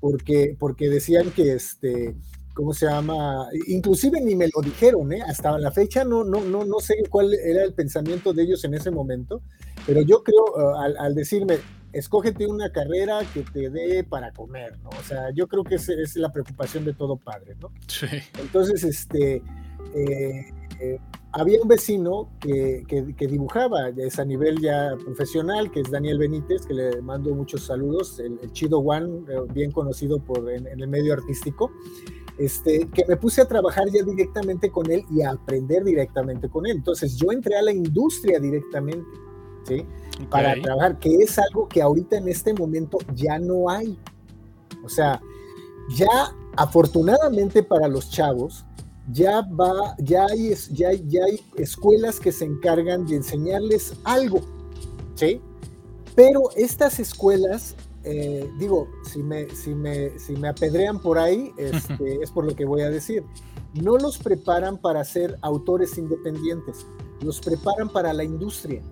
porque, 0.00 0.56
porque 0.58 0.88
decían 0.88 1.30
que 1.30 1.54
este, 1.54 2.14
¿cómo 2.58 2.74
se 2.74 2.86
llama? 2.86 3.46
Inclusive 3.68 4.20
ni 4.20 4.34
me 4.34 4.48
lo 4.52 4.60
dijeron, 4.60 5.12
¿eh? 5.12 5.22
Hasta 5.24 5.56
la 5.60 5.70
fecha 5.70 6.02
no, 6.02 6.24
no, 6.24 6.40
no, 6.40 6.64
no 6.64 6.80
sé 6.80 6.96
cuál 7.08 7.32
era 7.32 7.62
el 7.62 7.72
pensamiento 7.72 8.32
de 8.32 8.42
ellos 8.42 8.64
en 8.64 8.74
ese 8.74 8.90
momento, 8.90 9.42
pero 9.86 10.02
yo 10.02 10.24
creo, 10.24 10.44
uh, 10.56 10.74
al, 10.98 11.14
decirme, 11.14 11.58
escógete 11.92 12.48
una 12.48 12.72
carrera 12.72 13.20
que 13.32 13.42
te 13.42 13.70
dé 13.70 14.02
para 14.02 14.32
comer, 14.32 14.76
¿no? 14.82 14.88
O 14.88 15.02
sea, 15.06 15.30
yo 15.32 15.46
creo 15.46 15.62
que 15.62 15.76
esa 15.76 15.92
es 15.92 16.16
la 16.16 16.32
preocupación 16.32 16.84
de 16.84 16.94
todo 16.94 17.16
padre, 17.16 17.54
¿no? 17.60 17.70
Sí. 17.86 18.08
Entonces, 18.40 18.82
este, 18.82 19.40
eh, 19.94 20.52
eh, 20.80 20.98
había 21.32 21.60
un 21.60 21.68
vecino 21.68 22.30
que, 22.40 22.84
que, 22.88 23.26
dibujaba, 23.26 23.90
es 23.90 24.18
a 24.18 24.24
nivel 24.24 24.60
ya 24.60 24.96
profesional, 25.04 25.70
que 25.70 25.80
es 25.80 25.90
Daniel 25.90 26.18
Benítez, 26.18 26.64
que 26.66 26.74
le 26.74 27.02
mando 27.02 27.34
muchos 27.34 27.64
saludos, 27.66 28.18
el, 28.18 28.38
Chido 28.52 28.78
One, 28.78 29.24
eh, 29.28 29.40
bien 29.52 29.70
conocido 29.70 30.18
por, 30.18 30.50
en 30.50 30.66
el 30.66 30.88
medio 30.88 31.12
artístico 31.12 31.70
este, 32.38 32.86
que 32.94 33.04
me 33.06 33.16
puse 33.16 33.42
a 33.42 33.48
trabajar 33.48 33.84
ya 33.92 34.02
directamente 34.02 34.70
con 34.70 34.90
él 34.90 35.04
y 35.10 35.22
a 35.22 35.32
aprender 35.32 35.84
directamente 35.84 36.48
con 36.48 36.66
él. 36.66 36.76
Entonces 36.76 37.16
yo 37.16 37.32
entré 37.32 37.56
a 37.56 37.62
la 37.62 37.72
industria 37.72 38.38
directamente, 38.38 39.08
¿sí? 39.64 39.84
Para 40.30 40.54
trabajar, 40.62 40.98
que 40.98 41.16
es 41.16 41.38
algo 41.38 41.68
que 41.68 41.82
ahorita 41.82 42.16
en 42.16 42.28
este 42.28 42.54
momento 42.54 42.98
ya 43.14 43.38
no 43.38 43.68
hay. 43.68 43.98
O 44.84 44.88
sea, 44.88 45.20
ya 45.90 46.06
afortunadamente 46.56 47.62
para 47.62 47.88
los 47.88 48.10
chavos, 48.10 48.64
ya 49.12 49.42
va, 49.42 49.94
ya 49.98 50.26
hay, 50.26 50.54
ya, 50.70 50.92
ya 50.92 51.24
hay 51.24 51.40
escuelas 51.56 52.20
que 52.20 52.32
se 52.32 52.44
encargan 52.44 53.06
de 53.06 53.16
enseñarles 53.16 53.94
algo, 54.04 54.40
¿sí? 55.14 55.40
Pero 56.14 56.50
estas 56.56 56.98
escuelas 56.98 57.76
eh, 58.04 58.50
digo, 58.58 58.88
si 59.04 59.22
me, 59.22 59.50
si, 59.50 59.74
me, 59.74 60.18
si 60.18 60.34
me 60.34 60.48
apedrean 60.48 61.00
por 61.00 61.18
ahí, 61.18 61.52
este, 61.58 62.18
es 62.22 62.30
por 62.30 62.44
lo 62.44 62.54
que 62.54 62.64
voy 62.64 62.82
a 62.82 62.90
decir. 62.90 63.24
No 63.74 63.98
los 63.98 64.18
preparan 64.18 64.78
para 64.78 65.04
ser 65.04 65.36
autores 65.42 65.98
independientes, 65.98 66.86
los 67.20 67.40
preparan 67.40 67.90
para 67.90 68.14
la 68.14 68.24
industria. 68.24 68.82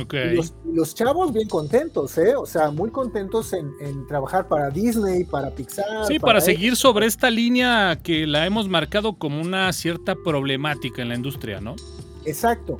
Okay. 0.00 0.38
los, 0.64 0.94
chavos 0.94 1.32
bien 1.32 1.48
contentos, 1.48 2.16
¿eh? 2.16 2.34
O 2.34 2.46
sea, 2.46 2.70
muy 2.70 2.90
contentos 2.90 3.52
en, 3.52 4.06
trabajar 4.06 4.48
para 4.48 4.70
Disney, 4.70 5.24
para 5.24 5.50
Pixar. 5.50 6.06
Sí, 6.06 6.18
para, 6.18 6.40
seguir 6.40 6.76
sobre 6.76 7.06
esta 7.06 7.30
línea 7.30 7.98
que 8.02 8.26
la 8.26 8.46
hemos 8.46 8.68
marcado 8.68 9.14
como 9.14 9.40
una 9.40 9.70
cierta 9.72 10.14
problemática 10.14 11.02
en 11.02 11.10
la 11.10 11.14
industria, 11.14 11.60
¿no? 11.60 11.76
Exacto. 12.24 12.78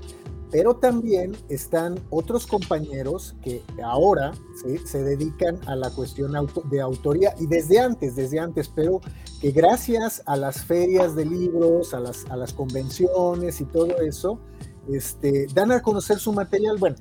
pero 0.53 0.77
también 0.77 1.35
están 1.49 1.99
otros 2.11 2.47
compañeros 2.47 3.35
que 3.43 3.63
ahora 3.83 4.33
se 4.85 5.03
dedican 5.03 5.59
a 5.67 5.75
la 5.75 5.91
cuestión 5.91 6.33
de 6.71 6.81
autoría 6.81 7.35
y 7.41 7.47
desde 7.47 7.81
antes, 7.81 8.15
desde 8.15 8.39
antes, 8.39 8.69
pero 8.69 9.01
que 9.41 9.51
gracias 9.51 10.23
a 10.27 10.37
las 10.37 10.63
ferias 10.63 11.17
de 11.17 11.25
libros, 11.25 11.95
a 11.95 12.01
las, 12.01 12.27
a 12.27 12.37
las 12.37 12.53
convenciones 12.53 13.61
y 13.61 13.65
todo 13.65 14.01
eso, 14.03 14.39
este, 14.91 15.47
dan 15.55 15.73
a 15.73 15.83
conocer 15.83 16.19
su 16.19 16.33
material. 16.33 16.79
Bueno, 16.79 16.97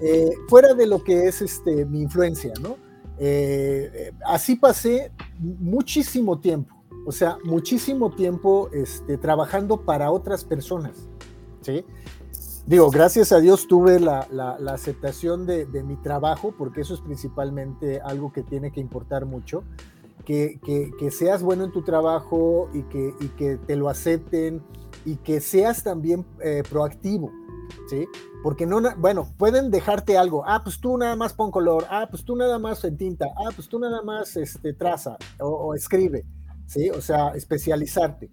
eh, 0.00 0.30
fuera 0.48 0.74
de 0.74 0.86
lo 0.86 1.02
que 1.02 1.26
es 1.26 1.42
este, 1.42 1.84
mi 1.84 2.02
influencia, 2.02 2.52
¿no? 2.60 2.76
Eh, 3.18 4.12
así 4.26 4.56
pasé 4.56 5.10
muchísimo 5.38 6.38
tiempo, 6.38 6.74
o 7.06 7.12
sea, 7.12 7.38
muchísimo 7.44 8.10
tiempo 8.10 8.68
este, 8.74 9.16
trabajando 9.16 9.80
para 9.80 10.10
otras 10.10 10.44
personas, 10.44 11.08
¿sí? 11.62 11.82
digo, 12.66 12.90
gracias 12.90 13.32
a 13.32 13.38
Dios 13.38 13.66
tuve 13.68 14.00
la, 14.00 14.26
aceptación 14.68 15.46
de, 15.46 15.66
mi 15.84 15.96
trabajo, 15.96 16.52
porque 16.56 16.82
eso 16.82 16.94
es 16.94 17.00
principalmente 17.00 18.00
algo 18.00 18.32
que 18.32 18.42
tiene 18.42 18.72
que 18.72 18.80
importar 18.80 19.24
mucho, 19.24 19.62
que, 20.24 20.58
seas 21.10 21.42
bueno 21.42 21.64
en 21.64 21.72
tu 21.72 21.82
trabajo 21.82 22.68
y 22.74 22.82
que, 22.82 23.14
que, 23.36 23.56
te 23.56 23.76
lo 23.76 23.88
acepten 23.88 24.62
y 25.06 25.16
que 25.16 25.40
seas 25.40 25.82
también 25.82 26.26
eh, 26.42 26.62
proactivo, 26.68 27.32
¿sí? 27.88 28.06
Porque 28.42 28.66
no, 28.66 28.82
bueno, 28.98 29.32
pueden 29.38 29.70
dejarte 29.70 30.18
algo, 30.18 30.44
ah, 30.46 30.62
pues 30.62 30.78
tú 30.78 30.98
nada 30.98 31.16
más 31.16 31.32
pon 31.32 31.50
color, 31.50 31.86
ah, 31.88 32.06
pues 32.10 32.22
tú 32.22 32.36
nada 32.36 32.58
más 32.58 32.84
en 32.84 32.98
tinta, 32.98 33.26
ah, 33.36 33.50
pues 33.54 33.68
tú 33.68 33.78
nada 33.78 34.02
más 34.02 34.36
este, 34.36 34.74
traza 34.74 35.16
o, 35.40 35.48
o 35.48 35.74
escribe, 35.74 36.26
¿sí? 36.66 36.90
O 36.90 37.00
sea, 37.00 37.28
especializarte 37.30 38.30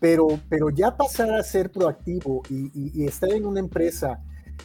pero, 0.00 0.28
pero 0.48 0.70
ya 0.70 0.96
pasar 0.96 1.32
a 1.32 1.42
ser 1.42 1.70
proactivo 1.70 2.42
y, 2.48 3.04
estar 3.04 3.32
en 3.32 3.46
una 3.46 3.60
empresa 3.60 4.20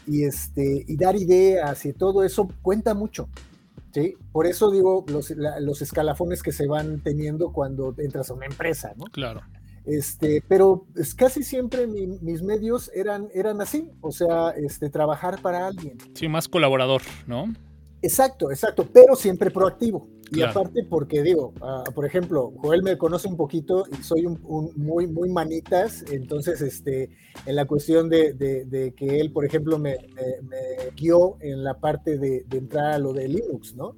y, 0.07 0.23
este, 0.23 0.85
y 0.88 0.95
dar 0.98 1.15
ideas 1.15 1.85
y 1.85 1.93
todo 1.93 2.23
eso 2.23 2.48
cuenta 2.61 2.93
mucho. 2.93 3.30
¿sí? 3.93 4.15
Por 4.31 4.45
eso 4.48 4.72
digo 4.72 5.06
los, 5.07 5.31
los 5.60 5.81
escalafones 5.81 6.43
que 6.43 6.52
se 6.52 6.68
van 6.68 7.02
teniendo 7.02 7.52
cuando 7.52 7.93
entras 7.98 8.30
a 8.30 8.34
una 8.34 8.45
empresa, 8.45 8.93
¿no? 8.98 9.06
Claro. 9.06 9.41
Este, 9.85 10.43
pero 10.47 10.85
es 10.95 11.15
casi 11.15 11.43
siempre 11.43 11.87
mis 11.87 12.43
medios 12.43 12.91
eran, 12.93 13.29
eran 13.33 13.61
así, 13.61 13.89
o 14.01 14.11
sea, 14.11 14.51
este, 14.51 14.89
trabajar 14.89 15.41
para 15.41 15.67
alguien. 15.67 15.97
Sí, 16.13 16.27
más 16.27 16.47
colaborador, 16.47 17.01
¿no? 17.25 17.51
Exacto, 18.03 18.51
exacto, 18.51 18.87
pero 18.91 19.15
siempre 19.15 19.51
proactivo. 19.51 20.07
Y 20.33 20.43
aparte 20.43 20.85
porque 20.89 21.21
digo, 21.21 21.53
ah, 21.61 21.83
por 21.93 22.05
ejemplo, 22.05 22.53
Joel 22.57 22.83
me 22.83 22.97
conoce 22.97 23.27
un 23.27 23.35
poquito 23.35 23.83
y 23.91 24.01
soy 24.01 24.25
un, 24.25 24.39
muy, 24.77 25.05
muy 25.05 25.29
manitas, 25.29 26.05
entonces 26.09 26.61
este, 26.61 27.09
en 27.45 27.55
la 27.57 27.65
cuestión 27.65 28.09
de, 28.09 28.33
de, 28.33 28.93
que 28.95 29.19
él, 29.19 29.33
por 29.33 29.43
ejemplo, 29.43 29.77
me, 29.77 29.97
me, 30.43 30.91
guió 30.95 31.35
en 31.41 31.65
la 31.65 31.79
parte 31.79 32.17
de, 32.17 32.45
de, 32.47 32.57
entrar 32.57 32.93
a 32.93 32.97
lo 32.97 33.11
de 33.11 33.27
Linux, 33.27 33.75
¿no? 33.75 33.93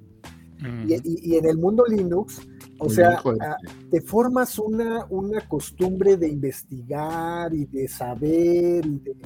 y, 0.88 1.30
y, 1.30 1.36
en 1.36 1.46
el 1.46 1.56
mundo 1.56 1.84
Linux, 1.86 2.40
o 2.84 2.90
sea, 2.90 3.22
ah, 3.40 3.56
te 3.90 4.00
formas 4.00 4.58
una, 4.58 5.06
una 5.10 5.40
costumbre 5.48 6.16
de 6.16 6.28
investigar 6.28 7.54
y 7.54 7.64
de 7.64 7.88
saber 7.88 8.84
y 8.86 8.98
de, 8.98 9.16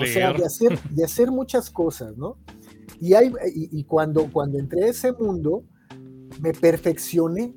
o 0.00 0.06
sea, 0.06 0.32
de 0.32 0.44
hacer, 0.44 0.78
de 0.90 1.04
hacer 1.04 1.30
muchas 1.30 1.70
cosas, 1.70 2.16
¿no? 2.16 2.36
Y, 3.00 3.14
hay, 3.14 3.32
y, 3.54 3.78
y 3.78 3.84
cuando, 3.84 4.30
cuando 4.32 4.58
entré 4.58 4.84
a 4.84 4.88
ese 4.88 5.12
mundo, 5.12 5.64
me 6.40 6.52
perfeccioné, 6.52 7.54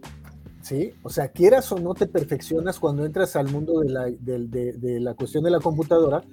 ¿sí? 0.62 0.94
O 1.04 1.10
sea, 1.10 1.30
quieras 1.30 1.72
o 1.72 1.80
no 1.80 1.94
te 1.94 2.08
perfeccionas 2.08 2.80
cuando 2.80 3.06
entras 3.06 3.36
al 3.36 3.50
mundo 3.50 3.80
de 3.80 3.90
la, 3.90 4.06
de, 4.06 5.00
la 5.00 5.14
cuestión 5.14 5.44
de 5.44 5.52
la 5.52 5.60
computadora, 5.60 6.24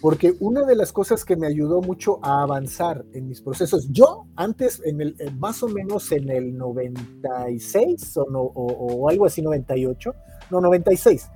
porque 0.00 0.34
una 0.40 0.64
de 0.64 0.76
las 0.76 0.92
cosas 0.92 1.24
que 1.24 1.36
me 1.36 1.46
ayudó 1.46 1.82
mucho 1.82 2.18
a 2.22 2.42
avanzar 2.42 3.04
en 3.12 3.28
mis 3.28 3.42
procesos, 3.42 3.88
yo 3.90 4.26
antes, 4.36 4.80
en 4.84 5.00
el, 5.00 5.16
más 5.38 5.62
o 5.62 5.68
menos 5.68 6.10
en 6.12 6.30
el 6.30 6.56
96 6.56 8.16
o, 8.16 8.22
o, 8.22 9.08
algo 9.08 9.26
así, 9.26 9.42
98, 9.42 10.14
no, 10.50 10.60
96, 10.60 11.28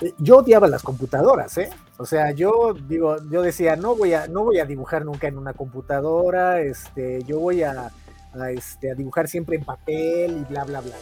eh, 0.00 0.12
yo 0.18 0.38
odiaba 0.38 0.68
las 0.68 0.82
computadoras, 0.82 1.56
¿eh? 1.58 1.70
O 1.98 2.04
sea, 2.04 2.30
yo 2.32 2.74
digo, 2.74 3.16
yo 3.30 3.42
decía, 3.42 3.74
no 3.74 3.96
voy 3.96 4.12
a, 4.12 4.28
no 4.28 4.44
voy 4.44 4.58
a 4.58 4.66
dibujar 4.66 5.04
nunca 5.04 5.26
en 5.26 5.38
una 5.38 5.54
computadora, 5.54 6.60
este, 6.60 7.22
yo 7.24 7.40
voy 7.40 7.62
a, 7.62 7.90
a, 8.34 8.50
este, 8.50 8.92
a 8.92 8.94
dibujar 8.94 9.28
siempre 9.28 9.56
en 9.56 9.64
papel 9.64 10.38
y 10.42 10.44
bla, 10.44 10.64
bla, 10.64 10.80
bla. 10.82 10.94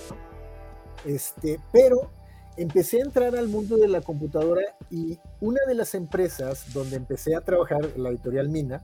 Este, 1.04 1.60
pero 1.72 2.10
empecé 2.56 2.98
a 2.98 3.04
entrar 3.04 3.36
al 3.36 3.48
mundo 3.48 3.76
de 3.76 3.88
la 3.88 4.00
computadora 4.00 4.62
y 4.90 5.18
una 5.40 5.60
de 5.66 5.74
las 5.74 5.94
empresas 5.94 6.72
donde 6.72 6.96
empecé 6.96 7.34
a 7.34 7.40
trabajar, 7.40 7.90
la 7.96 8.10
editorial 8.10 8.48
Mina, 8.48 8.82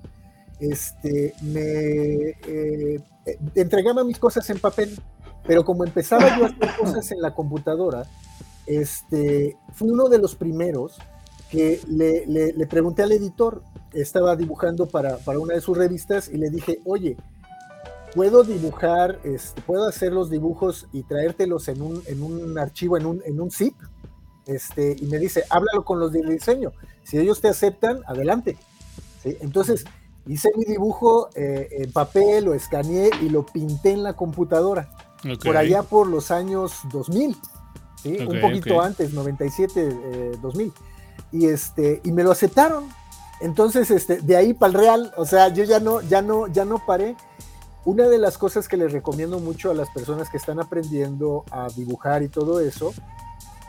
este, 0.61 1.35
me 1.43 2.37
eh, 2.47 3.01
entregaba 3.55 4.05
mis 4.05 4.19
cosas 4.19 4.49
en 4.51 4.59
papel, 4.59 4.97
pero 5.47 5.65
como 5.65 5.85
empezaba 5.85 6.37
yo 6.37 6.45
a 6.45 6.49
hacer 6.49 6.77
cosas 6.79 7.11
en 7.13 7.21
la 7.21 7.35
computadora, 7.35 8.05
este, 8.67 9.57
fui 9.73 9.91
uno 9.91 10.09
de 10.09 10.19
los 10.19 10.35
primeros 10.37 10.99
que 11.51 11.81
le, 11.89 12.27
le, 12.27 12.67
pregunté 12.67 13.03
al 13.03 13.13
editor, 13.13 13.63
estaba 13.93 14.37
dibujando 14.37 14.87
para, 14.87 15.19
para, 15.19 15.39
una 15.39 15.55
de 15.55 15.61
sus 15.61 15.77
revistas 15.77 16.31
y 16.31 16.39
le 16.39 16.49
dije, 16.49 16.79
oye, 16.87 17.19
puedo 18.15 18.45
dibujar, 18.45 19.21
este, 19.25 19.61
puedo 19.63 19.89
hacer 19.89 20.13
los 20.13 20.31
dibujos 20.31 20.87
y 20.93 21.03
traértelos 21.03 21.69
en 21.69 21.83
un, 21.83 22.03
en 22.07 22.23
un 22.23 22.59
archivo, 22.59 22.97
en 22.97 23.07
un, 23.07 23.23
en 23.25 23.41
un 23.41 23.51
zip. 23.51 23.75
Este, 24.47 24.97
y 24.99 25.07
me 25.07 25.19
dice, 25.19 25.45
háblalo 25.51 25.85
con 25.85 26.01
los 26.01 26.13
de 26.13 26.23
diseño. 26.23 26.73
Si 27.05 27.19
ellos 27.19 27.41
te 27.41 27.49
aceptan, 27.49 28.01
adelante. 28.07 28.57
Entonces, 29.25 29.85
hice 30.27 30.51
mi 30.57 30.65
dibujo 30.65 31.31
eh, 31.35 31.69
en 31.71 31.93
papel, 31.93 32.47
lo 32.47 32.55
escaneé 32.55 33.11
y 33.21 33.29
lo 33.29 33.47
pinté 33.47 33.93
en 33.93 34.03
la 34.03 34.15
computadora. 34.15 34.91
Por 35.45 35.57
allá 35.57 35.85
por 35.85 36.09
los 36.09 36.31
años 36.31 36.73
2000. 36.91 37.37
un 38.05 38.41
poquito 38.41 38.81
antes, 38.81 39.13
97, 39.13 40.39
2000. 40.41 40.67
Eh, 40.67 40.73
y, 41.31 41.47
este, 41.47 42.01
y 42.05 42.13
me 42.13 42.25
lo 42.25 42.33
aceptaron. 42.33 42.85
Entonces, 43.41 43.91
este, 43.91 44.21
de 44.21 44.37
ahí 44.37 44.55
para 44.55 44.73
el 44.73 44.79
real, 44.79 45.13
o 45.17 45.25
sea, 45.25 45.49
yo 45.49 45.65
ya 45.65 45.81
no, 45.81 46.01
ya 46.01 46.23
no, 46.23 46.49
ya 46.49 46.65
no 46.65 46.85
paré. 46.85 47.17
Una 47.85 48.09
de 48.09 48.19
las 48.19 48.39
cosas 48.39 48.69
que 48.69 48.77
les 48.77 48.93
recomiendo 48.93 49.41
mucho 49.41 49.71
a 49.71 49.75
las 49.75 49.91
personas 49.91 50.31
que 50.31 50.37
están 50.37 50.61
aprendiendo 50.61 51.45
a 51.51 51.69
dibujar 51.69 52.23
y 52.23 52.29
todo 52.29 52.61
eso 52.61 52.95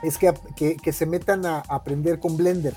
es 0.03 0.17
que, 0.17 0.33
que, 0.55 0.93
se 0.93 1.05
metan 1.05 1.45
a, 1.45 1.59
aprender 1.67 2.19
con 2.19 2.37
Blender. 2.37 2.75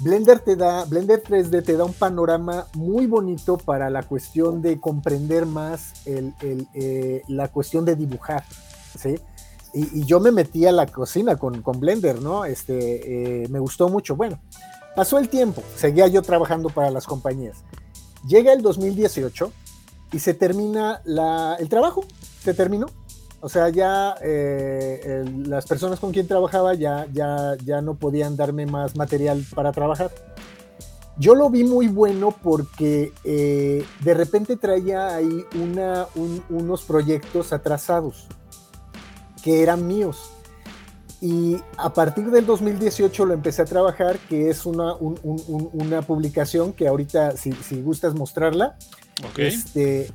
Blender 0.00 0.38
te 0.38 0.54
da, 0.54 0.84
Blender 0.84 1.22
3D 1.22 1.64
te 1.64 1.76
da 1.76 1.84
un 1.84 1.92
panorama 1.92 2.66
muy 2.74 3.06
bonito 3.06 3.58
para 3.58 3.90
la 3.90 4.04
cuestión 4.04 4.62
de 4.62 4.80
comprender 4.80 5.44
más 5.44 6.06
el, 6.06 6.32
el, 6.40 6.68
eh, 6.72 7.22
la 7.26 7.48
cuestión 7.48 7.84
de 7.84 7.96
dibujar. 7.96 8.44
¿sí? 8.96 9.16
Y, 9.74 10.04
yo 10.04 10.20
me 10.20 10.30
metí 10.30 10.66
a 10.66 10.72
la 10.72 10.86
cocina 10.86 11.36
con, 11.36 11.62
con 11.62 11.80
Blender, 11.80 12.22
¿no? 12.22 12.44
Este, 12.44 13.42
eh, 13.42 13.48
me 13.48 13.58
gustó 13.58 13.88
mucho. 13.88 14.16
Bueno, 14.16 14.40
pasó 14.96 15.18
el 15.18 15.28
tiempo, 15.28 15.62
seguía 15.76 16.06
yo 16.06 16.22
trabajando 16.22 16.70
para 16.70 16.90
las 16.90 17.06
compañías. 17.06 17.58
Llega 18.26 18.52
el 18.52 18.62
2018 18.62 19.52
y 20.12 20.18
se 20.18 20.34
termina 20.34 21.00
la, 21.04 21.56
el 21.58 21.68
trabajo, 21.68 22.04
se 22.42 22.54
terminó. 22.54 22.86
O 23.40 23.48
sea, 23.48 23.68
ya 23.68 24.16
eh, 24.20 25.24
las 25.46 25.64
personas 25.66 26.00
con 26.00 26.12
quien 26.12 26.26
trabajaba 26.26 26.74
ya, 26.74 27.06
ya, 27.12 27.56
ya 27.64 27.80
no 27.80 27.94
podían 27.94 28.36
darme 28.36 28.66
más 28.66 28.96
material 28.96 29.44
para 29.54 29.70
trabajar. 29.70 30.10
Yo 31.18 31.34
lo 31.34 31.50
vi 31.50 31.64
muy 31.64 31.88
bueno 31.88 32.34
porque 32.42 33.12
eh, 33.24 33.84
de 34.00 34.14
repente 34.14 34.56
traía 34.56 35.14
ahí 35.14 35.44
una, 35.60 36.06
unos 36.48 36.82
proyectos 36.82 37.52
atrasados 37.52 38.26
que 39.42 39.62
eran 39.62 39.86
míos. 39.86 40.30
Y 41.20 41.56
a 41.76 41.92
partir 41.92 42.30
del 42.30 42.46
2018 42.46 43.26
lo 43.26 43.34
empecé 43.34 43.62
a 43.62 43.64
trabajar, 43.64 44.18
que 44.28 44.50
es 44.50 44.64
una, 44.64 44.94
una 44.94 46.02
publicación 46.02 46.72
que 46.72 46.86
ahorita, 46.86 47.36
si, 47.36 47.52
si 47.52 47.82
gustas 47.82 48.14
mostrarla, 48.14 48.76
este, 49.36 50.10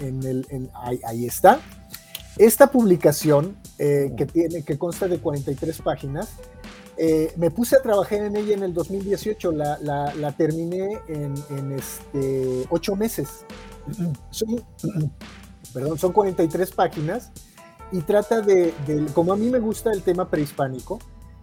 en, 0.00 0.22
el, 0.24 0.70
ahí, 1.04 1.26
está. 1.26 1.60
Esta 2.36 2.70
publicación, 2.70 3.56
eh, 3.78 4.12
que, 4.16 4.26
tiene, 4.26 4.62
que 4.62 4.78
consta 4.78 5.08
de 5.08 5.18
43 5.18 5.82
páginas, 5.82 6.30
eh, 6.96 7.32
me 7.36 7.50
puse 7.50 7.76
a 7.76 7.82
trabajar 7.82 8.20
en 8.20 8.36
ella 8.36 8.54
en 8.54 8.62
el 8.62 8.74
2018, 8.74 9.52
la, 9.52 9.78
la, 9.80 10.32
terminé 10.32 10.98
en, 11.08 11.34
en, 11.50 11.72
este, 11.72 12.66
8 12.70 12.96
meses. 12.96 13.44
Son, 14.30 14.64
perdón, 15.72 15.98
son 15.98 16.12
43 16.12 16.70
páginas 16.72 17.30
y 17.90 18.00
trata 18.00 18.40
de, 18.40 18.72
de, 18.86 19.06
como 19.12 19.32
a 19.32 19.36
mí 19.36 19.50
me 19.50 19.58
gusta 19.58 19.90
el 19.92 20.02
tema 20.02 20.28
prehispánico, 20.28 20.98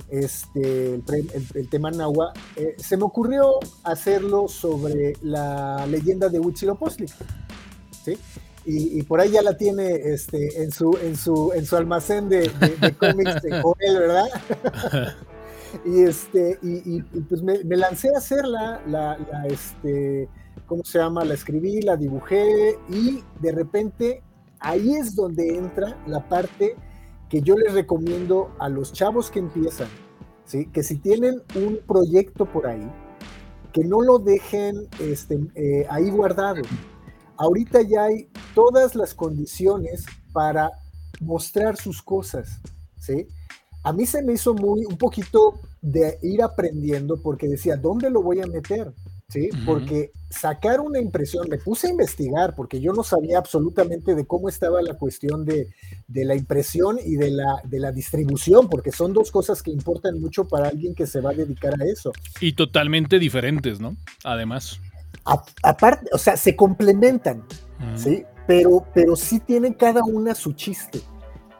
este, 0.09 0.95
el, 0.95 1.69
tema 1.69 1.91
Nahua, 1.91 2.33
eh, 2.55 2.75
se 2.77 2.97
me 2.97 3.03
ocurrió 3.03 3.59
hacerlo 3.83 4.47
sobre 4.47 5.13
la 5.21 5.85
leyenda 5.87 6.29
de 6.29 6.39
Huitzilopochtli. 6.39 7.07
¿sí? 8.03 8.17
Y, 8.65 9.01
por 9.03 9.19
ahí 9.19 9.31
ya 9.31 9.41
la 9.41 9.57
tiene 9.57 9.95
este, 9.95 10.61
en, 10.61 10.71
su, 10.71 10.95
en, 11.01 11.15
su, 11.15 11.53
en 11.53 11.65
su 11.65 11.75
almacén 11.75 12.29
de, 12.29 12.51
cómics 12.99 13.41
de 13.41 13.61
Joel, 13.61 13.99
¿verdad? 13.99 14.27
y 15.85 16.01
este, 16.01 16.59
y, 16.61 17.01
pues 17.01 17.41
me, 17.41 17.63
lancé 17.63 18.09
a 18.13 18.19
hacerla, 18.19 18.81
la, 18.85 19.17
la, 19.31 19.47
este, 19.47 20.29
¿cómo 20.67 20.83
se 20.83 20.99
llama? 20.99 21.25
La 21.25 21.33
escribí, 21.33 21.81
la 21.81 21.97
dibujé 21.97 22.77
y 22.89 23.23
de 23.39 23.51
repente 23.51 24.21
ahí 24.59 24.93
es 24.95 25.15
donde 25.15 25.55
entra 25.55 25.97
la 26.05 26.27
parte 26.29 26.75
que 27.29 27.41
yo 27.41 27.55
les 27.55 27.73
recomiendo 27.73 28.51
a 28.59 28.69
los 28.69 28.91
chavos 28.91 29.29
que 29.29 29.39
empiezan, 29.39 29.87
¿sí? 30.45 30.65
que 30.67 30.83
si 30.83 30.97
tienen 30.97 31.41
un 31.55 31.79
proyecto 31.87 32.45
por 32.45 32.67
ahí, 32.67 32.91
que 33.71 33.83
no 33.83 34.01
lo 34.01 34.17
dejen 34.17 34.87
este, 34.99 35.39
eh, 35.55 35.85
ahí 35.89 36.09
guardado. 36.09 36.63
Ahorita 37.37 37.81
ya 37.83 38.05
hay 38.05 38.27
todas 38.55 38.95
las 38.95 39.13
condiciones 39.13 40.05
para 40.33 40.71
mostrar 41.21 41.77
sus 41.77 42.01
cosas, 42.01 42.59
¿sí? 42.97 43.27
A 43.83 43.93
mí 43.93 44.05
se 44.05 44.21
me 44.23 44.33
hizo 44.33 44.53
muy, 44.53 44.83
un 44.85 44.97
poquito 44.97 45.59
de 45.81 46.17
ir 46.21 46.41
aprendiendo 46.41 47.21
porque 47.21 47.47
decía, 47.47 47.77
¿dónde 47.77 48.09
lo 48.09 48.21
voy 48.21 48.41
a 48.41 48.47
meter? 48.47 48.91
¿Sí? 49.29 49.49
Porque 49.65 50.11
sacar 50.29 50.79
una 50.79 50.99
impresión, 50.99 51.47
me 51.49 51.57
puse 51.57 51.87
a 51.87 51.91
investigar 51.91 52.55
porque 52.55 52.81
yo 52.81 52.93
no 52.93 53.03
sabía 53.03 53.37
absolutamente 53.37 54.15
de 54.15 54.25
cómo 54.25 54.49
estaba 54.49 54.81
la 54.81 54.95
cuestión 54.95 55.45
de, 55.45 55.69
la 56.07 56.35
impresión 56.35 56.97
y 57.03 57.15
de 57.15 57.31
la, 57.31 57.61
de 57.63 57.79
la 57.79 57.91
distribución, 57.91 58.67
porque 58.69 58.91
son 58.91 59.13
dos 59.13 59.31
cosas 59.31 59.63
que 59.63 59.71
importan 59.71 60.19
mucho 60.19 60.47
para 60.47 60.67
alguien 60.69 60.93
que 60.95 61.07
se 61.07 61.21
va 61.21 61.31
a 61.31 61.33
dedicar 61.33 61.73
a 61.79 61.85
eso. 61.85 62.11
Y 62.41 62.53
totalmente 62.53 63.19
diferentes, 63.19 63.79
¿no? 63.79 63.95
Además. 64.23 64.79
aparte, 65.63 66.09
o 66.11 66.17
sea, 66.17 66.35
se 66.35 66.55
complementan, 66.55 67.43
¿sí? 67.95 68.23
Pero, 68.47 68.85
pero 68.93 69.15
sí 69.15 69.39
tienen 69.39 69.73
cada 69.73 70.03
una 70.03 70.33
su 70.33 70.53
chiste. 70.53 71.01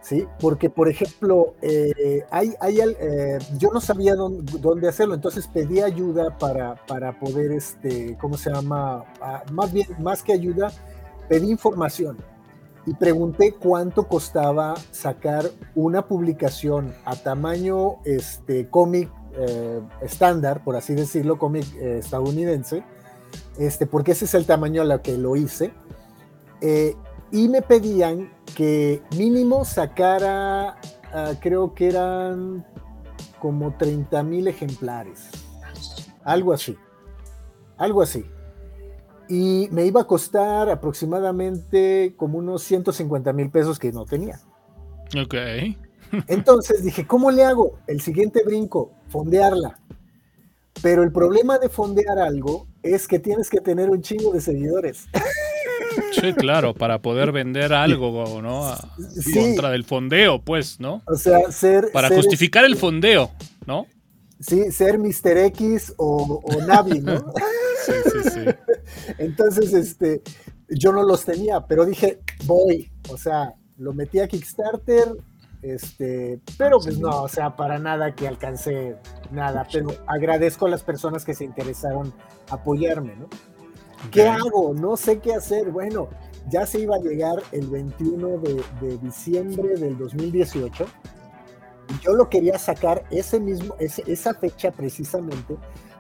¿Sí? 0.01 0.27
Porque, 0.39 0.69
por 0.69 0.89
ejemplo, 0.89 1.55
eh, 1.61 2.25
hay, 2.31 2.53
hay, 2.59 2.79
eh, 2.79 3.39
yo 3.57 3.69
no 3.71 3.81
sabía 3.81 4.15
dónde, 4.15 4.87
hacerlo, 4.87 5.15
entonces 5.15 5.47
pedí 5.47 5.81
ayuda 5.81 6.37
para, 6.37 6.75
para 6.87 7.19
poder, 7.19 7.51
este, 7.51 8.17
¿cómo 8.19 8.37
se 8.37 8.51
llama? 8.51 9.03
Ah, 9.21 9.43
más 9.51 9.71
bien, 9.71 9.87
más 9.99 10.23
que 10.23 10.33
ayuda, 10.33 10.71
pedí 11.27 11.49
información 11.49 12.17
y 12.85 12.93
pregunté 12.93 13.53
cuánto 13.53 14.07
costaba 14.07 14.75
sacar 14.91 15.45
una 15.75 16.07
publicación 16.07 16.93
a 17.05 17.15
tamaño 17.15 17.97
este, 18.05 18.69
cómic 18.69 19.09
eh, 19.33 19.81
estándar, 20.01 20.63
por 20.63 20.75
así 20.75 20.95
decirlo, 20.95 21.37
cómic 21.37 21.65
estadounidense, 21.75 22.83
este, 23.59 23.85
porque 23.85 24.13
ese 24.13 24.25
es 24.25 24.33
el 24.33 24.45
tamaño 24.45 24.81
a 24.81 24.85
lo 24.85 25.01
que 25.01 25.17
lo 25.17 25.35
hice 25.35 25.71
y 27.31 27.47
me 27.47 27.61
pedían 27.61 28.31
que 28.55 29.01
mínimo 29.17 29.65
sacara, 29.65 30.79
ah, 31.13 31.33
creo 31.39 31.73
que 31.73 31.87
eran 31.87 32.65
como 33.39 33.75
30 33.77 34.23
mil 34.23 34.47
ejemplares, 34.47 35.29
algo 36.23 36.53
así, 36.53 36.77
algo 37.77 38.01
así. 38.01 38.25
Y 39.27 39.69
me 39.71 39.85
iba 39.85 40.01
a 40.01 40.07
costar 40.07 40.69
aproximadamente 40.69 42.15
como 42.17 42.39
unos 42.39 42.63
150 42.63 43.31
mil 43.33 43.51
pesos 43.51 43.77
que 43.77 43.91
no 43.91 44.05
tenía. 44.05 44.39
Ok. 45.21 45.35
Entonces 46.27 46.83
dije, 46.83 47.05
¿cómo 47.05 47.29
le 47.29 47.43
hago? 47.43 47.79
El 47.85 48.01
siguiente 48.01 48.43
brinco, 48.43 48.91
fondearla. 49.07 49.79
Pero 50.81 51.03
el 51.03 51.11
problema 51.11 51.59
de 51.59 51.69
fondear 51.69 52.17
algo 52.19 52.67
es 52.81 53.07
que 53.07 53.19
tienes 53.19 53.49
que 53.49 53.59
tener 53.59 53.89
un 53.89 54.01
chingo 54.01 54.31
de 54.31 54.41
seguidores. 54.41 55.07
Sí, 56.11 56.33
claro, 56.33 56.73
para 56.73 57.01
poder 57.01 57.31
vender 57.31 57.73
algo, 57.73 58.41
¿no? 58.41 58.75
Contra 59.33 59.69
del 59.71 59.83
fondeo, 59.83 60.41
pues, 60.41 60.79
¿no? 60.79 61.01
O 61.05 61.15
sea, 61.15 61.51
ser. 61.51 61.91
Para 61.91 62.09
justificar 62.09 62.65
el 62.65 62.75
fondeo, 62.75 63.31
¿no? 63.65 63.87
Sí, 64.39 64.71
ser 64.71 64.99
Mr. 64.99 65.37
X 65.47 65.93
o, 65.97 66.41
o 66.43 66.61
Navi, 66.65 66.99
¿no? 66.99 67.17
sí, 67.85 67.93
sí, 68.05 68.29
sí. 68.29 68.73
Entonces, 69.17 69.73
este, 69.73 70.21
yo 70.69 70.91
no 70.93 71.03
los 71.03 71.25
tenía, 71.25 71.65
pero 71.67 71.85
dije, 71.85 72.19
voy. 72.45 72.91
O 73.09 73.17
sea, 73.17 73.53
lo 73.77 73.93
metí 73.93 74.19
a 74.19 74.27
Kickstarter, 74.27 75.15
este, 75.61 76.39
pero 76.57 76.79
pues 76.79 76.99
no, 76.99 77.23
o 77.23 77.27
sea, 77.27 77.55
para 77.55 77.79
nada 77.79 78.15
que 78.15 78.27
alcancé 78.27 78.95
nada, 79.31 79.67
pero 79.71 79.89
agradezco 80.07 80.67
a 80.67 80.69
las 80.69 80.83
personas 80.83 81.25
que 81.25 81.33
se 81.33 81.43
interesaron 81.43 82.13
apoyarme, 82.49 83.15
¿no? 83.15 83.27
¿Qué 84.11 84.27
hago? 84.27 84.73
No 84.73 84.97
sé 84.97 85.19
qué 85.19 85.33
hacer. 85.33 85.71
Bueno, 85.71 86.09
ya 86.49 86.65
se 86.65 86.79
iba 86.79 86.95
a 86.95 86.99
llegar 86.99 87.41
el 87.51 87.67
21 87.67 88.37
de, 88.39 88.97
diciembre 89.01 89.75
del 89.75 89.97
2018. 89.97 90.85
Y 91.89 92.03
yo 92.03 92.13
lo 92.13 92.29
quería 92.29 92.57
sacar 92.59 93.03
ese 93.09 93.39
mismo, 93.39 93.75
esa 93.79 94.33
fecha 94.35 94.71
precisamente, 94.71 95.57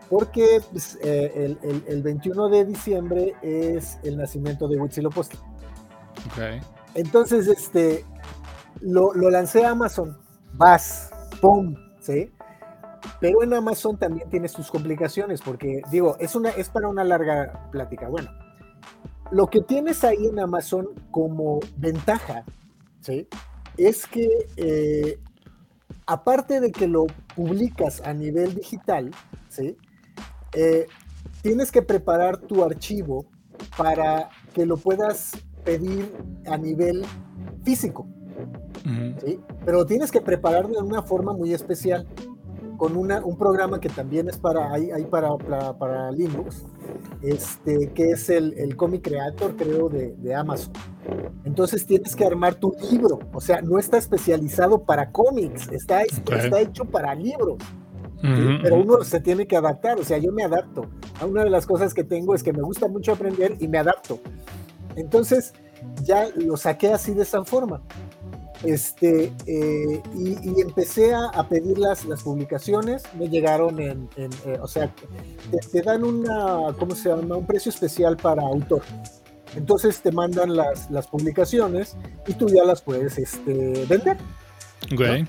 porque 0.07 0.61
pues, 0.71 0.97
eh, 1.01 1.57
el, 1.87 2.03
21 2.03 2.49
de 2.49 2.65
diciembre 2.65 3.33
es 3.41 3.97
el 4.03 4.17
nacimiento 4.17 4.67
de 4.67 4.79
Huitzilopochtli. 4.79 5.39
Okay. 6.31 6.59
Entonces, 6.93 7.47
este, 7.47 8.05
lo, 8.81 9.13
lo 9.13 9.29
lancé 9.31 9.65
a 9.65 9.71
Amazon. 9.71 10.17
Vas, 10.53 11.09
pum, 11.41 11.75
¿sí? 12.01 12.31
Pero 13.19 13.43
en 13.43 13.53
Amazon 13.53 13.97
también 13.97 14.29
tiene 14.29 14.47
sus 14.47 14.69
complicaciones, 14.71 15.41
porque 15.41 15.81
digo, 15.91 16.15
es, 16.19 16.35
una, 16.35 16.49
es 16.51 16.69
para 16.69 16.87
una 16.87 17.03
larga 17.03 17.69
plática. 17.71 18.07
Bueno, 18.07 18.31
lo 19.31 19.47
que 19.47 19.61
tienes 19.61 20.03
ahí 20.03 20.25
en 20.25 20.39
Amazon 20.39 20.87
como 21.11 21.59
ventaja, 21.77 22.45
¿sí? 23.01 23.27
Es 23.77 24.05
que 24.07 24.27
eh, 24.57 25.19
aparte 26.05 26.59
de 26.61 26.71
que 26.71 26.87
lo 26.87 27.07
publicas 27.35 28.01
a 28.01 28.13
nivel 28.13 28.55
digital, 28.55 29.11
¿sí? 29.49 29.77
Eh, 30.53 30.87
tienes 31.41 31.71
que 31.71 31.81
preparar 31.81 32.37
tu 32.37 32.63
archivo 32.63 33.25
para 33.77 34.29
que 34.53 34.65
lo 34.65 34.77
puedas 34.77 35.31
pedir 35.63 36.11
a 36.47 36.57
nivel 36.57 37.05
físico. 37.63 38.07
¿sí? 39.23 39.39
Pero 39.65 39.85
tienes 39.85 40.11
que 40.11 40.21
prepararlo 40.21 40.69
de 40.69 40.87
una 40.87 41.03
forma 41.03 41.33
muy 41.33 41.53
especial 41.53 42.07
con 42.79 42.95
una, 42.95 43.23
un 43.23 43.37
programa 43.37 43.81
que 43.81 43.89
también 43.89 44.29
es 44.29 44.37
para, 44.37 44.71
hay, 44.71 45.03
para, 45.11 45.35
para, 45.77 46.11
Linux, 46.11 46.63
este, 47.21 47.91
que 47.91 48.11
es 48.11 48.29
el, 48.29 48.53
el 48.57 48.77
Comic 48.77 49.03
Creator, 49.03 49.57
creo, 49.57 49.89
de, 49.89 50.15
de, 50.15 50.33
Amazon. 50.33 50.71
Entonces 51.43 51.85
tienes 51.85 52.15
que 52.15 52.25
armar 52.25 52.55
tu 52.55 52.73
libro, 52.89 53.19
o 53.33 53.41
sea, 53.41 53.61
no 53.61 53.77
está 53.77 53.97
especializado 53.97 54.81
para 54.83 55.11
cómics, 55.11 55.69
está, 55.73 56.03
está 56.03 56.61
hecho 56.61 56.85
para 56.85 57.13
libros. 57.13 57.57
Pero 58.21 58.77
uno 58.77 59.03
se 59.03 59.19
tiene 59.19 59.45
que 59.45 59.57
adaptar, 59.57 59.99
o 59.99 60.03
sea, 60.03 60.17
yo 60.17 60.31
me 60.31 60.43
adapto. 60.43 60.85
Una 61.25 61.43
de 61.43 61.49
las 61.49 61.65
cosas 61.65 61.93
que 61.93 62.05
tengo 62.05 62.33
es 62.33 62.43
que 62.43 62.53
me 62.53 62.61
gusta 62.61 62.87
mucho 62.87 63.11
aprender 63.11 63.55
y 63.59 63.67
me 63.67 63.77
adapto. 63.77 64.19
Entonces, 64.95 65.53
ya 66.03 66.27
lo 66.35 66.55
saqué 66.55 66.93
así 66.93 67.13
de 67.13 67.23
esa 67.23 67.43
forma. 67.43 67.81
Este, 68.63 69.31
eh, 69.45 70.01
y, 70.15 70.61
empecé 70.61 71.13
a, 71.13 71.47
pedir 71.47 71.77
las, 71.77 72.03
las, 72.05 72.23
publicaciones, 72.23 73.03
me 73.17 73.29
llegaron 73.29 73.79
en, 73.79 74.09
eh, 74.17 74.29
o 74.61 74.67
sea, 74.67 74.93
te, 75.71 75.81
dan 75.81 76.03
una, 76.03 76.73
¿cómo 76.77 76.93
se 76.93 77.09
llama? 77.09 77.37
Un 77.37 77.47
precio 77.47 77.69
especial 77.69 78.17
para 78.17 78.41
autor. 78.41 78.81
Entonces 79.55 80.01
te 80.01 80.11
mandan 80.11 80.55
las, 80.55 80.91
las 80.91 81.07
publicaciones 81.07 81.95
y 82.27 82.33
tú 82.33 82.49
ya 82.49 82.63
las 82.65 82.81
puedes 82.81 83.17
este, 83.17 83.85
vender. 83.87 84.17
Okay. 84.93 85.25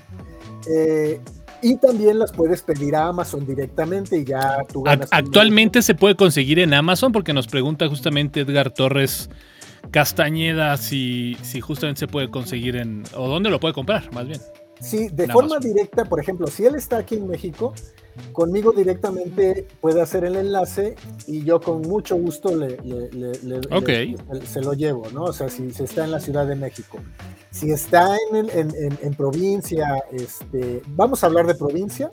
Eh, 0.69 1.19
y 1.61 1.77
también 1.77 2.19
las 2.19 2.31
puedes 2.31 2.61
pedir 2.61 2.95
a 2.95 3.07
Amazon 3.07 3.45
directamente 3.45 4.17
y 4.17 4.25
ya 4.25 4.57
tú 4.71 4.83
ganas. 4.83 5.07
Actualmente 5.11 5.81
se 5.81 5.95
puede 5.95 6.15
conseguir 6.15 6.59
en 6.59 6.73
Amazon 6.73 7.11
porque 7.11 7.33
nos 7.33 7.47
pregunta 7.47 7.87
justamente 7.87 8.41
Edgar 8.41 8.71
Torres 8.71 9.29
Castañeda 9.91 10.77
si, 10.77 11.37
si 11.41 11.61
justamente 11.61 11.99
se 11.99 12.07
puede 12.07 12.29
conseguir 12.29 12.77
en... 12.77 13.03
o 13.15 13.27
dónde 13.27 13.49
lo 13.49 13.59
puede 13.59 13.73
comprar, 13.73 14.11
más 14.13 14.27
bien. 14.27 14.39
Sí, 14.79 15.09
de 15.09 15.27
forma 15.27 15.59
directa, 15.59 16.05
por 16.05 16.19
ejemplo, 16.19 16.47
si 16.47 16.65
él 16.65 16.75
está 16.75 16.97
aquí 16.97 17.15
en 17.15 17.27
México, 17.27 17.73
conmigo 18.31 18.71
directamente 18.71 19.67
puede 19.79 20.01
hacer 20.01 20.25
el 20.25 20.35
enlace 20.35 20.95
y 21.27 21.43
yo 21.43 21.61
con 21.61 21.81
mucho 21.81 22.15
gusto 22.15 22.55
le, 22.55 22.77
se 24.45 24.61
lo 24.61 24.73
llevo, 24.73 25.03
¿no? 25.13 25.25
O 25.25 25.33
sea, 25.33 25.49
si, 25.49 25.71
se 25.71 25.83
está 25.83 26.03
en 26.05 26.11
la 26.11 26.19
Ciudad 26.19 26.47
de 26.47 26.55
México. 26.55 26.97
Si 27.51 27.71
está 27.71 28.15
en, 28.31 28.49
en, 28.49 28.97
en, 29.01 29.13
provincia, 29.13 30.03
este, 30.11 30.81
vamos 30.87 31.23
a 31.23 31.27
hablar 31.27 31.45
de 31.45 31.55
provincia, 31.55 32.09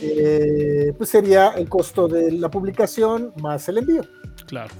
eh, 0.00 0.92
pues 0.96 1.10
sería 1.10 1.50
el 1.50 1.68
costo 1.68 2.08
de 2.08 2.32
la 2.32 2.50
publicación 2.50 3.32
más 3.42 3.68
el 3.68 3.78
envío. 3.78 4.02
Claro. 4.50 4.74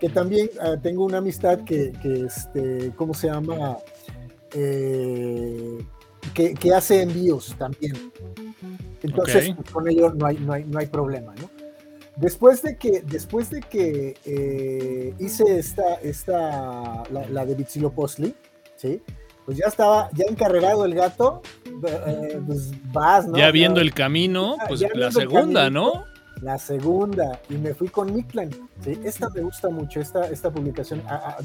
Que 0.00 0.08
también 0.08 0.48
ah, 0.62 0.76
tengo 0.82 1.04
una 1.04 1.18
amistad 1.18 1.60
que, 1.64 1.92
que, 2.02 2.24
este, 2.24 2.90
¿cómo 2.96 3.12
se 3.12 3.26
llama? 3.26 3.76
Eh, 4.54 5.78
que, 6.32 6.54
que, 6.54 6.74
hace 6.74 7.02
envíos 7.02 7.54
también. 7.58 8.10
Entonces, 9.02 9.54
pues, 9.54 9.70
con 9.70 9.88
ello 9.88 10.10
no 10.14 10.24
hay, 10.24 10.38
no 10.38 10.54
hay, 10.54 10.64
no 10.64 10.78
hay 10.78 10.86
problema, 10.86 11.34
¿no? 11.34 11.50
Después 12.16 12.62
de 12.62 12.78
que, 12.78 13.02
después 13.02 13.50
de 13.50 13.60
que 13.60 14.16
eh, 14.24 15.14
hice 15.18 15.58
esta, 15.58 15.96
esta 15.96 17.02
la, 17.10 17.28
la 17.30 17.44
de 17.44 17.90
Postli, 17.94 18.34
¿sí? 18.76 19.02
Pues 19.44 19.58
ya 19.58 19.66
estaba, 19.66 20.08
ya 20.14 20.24
encarregado 20.30 20.86
el 20.86 20.94
gato, 20.94 21.42
eh, 21.66 22.40
pues 22.46 22.72
vas, 22.90 23.26
¿no? 23.26 23.36
Ya 23.36 23.50
viendo 23.50 23.82
el 23.82 23.92
camino, 23.92 24.56
pues 24.66 24.82
la 24.94 25.10
segunda, 25.10 25.68
¿no? 25.68 26.09
La 26.42 26.58
segunda, 26.58 27.40
y 27.50 27.54
me 27.54 27.74
fui 27.74 27.88
con 27.88 28.14
Miklan. 28.14 28.50
¿sí? 28.82 28.98
Esta 29.04 29.28
me 29.30 29.42
gusta 29.42 29.68
mucho, 29.68 30.00
esta, 30.00 30.28
esta 30.30 30.50
publicación. 30.50 31.02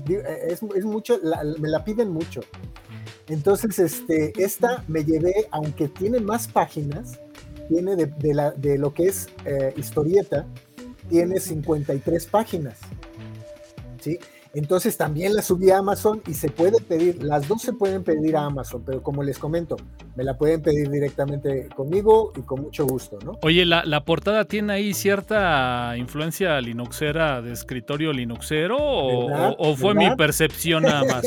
Eh, 0.10 0.48
es, 0.50 0.62
es, 0.64 0.86
mucho, 0.86 1.20
me 1.60 1.70
la 1.70 1.84
piden 1.84 2.12
mucho. 2.12 2.42
Entonces, 3.28 3.78
este, 3.80 4.32
esta 4.42 4.84
me 4.88 5.04
llevé, 5.04 5.48
aunque 5.52 5.90
tiene 5.90 6.20
más 6.20 6.48
páginas, 6.48 7.20
tiene 7.68 7.96
de, 7.96 8.54
de 8.56 8.78
lo 8.78 8.94
que 8.94 9.08
es 9.08 9.28
eh, 9.46 9.74
historieta, 9.76 10.46
tiene 11.10 11.40
53 11.40 12.26
páginas. 12.28 12.80
¿sí? 14.00 14.20
Entonces 14.54 14.96
también 14.96 15.36
la 15.36 15.42
subí 15.42 15.70
a 15.70 15.80
Amazon 15.80 16.22
y 16.28 16.34
se 16.34 16.50
puede 16.50 16.80
pedir, 16.80 17.22
las 17.22 17.48
dos 17.48 17.62
se 17.62 17.74
pueden 17.74 18.06
pedir 18.06 18.38
a 18.38 18.46
Amazon, 18.46 18.84
pero 18.86 19.04
como 19.04 19.22
les 19.22 19.38
comento, 19.38 19.76
me 20.16 20.24
la 20.24 20.38
pueden 20.38 20.62
pedir 20.62 20.90
directamente 20.90 21.68
conmigo 21.76 22.32
y 22.38 22.42
con 22.42 22.62
mucho 22.62 22.86
gusto, 22.86 23.20
¿no? 23.24 23.38
Oye, 23.42 23.66
la, 23.66 23.84
la 23.86 24.06
portada 24.06 24.46
tiene 24.46 24.74
ahí 24.74 24.94
cierta 24.94 25.96
influencia 25.98 26.60
linuxera 26.62 27.42
de 27.42 27.52
escritorio 27.52 28.14
linuxero 28.14 28.78
o, 28.78 29.56
o, 29.58 29.76
fue 29.76 29.94
mi 29.94 30.16
percepción 30.16 30.84
nada 30.84 31.04
más. 31.04 31.26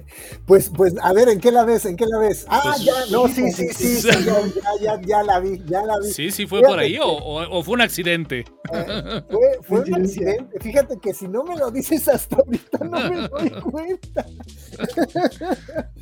pues, 0.46 0.70
pues, 0.74 0.94
a 1.02 1.12
ver, 1.12 1.28
¿en 1.28 1.40
qué 1.40 1.52
la 1.52 1.64
ves? 1.64 1.84
¿En 1.86 1.96
qué 1.96 2.06
la 2.06 2.18
ves? 2.18 2.46
Ah, 2.48 2.60
pues, 2.64 2.84
ya, 2.84 2.92
no, 3.10 3.28
sí, 3.28 3.52
sí, 3.52 3.68
sí, 3.68 4.00
sí 4.00 4.08
ya, 4.08 4.96
ya, 4.96 5.00
ya, 5.02 5.22
la 5.22 5.40
vi, 5.40 5.62
ya 5.64 5.84
la 5.84 5.98
vi. 6.00 6.10
Sí, 6.10 6.30
sí, 6.30 6.46
fue 6.46 6.62
por 6.62 6.78
ahí 6.78 6.98
o, 6.98 7.06
o, 7.06 7.62
fue 7.62 7.74
un 7.74 7.80
accidente. 7.82 8.44
Eh, 8.72 9.22
fue, 9.30 9.58
fue 9.62 9.80
un 9.80 9.94
accidente. 9.94 10.58
Fíjate 10.60 10.98
que 10.98 11.14
si 11.14 11.28
no 11.28 11.44
me 11.44 11.56
lo 11.56 11.70
dices 11.70 12.08
hasta 12.08 12.36
ahorita 12.36 12.78
no 12.84 13.10
me 13.10 13.28
doy 13.28 13.50
cuenta. 13.70 14.26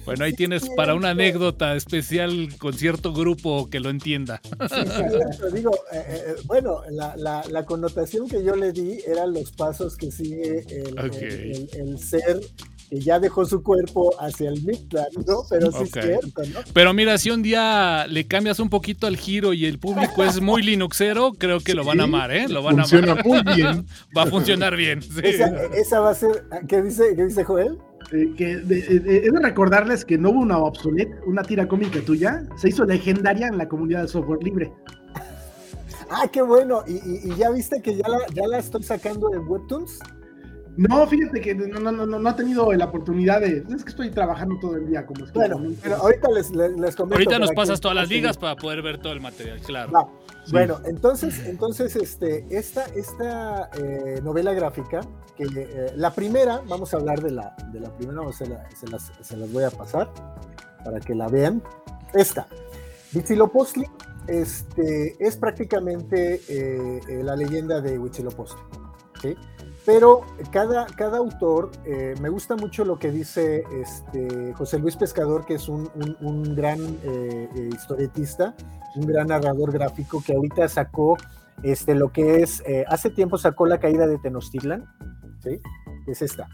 Bueno, 0.05 0.25
ahí 0.25 0.33
tienes 0.33 0.69
para 0.77 0.95
una 0.95 1.11
anécdota 1.11 1.75
especial 1.77 2.49
con 2.59 2.75
cierto 2.75 3.13
grupo 3.13 3.69
que 3.71 3.81
lo 3.81 3.91
entienda. 3.91 4.41
Sí, 4.45 5.53
digo, 5.53 5.71
eh, 5.93 6.05
eh, 6.09 6.35
bueno, 6.45 6.83
la, 6.91 7.17
la, 7.17 7.43
la, 7.51 7.65
connotación 7.65 8.29
que 8.29 8.45
yo 8.45 8.55
le 8.57 8.73
di 8.73 8.99
eran 9.07 9.33
los 9.33 9.53
pasos 9.53 9.97
que 9.97 10.11
sigue 10.11 10.65
el, 10.69 10.99
el, 10.99 11.69
el 11.73 11.99
ser 11.99 12.41
que 12.91 13.01
ya 13.01 13.19
dejó 13.19 13.47
su 13.47 13.63
cuerpo 13.63 14.15
hacia 14.21 14.51
el 14.51 14.63
Mictlan, 14.63 15.07
¿no? 15.27 15.43
Pero 15.49 15.73
sí 15.73 15.85
es 15.85 15.91
cierto, 15.91 16.43
¿no? 16.53 16.61
Pero 16.73 16.93
mira, 16.93 17.17
si 17.19 17.31
un 17.31 17.43
día 17.43 18.07
le 18.09 18.27
cambias 18.27 18.61
un 18.61 18.69
poquito 18.69 19.07
al 19.07 19.17
giro 19.17 19.53
y 19.53 19.67
el 19.67 19.79
público 19.79 20.23
es 20.25 20.41
muy 20.41 20.63
linuxero, 20.65 21.33
creo 21.33 21.61
que 21.61 21.75
lo 21.75 21.85
van 21.85 22.01
a 22.01 22.05
amar, 22.05 22.31
¿eh? 22.33 22.47
Lo 22.49 22.63
van 22.63 22.77
Funciona 22.77 23.13
a 23.13 23.13
amar. 23.13 23.27
muy 23.27 23.55
bien. 23.55 23.87
Va 24.17 24.23
a 24.25 24.27
funcionar 24.27 24.77
bien. 24.77 25.03
Sí. 25.03 25.11
Esa, 25.23 25.47
esa, 25.75 26.01
va 26.01 26.11
a 26.11 26.15
ser, 26.15 26.45
¿qué 26.69 26.83
dice, 26.83 27.15
qué 27.17 27.25
dice 27.25 27.45
Joel? 27.45 27.79
Eh, 28.13 28.35
que 28.37 28.57
de, 28.57 28.83
de, 28.83 29.01
de, 29.01 29.21
de, 29.31 29.41
recordarles 29.41 30.05
que 30.05 30.19
no 30.19 30.31
hubo 30.31 30.41
una 30.41 30.59
obsoleta, 30.59 31.17
una 31.27 31.43
tira 31.43 31.67
cómica 31.67 32.01
tuya, 32.01 32.45
se 32.57 32.69
hizo 32.69 32.85
legendaria 32.85 33.49
en 33.49 33.59
la 33.59 33.69
comunidad 33.69 34.03
de 34.03 34.09
software 34.09 34.43
libre. 34.43 34.73
Ah, 36.11 36.29
qué 36.31 36.43
bueno. 36.43 36.83
¿Y, 36.87 37.35
ya 37.37 37.51
viste 37.51 37.81
que 37.81 37.97
ya 37.97 38.09
la, 38.09 38.19
ya 38.33 38.47
la 38.47 38.59
estoy 38.59 38.83
sacando 38.83 39.33
en 39.35 39.49
Webtoons? 39.49 39.99
No, 40.77 41.07
fíjate 41.07 41.41
que 41.41 41.55
no, 41.55 41.79
no, 41.79 41.93
no, 41.93 42.07
no 42.07 42.29
ha 42.29 42.37
tenido 42.37 42.73
la 42.73 42.87
oportunidad 42.87 43.41
de. 43.41 43.65
Es 43.75 43.85
que 43.85 43.91
estoy 43.91 44.11
trabajando 44.11 44.59
todo 44.61 44.77
el 44.77 44.89
día 44.89 45.07
como 45.07 45.25
Bueno, 45.33 45.61
pero 45.83 45.97
ahorita 45.97 46.29
les, 46.31 46.51
les, 46.51 46.73
les 46.73 46.97
comento. 46.97 47.15
Ahorita 47.15 47.39
nos 47.39 47.53
pasas 47.53 47.79
que, 47.79 47.83
todas 47.83 47.95
las 47.95 48.09
ligas 48.09 48.37
para 48.37 48.57
poder 48.57 48.83
ver 48.83 48.99
todo 48.99 49.13
el 49.13 49.21
material, 49.21 49.61
claro. 49.61 49.91
No. 49.93 50.11
Sí. 50.45 50.53
Bueno, 50.53 50.81
entonces, 50.85 51.47
entonces 51.47 51.97
este, 51.97 52.45
esta, 52.51 52.85
esta 52.87 53.71
eh, 53.79 54.21
novela 54.23 54.53
gráfica, 54.53 55.01
que 55.37 55.45
eh, 55.45 55.93
la 55.97 56.13
primera, 56.13 56.61
vamos 56.69 56.93
a 56.93 56.97
hablar 56.97 57.23
de 57.23 57.31
la, 57.31 57.55
de 57.73 57.81
la 57.81 57.95
primera, 57.97 58.21
se, 58.33 58.49
la, 58.49 58.69
se, 58.71 58.89
las, 58.89 59.13
se 59.21 59.37
las 59.37 59.53
voy 59.53 59.65
a 59.65 59.71
pasar 59.71 60.13
para 60.85 61.01
que 61.01 61.15
la 61.15 61.29
vean. 61.29 61.63
Esta, 62.13 62.47
Huitzilopochtli, 63.15 63.87
este, 64.27 65.17
es 65.25 65.37
prácticamente 65.37 66.41
eh, 66.49 67.23
la 67.23 67.37
leyenda 67.37 67.81
de 67.81 67.99
Huitzilopochtli. 67.99 68.61
¿sí? 69.23 69.37
Pero 69.87 70.23
cada, 70.51 70.87
cada 70.87 71.19
autor, 71.19 71.71
eh, 71.85 72.15
me 72.21 72.31
gusta 72.31 72.57
mucho 72.57 72.85
lo 72.85 72.99
que 72.99 73.11
dice 73.11 73.65
este, 73.73 74.55
José 74.55 74.79
Luis 74.79 74.97
Pescador, 74.97 75.45
que 75.45 75.55
es 75.55 75.69
un, 75.69 75.91
un, 75.95 76.17
un 76.21 76.57
gran 76.57 76.81
eh, 77.03 77.49
eh, 77.55 77.71
historietista, 77.73 78.55
un 78.97 79.07
gran 79.07 79.27
narrador 79.29 79.73
gráfico, 79.73 80.23
que 80.25 80.35
ahorita 80.35 80.69
sacó 80.69 81.19
este, 81.63 81.95
lo 81.95 82.13
que 82.13 82.43
es, 82.43 82.63
eh, 82.67 82.85
hace 82.89 83.11
tiempo 83.11 83.37
sacó 83.37 83.67
La 83.67 83.79
caída 83.79 84.07
de 84.07 84.19
Tenochtitlan, 84.19 84.87
¿sí? 85.43 85.61
Es 86.07 86.23
esta. 86.23 86.49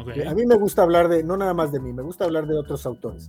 Okay. 0.00 0.26
A 0.26 0.34
mí 0.34 0.44
me 0.44 0.56
gusta 0.56 0.82
hablar 0.82 1.08
de, 1.08 1.22
no 1.22 1.36
nada 1.36 1.54
más 1.54 1.70
de 1.70 1.80
mí, 1.80 1.92
me 1.92 2.02
gusta 2.02 2.24
hablar 2.24 2.46
de 2.46 2.56
otros 2.56 2.84
autores. 2.84 3.28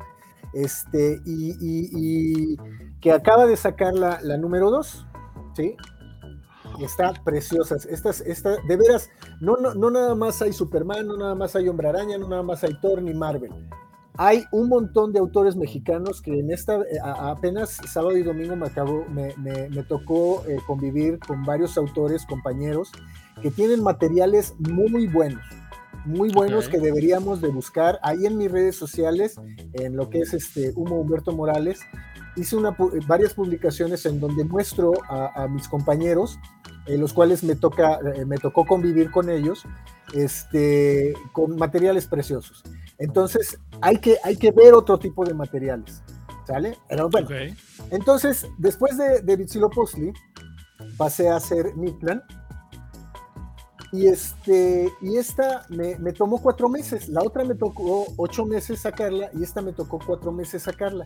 Este, 0.53 1.22
y, 1.26 1.52
y, 1.60 1.90
y 1.91 2.57
que 3.02 3.11
acaba 3.11 3.45
de 3.45 3.57
sacar 3.57 3.94
la, 3.94 4.19
la 4.22 4.38
número 4.38 4.72
2, 4.72 5.07
¿sí? 5.56 5.76
Está 6.84 7.14
preciosa. 7.23 7.76
Estas, 7.89 8.22
esta, 8.22 8.57
de 8.61 8.77
veras, 8.77 9.10
no, 9.39 9.57
no, 9.57 9.73
no 9.73 9.89
nada 9.89 10.15
más 10.15 10.41
hay 10.41 10.53
Superman, 10.53 11.07
no 11.07 11.18
nada 11.18 11.35
más 11.35 11.56
hay 11.56 11.68
Hombre 11.69 11.89
Araña, 11.89 12.18
no 12.18 12.27
nada 12.27 12.43
más 12.43 12.64
hay 12.64 12.73
Thor 12.81 13.02
ni 13.02 13.14
Marvel. 13.14 13.52
Hay 14.18 14.45
un 14.52 14.69
montón 14.69 15.11
de 15.11 15.19
autores 15.19 15.57
mexicanos 15.57 16.22
que 16.22 16.39
en 16.39 16.49
esta, 16.49 16.80
a, 17.03 17.31
apenas 17.31 17.81
sábado 17.88 18.18
y 18.18 18.23
domingo 18.23 18.56
me, 18.56 18.68
acabó, 18.68 19.06
me, 19.10 19.35
me, 19.38 19.69
me 19.69 19.84
tocó 19.84 20.43
eh, 20.47 20.57
convivir 20.65 21.19
con 21.19 21.43
varios 21.43 21.77
autores, 21.77 22.26
compañeros, 22.26 22.91
que 23.41 23.52
tienen 23.52 23.84
materiales 23.84 24.56
muy 24.57 25.07
buenos, 25.07 25.43
muy 26.06 26.30
buenos 26.30 26.68
okay. 26.68 26.80
que 26.80 26.85
deberíamos 26.85 27.41
de 27.41 27.49
buscar 27.49 27.99
ahí 28.03 28.26
en 28.26 28.38
mis 28.38 28.49
redes 28.49 28.77
sociales, 28.77 29.35
en 29.73 29.97
lo 29.97 30.10
que 30.10 30.19
es 30.19 30.34
este 30.34 30.72
Humo 30.76 30.99
Humberto 31.02 31.34
Morales. 31.34 31.81
Hice 32.36 32.56
una, 32.56 32.76
varias 33.07 33.34
publicaciones 33.34 34.06
en 34.06 34.20
donde 34.20 34.44
muestro 34.44 34.94
a, 35.07 35.44
a 35.44 35.48
mis 35.48 35.68
compañeros 35.68 36.38
en 36.86 37.02
los 37.02 37.14
cuales 37.14 37.44
me, 37.44 37.56
toca, 37.56 37.99
eh, 38.16 38.26
me 38.26 38.38
tocó 38.38 38.66
convivir 38.66 39.12
con 39.12 39.30
ellos, 39.30 39.64
este, 40.14 41.14
con 41.32 41.56
materiales 41.56 42.07
preciosos. 42.07 42.64
Entonces, 42.98 43.60
hay 43.82 43.98
que, 43.98 44.18
hay 44.24 44.38
que 44.38 44.52
ver 44.52 44.74
otro 44.74 44.99
tipo 44.99 45.26
de 45.26 45.34
materiales, 45.34 46.03
¿sale? 46.45 46.78
Pero 46.88 47.10
bueno, 47.10 47.28
okay. 47.28 47.56
entonces, 47.91 48.45
después 48.57 48.98
de, 48.98 49.22
de 49.22 49.74
pasé 50.98 51.30
a 51.30 51.38
hacer 51.38 51.76
mi 51.76 51.91
plan, 51.91 52.22
y, 53.91 54.07
este, 54.07 54.91
y 55.02 55.16
esta 55.16 55.66
me, 55.70 55.98
me, 55.99 56.12
tomó 56.12 56.41
cuatro 56.41 56.68
meses, 56.68 57.07
la 57.07 57.22
otra 57.22 57.45
me 57.45 57.56
tocó 57.56 58.07
ocho 58.18 58.45
meses 58.45 58.82
sacarla 58.82 59.30
y 59.34 59.44
esta 59.44 59.62
me 59.62 59.72
tocó 59.72 59.99
cuatro 60.06 60.34
meses 60.34 60.64
sacarla. 60.64 61.06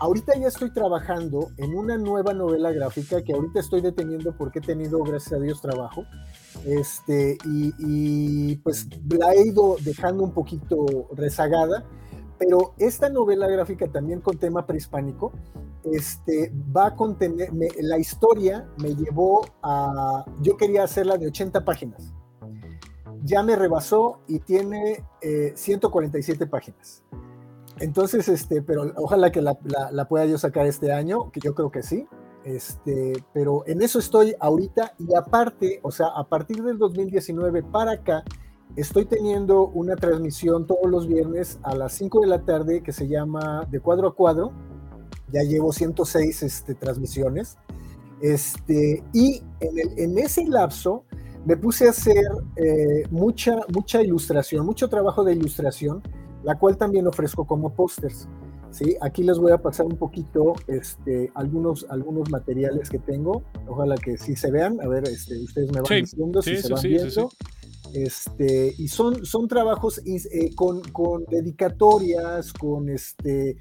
Ahorita 0.00 0.36
ya 0.38 0.48
estoy 0.48 0.72
trabajando 0.72 1.50
en 1.56 1.74
una 1.74 1.96
nueva 1.96 2.34
novela 2.34 2.72
gráfica 2.72 3.22
que 3.22 3.32
ahorita 3.32 3.60
estoy 3.60 3.80
deteniendo 3.80 4.36
porque 4.36 4.58
he 4.58 4.62
tenido, 4.62 5.02
gracias 5.02 5.32
a 5.32 5.42
Dios, 5.42 5.60
trabajo. 5.60 6.04
Este, 6.66 7.38
y, 7.44 7.72
y 7.78 8.56
pues 8.56 8.88
la 9.08 9.32
he 9.32 9.48
ido 9.48 9.76
dejando 9.80 10.24
un 10.24 10.32
poquito 10.32 11.08
rezagada, 11.14 11.84
pero 12.38 12.74
esta 12.78 13.08
novela 13.08 13.48
gráfica 13.48 13.86
también 13.86 14.20
con 14.20 14.38
tema 14.38 14.66
prehispánico 14.66 15.32
este, 15.84 16.52
va 16.74 16.86
a 16.88 16.96
contener, 16.96 17.50
la 17.80 17.98
historia 17.98 18.68
me 18.78 18.94
llevó 18.94 19.46
a, 19.62 20.24
yo 20.40 20.56
quería 20.56 20.84
hacerla 20.84 21.18
de 21.18 21.26
80 21.26 21.64
páginas, 21.64 22.12
ya 23.22 23.42
me 23.42 23.56
rebasó 23.56 24.20
y 24.26 24.40
tiene 24.40 25.04
eh, 25.20 25.52
147 25.54 26.46
páginas. 26.46 27.02
Entonces, 27.80 28.28
este, 28.28 28.62
pero 28.62 28.92
ojalá 28.96 29.32
que 29.32 29.42
la, 29.42 29.58
la, 29.90 30.08
pueda 30.08 30.26
yo 30.26 30.38
sacar 30.38 30.66
este 30.66 30.92
año, 30.92 31.30
que 31.32 31.40
yo 31.40 31.54
creo 31.54 31.70
que 31.70 31.82
sí. 31.82 32.06
Este, 32.44 33.14
pero 33.32 33.64
en 33.66 33.82
eso 33.82 33.98
estoy 33.98 34.34
ahorita 34.38 34.94
y 34.98 35.14
aparte, 35.14 35.80
o 35.82 35.90
sea, 35.90 36.08
a 36.14 36.28
partir 36.28 36.62
del 36.62 36.78
2019 36.78 37.62
para 37.62 37.92
acá, 37.92 38.22
estoy 38.76 39.06
teniendo 39.06 39.68
una 39.68 39.96
transmisión 39.96 40.66
todos 40.66 40.90
los 40.90 41.06
viernes 41.06 41.58
a 41.62 41.74
las 41.74 41.94
5 41.94 42.20
de 42.20 42.26
la 42.26 42.44
tarde 42.44 42.82
que 42.82 42.92
se 42.92 43.08
llama 43.08 43.66
De 43.70 43.80
Cuadro 43.80 44.08
a 44.08 44.14
Cuadro, 44.14 44.52
ya 45.32 45.42
llevo 45.42 45.72
106 45.72 46.42
este, 46.42 46.74
transmisiones. 46.74 47.56
Este, 48.20 49.02
y 49.12 49.42
en, 49.60 50.18
ese 50.18 50.44
lapso 50.46 51.04
me 51.44 51.56
puse 51.56 51.86
a 51.86 51.90
hacer 51.90 52.24
eh, 52.56 53.04
mucha, 53.10 53.56
mucha 53.72 54.02
ilustración, 54.02 54.64
mucho 54.64 54.88
trabajo 54.88 55.24
de 55.24 55.32
ilustración, 55.32 56.02
la 56.44 56.58
cual 56.58 56.76
también 56.76 57.06
ofrezco 57.06 57.46
como 57.46 57.74
pósters. 57.74 58.28
¿sí? 58.70 58.96
Aquí 59.00 59.22
les 59.22 59.38
voy 59.38 59.52
a 59.52 59.58
pasar 59.58 59.86
un 59.86 59.96
poquito 59.96 60.52
este, 60.66 61.30
algunos, 61.34 61.86
algunos 61.88 62.30
materiales 62.30 62.90
que 62.90 62.98
tengo. 62.98 63.42
Ojalá 63.66 63.96
que 63.96 64.18
sí 64.18 64.36
se 64.36 64.50
vean. 64.50 64.80
A 64.80 64.88
ver, 64.88 65.04
este, 65.08 65.38
ustedes 65.38 65.72
me 65.72 65.80
van 65.80 65.86
sí, 65.86 65.94
diciendo 65.96 66.42
si 66.42 66.56
sí, 66.56 66.62
se 66.62 66.72
van 66.72 66.82
sí, 66.82 66.88
viendo. 66.88 67.30
Este, 67.94 68.74
y 68.76 68.88
son, 68.88 69.24
son 69.24 69.46
trabajos 69.46 70.00
eh, 70.04 70.54
con, 70.54 70.82
con, 70.82 71.24
dedicatorias, 71.26 72.52
con 72.52 72.88
este, 72.88 73.56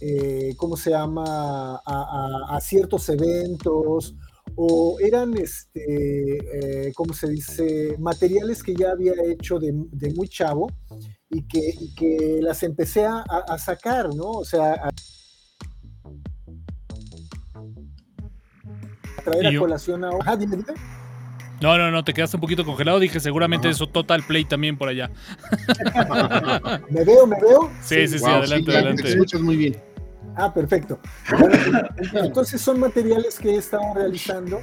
eh, 0.00 0.54
¿cómo 0.56 0.76
se 0.76 0.90
llama? 0.90 1.24
A, 1.24 1.80
a, 1.86 2.56
a, 2.56 2.60
ciertos 2.60 3.08
eventos, 3.08 4.16
o 4.56 4.98
eran, 4.98 5.36
este, 5.36 6.88
eh, 6.88 6.92
¿cómo 6.96 7.12
se 7.12 7.28
dice? 7.28 7.96
Materiales 7.98 8.62
que 8.64 8.74
ya 8.74 8.90
había 8.90 9.12
hecho 9.24 9.60
de, 9.60 9.72
de 9.92 10.12
muy 10.14 10.28
chavo 10.28 10.68
y 11.38 11.94
que, 11.94 12.38
las 12.40 12.62
empecé 12.62 13.06
a, 13.06 13.58
sacar, 13.58 14.14
¿no? 14.14 14.30
O 14.30 14.44
sea, 14.44 14.72
a, 14.74 14.88
a 19.18 19.22
traer 19.22 19.58
colación 19.58 20.04
a... 20.04 20.36
Dime, 20.36 20.56
dime. 20.56 20.74
No, 21.60 21.78
no, 21.78 21.90
no, 21.90 22.04
te 22.04 22.12
quedaste 22.12 22.36
un 22.36 22.42
poquito 22.42 22.64
congelado. 22.64 23.00
Dije, 23.00 23.18
seguramente 23.18 23.68
eso 23.68 23.86
Total 23.86 24.22
Play 24.22 24.44
también 24.44 24.76
por 24.76 24.88
allá. 24.88 25.10
¿Me 26.90 27.04
veo, 27.04 27.26
me 27.26 27.40
veo? 27.40 27.70
Sí, 27.80 28.06
sí, 28.06 28.18
sí, 28.18 28.24
wow, 28.24 28.34
adelante, 28.34 28.70
sí, 28.70 28.76
adelante. 28.76 29.08
Escuchas 29.08 29.40
muy 29.40 29.56
bien. 29.56 29.76
Ah, 30.36 30.52
perfecto. 30.52 30.98
Entonces 32.12 32.60
son 32.60 32.78
materiales 32.78 33.38
que 33.38 33.52
he 33.52 33.56
estado 33.56 33.94
realizando 33.94 34.60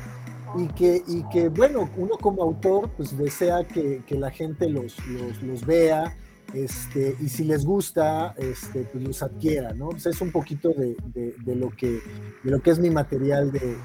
y 0.56 0.68
que, 0.68 1.02
y 1.08 1.24
que 1.30 1.50
bueno, 1.50 1.90
uno 1.98 2.16
como 2.18 2.44
autor 2.44 2.92
pues 2.96 3.18
desea 3.18 3.66
que, 3.66 4.04
la 4.10 4.30
gente 4.30 4.70
los, 4.70 4.96
los 5.42 5.66
vea, 5.66 6.16
este, 6.54 7.16
y 7.20 7.30
si 7.30 7.44
les 7.44 7.66
gusta, 7.66 8.36
este, 8.38 8.82
pues 8.84 9.04
los 9.04 9.24
adquiera, 9.24 9.74
¿no? 9.74 9.90
Pues 9.90 10.06
es 10.06 10.22
un 10.22 10.32
poquito 10.32 10.70
de, 10.70 10.96
de, 11.14 11.56
lo 11.56 11.70
que, 11.70 12.00
de 12.44 12.52
lo 12.52 12.62
que 12.62 12.72
es 12.72 12.80
mi 12.80 12.90
material 12.90 13.52
de, 13.52 13.78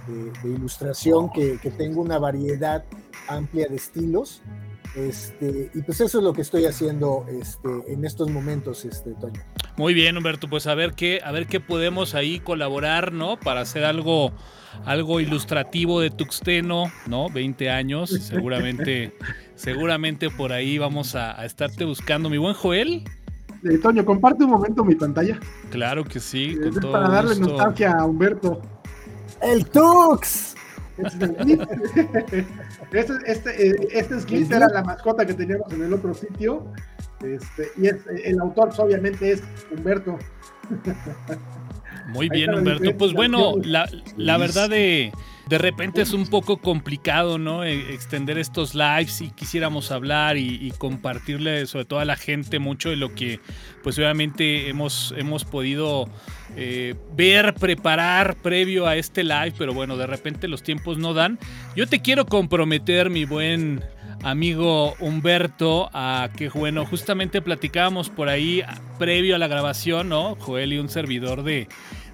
ilustración, 0.44 1.30
que, 1.30 1.58
que, 1.58 1.70
tengo 1.70 2.02
una 2.02 2.18
variedad 2.18 2.84
amplia 3.28 3.68
de 3.68 3.76
estilos, 3.76 4.42
este, 4.94 5.70
y 5.74 5.82
pues 5.82 6.00
eso 6.00 6.18
es 6.18 6.24
lo 6.24 6.32
que 6.32 6.42
estoy 6.42 6.64
haciendo 6.64 7.24
este, 7.28 7.68
en 7.92 8.04
estos 8.04 8.30
momentos, 8.30 8.84
este, 8.84 9.12
Toño. 9.14 9.40
Muy 9.76 9.94
bien, 9.94 10.16
Humberto, 10.16 10.48
pues 10.48 10.66
a 10.66 10.74
ver 10.74 10.94
qué, 10.94 11.20
a 11.22 11.30
ver 11.30 11.46
qué 11.46 11.60
podemos 11.60 12.14
ahí 12.14 12.40
colaborar, 12.40 13.12
¿no? 13.12 13.38
Para 13.38 13.60
hacer 13.60 13.84
algo 13.84 14.32
algo 14.84 15.20
ilustrativo 15.20 16.00
de 16.00 16.10
Tuxteno, 16.10 16.84
¿no? 17.06 17.28
20 17.30 17.70
años, 17.70 18.10
seguramente, 18.10 19.12
seguramente 19.54 20.30
por 20.30 20.52
ahí 20.52 20.78
vamos 20.78 21.14
a, 21.14 21.44
estarte 21.44 21.84
buscando. 21.84 22.30
Mi 22.30 22.38
buen 22.38 22.54
Joel. 22.54 23.04
Eh, 23.64 23.78
Toño, 23.78 24.04
comparte 24.04 24.44
un 24.44 24.50
momento 24.50 24.84
mi 24.84 24.94
pantalla. 24.94 25.38
Claro 25.70 26.04
que 26.04 26.20
sí. 26.20 26.56
Eh, 26.62 26.70
para 26.80 27.08
darle 27.08 27.36
nostalgia 27.36 27.92
a 27.92 28.04
Humberto. 28.04 28.60
¡El 29.42 29.66
Tux! 29.66 30.54
este, 32.92 33.14
este, 33.26 33.68
eh, 33.68 33.88
este 33.92 34.54
era 34.54 34.68
la 34.68 34.82
mascota 34.82 35.24
que 35.24 35.34
teníamos 35.34 35.72
en 35.72 35.84
el 35.84 35.92
otro 35.92 36.12
sitio. 36.14 36.72
Este, 37.22 37.68
y 37.76 37.88
el 37.88 38.40
autor 38.40 38.68
pues, 38.68 38.78
obviamente 38.80 39.32
es 39.32 39.42
Humberto. 39.70 40.18
Muy 42.08 42.28
bien, 42.28 42.54
Humberto. 42.54 42.96
Pues 42.96 43.12
bueno, 43.12 43.54
la, 43.62 43.88
la 44.16 44.36
verdad 44.38 44.68
de, 44.68 45.12
de 45.48 45.56
repente 45.56 46.02
es 46.02 46.12
un 46.12 46.26
poco 46.26 46.58
complicado, 46.58 47.38
¿no? 47.38 47.64
E, 47.64 47.94
extender 47.94 48.38
estos 48.38 48.74
lives 48.74 49.22
y 49.22 49.30
quisiéramos 49.30 49.90
hablar 49.90 50.36
y, 50.36 50.72
compartirle 50.76 51.66
sobre 51.66 51.86
todo 51.86 52.00
a 52.00 52.04
la 52.04 52.16
gente 52.16 52.58
mucho 52.58 52.90
de 52.90 52.96
lo 52.96 53.14
que 53.14 53.40
pues 53.82 53.98
obviamente 53.98 54.68
hemos, 54.68 55.14
hemos 55.16 55.44
podido 55.44 56.08
eh, 56.56 56.94
ver, 57.16 57.54
preparar 57.54 58.36
previo 58.36 58.86
a 58.86 58.96
este 58.96 59.24
live, 59.24 59.54
pero 59.56 59.72
bueno, 59.72 59.96
de 59.96 60.06
repente 60.06 60.48
los 60.48 60.62
tiempos 60.62 60.98
no 60.98 61.14
dan. 61.14 61.38
Yo 61.74 61.86
te 61.86 62.00
quiero 62.00 62.26
comprometer, 62.26 63.08
mi 63.08 63.24
buen 63.24 63.82
amigo 64.22 64.94
Humberto, 65.00 65.88
a 65.94 66.28
que 66.36 66.50
bueno, 66.50 66.84
justamente 66.84 67.40
platicábamos 67.40 68.10
por 68.10 68.28
ahí 68.28 68.62
previo 68.98 69.34
a 69.34 69.38
la 69.38 69.48
grabación, 69.48 70.10
¿no? 70.10 70.36
Joel 70.38 70.74
y 70.74 70.78
un 70.78 70.90
servidor 70.90 71.42
de, 71.42 71.68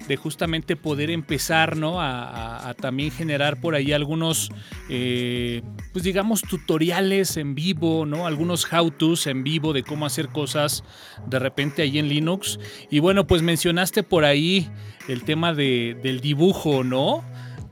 de 0.07 0.17
justamente 0.17 0.75
poder 0.75 1.09
empezar, 1.09 1.77
¿no? 1.77 2.01
A, 2.01 2.73
también 2.79 3.11
generar 3.11 3.59
por 3.59 3.75
ahí 3.75 3.93
algunos, 3.93 4.49
eh, 4.89 5.61
pues 5.93 6.03
digamos, 6.03 6.41
tutoriales 6.41 7.37
en 7.37 7.55
vivo, 7.55 8.05
¿no? 8.05 8.27
Algunos 8.27 8.65
how-tos 8.71 9.27
en 9.27 9.43
vivo 9.43 9.73
de 9.73 9.83
cómo 9.83 10.05
hacer 10.05 10.29
cosas 10.29 10.83
de 11.27 11.39
repente 11.39 11.81
ahí 11.81 11.99
en 11.99 12.09
Linux. 12.09 12.59
Y 12.89 12.99
bueno, 12.99 13.27
pues 13.27 13.41
mencionaste 13.41 14.03
por 14.03 14.25
ahí 14.25 14.69
el 15.07 15.23
tema 15.23 15.53
de, 15.53 15.97
del 16.01 16.21
dibujo, 16.21 16.83
¿no? 16.83 17.23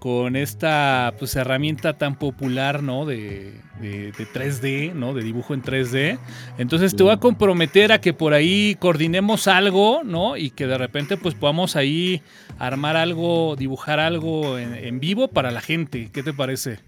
Con 0.03 0.35
esta 0.35 1.13
pues, 1.17 1.34
herramienta 1.38 1.97
tan 1.97 2.19
popular, 2.19 2.84
¿no? 2.84 3.05
De, 3.05 3.53
de, 3.80 4.11
3D, 4.11 4.91
¿no? 4.91 5.13
De 5.13 5.23
dibujo 5.23 5.53
en 5.53 5.63
3D. 5.63 6.19
Entonces 6.57 6.93
te 6.93 7.03
voy 7.03 7.13
a 7.13 7.21
comprometer 7.21 7.93
a 7.93 8.01
que 8.01 8.13
por 8.13 8.34
ahí 8.34 8.75
coordinemos 8.81 9.47
algo, 9.47 10.03
¿no? 10.03 10.35
Y 10.35 10.49
que 10.49 10.67
de 10.67 10.77
repente 10.77 11.15
pues 11.15 11.35
podamos 11.35 11.77
ahí 11.77 12.21
armar 12.59 12.97
algo, 12.97 13.55
dibujar 13.55 14.01
algo 14.01 14.57
en, 14.57 14.99
vivo 14.99 15.30
para 15.30 15.51
la 15.51 15.61
gente. 15.61 16.09
¿Qué 16.11 16.21
te 16.21 16.34
parece? 16.34 16.80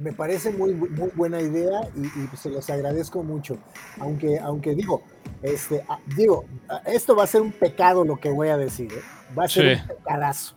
Me 0.00 0.12
parece 0.12 0.50
muy, 0.50 0.74
muy 0.74 1.10
buena 1.14 1.40
idea 1.40 1.82
y, 1.94 2.36
se 2.36 2.50
los 2.50 2.68
agradezco 2.68 3.22
mucho. 3.22 3.58
Aunque, 4.00 4.40
aunque 4.40 4.74
digo, 4.74 5.04
este, 5.40 5.84
ah, 5.88 6.00
digo, 6.16 6.46
esto 6.84 7.14
va 7.14 7.22
a 7.22 7.28
ser 7.28 7.42
un 7.42 7.52
pecado 7.52 8.04
lo 8.04 8.16
que 8.16 8.28
voy 8.28 8.48
a 8.48 8.56
decir, 8.56 8.92
¿eh? 8.92 9.02
Va 9.38 9.44
a 9.44 9.48
ser 9.48 9.78
un 9.78 9.86
pecadazo. 9.86 10.56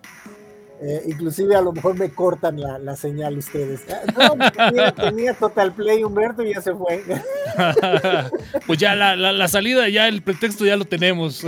Eh, 0.86 1.02
inclusive 1.08 1.56
a 1.56 1.62
lo 1.62 1.72
mejor 1.72 1.98
me 1.98 2.10
cortan 2.10 2.60
la, 2.60 2.96
señal 2.98 3.38
ustedes. 3.38 3.86
Ah, 3.90 4.34
no, 4.74 4.92
tenía, 4.92 5.34
Total 5.34 5.72
Play 5.74 6.04
Humberto 6.04 6.44
y 6.44 6.54
ya 6.54 6.62
se 6.62 6.76
fue. 6.76 7.02
pues 8.68 8.80
ya 8.80 8.94
la, 8.94 9.48
salida, 9.48 9.88
ya 9.88 10.10
el 10.10 10.22
pretexto 10.22 10.66
ya 10.66 10.76
lo 10.76 10.84
tenemos. 10.84 11.46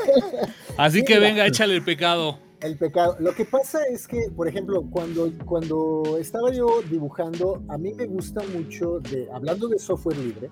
Así 0.76 1.04
que 1.04 1.18
venga, 1.18 1.44
échale 1.44 1.74
el 1.74 1.82
pecado. 1.82 2.38
El 2.62 2.76
pecado. 2.76 3.16
Lo 3.18 3.34
que 3.34 3.44
pasa 3.44 3.80
es 3.90 4.06
que, 4.06 4.30
por 4.36 4.46
ejemplo, 4.46 4.84
cuando, 4.88 5.30
cuando 5.44 6.16
estaba 6.18 6.52
yo 6.52 6.80
dibujando, 6.88 7.62
a 7.68 7.76
mí 7.76 7.92
me 7.92 8.06
gusta 8.06 8.40
mucho, 8.54 9.00
de, 9.00 9.28
hablando 9.32 9.66
de 9.66 9.80
software 9.80 10.16
libre, 10.18 10.48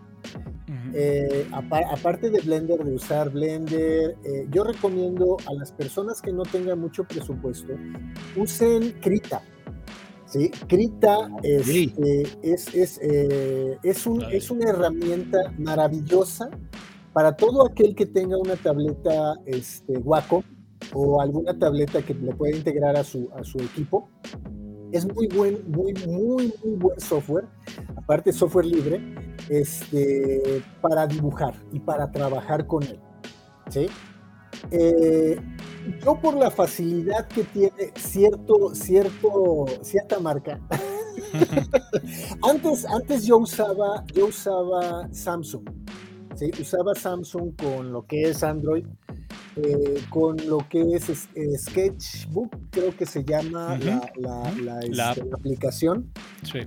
eh, 0.93 1.47
aparte 1.53 2.31
de 2.31 2.41
Blender, 2.41 2.83
de 2.83 2.95
usar 2.95 3.31
Blender, 3.31 4.17
eh, 4.25 4.47
yo 4.51 4.65
recomiendo 4.65 5.37
a 5.47 5.55
las 5.55 5.71
personas 5.71 6.21
que 6.21 6.33
no 6.33 6.43
tengan 6.43 6.81
mucho 6.81 7.05
presupuesto, 7.05 7.75
usen 8.37 8.93
Krita. 9.01 9.43
¿sí? 10.27 10.51
Krita 10.69 11.31
este, 11.45 12.23
es, 12.43 12.75
es, 12.75 12.99
eh, 13.03 13.79
es, 13.85 14.07
un, 14.07 14.23
es 14.23 14.51
una 14.51 14.71
herramienta 14.71 15.39
maravillosa 15.59 16.51
para 17.13 17.37
todo 17.37 17.67
aquel 17.67 17.95
que 17.95 18.07
tenga 18.07 18.37
una 18.37 18.57
tableta 18.57 19.35
este, 19.47 19.99
Wacom 19.99 20.43
o 20.93 21.21
alguna 21.21 21.59
tableta 21.59 22.03
que 22.03 22.15
le 22.15 22.35
pueda 22.35 22.57
integrar 22.57 22.97
a 22.97 23.05
su, 23.05 23.29
a 23.35 23.45
su 23.45 23.59
equipo. 23.59 24.09
Es 24.93 25.07
muy 25.07 25.29
buen, 25.29 25.71
muy, 25.71 25.95
muy, 26.07 26.53
muy 26.65 26.77
buen 26.77 26.99
software, 27.01 27.47
aparte 27.97 28.33
software 28.33 28.67
libre, 28.67 29.01
este, 29.49 30.63
para 30.81 31.07
dibujar 31.07 31.55
y 31.73 31.79
para 31.79 32.11
trabajar 32.11 32.67
con 32.67 32.83
él. 32.83 32.99
¿sí? 33.69 33.87
Eh, 34.71 35.41
yo 36.05 36.21
por 36.21 36.35
la 36.35 36.51
facilidad 36.51 37.27
que 37.29 37.45
tiene 37.45 37.93
cierto, 37.97 38.75
cierto, 38.75 39.67
cierta 39.83 40.19
marca, 40.19 40.61
antes, 42.43 42.85
antes 42.87 43.25
yo 43.25 43.39
usaba, 43.39 44.05
yo 44.13 44.27
usaba 44.27 45.09
Samsung, 45.13 45.69
¿sí? 46.37 46.51
usaba 46.61 46.95
Samsung 46.95 47.55
con 47.57 47.93
lo 47.93 48.07
que 48.07 48.23
es 48.23 48.43
Android 48.43 48.85
eh, 49.57 50.01
con 50.11 50.37
lo 50.47 50.59
que 50.69 50.81
es 50.95 51.09
eh, 51.35 51.59
Sketchbook, 51.59 52.51
creo 52.71 52.97
que 52.97 53.05
se 53.05 53.25
llama 53.25 53.77
la, 54.17 54.81
este, 54.81 55.23
aplicación 55.33 56.13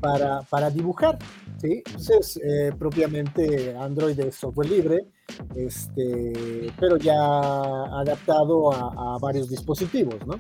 para, 0.01 0.41
para, 0.41 0.69
dibujar. 0.69 1.17
¿sí? 1.61 1.81
Entonces, 1.85 2.39
eh, 2.43 2.71
propiamente 2.77 3.73
Android 3.77 4.19
es 4.19 4.35
software 4.35 4.69
libre, 4.69 5.07
este, 5.55 6.73
pero 6.77 6.97
ya 6.97 7.15
adaptado 7.15 8.73
a, 8.73 9.17
varios 9.19 9.49
dispositivos. 9.49 10.15
¿no? 10.27 10.37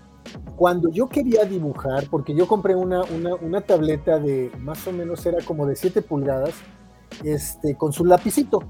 cuando 0.56 0.88
yo 0.90 1.08
quería 1.08 1.44
dibujar, 1.44 2.06
porque 2.10 2.32
yo 2.34 2.46
compré 2.46 2.76
una, 2.76 3.02
una, 3.02 3.34
una 3.34 3.60
tableta 3.60 4.20
de 4.20 4.52
más 4.58 4.86
o 4.86 4.92
menos 4.92 5.26
era 5.26 5.44
como 5.44 5.66
de 5.66 5.74
7 5.74 6.00
pulgadas, 6.02 6.54
este, 7.24 7.76
con 7.76 7.92
su 7.92 8.04
lapicito, 8.04 8.60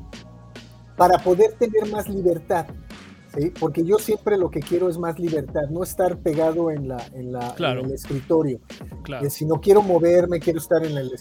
para 0.96 1.18
poder 1.18 1.52
tener 1.58 1.90
más 1.90 2.08
libertad. 2.08 2.64
¿Sí? 3.36 3.52
Porque 3.58 3.84
yo 3.84 3.98
siempre 3.98 4.36
lo 4.36 4.50
que 4.50 4.60
quiero 4.60 4.88
es 4.88 4.98
más 4.98 5.18
libertad, 5.18 5.68
no 5.70 5.82
estar 5.82 6.18
pegado 6.18 6.70
en, 6.70 6.88
la, 6.88 7.04
en, 7.12 7.32
la, 7.32 7.54
el 7.58 7.90
escritorio. 7.92 8.60
Eh, 9.22 9.30
si 9.30 9.44
no 9.44 9.60
quiero 9.60 9.82
moverme, 9.82 10.40
quiero 10.40 10.58
estar 10.58 10.84
en 10.84 10.96
el, 10.96 11.12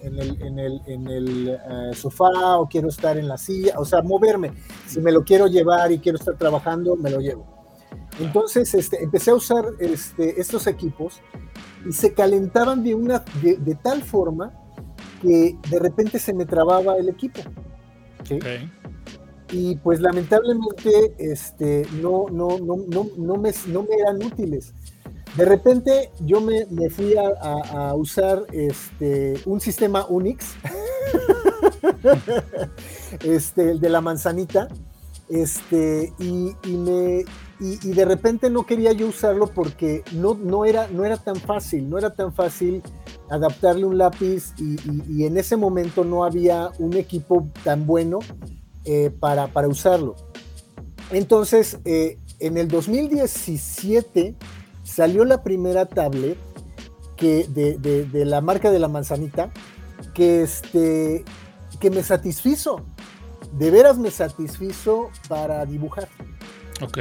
en, 0.00 0.18
el, 0.18 0.42
en 0.42 0.58
el, 0.58 0.80
en 0.86 1.06
el 1.08 1.48
eh, 1.48 1.94
sofá 1.94 2.58
o 2.58 2.68
quiero 2.68 2.88
estar 2.88 3.16
en 3.16 3.28
la 3.28 3.38
silla, 3.38 3.74
o 3.78 3.84
sea, 3.84 4.02
moverme. 4.02 4.52
Si 4.86 5.00
me 5.00 5.12
lo 5.12 5.24
quiero 5.24 5.46
llevar 5.46 5.92
y 5.92 5.98
quiero 5.98 6.18
estar 6.18 6.36
trabajando, 6.36 6.96
me 6.96 7.10
lo 7.10 7.20
llevo. 7.20 7.58
Entonces 8.20 8.74
este, 8.74 9.02
empecé 9.02 9.30
a 9.30 9.34
usar 9.34 9.64
este, 9.78 10.40
estos 10.40 10.66
equipos 10.66 11.20
y 11.88 11.92
se 11.92 12.12
calentaban 12.12 12.82
de, 12.82 12.94
una, 12.94 13.24
de, 13.40 13.74
tal 13.76 14.02
forma 14.02 14.52
que 15.22 15.56
de 15.70 15.78
repente 15.78 16.18
se 16.18 16.34
me 16.34 16.44
trababa 16.44 16.96
el 16.96 17.08
equipo. 17.08 17.40
¿sí? 18.24 18.38
Y 19.50 19.76
pues 19.76 20.00
lamentablemente 20.00 21.14
este, 21.18 21.86
no, 22.00 22.26
no, 22.30 22.58
no, 22.58 22.76
no, 22.88 23.06
no, 23.16 23.36
me, 23.36 23.52
no 23.66 23.82
me 23.82 23.96
eran 23.98 24.22
útiles. 24.22 24.74
De 25.36 25.44
repente 25.44 26.10
yo 26.20 26.40
me, 26.40 26.66
me 26.70 26.90
fui 26.90 27.14
a, 27.16 27.28
a, 27.88 27.94
usar 27.94 28.42
este, 28.52 29.40
un 29.44 29.60
sistema 29.60 30.06
Unix, 30.08 30.54
este, 33.24 33.70
el 33.70 33.80
de 33.80 33.88
la 33.88 34.00
manzanita, 34.00 34.68
este, 35.28 36.12
y, 36.18 36.56
y 36.64 36.76
me, 36.76 37.24
y, 37.60 37.92
de 37.92 38.04
repente 38.04 38.50
no 38.50 38.64
quería 38.64 38.92
yo 38.92 39.08
usarlo 39.08 39.48
porque 39.48 40.02
no, 40.12 40.34
no, 40.34 40.64
era, 40.64 40.88
no 40.88 41.04
era 41.04 41.16
tan 41.16 41.36
fácil, 41.36 41.88
no 41.88 41.98
era 41.98 42.14
tan 42.14 42.32
fácil 42.32 42.82
adaptarle 43.28 43.84
un 43.84 43.98
lápiz 43.98 44.54
y, 44.58 45.24
en 45.24 45.36
ese 45.36 45.56
momento 45.56 46.04
no 46.04 46.24
había 46.24 46.70
un 46.78 46.94
equipo 46.94 47.48
tan 47.64 47.86
bueno 47.86 48.20
eh, 48.90 49.10
para, 49.10 49.48
para, 49.48 49.68
usarlo. 49.68 50.16
Entonces, 51.10 51.78
eh, 51.84 52.18
en 52.40 52.56
el 52.56 52.68
2017 52.68 54.34
salió 54.82 55.26
la 55.26 55.42
primera 55.42 55.84
tablet 55.84 56.38
que 57.16 57.46
de, 57.48 57.76
de, 57.76 58.24
la 58.24 58.40
marca 58.40 58.70
de 58.70 58.78
la 58.78 58.88
manzanita 58.88 59.52
que, 60.14 60.42
este, 60.42 61.22
que 61.78 61.90
me 61.90 62.02
satisfizo, 62.02 62.86
de 63.52 63.70
veras 63.70 63.98
me 63.98 64.10
satisfizo 64.10 65.10
para 65.28 65.66
dibujar. 65.66 66.08
Ok. 66.80 66.98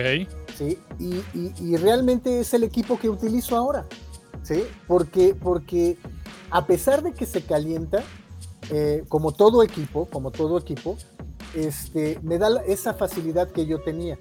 ¿sí? 0.58 0.78
Y, 1.00 1.78
realmente 1.78 2.42
es 2.42 2.54
el 2.54 2.66
equipo 2.66 3.00
que 3.00 3.08
utilizo 3.08 3.56
ahora, 3.56 3.86
¿sí? 4.44 4.64
Porque, 4.88 5.36
porque 5.36 5.98
a 6.50 6.66
pesar 6.66 7.02
de 7.02 7.14
que 7.14 7.26
se 7.26 7.44
calienta, 7.44 8.04
eh, 8.72 9.06
como 9.08 9.32
todo 9.32 9.64
equipo, 9.64 10.06
como 10.08 10.32
todo 10.32 10.58
equipo, 10.58 10.98
este, 11.56 12.20
me 12.24 12.38
da 12.38 12.62
esa 12.66 12.94
facilidad 12.94 13.52
que 13.52 13.66
yo 13.66 13.82
tenía. 13.82 14.18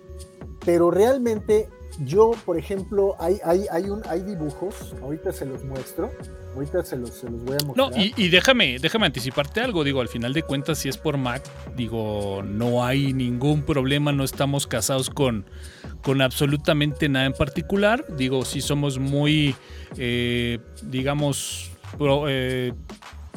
Pero 0.65 0.91
realmente 0.91 1.69
yo, 2.01 2.33
por 2.45 2.59
ejemplo, 2.59 3.17
hay, 3.19 3.39
hay, 3.45 3.67
hay, 3.71 3.85
un, 3.85 4.03
hay 4.09 4.23
dibujos, 4.23 4.95
ahorita 5.01 5.33
se 5.33 5.47
los 5.47 5.65
muestro, 5.65 6.11
ahorita 6.55 6.85
se 6.85 6.97
los, 6.97 7.11
se 7.11 7.31
los 7.31 7.43
voy 7.45 7.57
a 7.61 7.65
mostrar. 7.65 7.91
No, 7.91 8.13
y, 8.17 8.29
déjame, 8.29 8.79
déjame 8.79 9.07
anticiparte 9.07 9.61
algo, 9.61 9.85
digo, 9.85 10.01
al 10.01 10.09
final 10.09 10.33
de 10.33 10.43
cuentas, 10.43 10.79
si 10.79 10.89
es 10.89 10.99
por 10.99 11.17
Mac, 11.17 11.43
digo, 11.75 12.43
no 12.45 12.85
hay 12.85 13.13
ningún 13.13 13.63
problema, 13.63 14.13
no 14.13 14.25
estamos 14.25 14.67
casados 14.67 15.09
con, 15.09 15.47
con 16.03 16.21
absolutamente 16.21 17.09
nada 17.09 17.27
en 17.27 17.33
particular, 17.33 18.05
digo, 18.17 18.45
sí 18.45 18.61
somos 18.61 18.99
muy, 18.99 19.55
eh, 19.97 20.59
digamos, 20.83 21.71
eh, 22.29 22.73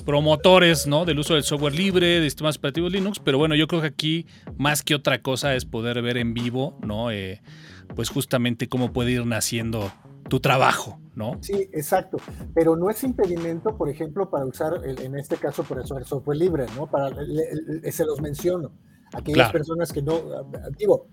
promotores 0.06 0.88
¿no? 0.88 1.06
del 1.06 1.20
uso 1.20 1.34
del 1.34 1.44
software 1.44 1.74
libre, 1.74 2.20
de 2.20 2.24
sistemas 2.26 2.58
operativos 2.58 2.92
Linux, 2.92 3.20
pero 3.20 3.38
bueno, 3.38 3.56
yo 3.56 3.68
creo 3.68 3.82
que 3.82 3.88
aquí 3.88 4.26
más 4.58 4.84
que 4.84 4.96
otra 4.96 5.22
cosa 5.22 5.56
es 5.56 5.66
poder 5.66 6.02
ver 6.02 6.18
en 6.18 6.34
vivo, 6.34 6.78
¿no? 6.82 7.12
Eh, 7.12 7.42
pues 7.96 8.10
justamente 8.10 8.68
cómo 8.68 8.94
puede 8.94 9.12
ir 9.12 9.26
naciendo 9.26 9.92
tu 10.30 10.40
trabajo, 10.40 11.00
¿no? 11.16 11.38
Sí, 11.42 11.70
exacto. 11.74 12.18
Pero 12.54 12.76
no 12.76 12.90
es 12.90 13.04
impedimento, 13.04 13.76
por 13.76 13.90
ejemplo, 13.90 14.30
para 14.30 14.46
usar, 14.46 14.82
en 14.86 15.18
este 15.18 15.38
caso, 15.38 15.64
por 15.64 15.80
eso 15.80 15.98
el 15.98 16.06
software 16.06 16.38
libre, 16.38 16.66
¿no? 16.76 16.88
Para, 16.88 17.16
se 17.92 18.06
los 18.06 18.22
menciono. 18.22 18.72
Aquellas 19.14 19.52
personas 19.52 19.92
que 19.92 20.04
no, 20.04 20.22
digo, 20.78 21.08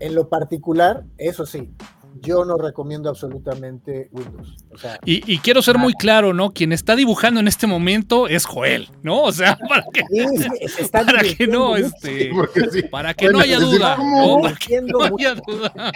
en 0.00 0.14
lo 0.14 0.28
particular, 0.28 1.04
eso 1.18 1.44
sí, 1.44 1.74
yo 2.20 2.44
no 2.44 2.56
recomiendo 2.56 3.08
absolutamente 3.08 4.08
Windows. 4.12 4.56
y, 5.04 5.38
quiero 5.38 5.62
ser 5.62 5.78
muy 5.78 5.94
claro, 5.94 6.32
¿no? 6.32 6.52
Quien 6.52 6.72
está 6.72 6.96
dibujando 6.96 7.40
en 7.40 7.48
este 7.48 7.66
momento 7.66 8.28
es 8.28 8.46
Joel, 8.46 8.88
¿no? 9.02 9.22
O 9.22 9.32
sea, 9.32 9.56
para 9.68 9.84
que, 9.92 10.02
para 10.90 11.22
que 11.22 11.46
no, 11.46 11.76
este, 11.76 12.30
para 12.90 13.14
que 13.14 13.28
no 13.28 13.40
haya 13.40 13.58
duda, 13.58 13.96
¿no? 13.96 14.40
Para 14.42 14.56
que 14.56 14.82
no 14.82 15.02
haya 15.02 15.34
duda. 15.34 15.92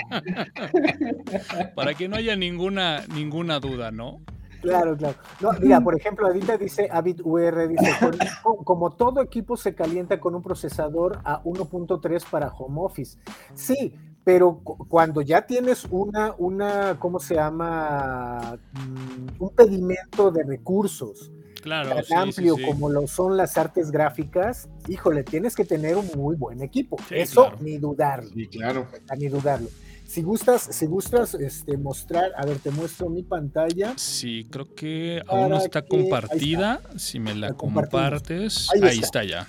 para 1.75 1.95
que 1.95 2.09
no 2.09 2.17
haya 2.17 2.37
ninguna, 2.37 3.05
ninguna 3.15 3.61
duda, 3.61 3.91
¿no? 3.91 4.21
Claro, 4.61 4.97
claro. 4.97 5.17
No, 5.41 5.53
mira, 5.61 5.81
por 5.81 5.97
ejemplo, 5.97 6.27
ahorita 6.27 6.59
dice 6.59 6.89
AvidUR, 6.91 7.69
dice, 7.69 7.91
como 8.65 8.91
todo 8.91 9.23
equipo 9.23 9.57
se 9.57 9.75
calienta 9.75 10.21
con 10.21 10.35
un 10.35 10.43
procesador 10.43 11.21
a 11.25 11.43
1.3 11.43 12.25
para 12.31 12.49
home 12.49 12.81
office. 12.83 13.19
Sí, 13.55 13.95
pero 14.33 14.61
cuando 14.63 15.23
ya 15.23 15.45
tienes 15.45 15.85
una, 15.91 16.37
una, 16.39 16.97
¿cómo 17.01 17.19
se 17.19 17.35
llama? 17.35 18.57
Mm, 18.75 19.43
un 19.43 19.51
pedimento 19.57 20.31
de 20.31 20.45
recursos 20.45 21.33
claro, 21.61 22.01
tan 22.09 22.29
amplio 22.29 22.55
como 22.65 22.91
lo 22.91 23.09
son 23.09 23.37
las 23.37 23.59
artes 23.59 23.91
gráficas, 23.91 24.69
híjole, 24.87 25.25
tienes 25.25 25.57
que 25.57 25.65
tener 25.65 25.97
un 25.97 26.09
muy 26.15 26.37
buen 26.37 26.63
equipo. 26.63 26.97
Eso 27.11 27.51
ni 27.59 27.79
dudarlo. 27.79 28.31
Sí, 28.31 28.47
claro. 28.47 28.87
Ni 29.19 29.27
dudarlo. 29.27 29.69
Si 30.07 30.23
gustas, 30.23 30.63
si 30.63 30.87
gustas 30.87 31.35
este, 31.35 31.77
mostrar, 31.77 32.31
a 32.37 32.47
ver, 32.47 32.61
te 32.61 32.71
muestro 32.71 33.11
mi 33.11 33.25
pantalla. 33.25 33.95
Sí, 33.97 34.47
creo 34.49 34.77
que 34.77 35.25
aún 35.27 35.49
no 35.49 35.59
está 35.59 35.83
compartida. 35.83 36.81
Si 36.97 37.19
me 37.19 37.35
la 37.35 37.55
compartes, 37.55 38.69
ahí, 38.81 39.01
está. 39.01 39.25
ya. 39.25 39.49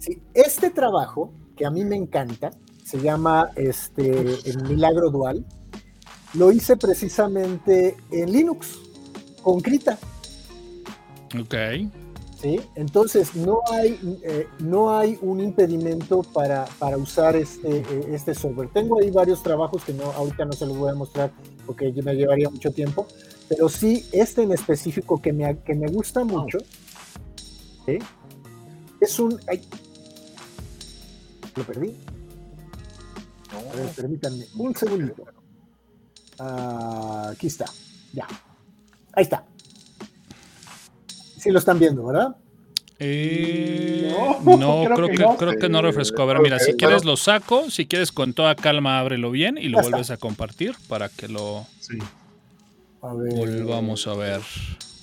sí, 0.00 0.20
este 0.34 0.70
trabajo, 0.70 1.32
que 1.56 1.64
a 1.64 1.70
mí 1.70 1.84
me 1.84 1.94
encanta, 1.94 2.50
se 2.88 2.98
llama 3.00 3.50
este, 3.54 4.10
El 4.48 4.62
Milagro 4.62 5.10
Dual, 5.10 5.44
lo 6.32 6.50
hice 6.52 6.76
precisamente 6.76 7.96
en 8.10 8.32
Linux, 8.32 8.78
con 9.42 9.60
Krita. 9.60 9.98
Ok. 11.38 11.54
¿sí? 12.40 12.60
Entonces, 12.76 13.34
no 13.34 13.60
hay, 13.70 14.18
eh, 14.22 14.46
no 14.60 14.96
hay 14.96 15.18
un 15.20 15.40
impedimento 15.40 16.22
para, 16.22 16.64
para 16.78 16.96
usar 16.96 17.36
este, 17.36 17.80
eh, 17.80 18.08
este 18.12 18.34
software. 18.34 18.70
Tengo 18.72 18.98
ahí 19.00 19.10
varios 19.10 19.42
trabajos 19.42 19.84
que 19.84 19.92
no, 19.92 20.04
ahorita 20.04 20.46
no 20.46 20.52
se 20.52 20.64
los 20.64 20.76
voy 20.78 20.90
a 20.90 20.94
mostrar 20.94 21.30
porque 21.66 21.92
me 22.02 22.14
llevaría 22.14 22.48
mucho 22.48 22.70
tiempo, 22.72 23.06
pero 23.50 23.68
sí, 23.68 24.06
este 24.12 24.44
en 24.44 24.52
específico 24.52 25.20
que 25.20 25.34
me, 25.34 25.58
que 25.58 25.74
me 25.74 25.88
gusta 25.88 26.24
mucho, 26.24 26.58
es 29.00 29.18
un... 29.18 29.38
lo 31.54 31.64
perdí. 31.64 31.94
A 33.50 33.76
ver, 33.76 33.88
permítanme 33.90 34.46
un 34.56 34.74
segundito. 34.74 35.24
Ah, 36.38 37.30
aquí 37.32 37.46
está, 37.46 37.66
ya. 38.12 38.26
Ahí 39.12 39.22
está. 39.22 39.44
Sí 41.38 41.50
lo 41.50 41.58
están 41.58 41.78
viendo, 41.78 42.04
¿verdad? 42.04 42.36
Eh, 43.00 44.12
no, 44.44 44.84
creo, 44.84 45.08
que, 45.08 45.18
no. 45.18 45.36
creo 45.36 45.56
que 45.56 45.68
no 45.68 45.82
refrescó. 45.82 46.22
A 46.22 46.26
ver, 46.26 46.40
mira, 46.40 46.58
si 46.58 46.74
quieres 46.74 47.04
lo 47.04 47.16
saco, 47.16 47.70
si 47.70 47.86
quieres 47.86 48.10
con 48.10 48.32
toda 48.32 48.56
calma 48.56 48.98
ábrelo 48.98 49.30
bien 49.30 49.56
y 49.56 49.68
lo 49.68 49.80
vuelves 49.80 50.10
a 50.10 50.16
compartir 50.16 50.74
para 50.88 51.08
que 51.08 51.28
lo 51.28 51.64
sí. 51.80 51.98
a 53.02 53.14
ver. 53.14 53.34
volvamos 53.34 54.06
a 54.08 54.14
ver. 54.14 54.40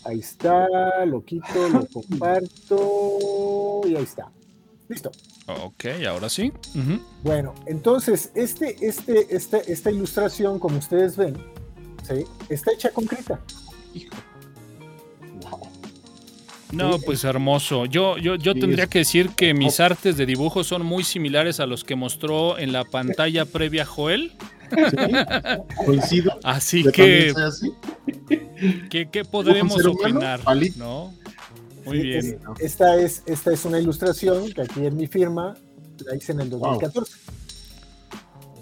Ahí 0.04 0.20
está, 0.20 0.68
lo 1.06 1.24
quito, 1.24 1.70
lo 1.70 1.86
comparto 1.88 3.82
y 3.86 3.96
ahí 3.96 4.04
está. 4.04 4.30
Listo. 4.90 5.12
Ok, 5.48 5.86
ahora 6.08 6.28
sí. 6.30 6.52
Bueno, 7.24 7.54
entonces, 7.68 8.32
este, 8.36 8.76
este, 8.86 9.36
este, 9.36 9.72
esta 9.72 9.92
ilustración, 9.92 10.60
como 10.60 10.80
ustedes 10.80 11.18
ven, 11.18 11.38
¿sí? 12.04 12.26
está 12.50 12.72
hecha 12.74 12.90
con 12.92 13.06
Krita. 13.06 13.40
Hijo. 13.94 14.16
No, 16.72 17.00
pues 17.00 17.24
hermoso. 17.24 17.86
Yo, 17.86 18.18
yo, 18.18 18.36
yo 18.36 18.54
tendría 18.54 18.88
que 18.88 19.00
decir 19.00 19.30
que 19.30 19.54
mis 19.54 19.80
artes 19.80 20.18
de 20.18 20.26
dibujo 20.26 20.64
son 20.64 20.86
muy 20.86 21.04
similares 21.04 21.60
a 21.60 21.66
los 21.66 21.84
que 21.84 21.96
mostró 21.96 22.58
en 22.58 22.74
la 22.74 22.84
pantalla 22.84 23.46
previa 23.52 23.86
Joel. 23.86 24.34
coincido. 25.86 26.40
Así 26.44 26.84
que, 26.92 27.34
¿qué, 28.90 29.26
podremos 29.26 29.86
opinar? 29.86 30.42
¿no? 30.76 31.14
Muy 31.86 32.00
bien. 32.00 32.40
esta, 32.60 32.98
es, 32.98 33.24
esta 33.26 33.54
es 33.54 33.66
una 33.66 33.80
ilustración 33.80 34.52
que 34.52 34.62
aquí 34.62 34.86
en 34.86 34.98
mi 34.98 35.08
firma 35.08 35.56
la 36.06 36.16
hice 36.16 36.32
en 36.32 36.42
el 36.42 36.50
2014. 36.50 37.14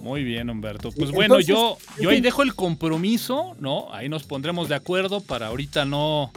Muy 0.02 0.24
bien, 0.24 0.50
Humberto. 0.50 0.92
Pues 0.92 1.12
bueno, 1.12 1.40
yo, 1.40 1.78
yo 2.00 2.10
ahí 2.10 2.20
dejo 2.20 2.44
el 2.44 2.54
compromiso, 2.56 3.56
¿no? 3.60 3.94
Ahí 3.94 4.10
nos 4.10 4.24
pondremos 4.24 4.68
de 4.68 4.76
acuerdo 4.76 5.22
para 5.22 5.48
ahorita 5.48 5.86
no 5.86 6.32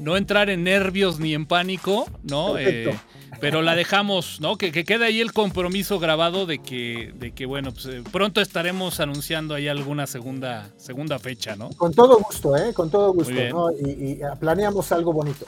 no 0.00 0.16
entrar 0.16 0.50
en 0.50 0.64
nervios 0.64 1.18
ni 1.18 1.34
en 1.34 1.46
pánico, 1.46 2.06
¿no? 2.22 2.58
Eh, 2.58 2.94
pero 3.40 3.62
la 3.62 3.74
dejamos, 3.74 4.40
¿no? 4.40 4.56
Que, 4.56 4.72
que 4.72 4.84
quede 4.84 5.06
ahí 5.06 5.20
el 5.20 5.32
compromiso 5.32 5.98
grabado 5.98 6.46
de 6.46 6.58
que, 6.58 7.12
de 7.16 7.32
que 7.32 7.46
bueno, 7.46 7.72
pues 7.72 7.86
eh, 7.86 8.02
pronto 8.10 8.40
estaremos 8.40 9.00
anunciando 9.00 9.54
ahí 9.54 9.68
alguna 9.68 10.06
segunda, 10.06 10.70
segunda 10.76 11.18
fecha, 11.18 11.56
¿no? 11.56 11.70
Con 11.70 11.92
todo 11.92 12.18
gusto, 12.18 12.56
¿eh? 12.56 12.72
Con 12.72 12.90
todo 12.90 13.12
gusto, 13.12 13.32
¿no? 13.50 13.70
Y, 13.72 14.20
ah, 14.22 14.36
planeamos 14.38 14.90
algo 14.92 15.12
bonito. 15.12 15.46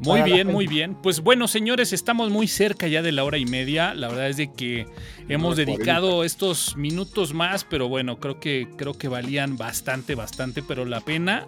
Muy 0.00 0.22
bien, 0.22 0.48
muy 0.48 0.66
bien. 0.66 0.94
Pues 0.94 1.20
bueno, 1.20 1.48
señores, 1.48 1.92
estamos 1.92 2.30
muy 2.30 2.48
cerca 2.48 2.88
ya 2.88 3.02
de 3.02 3.12
la 3.12 3.24
hora 3.24 3.38
y 3.38 3.46
media. 3.46 3.94
La 3.94 4.08
verdad 4.08 4.28
es 4.28 4.36
de 4.36 4.52
que 4.52 4.86
hemos 5.28 5.56
dedicado 5.56 6.24
estos 6.24 6.76
minutos 6.76 7.32
más, 7.34 7.64
pero 7.64 7.88
bueno, 7.88 8.18
creo 8.18 8.40
que, 8.40 8.68
creo 8.76 8.94
que 8.94 9.08
valían 9.08 9.56
bastante, 9.56 10.14
bastante, 10.14 10.62
pero 10.62 10.84
la 10.84 11.00
pena. 11.00 11.46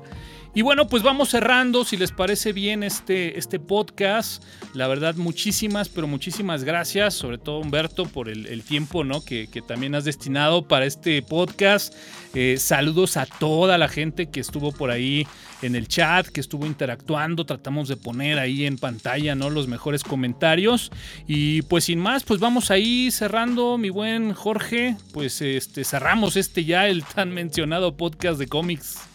Y 0.54 0.60
bueno, 0.60 0.86
pues 0.86 1.02
vamos 1.02 1.30
cerrando, 1.30 1.82
si 1.82 1.96
les 1.96 2.12
parece 2.12 2.52
bien 2.52 2.82
este, 2.82 3.38
este 3.38 3.58
podcast. 3.58 4.44
La 4.74 4.86
verdad, 4.86 5.14
muchísimas, 5.14 5.88
pero 5.88 6.06
muchísimas 6.06 6.62
gracias, 6.62 7.14
sobre 7.14 7.38
todo 7.38 7.60
Humberto, 7.60 8.04
por 8.04 8.28
el, 8.28 8.62
tiempo 8.62 9.02
¿no? 9.02 9.24
que, 9.24 9.48
también 9.66 9.94
has 9.94 10.04
destinado 10.04 10.68
para 10.68 10.84
este 10.84 11.22
podcast. 11.22 11.94
Eh, 12.34 12.56
saludos 12.58 13.16
a 13.16 13.24
toda 13.24 13.78
la 13.78 13.88
gente 13.88 14.28
que 14.28 14.40
estuvo 14.40 14.72
por 14.72 14.90
ahí 14.90 15.26
en 15.62 15.74
el 15.74 15.88
chat, 15.88 16.26
que 16.26 16.42
estuvo 16.42 16.66
interactuando. 16.66 17.46
Tratamos 17.46 17.88
de 17.88 17.96
poner 17.96 18.38
ahí 18.38 18.66
en 18.66 18.76
pantalla 18.76 19.34
¿no? 19.34 19.48
los 19.48 19.68
mejores 19.68 20.04
comentarios. 20.04 20.92
Y 21.26 21.62
pues 21.62 21.84
sin 21.84 21.98
más, 21.98 22.24
pues 22.24 22.40
vamos 22.40 22.70
ahí 22.70 23.10
cerrando, 23.10 23.78
mi 23.78 23.88
buen 23.88 24.34
Jorge. 24.34 24.96
Pues 25.14 25.40
este, 25.40 25.82
cerramos 25.84 26.36
este 26.36 26.66
ya, 26.66 26.88
el 26.88 27.04
tan 27.04 27.30
mencionado 27.32 27.96
podcast 27.96 28.38
de 28.38 28.48
cómics. 28.48 29.11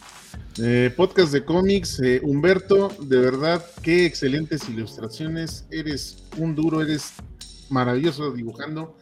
Eh, 0.59 0.91
podcast 0.95 1.31
de 1.31 1.45
cómics, 1.45 1.99
eh, 1.99 2.19
Humberto, 2.23 2.89
de 2.99 3.19
verdad, 3.19 3.63
qué 3.83 4.05
excelentes 4.05 4.67
ilustraciones. 4.67 5.67
Eres 5.69 6.23
un 6.37 6.55
duro, 6.55 6.81
eres 6.81 7.13
maravilloso 7.69 8.31
dibujando. 8.31 8.97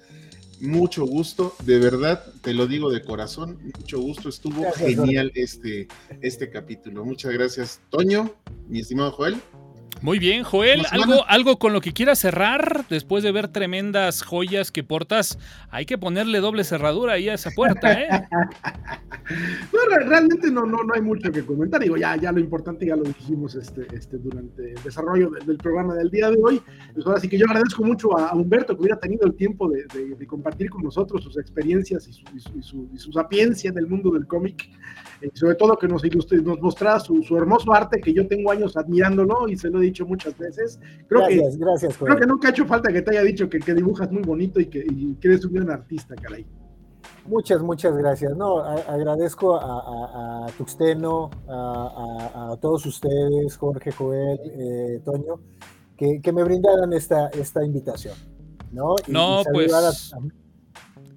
Mucho 0.59 1.05
gusto, 1.05 1.55
de 1.63 1.79
verdad, 1.79 2.25
te 2.41 2.53
lo 2.53 2.67
digo 2.67 2.91
de 2.91 3.03
corazón, 3.03 3.59
mucho 3.77 4.01
gusto. 4.01 4.27
Estuvo 4.27 4.69
genial 4.73 5.31
este, 5.35 5.87
este 6.21 6.49
capítulo. 6.49 7.05
Muchas 7.05 7.31
gracias, 7.31 7.79
Toño, 7.89 8.33
mi 8.67 8.79
estimado 8.79 9.11
Joel. 9.11 9.41
Muy 10.01 10.19
bien, 10.19 10.43
Joel, 10.43 10.83
algo, 10.91 11.25
algo 11.27 11.57
con 11.57 11.73
lo 11.73 11.81
que 11.81 11.91
quieras 11.91 12.19
cerrar 12.19 12.85
después 12.89 13.23
de 13.23 13.31
ver 13.31 13.47
tremendas 13.47 14.21
joyas 14.21 14.71
que 14.71 14.83
portas. 14.83 15.39
Hay 15.71 15.85
que 15.85 15.97
ponerle 15.97 16.41
doble 16.41 16.63
cerradura 16.63 17.13
ahí 17.13 17.29
a 17.29 17.33
esa 17.33 17.49
puerta, 17.51 17.93
¿eh? 17.93 18.07
no, 19.73 19.97
realmente 20.05 20.51
no, 20.51 20.65
no, 20.65 20.83
no 20.83 20.93
hay 20.93 21.01
mucho 21.01 21.31
que 21.31 21.43
comentar. 21.43 21.81
Digo, 21.81 21.97
ya, 21.97 22.15
ya 22.17 22.31
lo 22.31 22.39
importante 22.39 22.85
ya 22.85 22.95
lo 22.95 23.03
dijimos 23.03 23.55
este, 23.55 23.87
este, 23.95 24.17
durante 24.17 24.73
el 24.73 24.83
desarrollo 24.83 25.31
del, 25.31 25.57
programa 25.57 25.95
del 25.95 26.11
día 26.11 26.29
de 26.29 26.37
hoy. 26.43 26.61
Pues 26.93 27.05
ahora 27.05 27.19
sí 27.19 27.27
que 27.27 27.37
yo 27.37 27.45
agradezco 27.47 27.83
mucho 27.83 28.17
a, 28.17 28.33
Humberto 28.33 28.75
que 28.75 28.81
hubiera 28.81 28.99
tenido 28.99 29.25
el 29.25 29.35
tiempo 29.35 29.69
de, 29.69 29.85
compartir 30.27 30.69
con 30.69 30.83
nosotros 30.83 31.23
sus 31.23 31.37
experiencias 31.37 32.07
y 32.07 32.13
su, 32.13 32.23
y 32.35 32.61
su, 32.61 32.89
y 32.93 32.97
su 32.97 33.11
sapiencia 33.11 33.69
en 33.69 33.77
el 33.77 33.87
mundo 33.87 34.11
del 34.11 34.27
cómic 34.27 34.69
y 35.21 35.37
sobre 35.37 35.55
todo 35.55 35.77
que 35.77 35.87
nos 35.87 36.03
ilustre, 36.03 36.41
nos 36.41 36.59
mostrara 36.61 36.99
su, 36.99 37.23
hermoso 37.35 37.73
arte 37.73 38.01
que 38.01 38.13
yo 38.13 38.27
tengo 38.27 38.51
años 38.51 38.75
admirándolo 38.77 39.47
y 39.47 39.57
se 39.57 39.69
lo 39.69 39.83
dicho 39.85 40.05
muchas 40.05 40.37
veces. 40.37 40.79
Creo 41.07 41.21
gracias, 41.21 41.53
que, 41.53 41.63
gracias. 41.63 41.97
Creo 41.97 42.17
que 42.17 42.25
nunca 42.25 42.47
ha 42.47 42.51
hecho 42.51 42.65
falta 42.65 42.91
que 42.91 43.01
te 43.01 43.11
haya 43.11 43.23
dicho 43.23 43.49
que, 43.49 43.59
que 43.59 43.73
dibujas 43.73 44.11
muy 44.11 44.23
bonito 44.23 44.59
y 44.59 44.67
que, 44.67 44.79
y 44.79 45.17
eres 45.21 45.45
un 45.45 45.53
gran 45.53 45.71
artista, 45.71 46.15
caray. 46.15 46.45
Muchas, 47.27 47.61
muchas 47.61 47.97
gracias. 47.97 48.35
No, 48.37 48.59
agradezco 48.59 49.55
a, 49.55 50.45
Tuxteno, 50.57 51.31
a, 51.47 52.55
todos 52.61 52.85
ustedes, 52.85 53.57
Jorge, 53.57 53.91
Joel, 53.91 54.39
eh, 54.43 55.01
Toño, 55.03 55.39
que, 55.97 56.31
me 56.31 56.43
brindaran 56.43 56.93
esta, 56.93 57.29
esta 57.29 57.63
invitación. 57.65 58.15
No, 58.71 58.95
no 59.07 59.41
pues. 59.51 59.71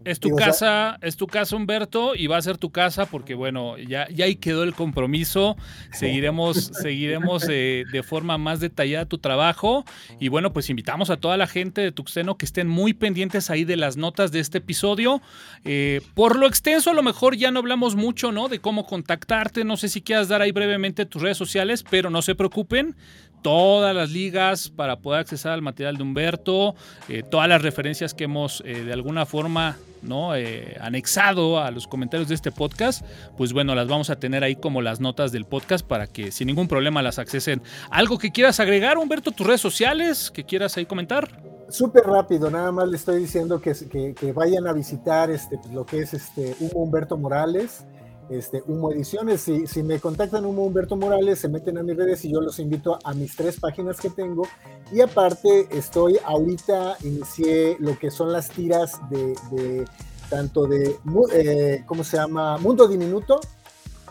Es 0.09 0.20
tu 0.20 0.35
casa, 0.35 0.98
es 1.02 1.16
tu 1.16 1.26
casa, 1.26 1.55
Humberto, 1.55 2.14
y 2.14 2.26
va 2.28 2.39
a 2.39 2.43
ser 2.43 2.56
tu 2.56 2.70
casa 2.70 3.06
porque, 3.06 3.35
bueno, 3.35 3.76
ya, 3.76 4.09
ya 4.09 4.24
ahí 4.24 4.36
quedó 4.36 4.62
el 4.62 4.74
compromiso. 4.74 5.56
Seguiremos, 5.93 6.70
seguiremos 6.80 7.43
de 7.43 8.02
forma 8.06 8.39
más 8.39 8.60
detallada 8.60 9.05
tu 9.05 9.18
trabajo. 9.18 9.85
Y 10.18 10.28
bueno, 10.28 10.52
pues 10.52 10.70
invitamos 10.70 11.10
a 11.10 11.18
toda 11.18 11.36
la 11.36 11.47
gente 11.47 11.80
de 11.80 11.93
Tuxteno 11.93 12.36
que 12.36 12.47
estén 12.47 12.68
muy 12.68 12.94
pendientes 12.94 13.51
ahí 13.51 13.64
de 13.64 13.76
las 13.76 13.97
notas 13.97 14.32
de 14.32 14.40
este 14.40 14.59
episodio. 14.59 15.20
Eh, 15.64 16.01
por 16.14 16.36
lo 16.36 16.47
extenso, 16.47 16.90
a 16.90 16.94
lo 16.94 17.02
mejor 17.02 17.36
ya 17.36 17.51
no 17.51 17.60
hablamos 17.60 17.94
mucho, 17.94 18.32
¿no? 18.32 18.48
De 18.48 18.60
cómo 18.60 18.86
contactarte. 18.86 19.64
No 19.64 19.76
sé 19.76 19.89
si 19.89 20.01
quieras 20.01 20.28
dar 20.28 20.43
ahí 20.43 20.52
brevemente 20.52 21.06
tus 21.06 21.22
redes 21.22 21.36
sociales, 21.36 21.85
pero 21.89 22.10
no 22.10 22.22
se 22.22 22.35
preocupen 22.35 22.97
todas 23.43 23.94
las 23.94 24.10
ligas 24.10 24.69
para 24.69 24.97
poder 24.97 25.20
acceder 25.20 25.52
al 25.52 25.62
material 25.62 25.97
de 25.97 26.02
Humberto, 26.02 26.74
eh, 27.09 27.23
todas 27.23 27.48
las 27.48 27.62
referencias 27.62 28.15
que 28.15 28.24
hemos 28.24 28.62
eh, 28.65 28.85
de 28.85 28.93
alguna 28.93 29.27
forma 29.27 29.77
¿no? 30.02 30.35
Eh, 30.36 30.77
anexado 30.81 31.59
a 31.59 31.70
los 31.70 31.86
comentarios 31.86 32.28
de 32.28 32.35
este 32.35 32.52
podcast, 32.52 33.05
pues 33.36 33.52
bueno, 33.52 33.74
las 33.74 33.89
vamos 33.89 34.10
a 34.10 34.16
tener 34.16 34.44
ahí 34.44 34.56
como 34.56 34.81
las 34.81 35.01
notas 35.01 35.32
del 35.32 35.44
podcast 35.44 35.85
para 35.85 36.06
que 36.06 36.31
sin 36.31 36.47
ningún 36.47 36.69
problema 36.69 37.02
las 37.02 37.19
accesen. 37.19 37.62
¿Algo 37.90 38.19
que 38.19 38.31
quieras 38.31 38.60
agregar, 38.60 38.98
Humberto, 38.98 39.32
tus 39.32 39.47
redes 39.47 39.60
sociales, 39.60 40.31
que 40.31 40.44
quieras 40.44 40.77
ahí 40.77 40.86
comentar? 40.86 41.28
Súper 41.69 42.05
rápido, 42.05 42.51
nada 42.51 42.73
más 42.73 42.89
le 42.89 42.97
estoy 42.97 43.20
diciendo 43.20 43.60
que, 43.60 43.74
que, 44.15 44.32
vayan 44.32 44.66
a 44.66 44.73
visitar 44.73 45.31
este, 45.31 45.59
pues, 45.59 45.74
lo 45.74 45.85
que 45.85 46.01
es 46.01 46.15
este 46.15 46.55
Humberto 46.74 47.19
Morales 47.19 47.85
este, 48.30 48.62
Humo 48.66 48.92
Ediciones. 48.92 49.40
Si, 49.40 49.66
si 49.66 49.82
me 49.82 50.00
contactan 50.00 50.44
Humo 50.44 50.64
Humberto 50.64 50.96
Morales, 50.96 51.38
se 51.38 51.48
meten 51.48 51.78
a 51.78 51.82
mis 51.82 51.96
redes 51.96 52.24
y 52.24 52.32
yo 52.32 52.40
los 52.40 52.59
invito 52.59 52.98
a 53.05 53.14
mis 53.14 53.36
tres 53.36 53.59
páginas 53.60 54.00
que 54.00 54.10
tengo. 54.10 54.46
Y 54.92 55.00
aparte, 55.00 55.68
estoy 55.70 56.18
ahorita, 56.24 56.96
inicié 57.05 57.76
lo 57.80 57.98
que 57.98 58.10
son 58.10 58.32
las 58.32 58.50
tiras 58.50 58.92
de, 59.10 59.84
tanto 60.30 60.66
de, 60.66 60.98
eh, 61.32 61.84
¿cómo 61.86 62.05
se 62.05 62.16
llama? 62.16 62.59
Mundo 62.59 62.86
Diminuto, 62.88 63.40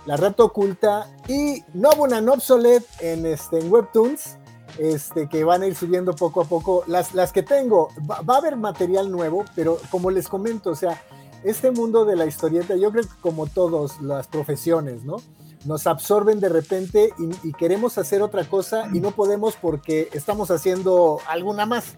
La 0.05 0.17
Rata 0.17 0.43
Oculta 0.43 1.09
y 1.27 1.63
Nobunan 1.73 2.27
Obsolete 2.29 2.85
en, 2.99 3.25
este, 3.25 3.59
en 3.59 3.71
Webtoons. 3.71 4.37
Este, 4.77 5.27
que 5.27 5.43
van 5.43 5.63
a 5.63 5.67
ir 5.67 5.73
subiendo 5.75 6.13
poco 6.13 6.41
a 6.41 6.45
poco. 6.45 6.83
Las, 6.85 7.15
las 7.15 7.31
que 7.31 7.41
tengo, 7.41 7.89
va, 8.07 8.21
va, 8.21 8.35
a 8.35 8.37
haber 8.37 8.57
material 8.57 9.09
nuevo, 9.09 9.43
pero 9.55 9.79
como 9.89 10.11
les 10.11 10.27
comento, 10.27 10.69
o 10.69 10.75
sea, 10.75 11.01
este 11.49 11.71
mundo 11.71 12.05
de 12.05 12.15
la 12.15 12.25
historieta, 12.25 12.75
yo 12.75 12.91
creo 12.91 13.03
que 13.03 13.15
como 13.21 13.47
todas 13.47 14.01
las 14.01 14.27
profesiones, 14.27 15.03
¿no? 15.03 15.17
Nos 15.65 15.87
absorben 15.87 16.39
de 16.39 16.49
repente 16.49 17.13
y, 17.43 17.51
queremos 17.53 17.97
hacer 17.97 18.21
otra 18.21 18.45
cosa 18.45 18.87
y 18.93 18.99
no 18.99 19.11
podemos 19.11 19.55
porque 19.55 20.09
estamos 20.13 20.51
haciendo 20.51 21.19
alguna 21.27 21.65
más. 21.65 21.97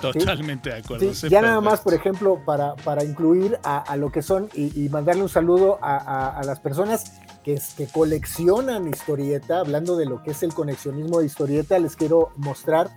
Totalmente 0.00 0.70
de 0.70 0.76
acuerdo. 0.76 1.12
ya 1.12 1.42
nada 1.42 1.60
más, 1.60 1.80
por 1.80 1.92
ejemplo, 1.92 2.40
para, 2.46 2.74
para 2.76 3.04
incluir 3.04 3.58
a, 3.62 3.96
lo 3.96 4.10
que 4.10 4.22
son 4.22 4.48
y, 4.54 4.88
mandarle 4.88 5.22
un 5.22 5.28
saludo 5.28 5.78
a, 5.82 6.40
las 6.46 6.60
personas 6.60 7.20
que, 7.44 7.60
que 7.76 7.86
coleccionan 7.86 8.88
historieta, 8.88 9.60
hablando 9.60 9.96
de 9.96 10.06
lo 10.06 10.22
que 10.22 10.30
es 10.30 10.42
el 10.42 10.54
conexionismo 10.54 11.18
de 11.18 11.26
historieta, 11.26 11.78
les 11.78 11.96
quiero 11.96 12.30
mostrar 12.36 12.90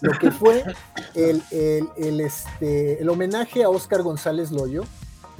lo 0.00 0.12
que 0.12 0.30
fue 0.30 0.64
el, 1.14 1.42
el, 1.50 2.20
este, 2.20 3.00
el 3.00 3.08
homenaje 3.08 3.64
a 3.64 3.68
Oscar 3.68 4.02
González 4.02 4.50
Loyo, 4.50 4.84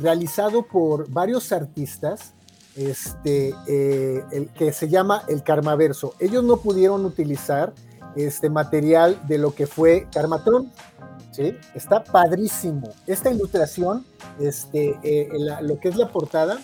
realizado 0.01 0.63
por 0.63 1.11
varios 1.11 1.53
artistas, 1.53 2.35
este, 2.77 3.55
eh, 3.67 4.25
el, 4.33 4.49
que 4.49 4.73
se 4.73 4.89
llama 4.89 5.23
el 5.29 5.43
Karmaverso. 5.43 6.15
Ellos 6.19 6.45
no 6.45 6.59
pudieron 6.59 7.05
utilizar 7.05 7.73
este 8.17 8.51
material 8.51 9.21
de 9.29 9.39
lo 9.39 9.55
que 9.55 9.67
fue 9.67 10.09
Karmatron. 10.13 10.73
¿sí? 11.31 11.55
Está 11.75 12.03
padrísimo. 12.03 12.91
Esta 13.07 13.31
ilustración, 13.31 14.05
este, 14.39 14.99
eh, 15.03 15.29
lo 15.63 15.79
que 15.79 15.89
es 15.89 15.97
la 15.97 16.09
portada, 16.09 16.59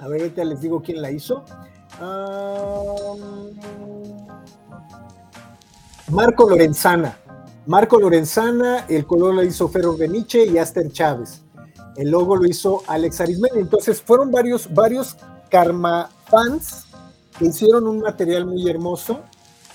a 0.00 0.08
ver, 0.08 0.22
ahorita 0.22 0.44
les 0.44 0.60
digo 0.60 0.82
quién 0.82 1.02
la 1.02 1.10
hizo. 1.10 1.44
Marco 6.10 6.48
Lorenzana. 6.48 7.18
Marco 7.66 7.98
Lorenzana, 7.98 8.86
el 8.88 9.06
color 9.06 9.34
lo 9.34 9.42
hizo 9.42 9.68
Ferro 9.68 9.96
Beniche 9.96 10.46
y 10.46 10.58
Aster 10.58 10.92
Chávez. 10.92 11.42
El 11.96 12.10
logo 12.10 12.36
lo 12.36 12.46
hizo 12.46 12.82
Alex 12.86 13.20
Arismendi. 13.20 13.60
Entonces 13.60 14.00
fueron 14.02 14.30
varios, 14.30 14.72
varios 14.72 15.16
Karma 15.50 16.10
fans 16.28 16.86
que 17.38 17.46
hicieron 17.46 17.86
un 17.86 18.00
material 18.00 18.46
muy 18.46 18.68
hermoso. 18.68 19.20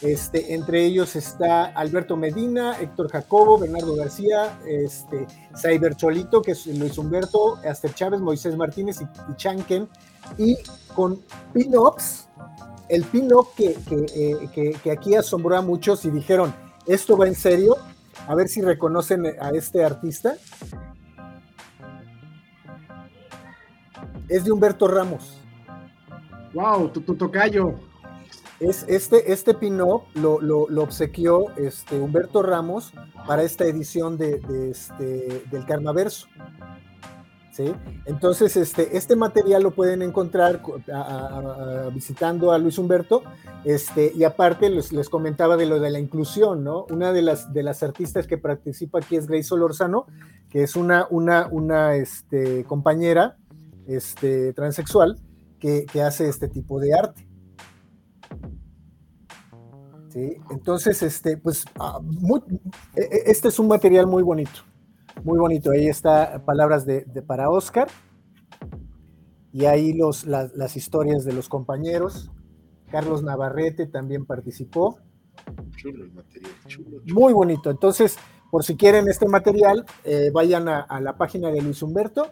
Este, 0.02 0.56
entre 0.56 0.84
ellos 0.84 1.15
está 1.15 1.65
Alberto 1.65 2.18
Medina, 2.18 2.80
Héctor 2.80 3.10
Jacobo, 3.10 3.60
Bernardo 3.60 3.95
García, 3.95 4.60
este, 4.65 5.27
Cyber 5.56 5.95
Cholito, 5.95 6.41
que 6.41 6.53
es 6.53 6.65
Luis 6.65 6.98
Humberto, 6.98 7.57
Aster 7.57 7.93
Chávez, 7.93 8.19
Moisés 8.19 8.57
Martínez 8.57 8.99
y, 9.02 9.35
Chanken. 9.35 9.88
Y 10.39 10.57
con 10.95 11.22
pin-ups, 11.53 12.26
el 12.89 13.03
pin-up 13.03 13.49
que, 13.56 13.77
eh, 13.89 14.49
que, 14.53 14.72
que 14.84 14.91
aquí 14.91 15.15
asombró 15.15 15.56
a 15.56 15.61
muchos 15.61 16.03
y 16.06 16.10
dijeron, 16.10 16.53
esto 16.88 17.15
va 17.15 17.27
en 17.27 17.35
serio, 17.35 17.77
a 18.27 18.34
ver 18.34 18.49
si 18.49 18.61
reconocen 18.61 19.27
a 19.39 19.52
este 19.52 19.84
artista. 19.84 20.35
Es 24.32 24.45
de 24.45 24.52
Humberto 24.52 24.88
Ramos. 24.88 25.38
Wow, 26.53 26.90
tu, 26.90 27.02
tocayo. 27.16 27.76
Es, 28.60 28.86
este, 28.88 29.32
este 29.32 29.53
pin-up 29.53 30.03
lo, 30.14 30.40
lo, 30.40 30.84
obsequió 30.84 31.49
este, 31.58 31.99
Humberto 31.99 32.41
Ramos 32.41 32.94
para 33.28 33.44
esta 33.44 33.66
edición 33.66 34.18
de, 34.18 34.41
este, 34.70 35.44
del 35.52 35.66
Carnaverso. 35.66 36.28
¿Sí? 37.52 37.74
Entonces, 38.06 38.56
este, 38.56 38.95
este 38.95 39.18
material 39.18 39.64
lo 39.64 39.72
pueden 39.72 40.02
encontrar 40.02 40.62
visitando 41.94 42.53
a 42.53 42.58
Luis 42.58 42.78
Humberto. 42.78 43.24
Este, 43.66 44.14
y 44.16 44.24
aparte, 44.24 44.70
les, 44.70 44.94
les, 44.94 45.10
comentaba 45.10 45.58
de 45.58 45.66
lo 45.66 45.82
de 45.82 45.90
la 45.90 45.99
inclusión, 45.99 46.64
¿no? 46.64 46.86
Una 46.90 47.12
de 47.12 47.22
las, 47.22 47.52
de 47.52 47.64
las 47.64 47.84
artistas 47.84 48.28
que 48.28 48.38
participa 48.38 48.99
aquí 48.99 49.18
es 49.18 49.28
Grace 49.28 49.44
Solorzano, 49.44 50.06
que 50.49 50.64
es 50.64 50.78
una, 50.78 51.08
una, 51.10 51.48
una 51.52 51.95
este, 51.95 52.64
compañera 52.64 53.38
este, 53.95 54.53
transexual 54.53 55.19
que, 55.59 55.85
hace 56.01 56.27
este 56.27 56.47
tipo 56.47 56.80
de 56.80 56.93
arte. 56.93 57.27
¿sí? 60.09 60.38
Entonces, 60.49 61.01
este, 61.03 61.38
pues, 61.38 61.65
ah, 61.80 61.99
e, 62.95 63.01
e, 63.01 63.23
este 63.27 63.49
es 63.49 63.59
un 63.59 63.68
material 63.68 64.07
muy 64.07 64.23
bonito, 64.23 64.61
muy 65.23 65.38
bonito. 65.38 65.72
Ahí 65.72 65.88
está 65.88 66.43
palabras 66.45 66.85
de, 66.85 67.01
para 67.26 67.49
Oscar 67.49 67.88
y 69.53 69.65
ahí 69.65 69.93
los, 69.93 70.26
las 70.26 70.76
historias 70.76 71.26
de 71.26 71.34
los 71.34 71.49
compañeros. 71.49 72.31
Carlos 72.91 73.23
Navarrete 73.23 73.88
también 73.88 74.26
participó. 74.26 74.99
Chulo 75.77 76.03
el 76.03 76.11
material, 76.11 76.51
chulo, 76.68 77.01
Muy 77.05 77.34
bonito. 77.34 77.72
Entonces, 77.72 78.18
por 78.51 78.63
si 78.65 78.76
quieren 78.76 79.07
este 79.07 79.27
material, 79.27 79.85
eh, 80.03 80.30
vayan 80.34 80.68
a, 80.68 80.99
la 80.99 81.15
página 81.15 81.49
de 81.49 81.61
Luis 81.61 81.81
Humberto. 81.81 82.30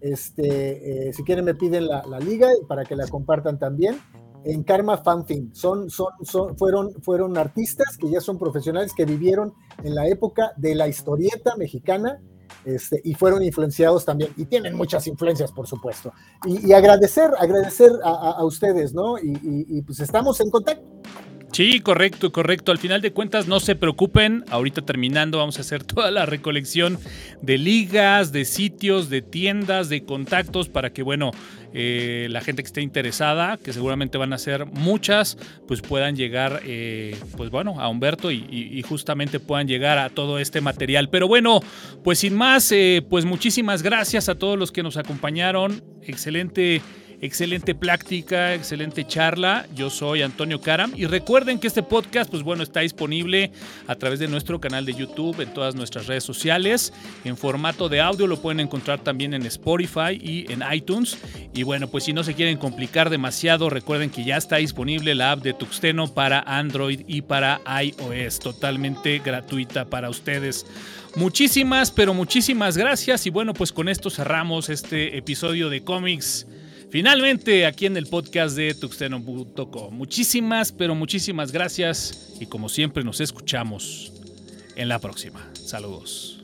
Este, 0.00 1.08
eh, 1.08 1.12
si 1.12 1.22
quieren 1.24 1.44
me 1.44 1.54
piden 1.54 1.86
la, 1.86 2.02
la, 2.06 2.18
liga 2.18 2.48
para 2.68 2.84
que 2.84 2.96
la 2.96 3.06
compartan 3.06 3.58
también. 3.58 4.00
En 4.42 4.62
Karma 4.62 4.96
Fanfin 4.96 5.54
son, 5.54 5.90
son, 5.90 6.08
son, 6.22 6.56
fueron, 6.56 6.90
fueron 7.02 7.36
artistas 7.36 7.98
que 7.98 8.10
ya 8.10 8.20
son 8.22 8.38
profesionales 8.38 8.94
que 8.96 9.04
vivieron 9.04 9.52
en 9.84 9.94
la 9.94 10.08
época 10.08 10.52
de 10.56 10.74
la 10.74 10.88
historieta 10.88 11.56
mexicana 11.56 12.20
este, 12.64 13.00
y 13.04 13.14
fueron 13.14 13.42
influenciados 13.42 14.04
también, 14.04 14.32
y 14.36 14.46
tienen 14.46 14.74
muchas 14.74 15.06
influencias, 15.06 15.52
por 15.52 15.66
supuesto. 15.66 16.12
Y, 16.46 16.72
agradecer, 16.72 17.30
agradecer 17.38 17.92
a, 18.02 18.42
ustedes, 18.44 18.94
¿no? 18.94 19.18
y, 19.18 19.82
pues 19.82 20.00
estamos 20.00 20.40
en 20.40 20.50
contacto. 20.50 20.84
Sí, 21.52 21.80
correcto, 21.80 22.30
correcto. 22.30 22.70
Al 22.70 22.78
final 22.78 23.00
de 23.00 23.12
cuentas, 23.12 23.48
no 23.48 23.58
se 23.58 23.74
preocupen. 23.74 24.44
Ahorita 24.50 24.82
terminando, 24.82 25.38
vamos 25.38 25.58
a 25.58 25.62
hacer 25.62 25.82
toda 25.84 26.10
la 26.10 26.24
recolección 26.24 26.98
de 27.42 27.58
ligas, 27.58 28.30
de 28.30 28.44
sitios, 28.44 29.10
de 29.10 29.20
tiendas, 29.20 29.88
de 29.88 30.04
contactos 30.04 30.68
para 30.68 30.92
que, 30.92 31.02
bueno, 31.02 31.32
eh, 31.74 32.28
la 32.30 32.40
gente 32.40 32.62
que 32.62 32.68
esté 32.68 32.82
interesada, 32.82 33.56
que 33.56 33.72
seguramente 33.72 34.16
van 34.16 34.32
a 34.32 34.38
ser 34.38 34.66
muchas, 34.66 35.38
pues 35.66 35.82
puedan 35.82 36.14
llegar, 36.14 36.62
eh, 36.64 37.16
pues 37.36 37.50
bueno, 37.50 37.80
a 37.80 37.88
Humberto 37.88 38.30
y, 38.30 38.82
justamente 38.88 39.38
puedan 39.40 39.68
llegar 39.68 39.98
a 39.98 40.08
todo 40.08 40.38
este 40.38 40.60
material. 40.60 41.08
Pero 41.10 41.28
bueno, 41.28 41.60
pues 42.02 42.20
sin 42.20 42.34
más, 42.34 42.70
eh, 42.72 43.02
pues 43.08 43.24
muchísimas 43.24 43.82
gracias 43.82 44.28
a 44.28 44.36
todos 44.36 44.58
los 44.58 44.72
que 44.72 44.82
nos 44.82 44.96
acompañaron. 44.96 45.82
Excelente 46.02 46.80
Excelente 47.22 47.74
plática, 47.74 48.54
excelente 48.54 49.06
charla. 49.06 49.66
Yo 49.74 49.90
soy 49.90 50.22
Antonio 50.22 50.62
Karam 50.62 50.94
y 50.96 51.04
recuerden 51.04 51.58
que 51.58 51.66
este 51.66 51.82
podcast, 51.82 52.30
pues 52.30 52.42
bueno, 52.42 52.62
está 52.62 52.80
disponible 52.80 53.52
a 53.86 53.94
través 53.96 54.20
de 54.20 54.26
nuestro 54.26 54.58
canal 54.58 54.86
de 54.86 54.94
YouTube, 54.94 55.38
en 55.42 55.52
todas 55.52 55.74
nuestras 55.74 56.06
redes 56.06 56.24
sociales. 56.24 56.94
En 57.26 57.36
formato 57.36 57.90
de 57.90 58.00
audio 58.00 58.26
lo 58.26 58.40
pueden 58.40 58.60
encontrar 58.60 59.00
también 59.00 59.34
en 59.34 59.44
Spotify 59.44 60.18
y 60.18 60.50
en 60.50 60.62
iTunes. 60.72 61.18
Y 61.52 61.62
bueno, 61.62 61.88
pues 61.88 62.04
si 62.04 62.14
no 62.14 62.24
se 62.24 62.32
quieren 62.32 62.56
complicar 62.56 63.10
demasiado, 63.10 63.68
recuerden 63.68 64.08
que 64.08 64.24
ya 64.24 64.38
está 64.38 64.56
disponible 64.56 65.14
la 65.14 65.32
app 65.32 65.42
de 65.42 65.52
Tuxteno 65.52 66.08
para 66.14 66.40
Android 66.40 67.02
y 67.06 67.20
para 67.20 67.60
iOS, 67.82 68.38
totalmente 68.38 69.18
gratuita 69.18 69.84
para 69.84 70.08
ustedes. 70.08 70.64
Muchísimas, 71.16 71.90
pero 71.90 72.14
muchísimas 72.14 72.78
gracias. 72.78 73.26
Y 73.26 73.30
bueno, 73.30 73.52
pues 73.52 73.72
con 73.72 73.90
esto 73.90 74.08
cerramos 74.08 74.70
este 74.70 75.18
episodio 75.18 75.68
de 75.68 75.82
cómics 75.84 76.46
Finalmente, 76.90 77.66
aquí 77.66 77.86
en 77.86 77.96
el 77.96 78.06
podcast 78.06 78.56
de 78.56 78.74
tuxteno.com. 78.74 79.94
Muchísimas, 79.94 80.72
pero 80.72 80.94
muchísimas 80.94 81.52
gracias 81.52 82.34
y 82.40 82.46
como 82.46 82.68
siempre 82.68 83.04
nos 83.04 83.20
escuchamos 83.20 84.12
en 84.74 84.88
la 84.88 84.98
próxima. 84.98 85.48
Saludos. 85.54 86.36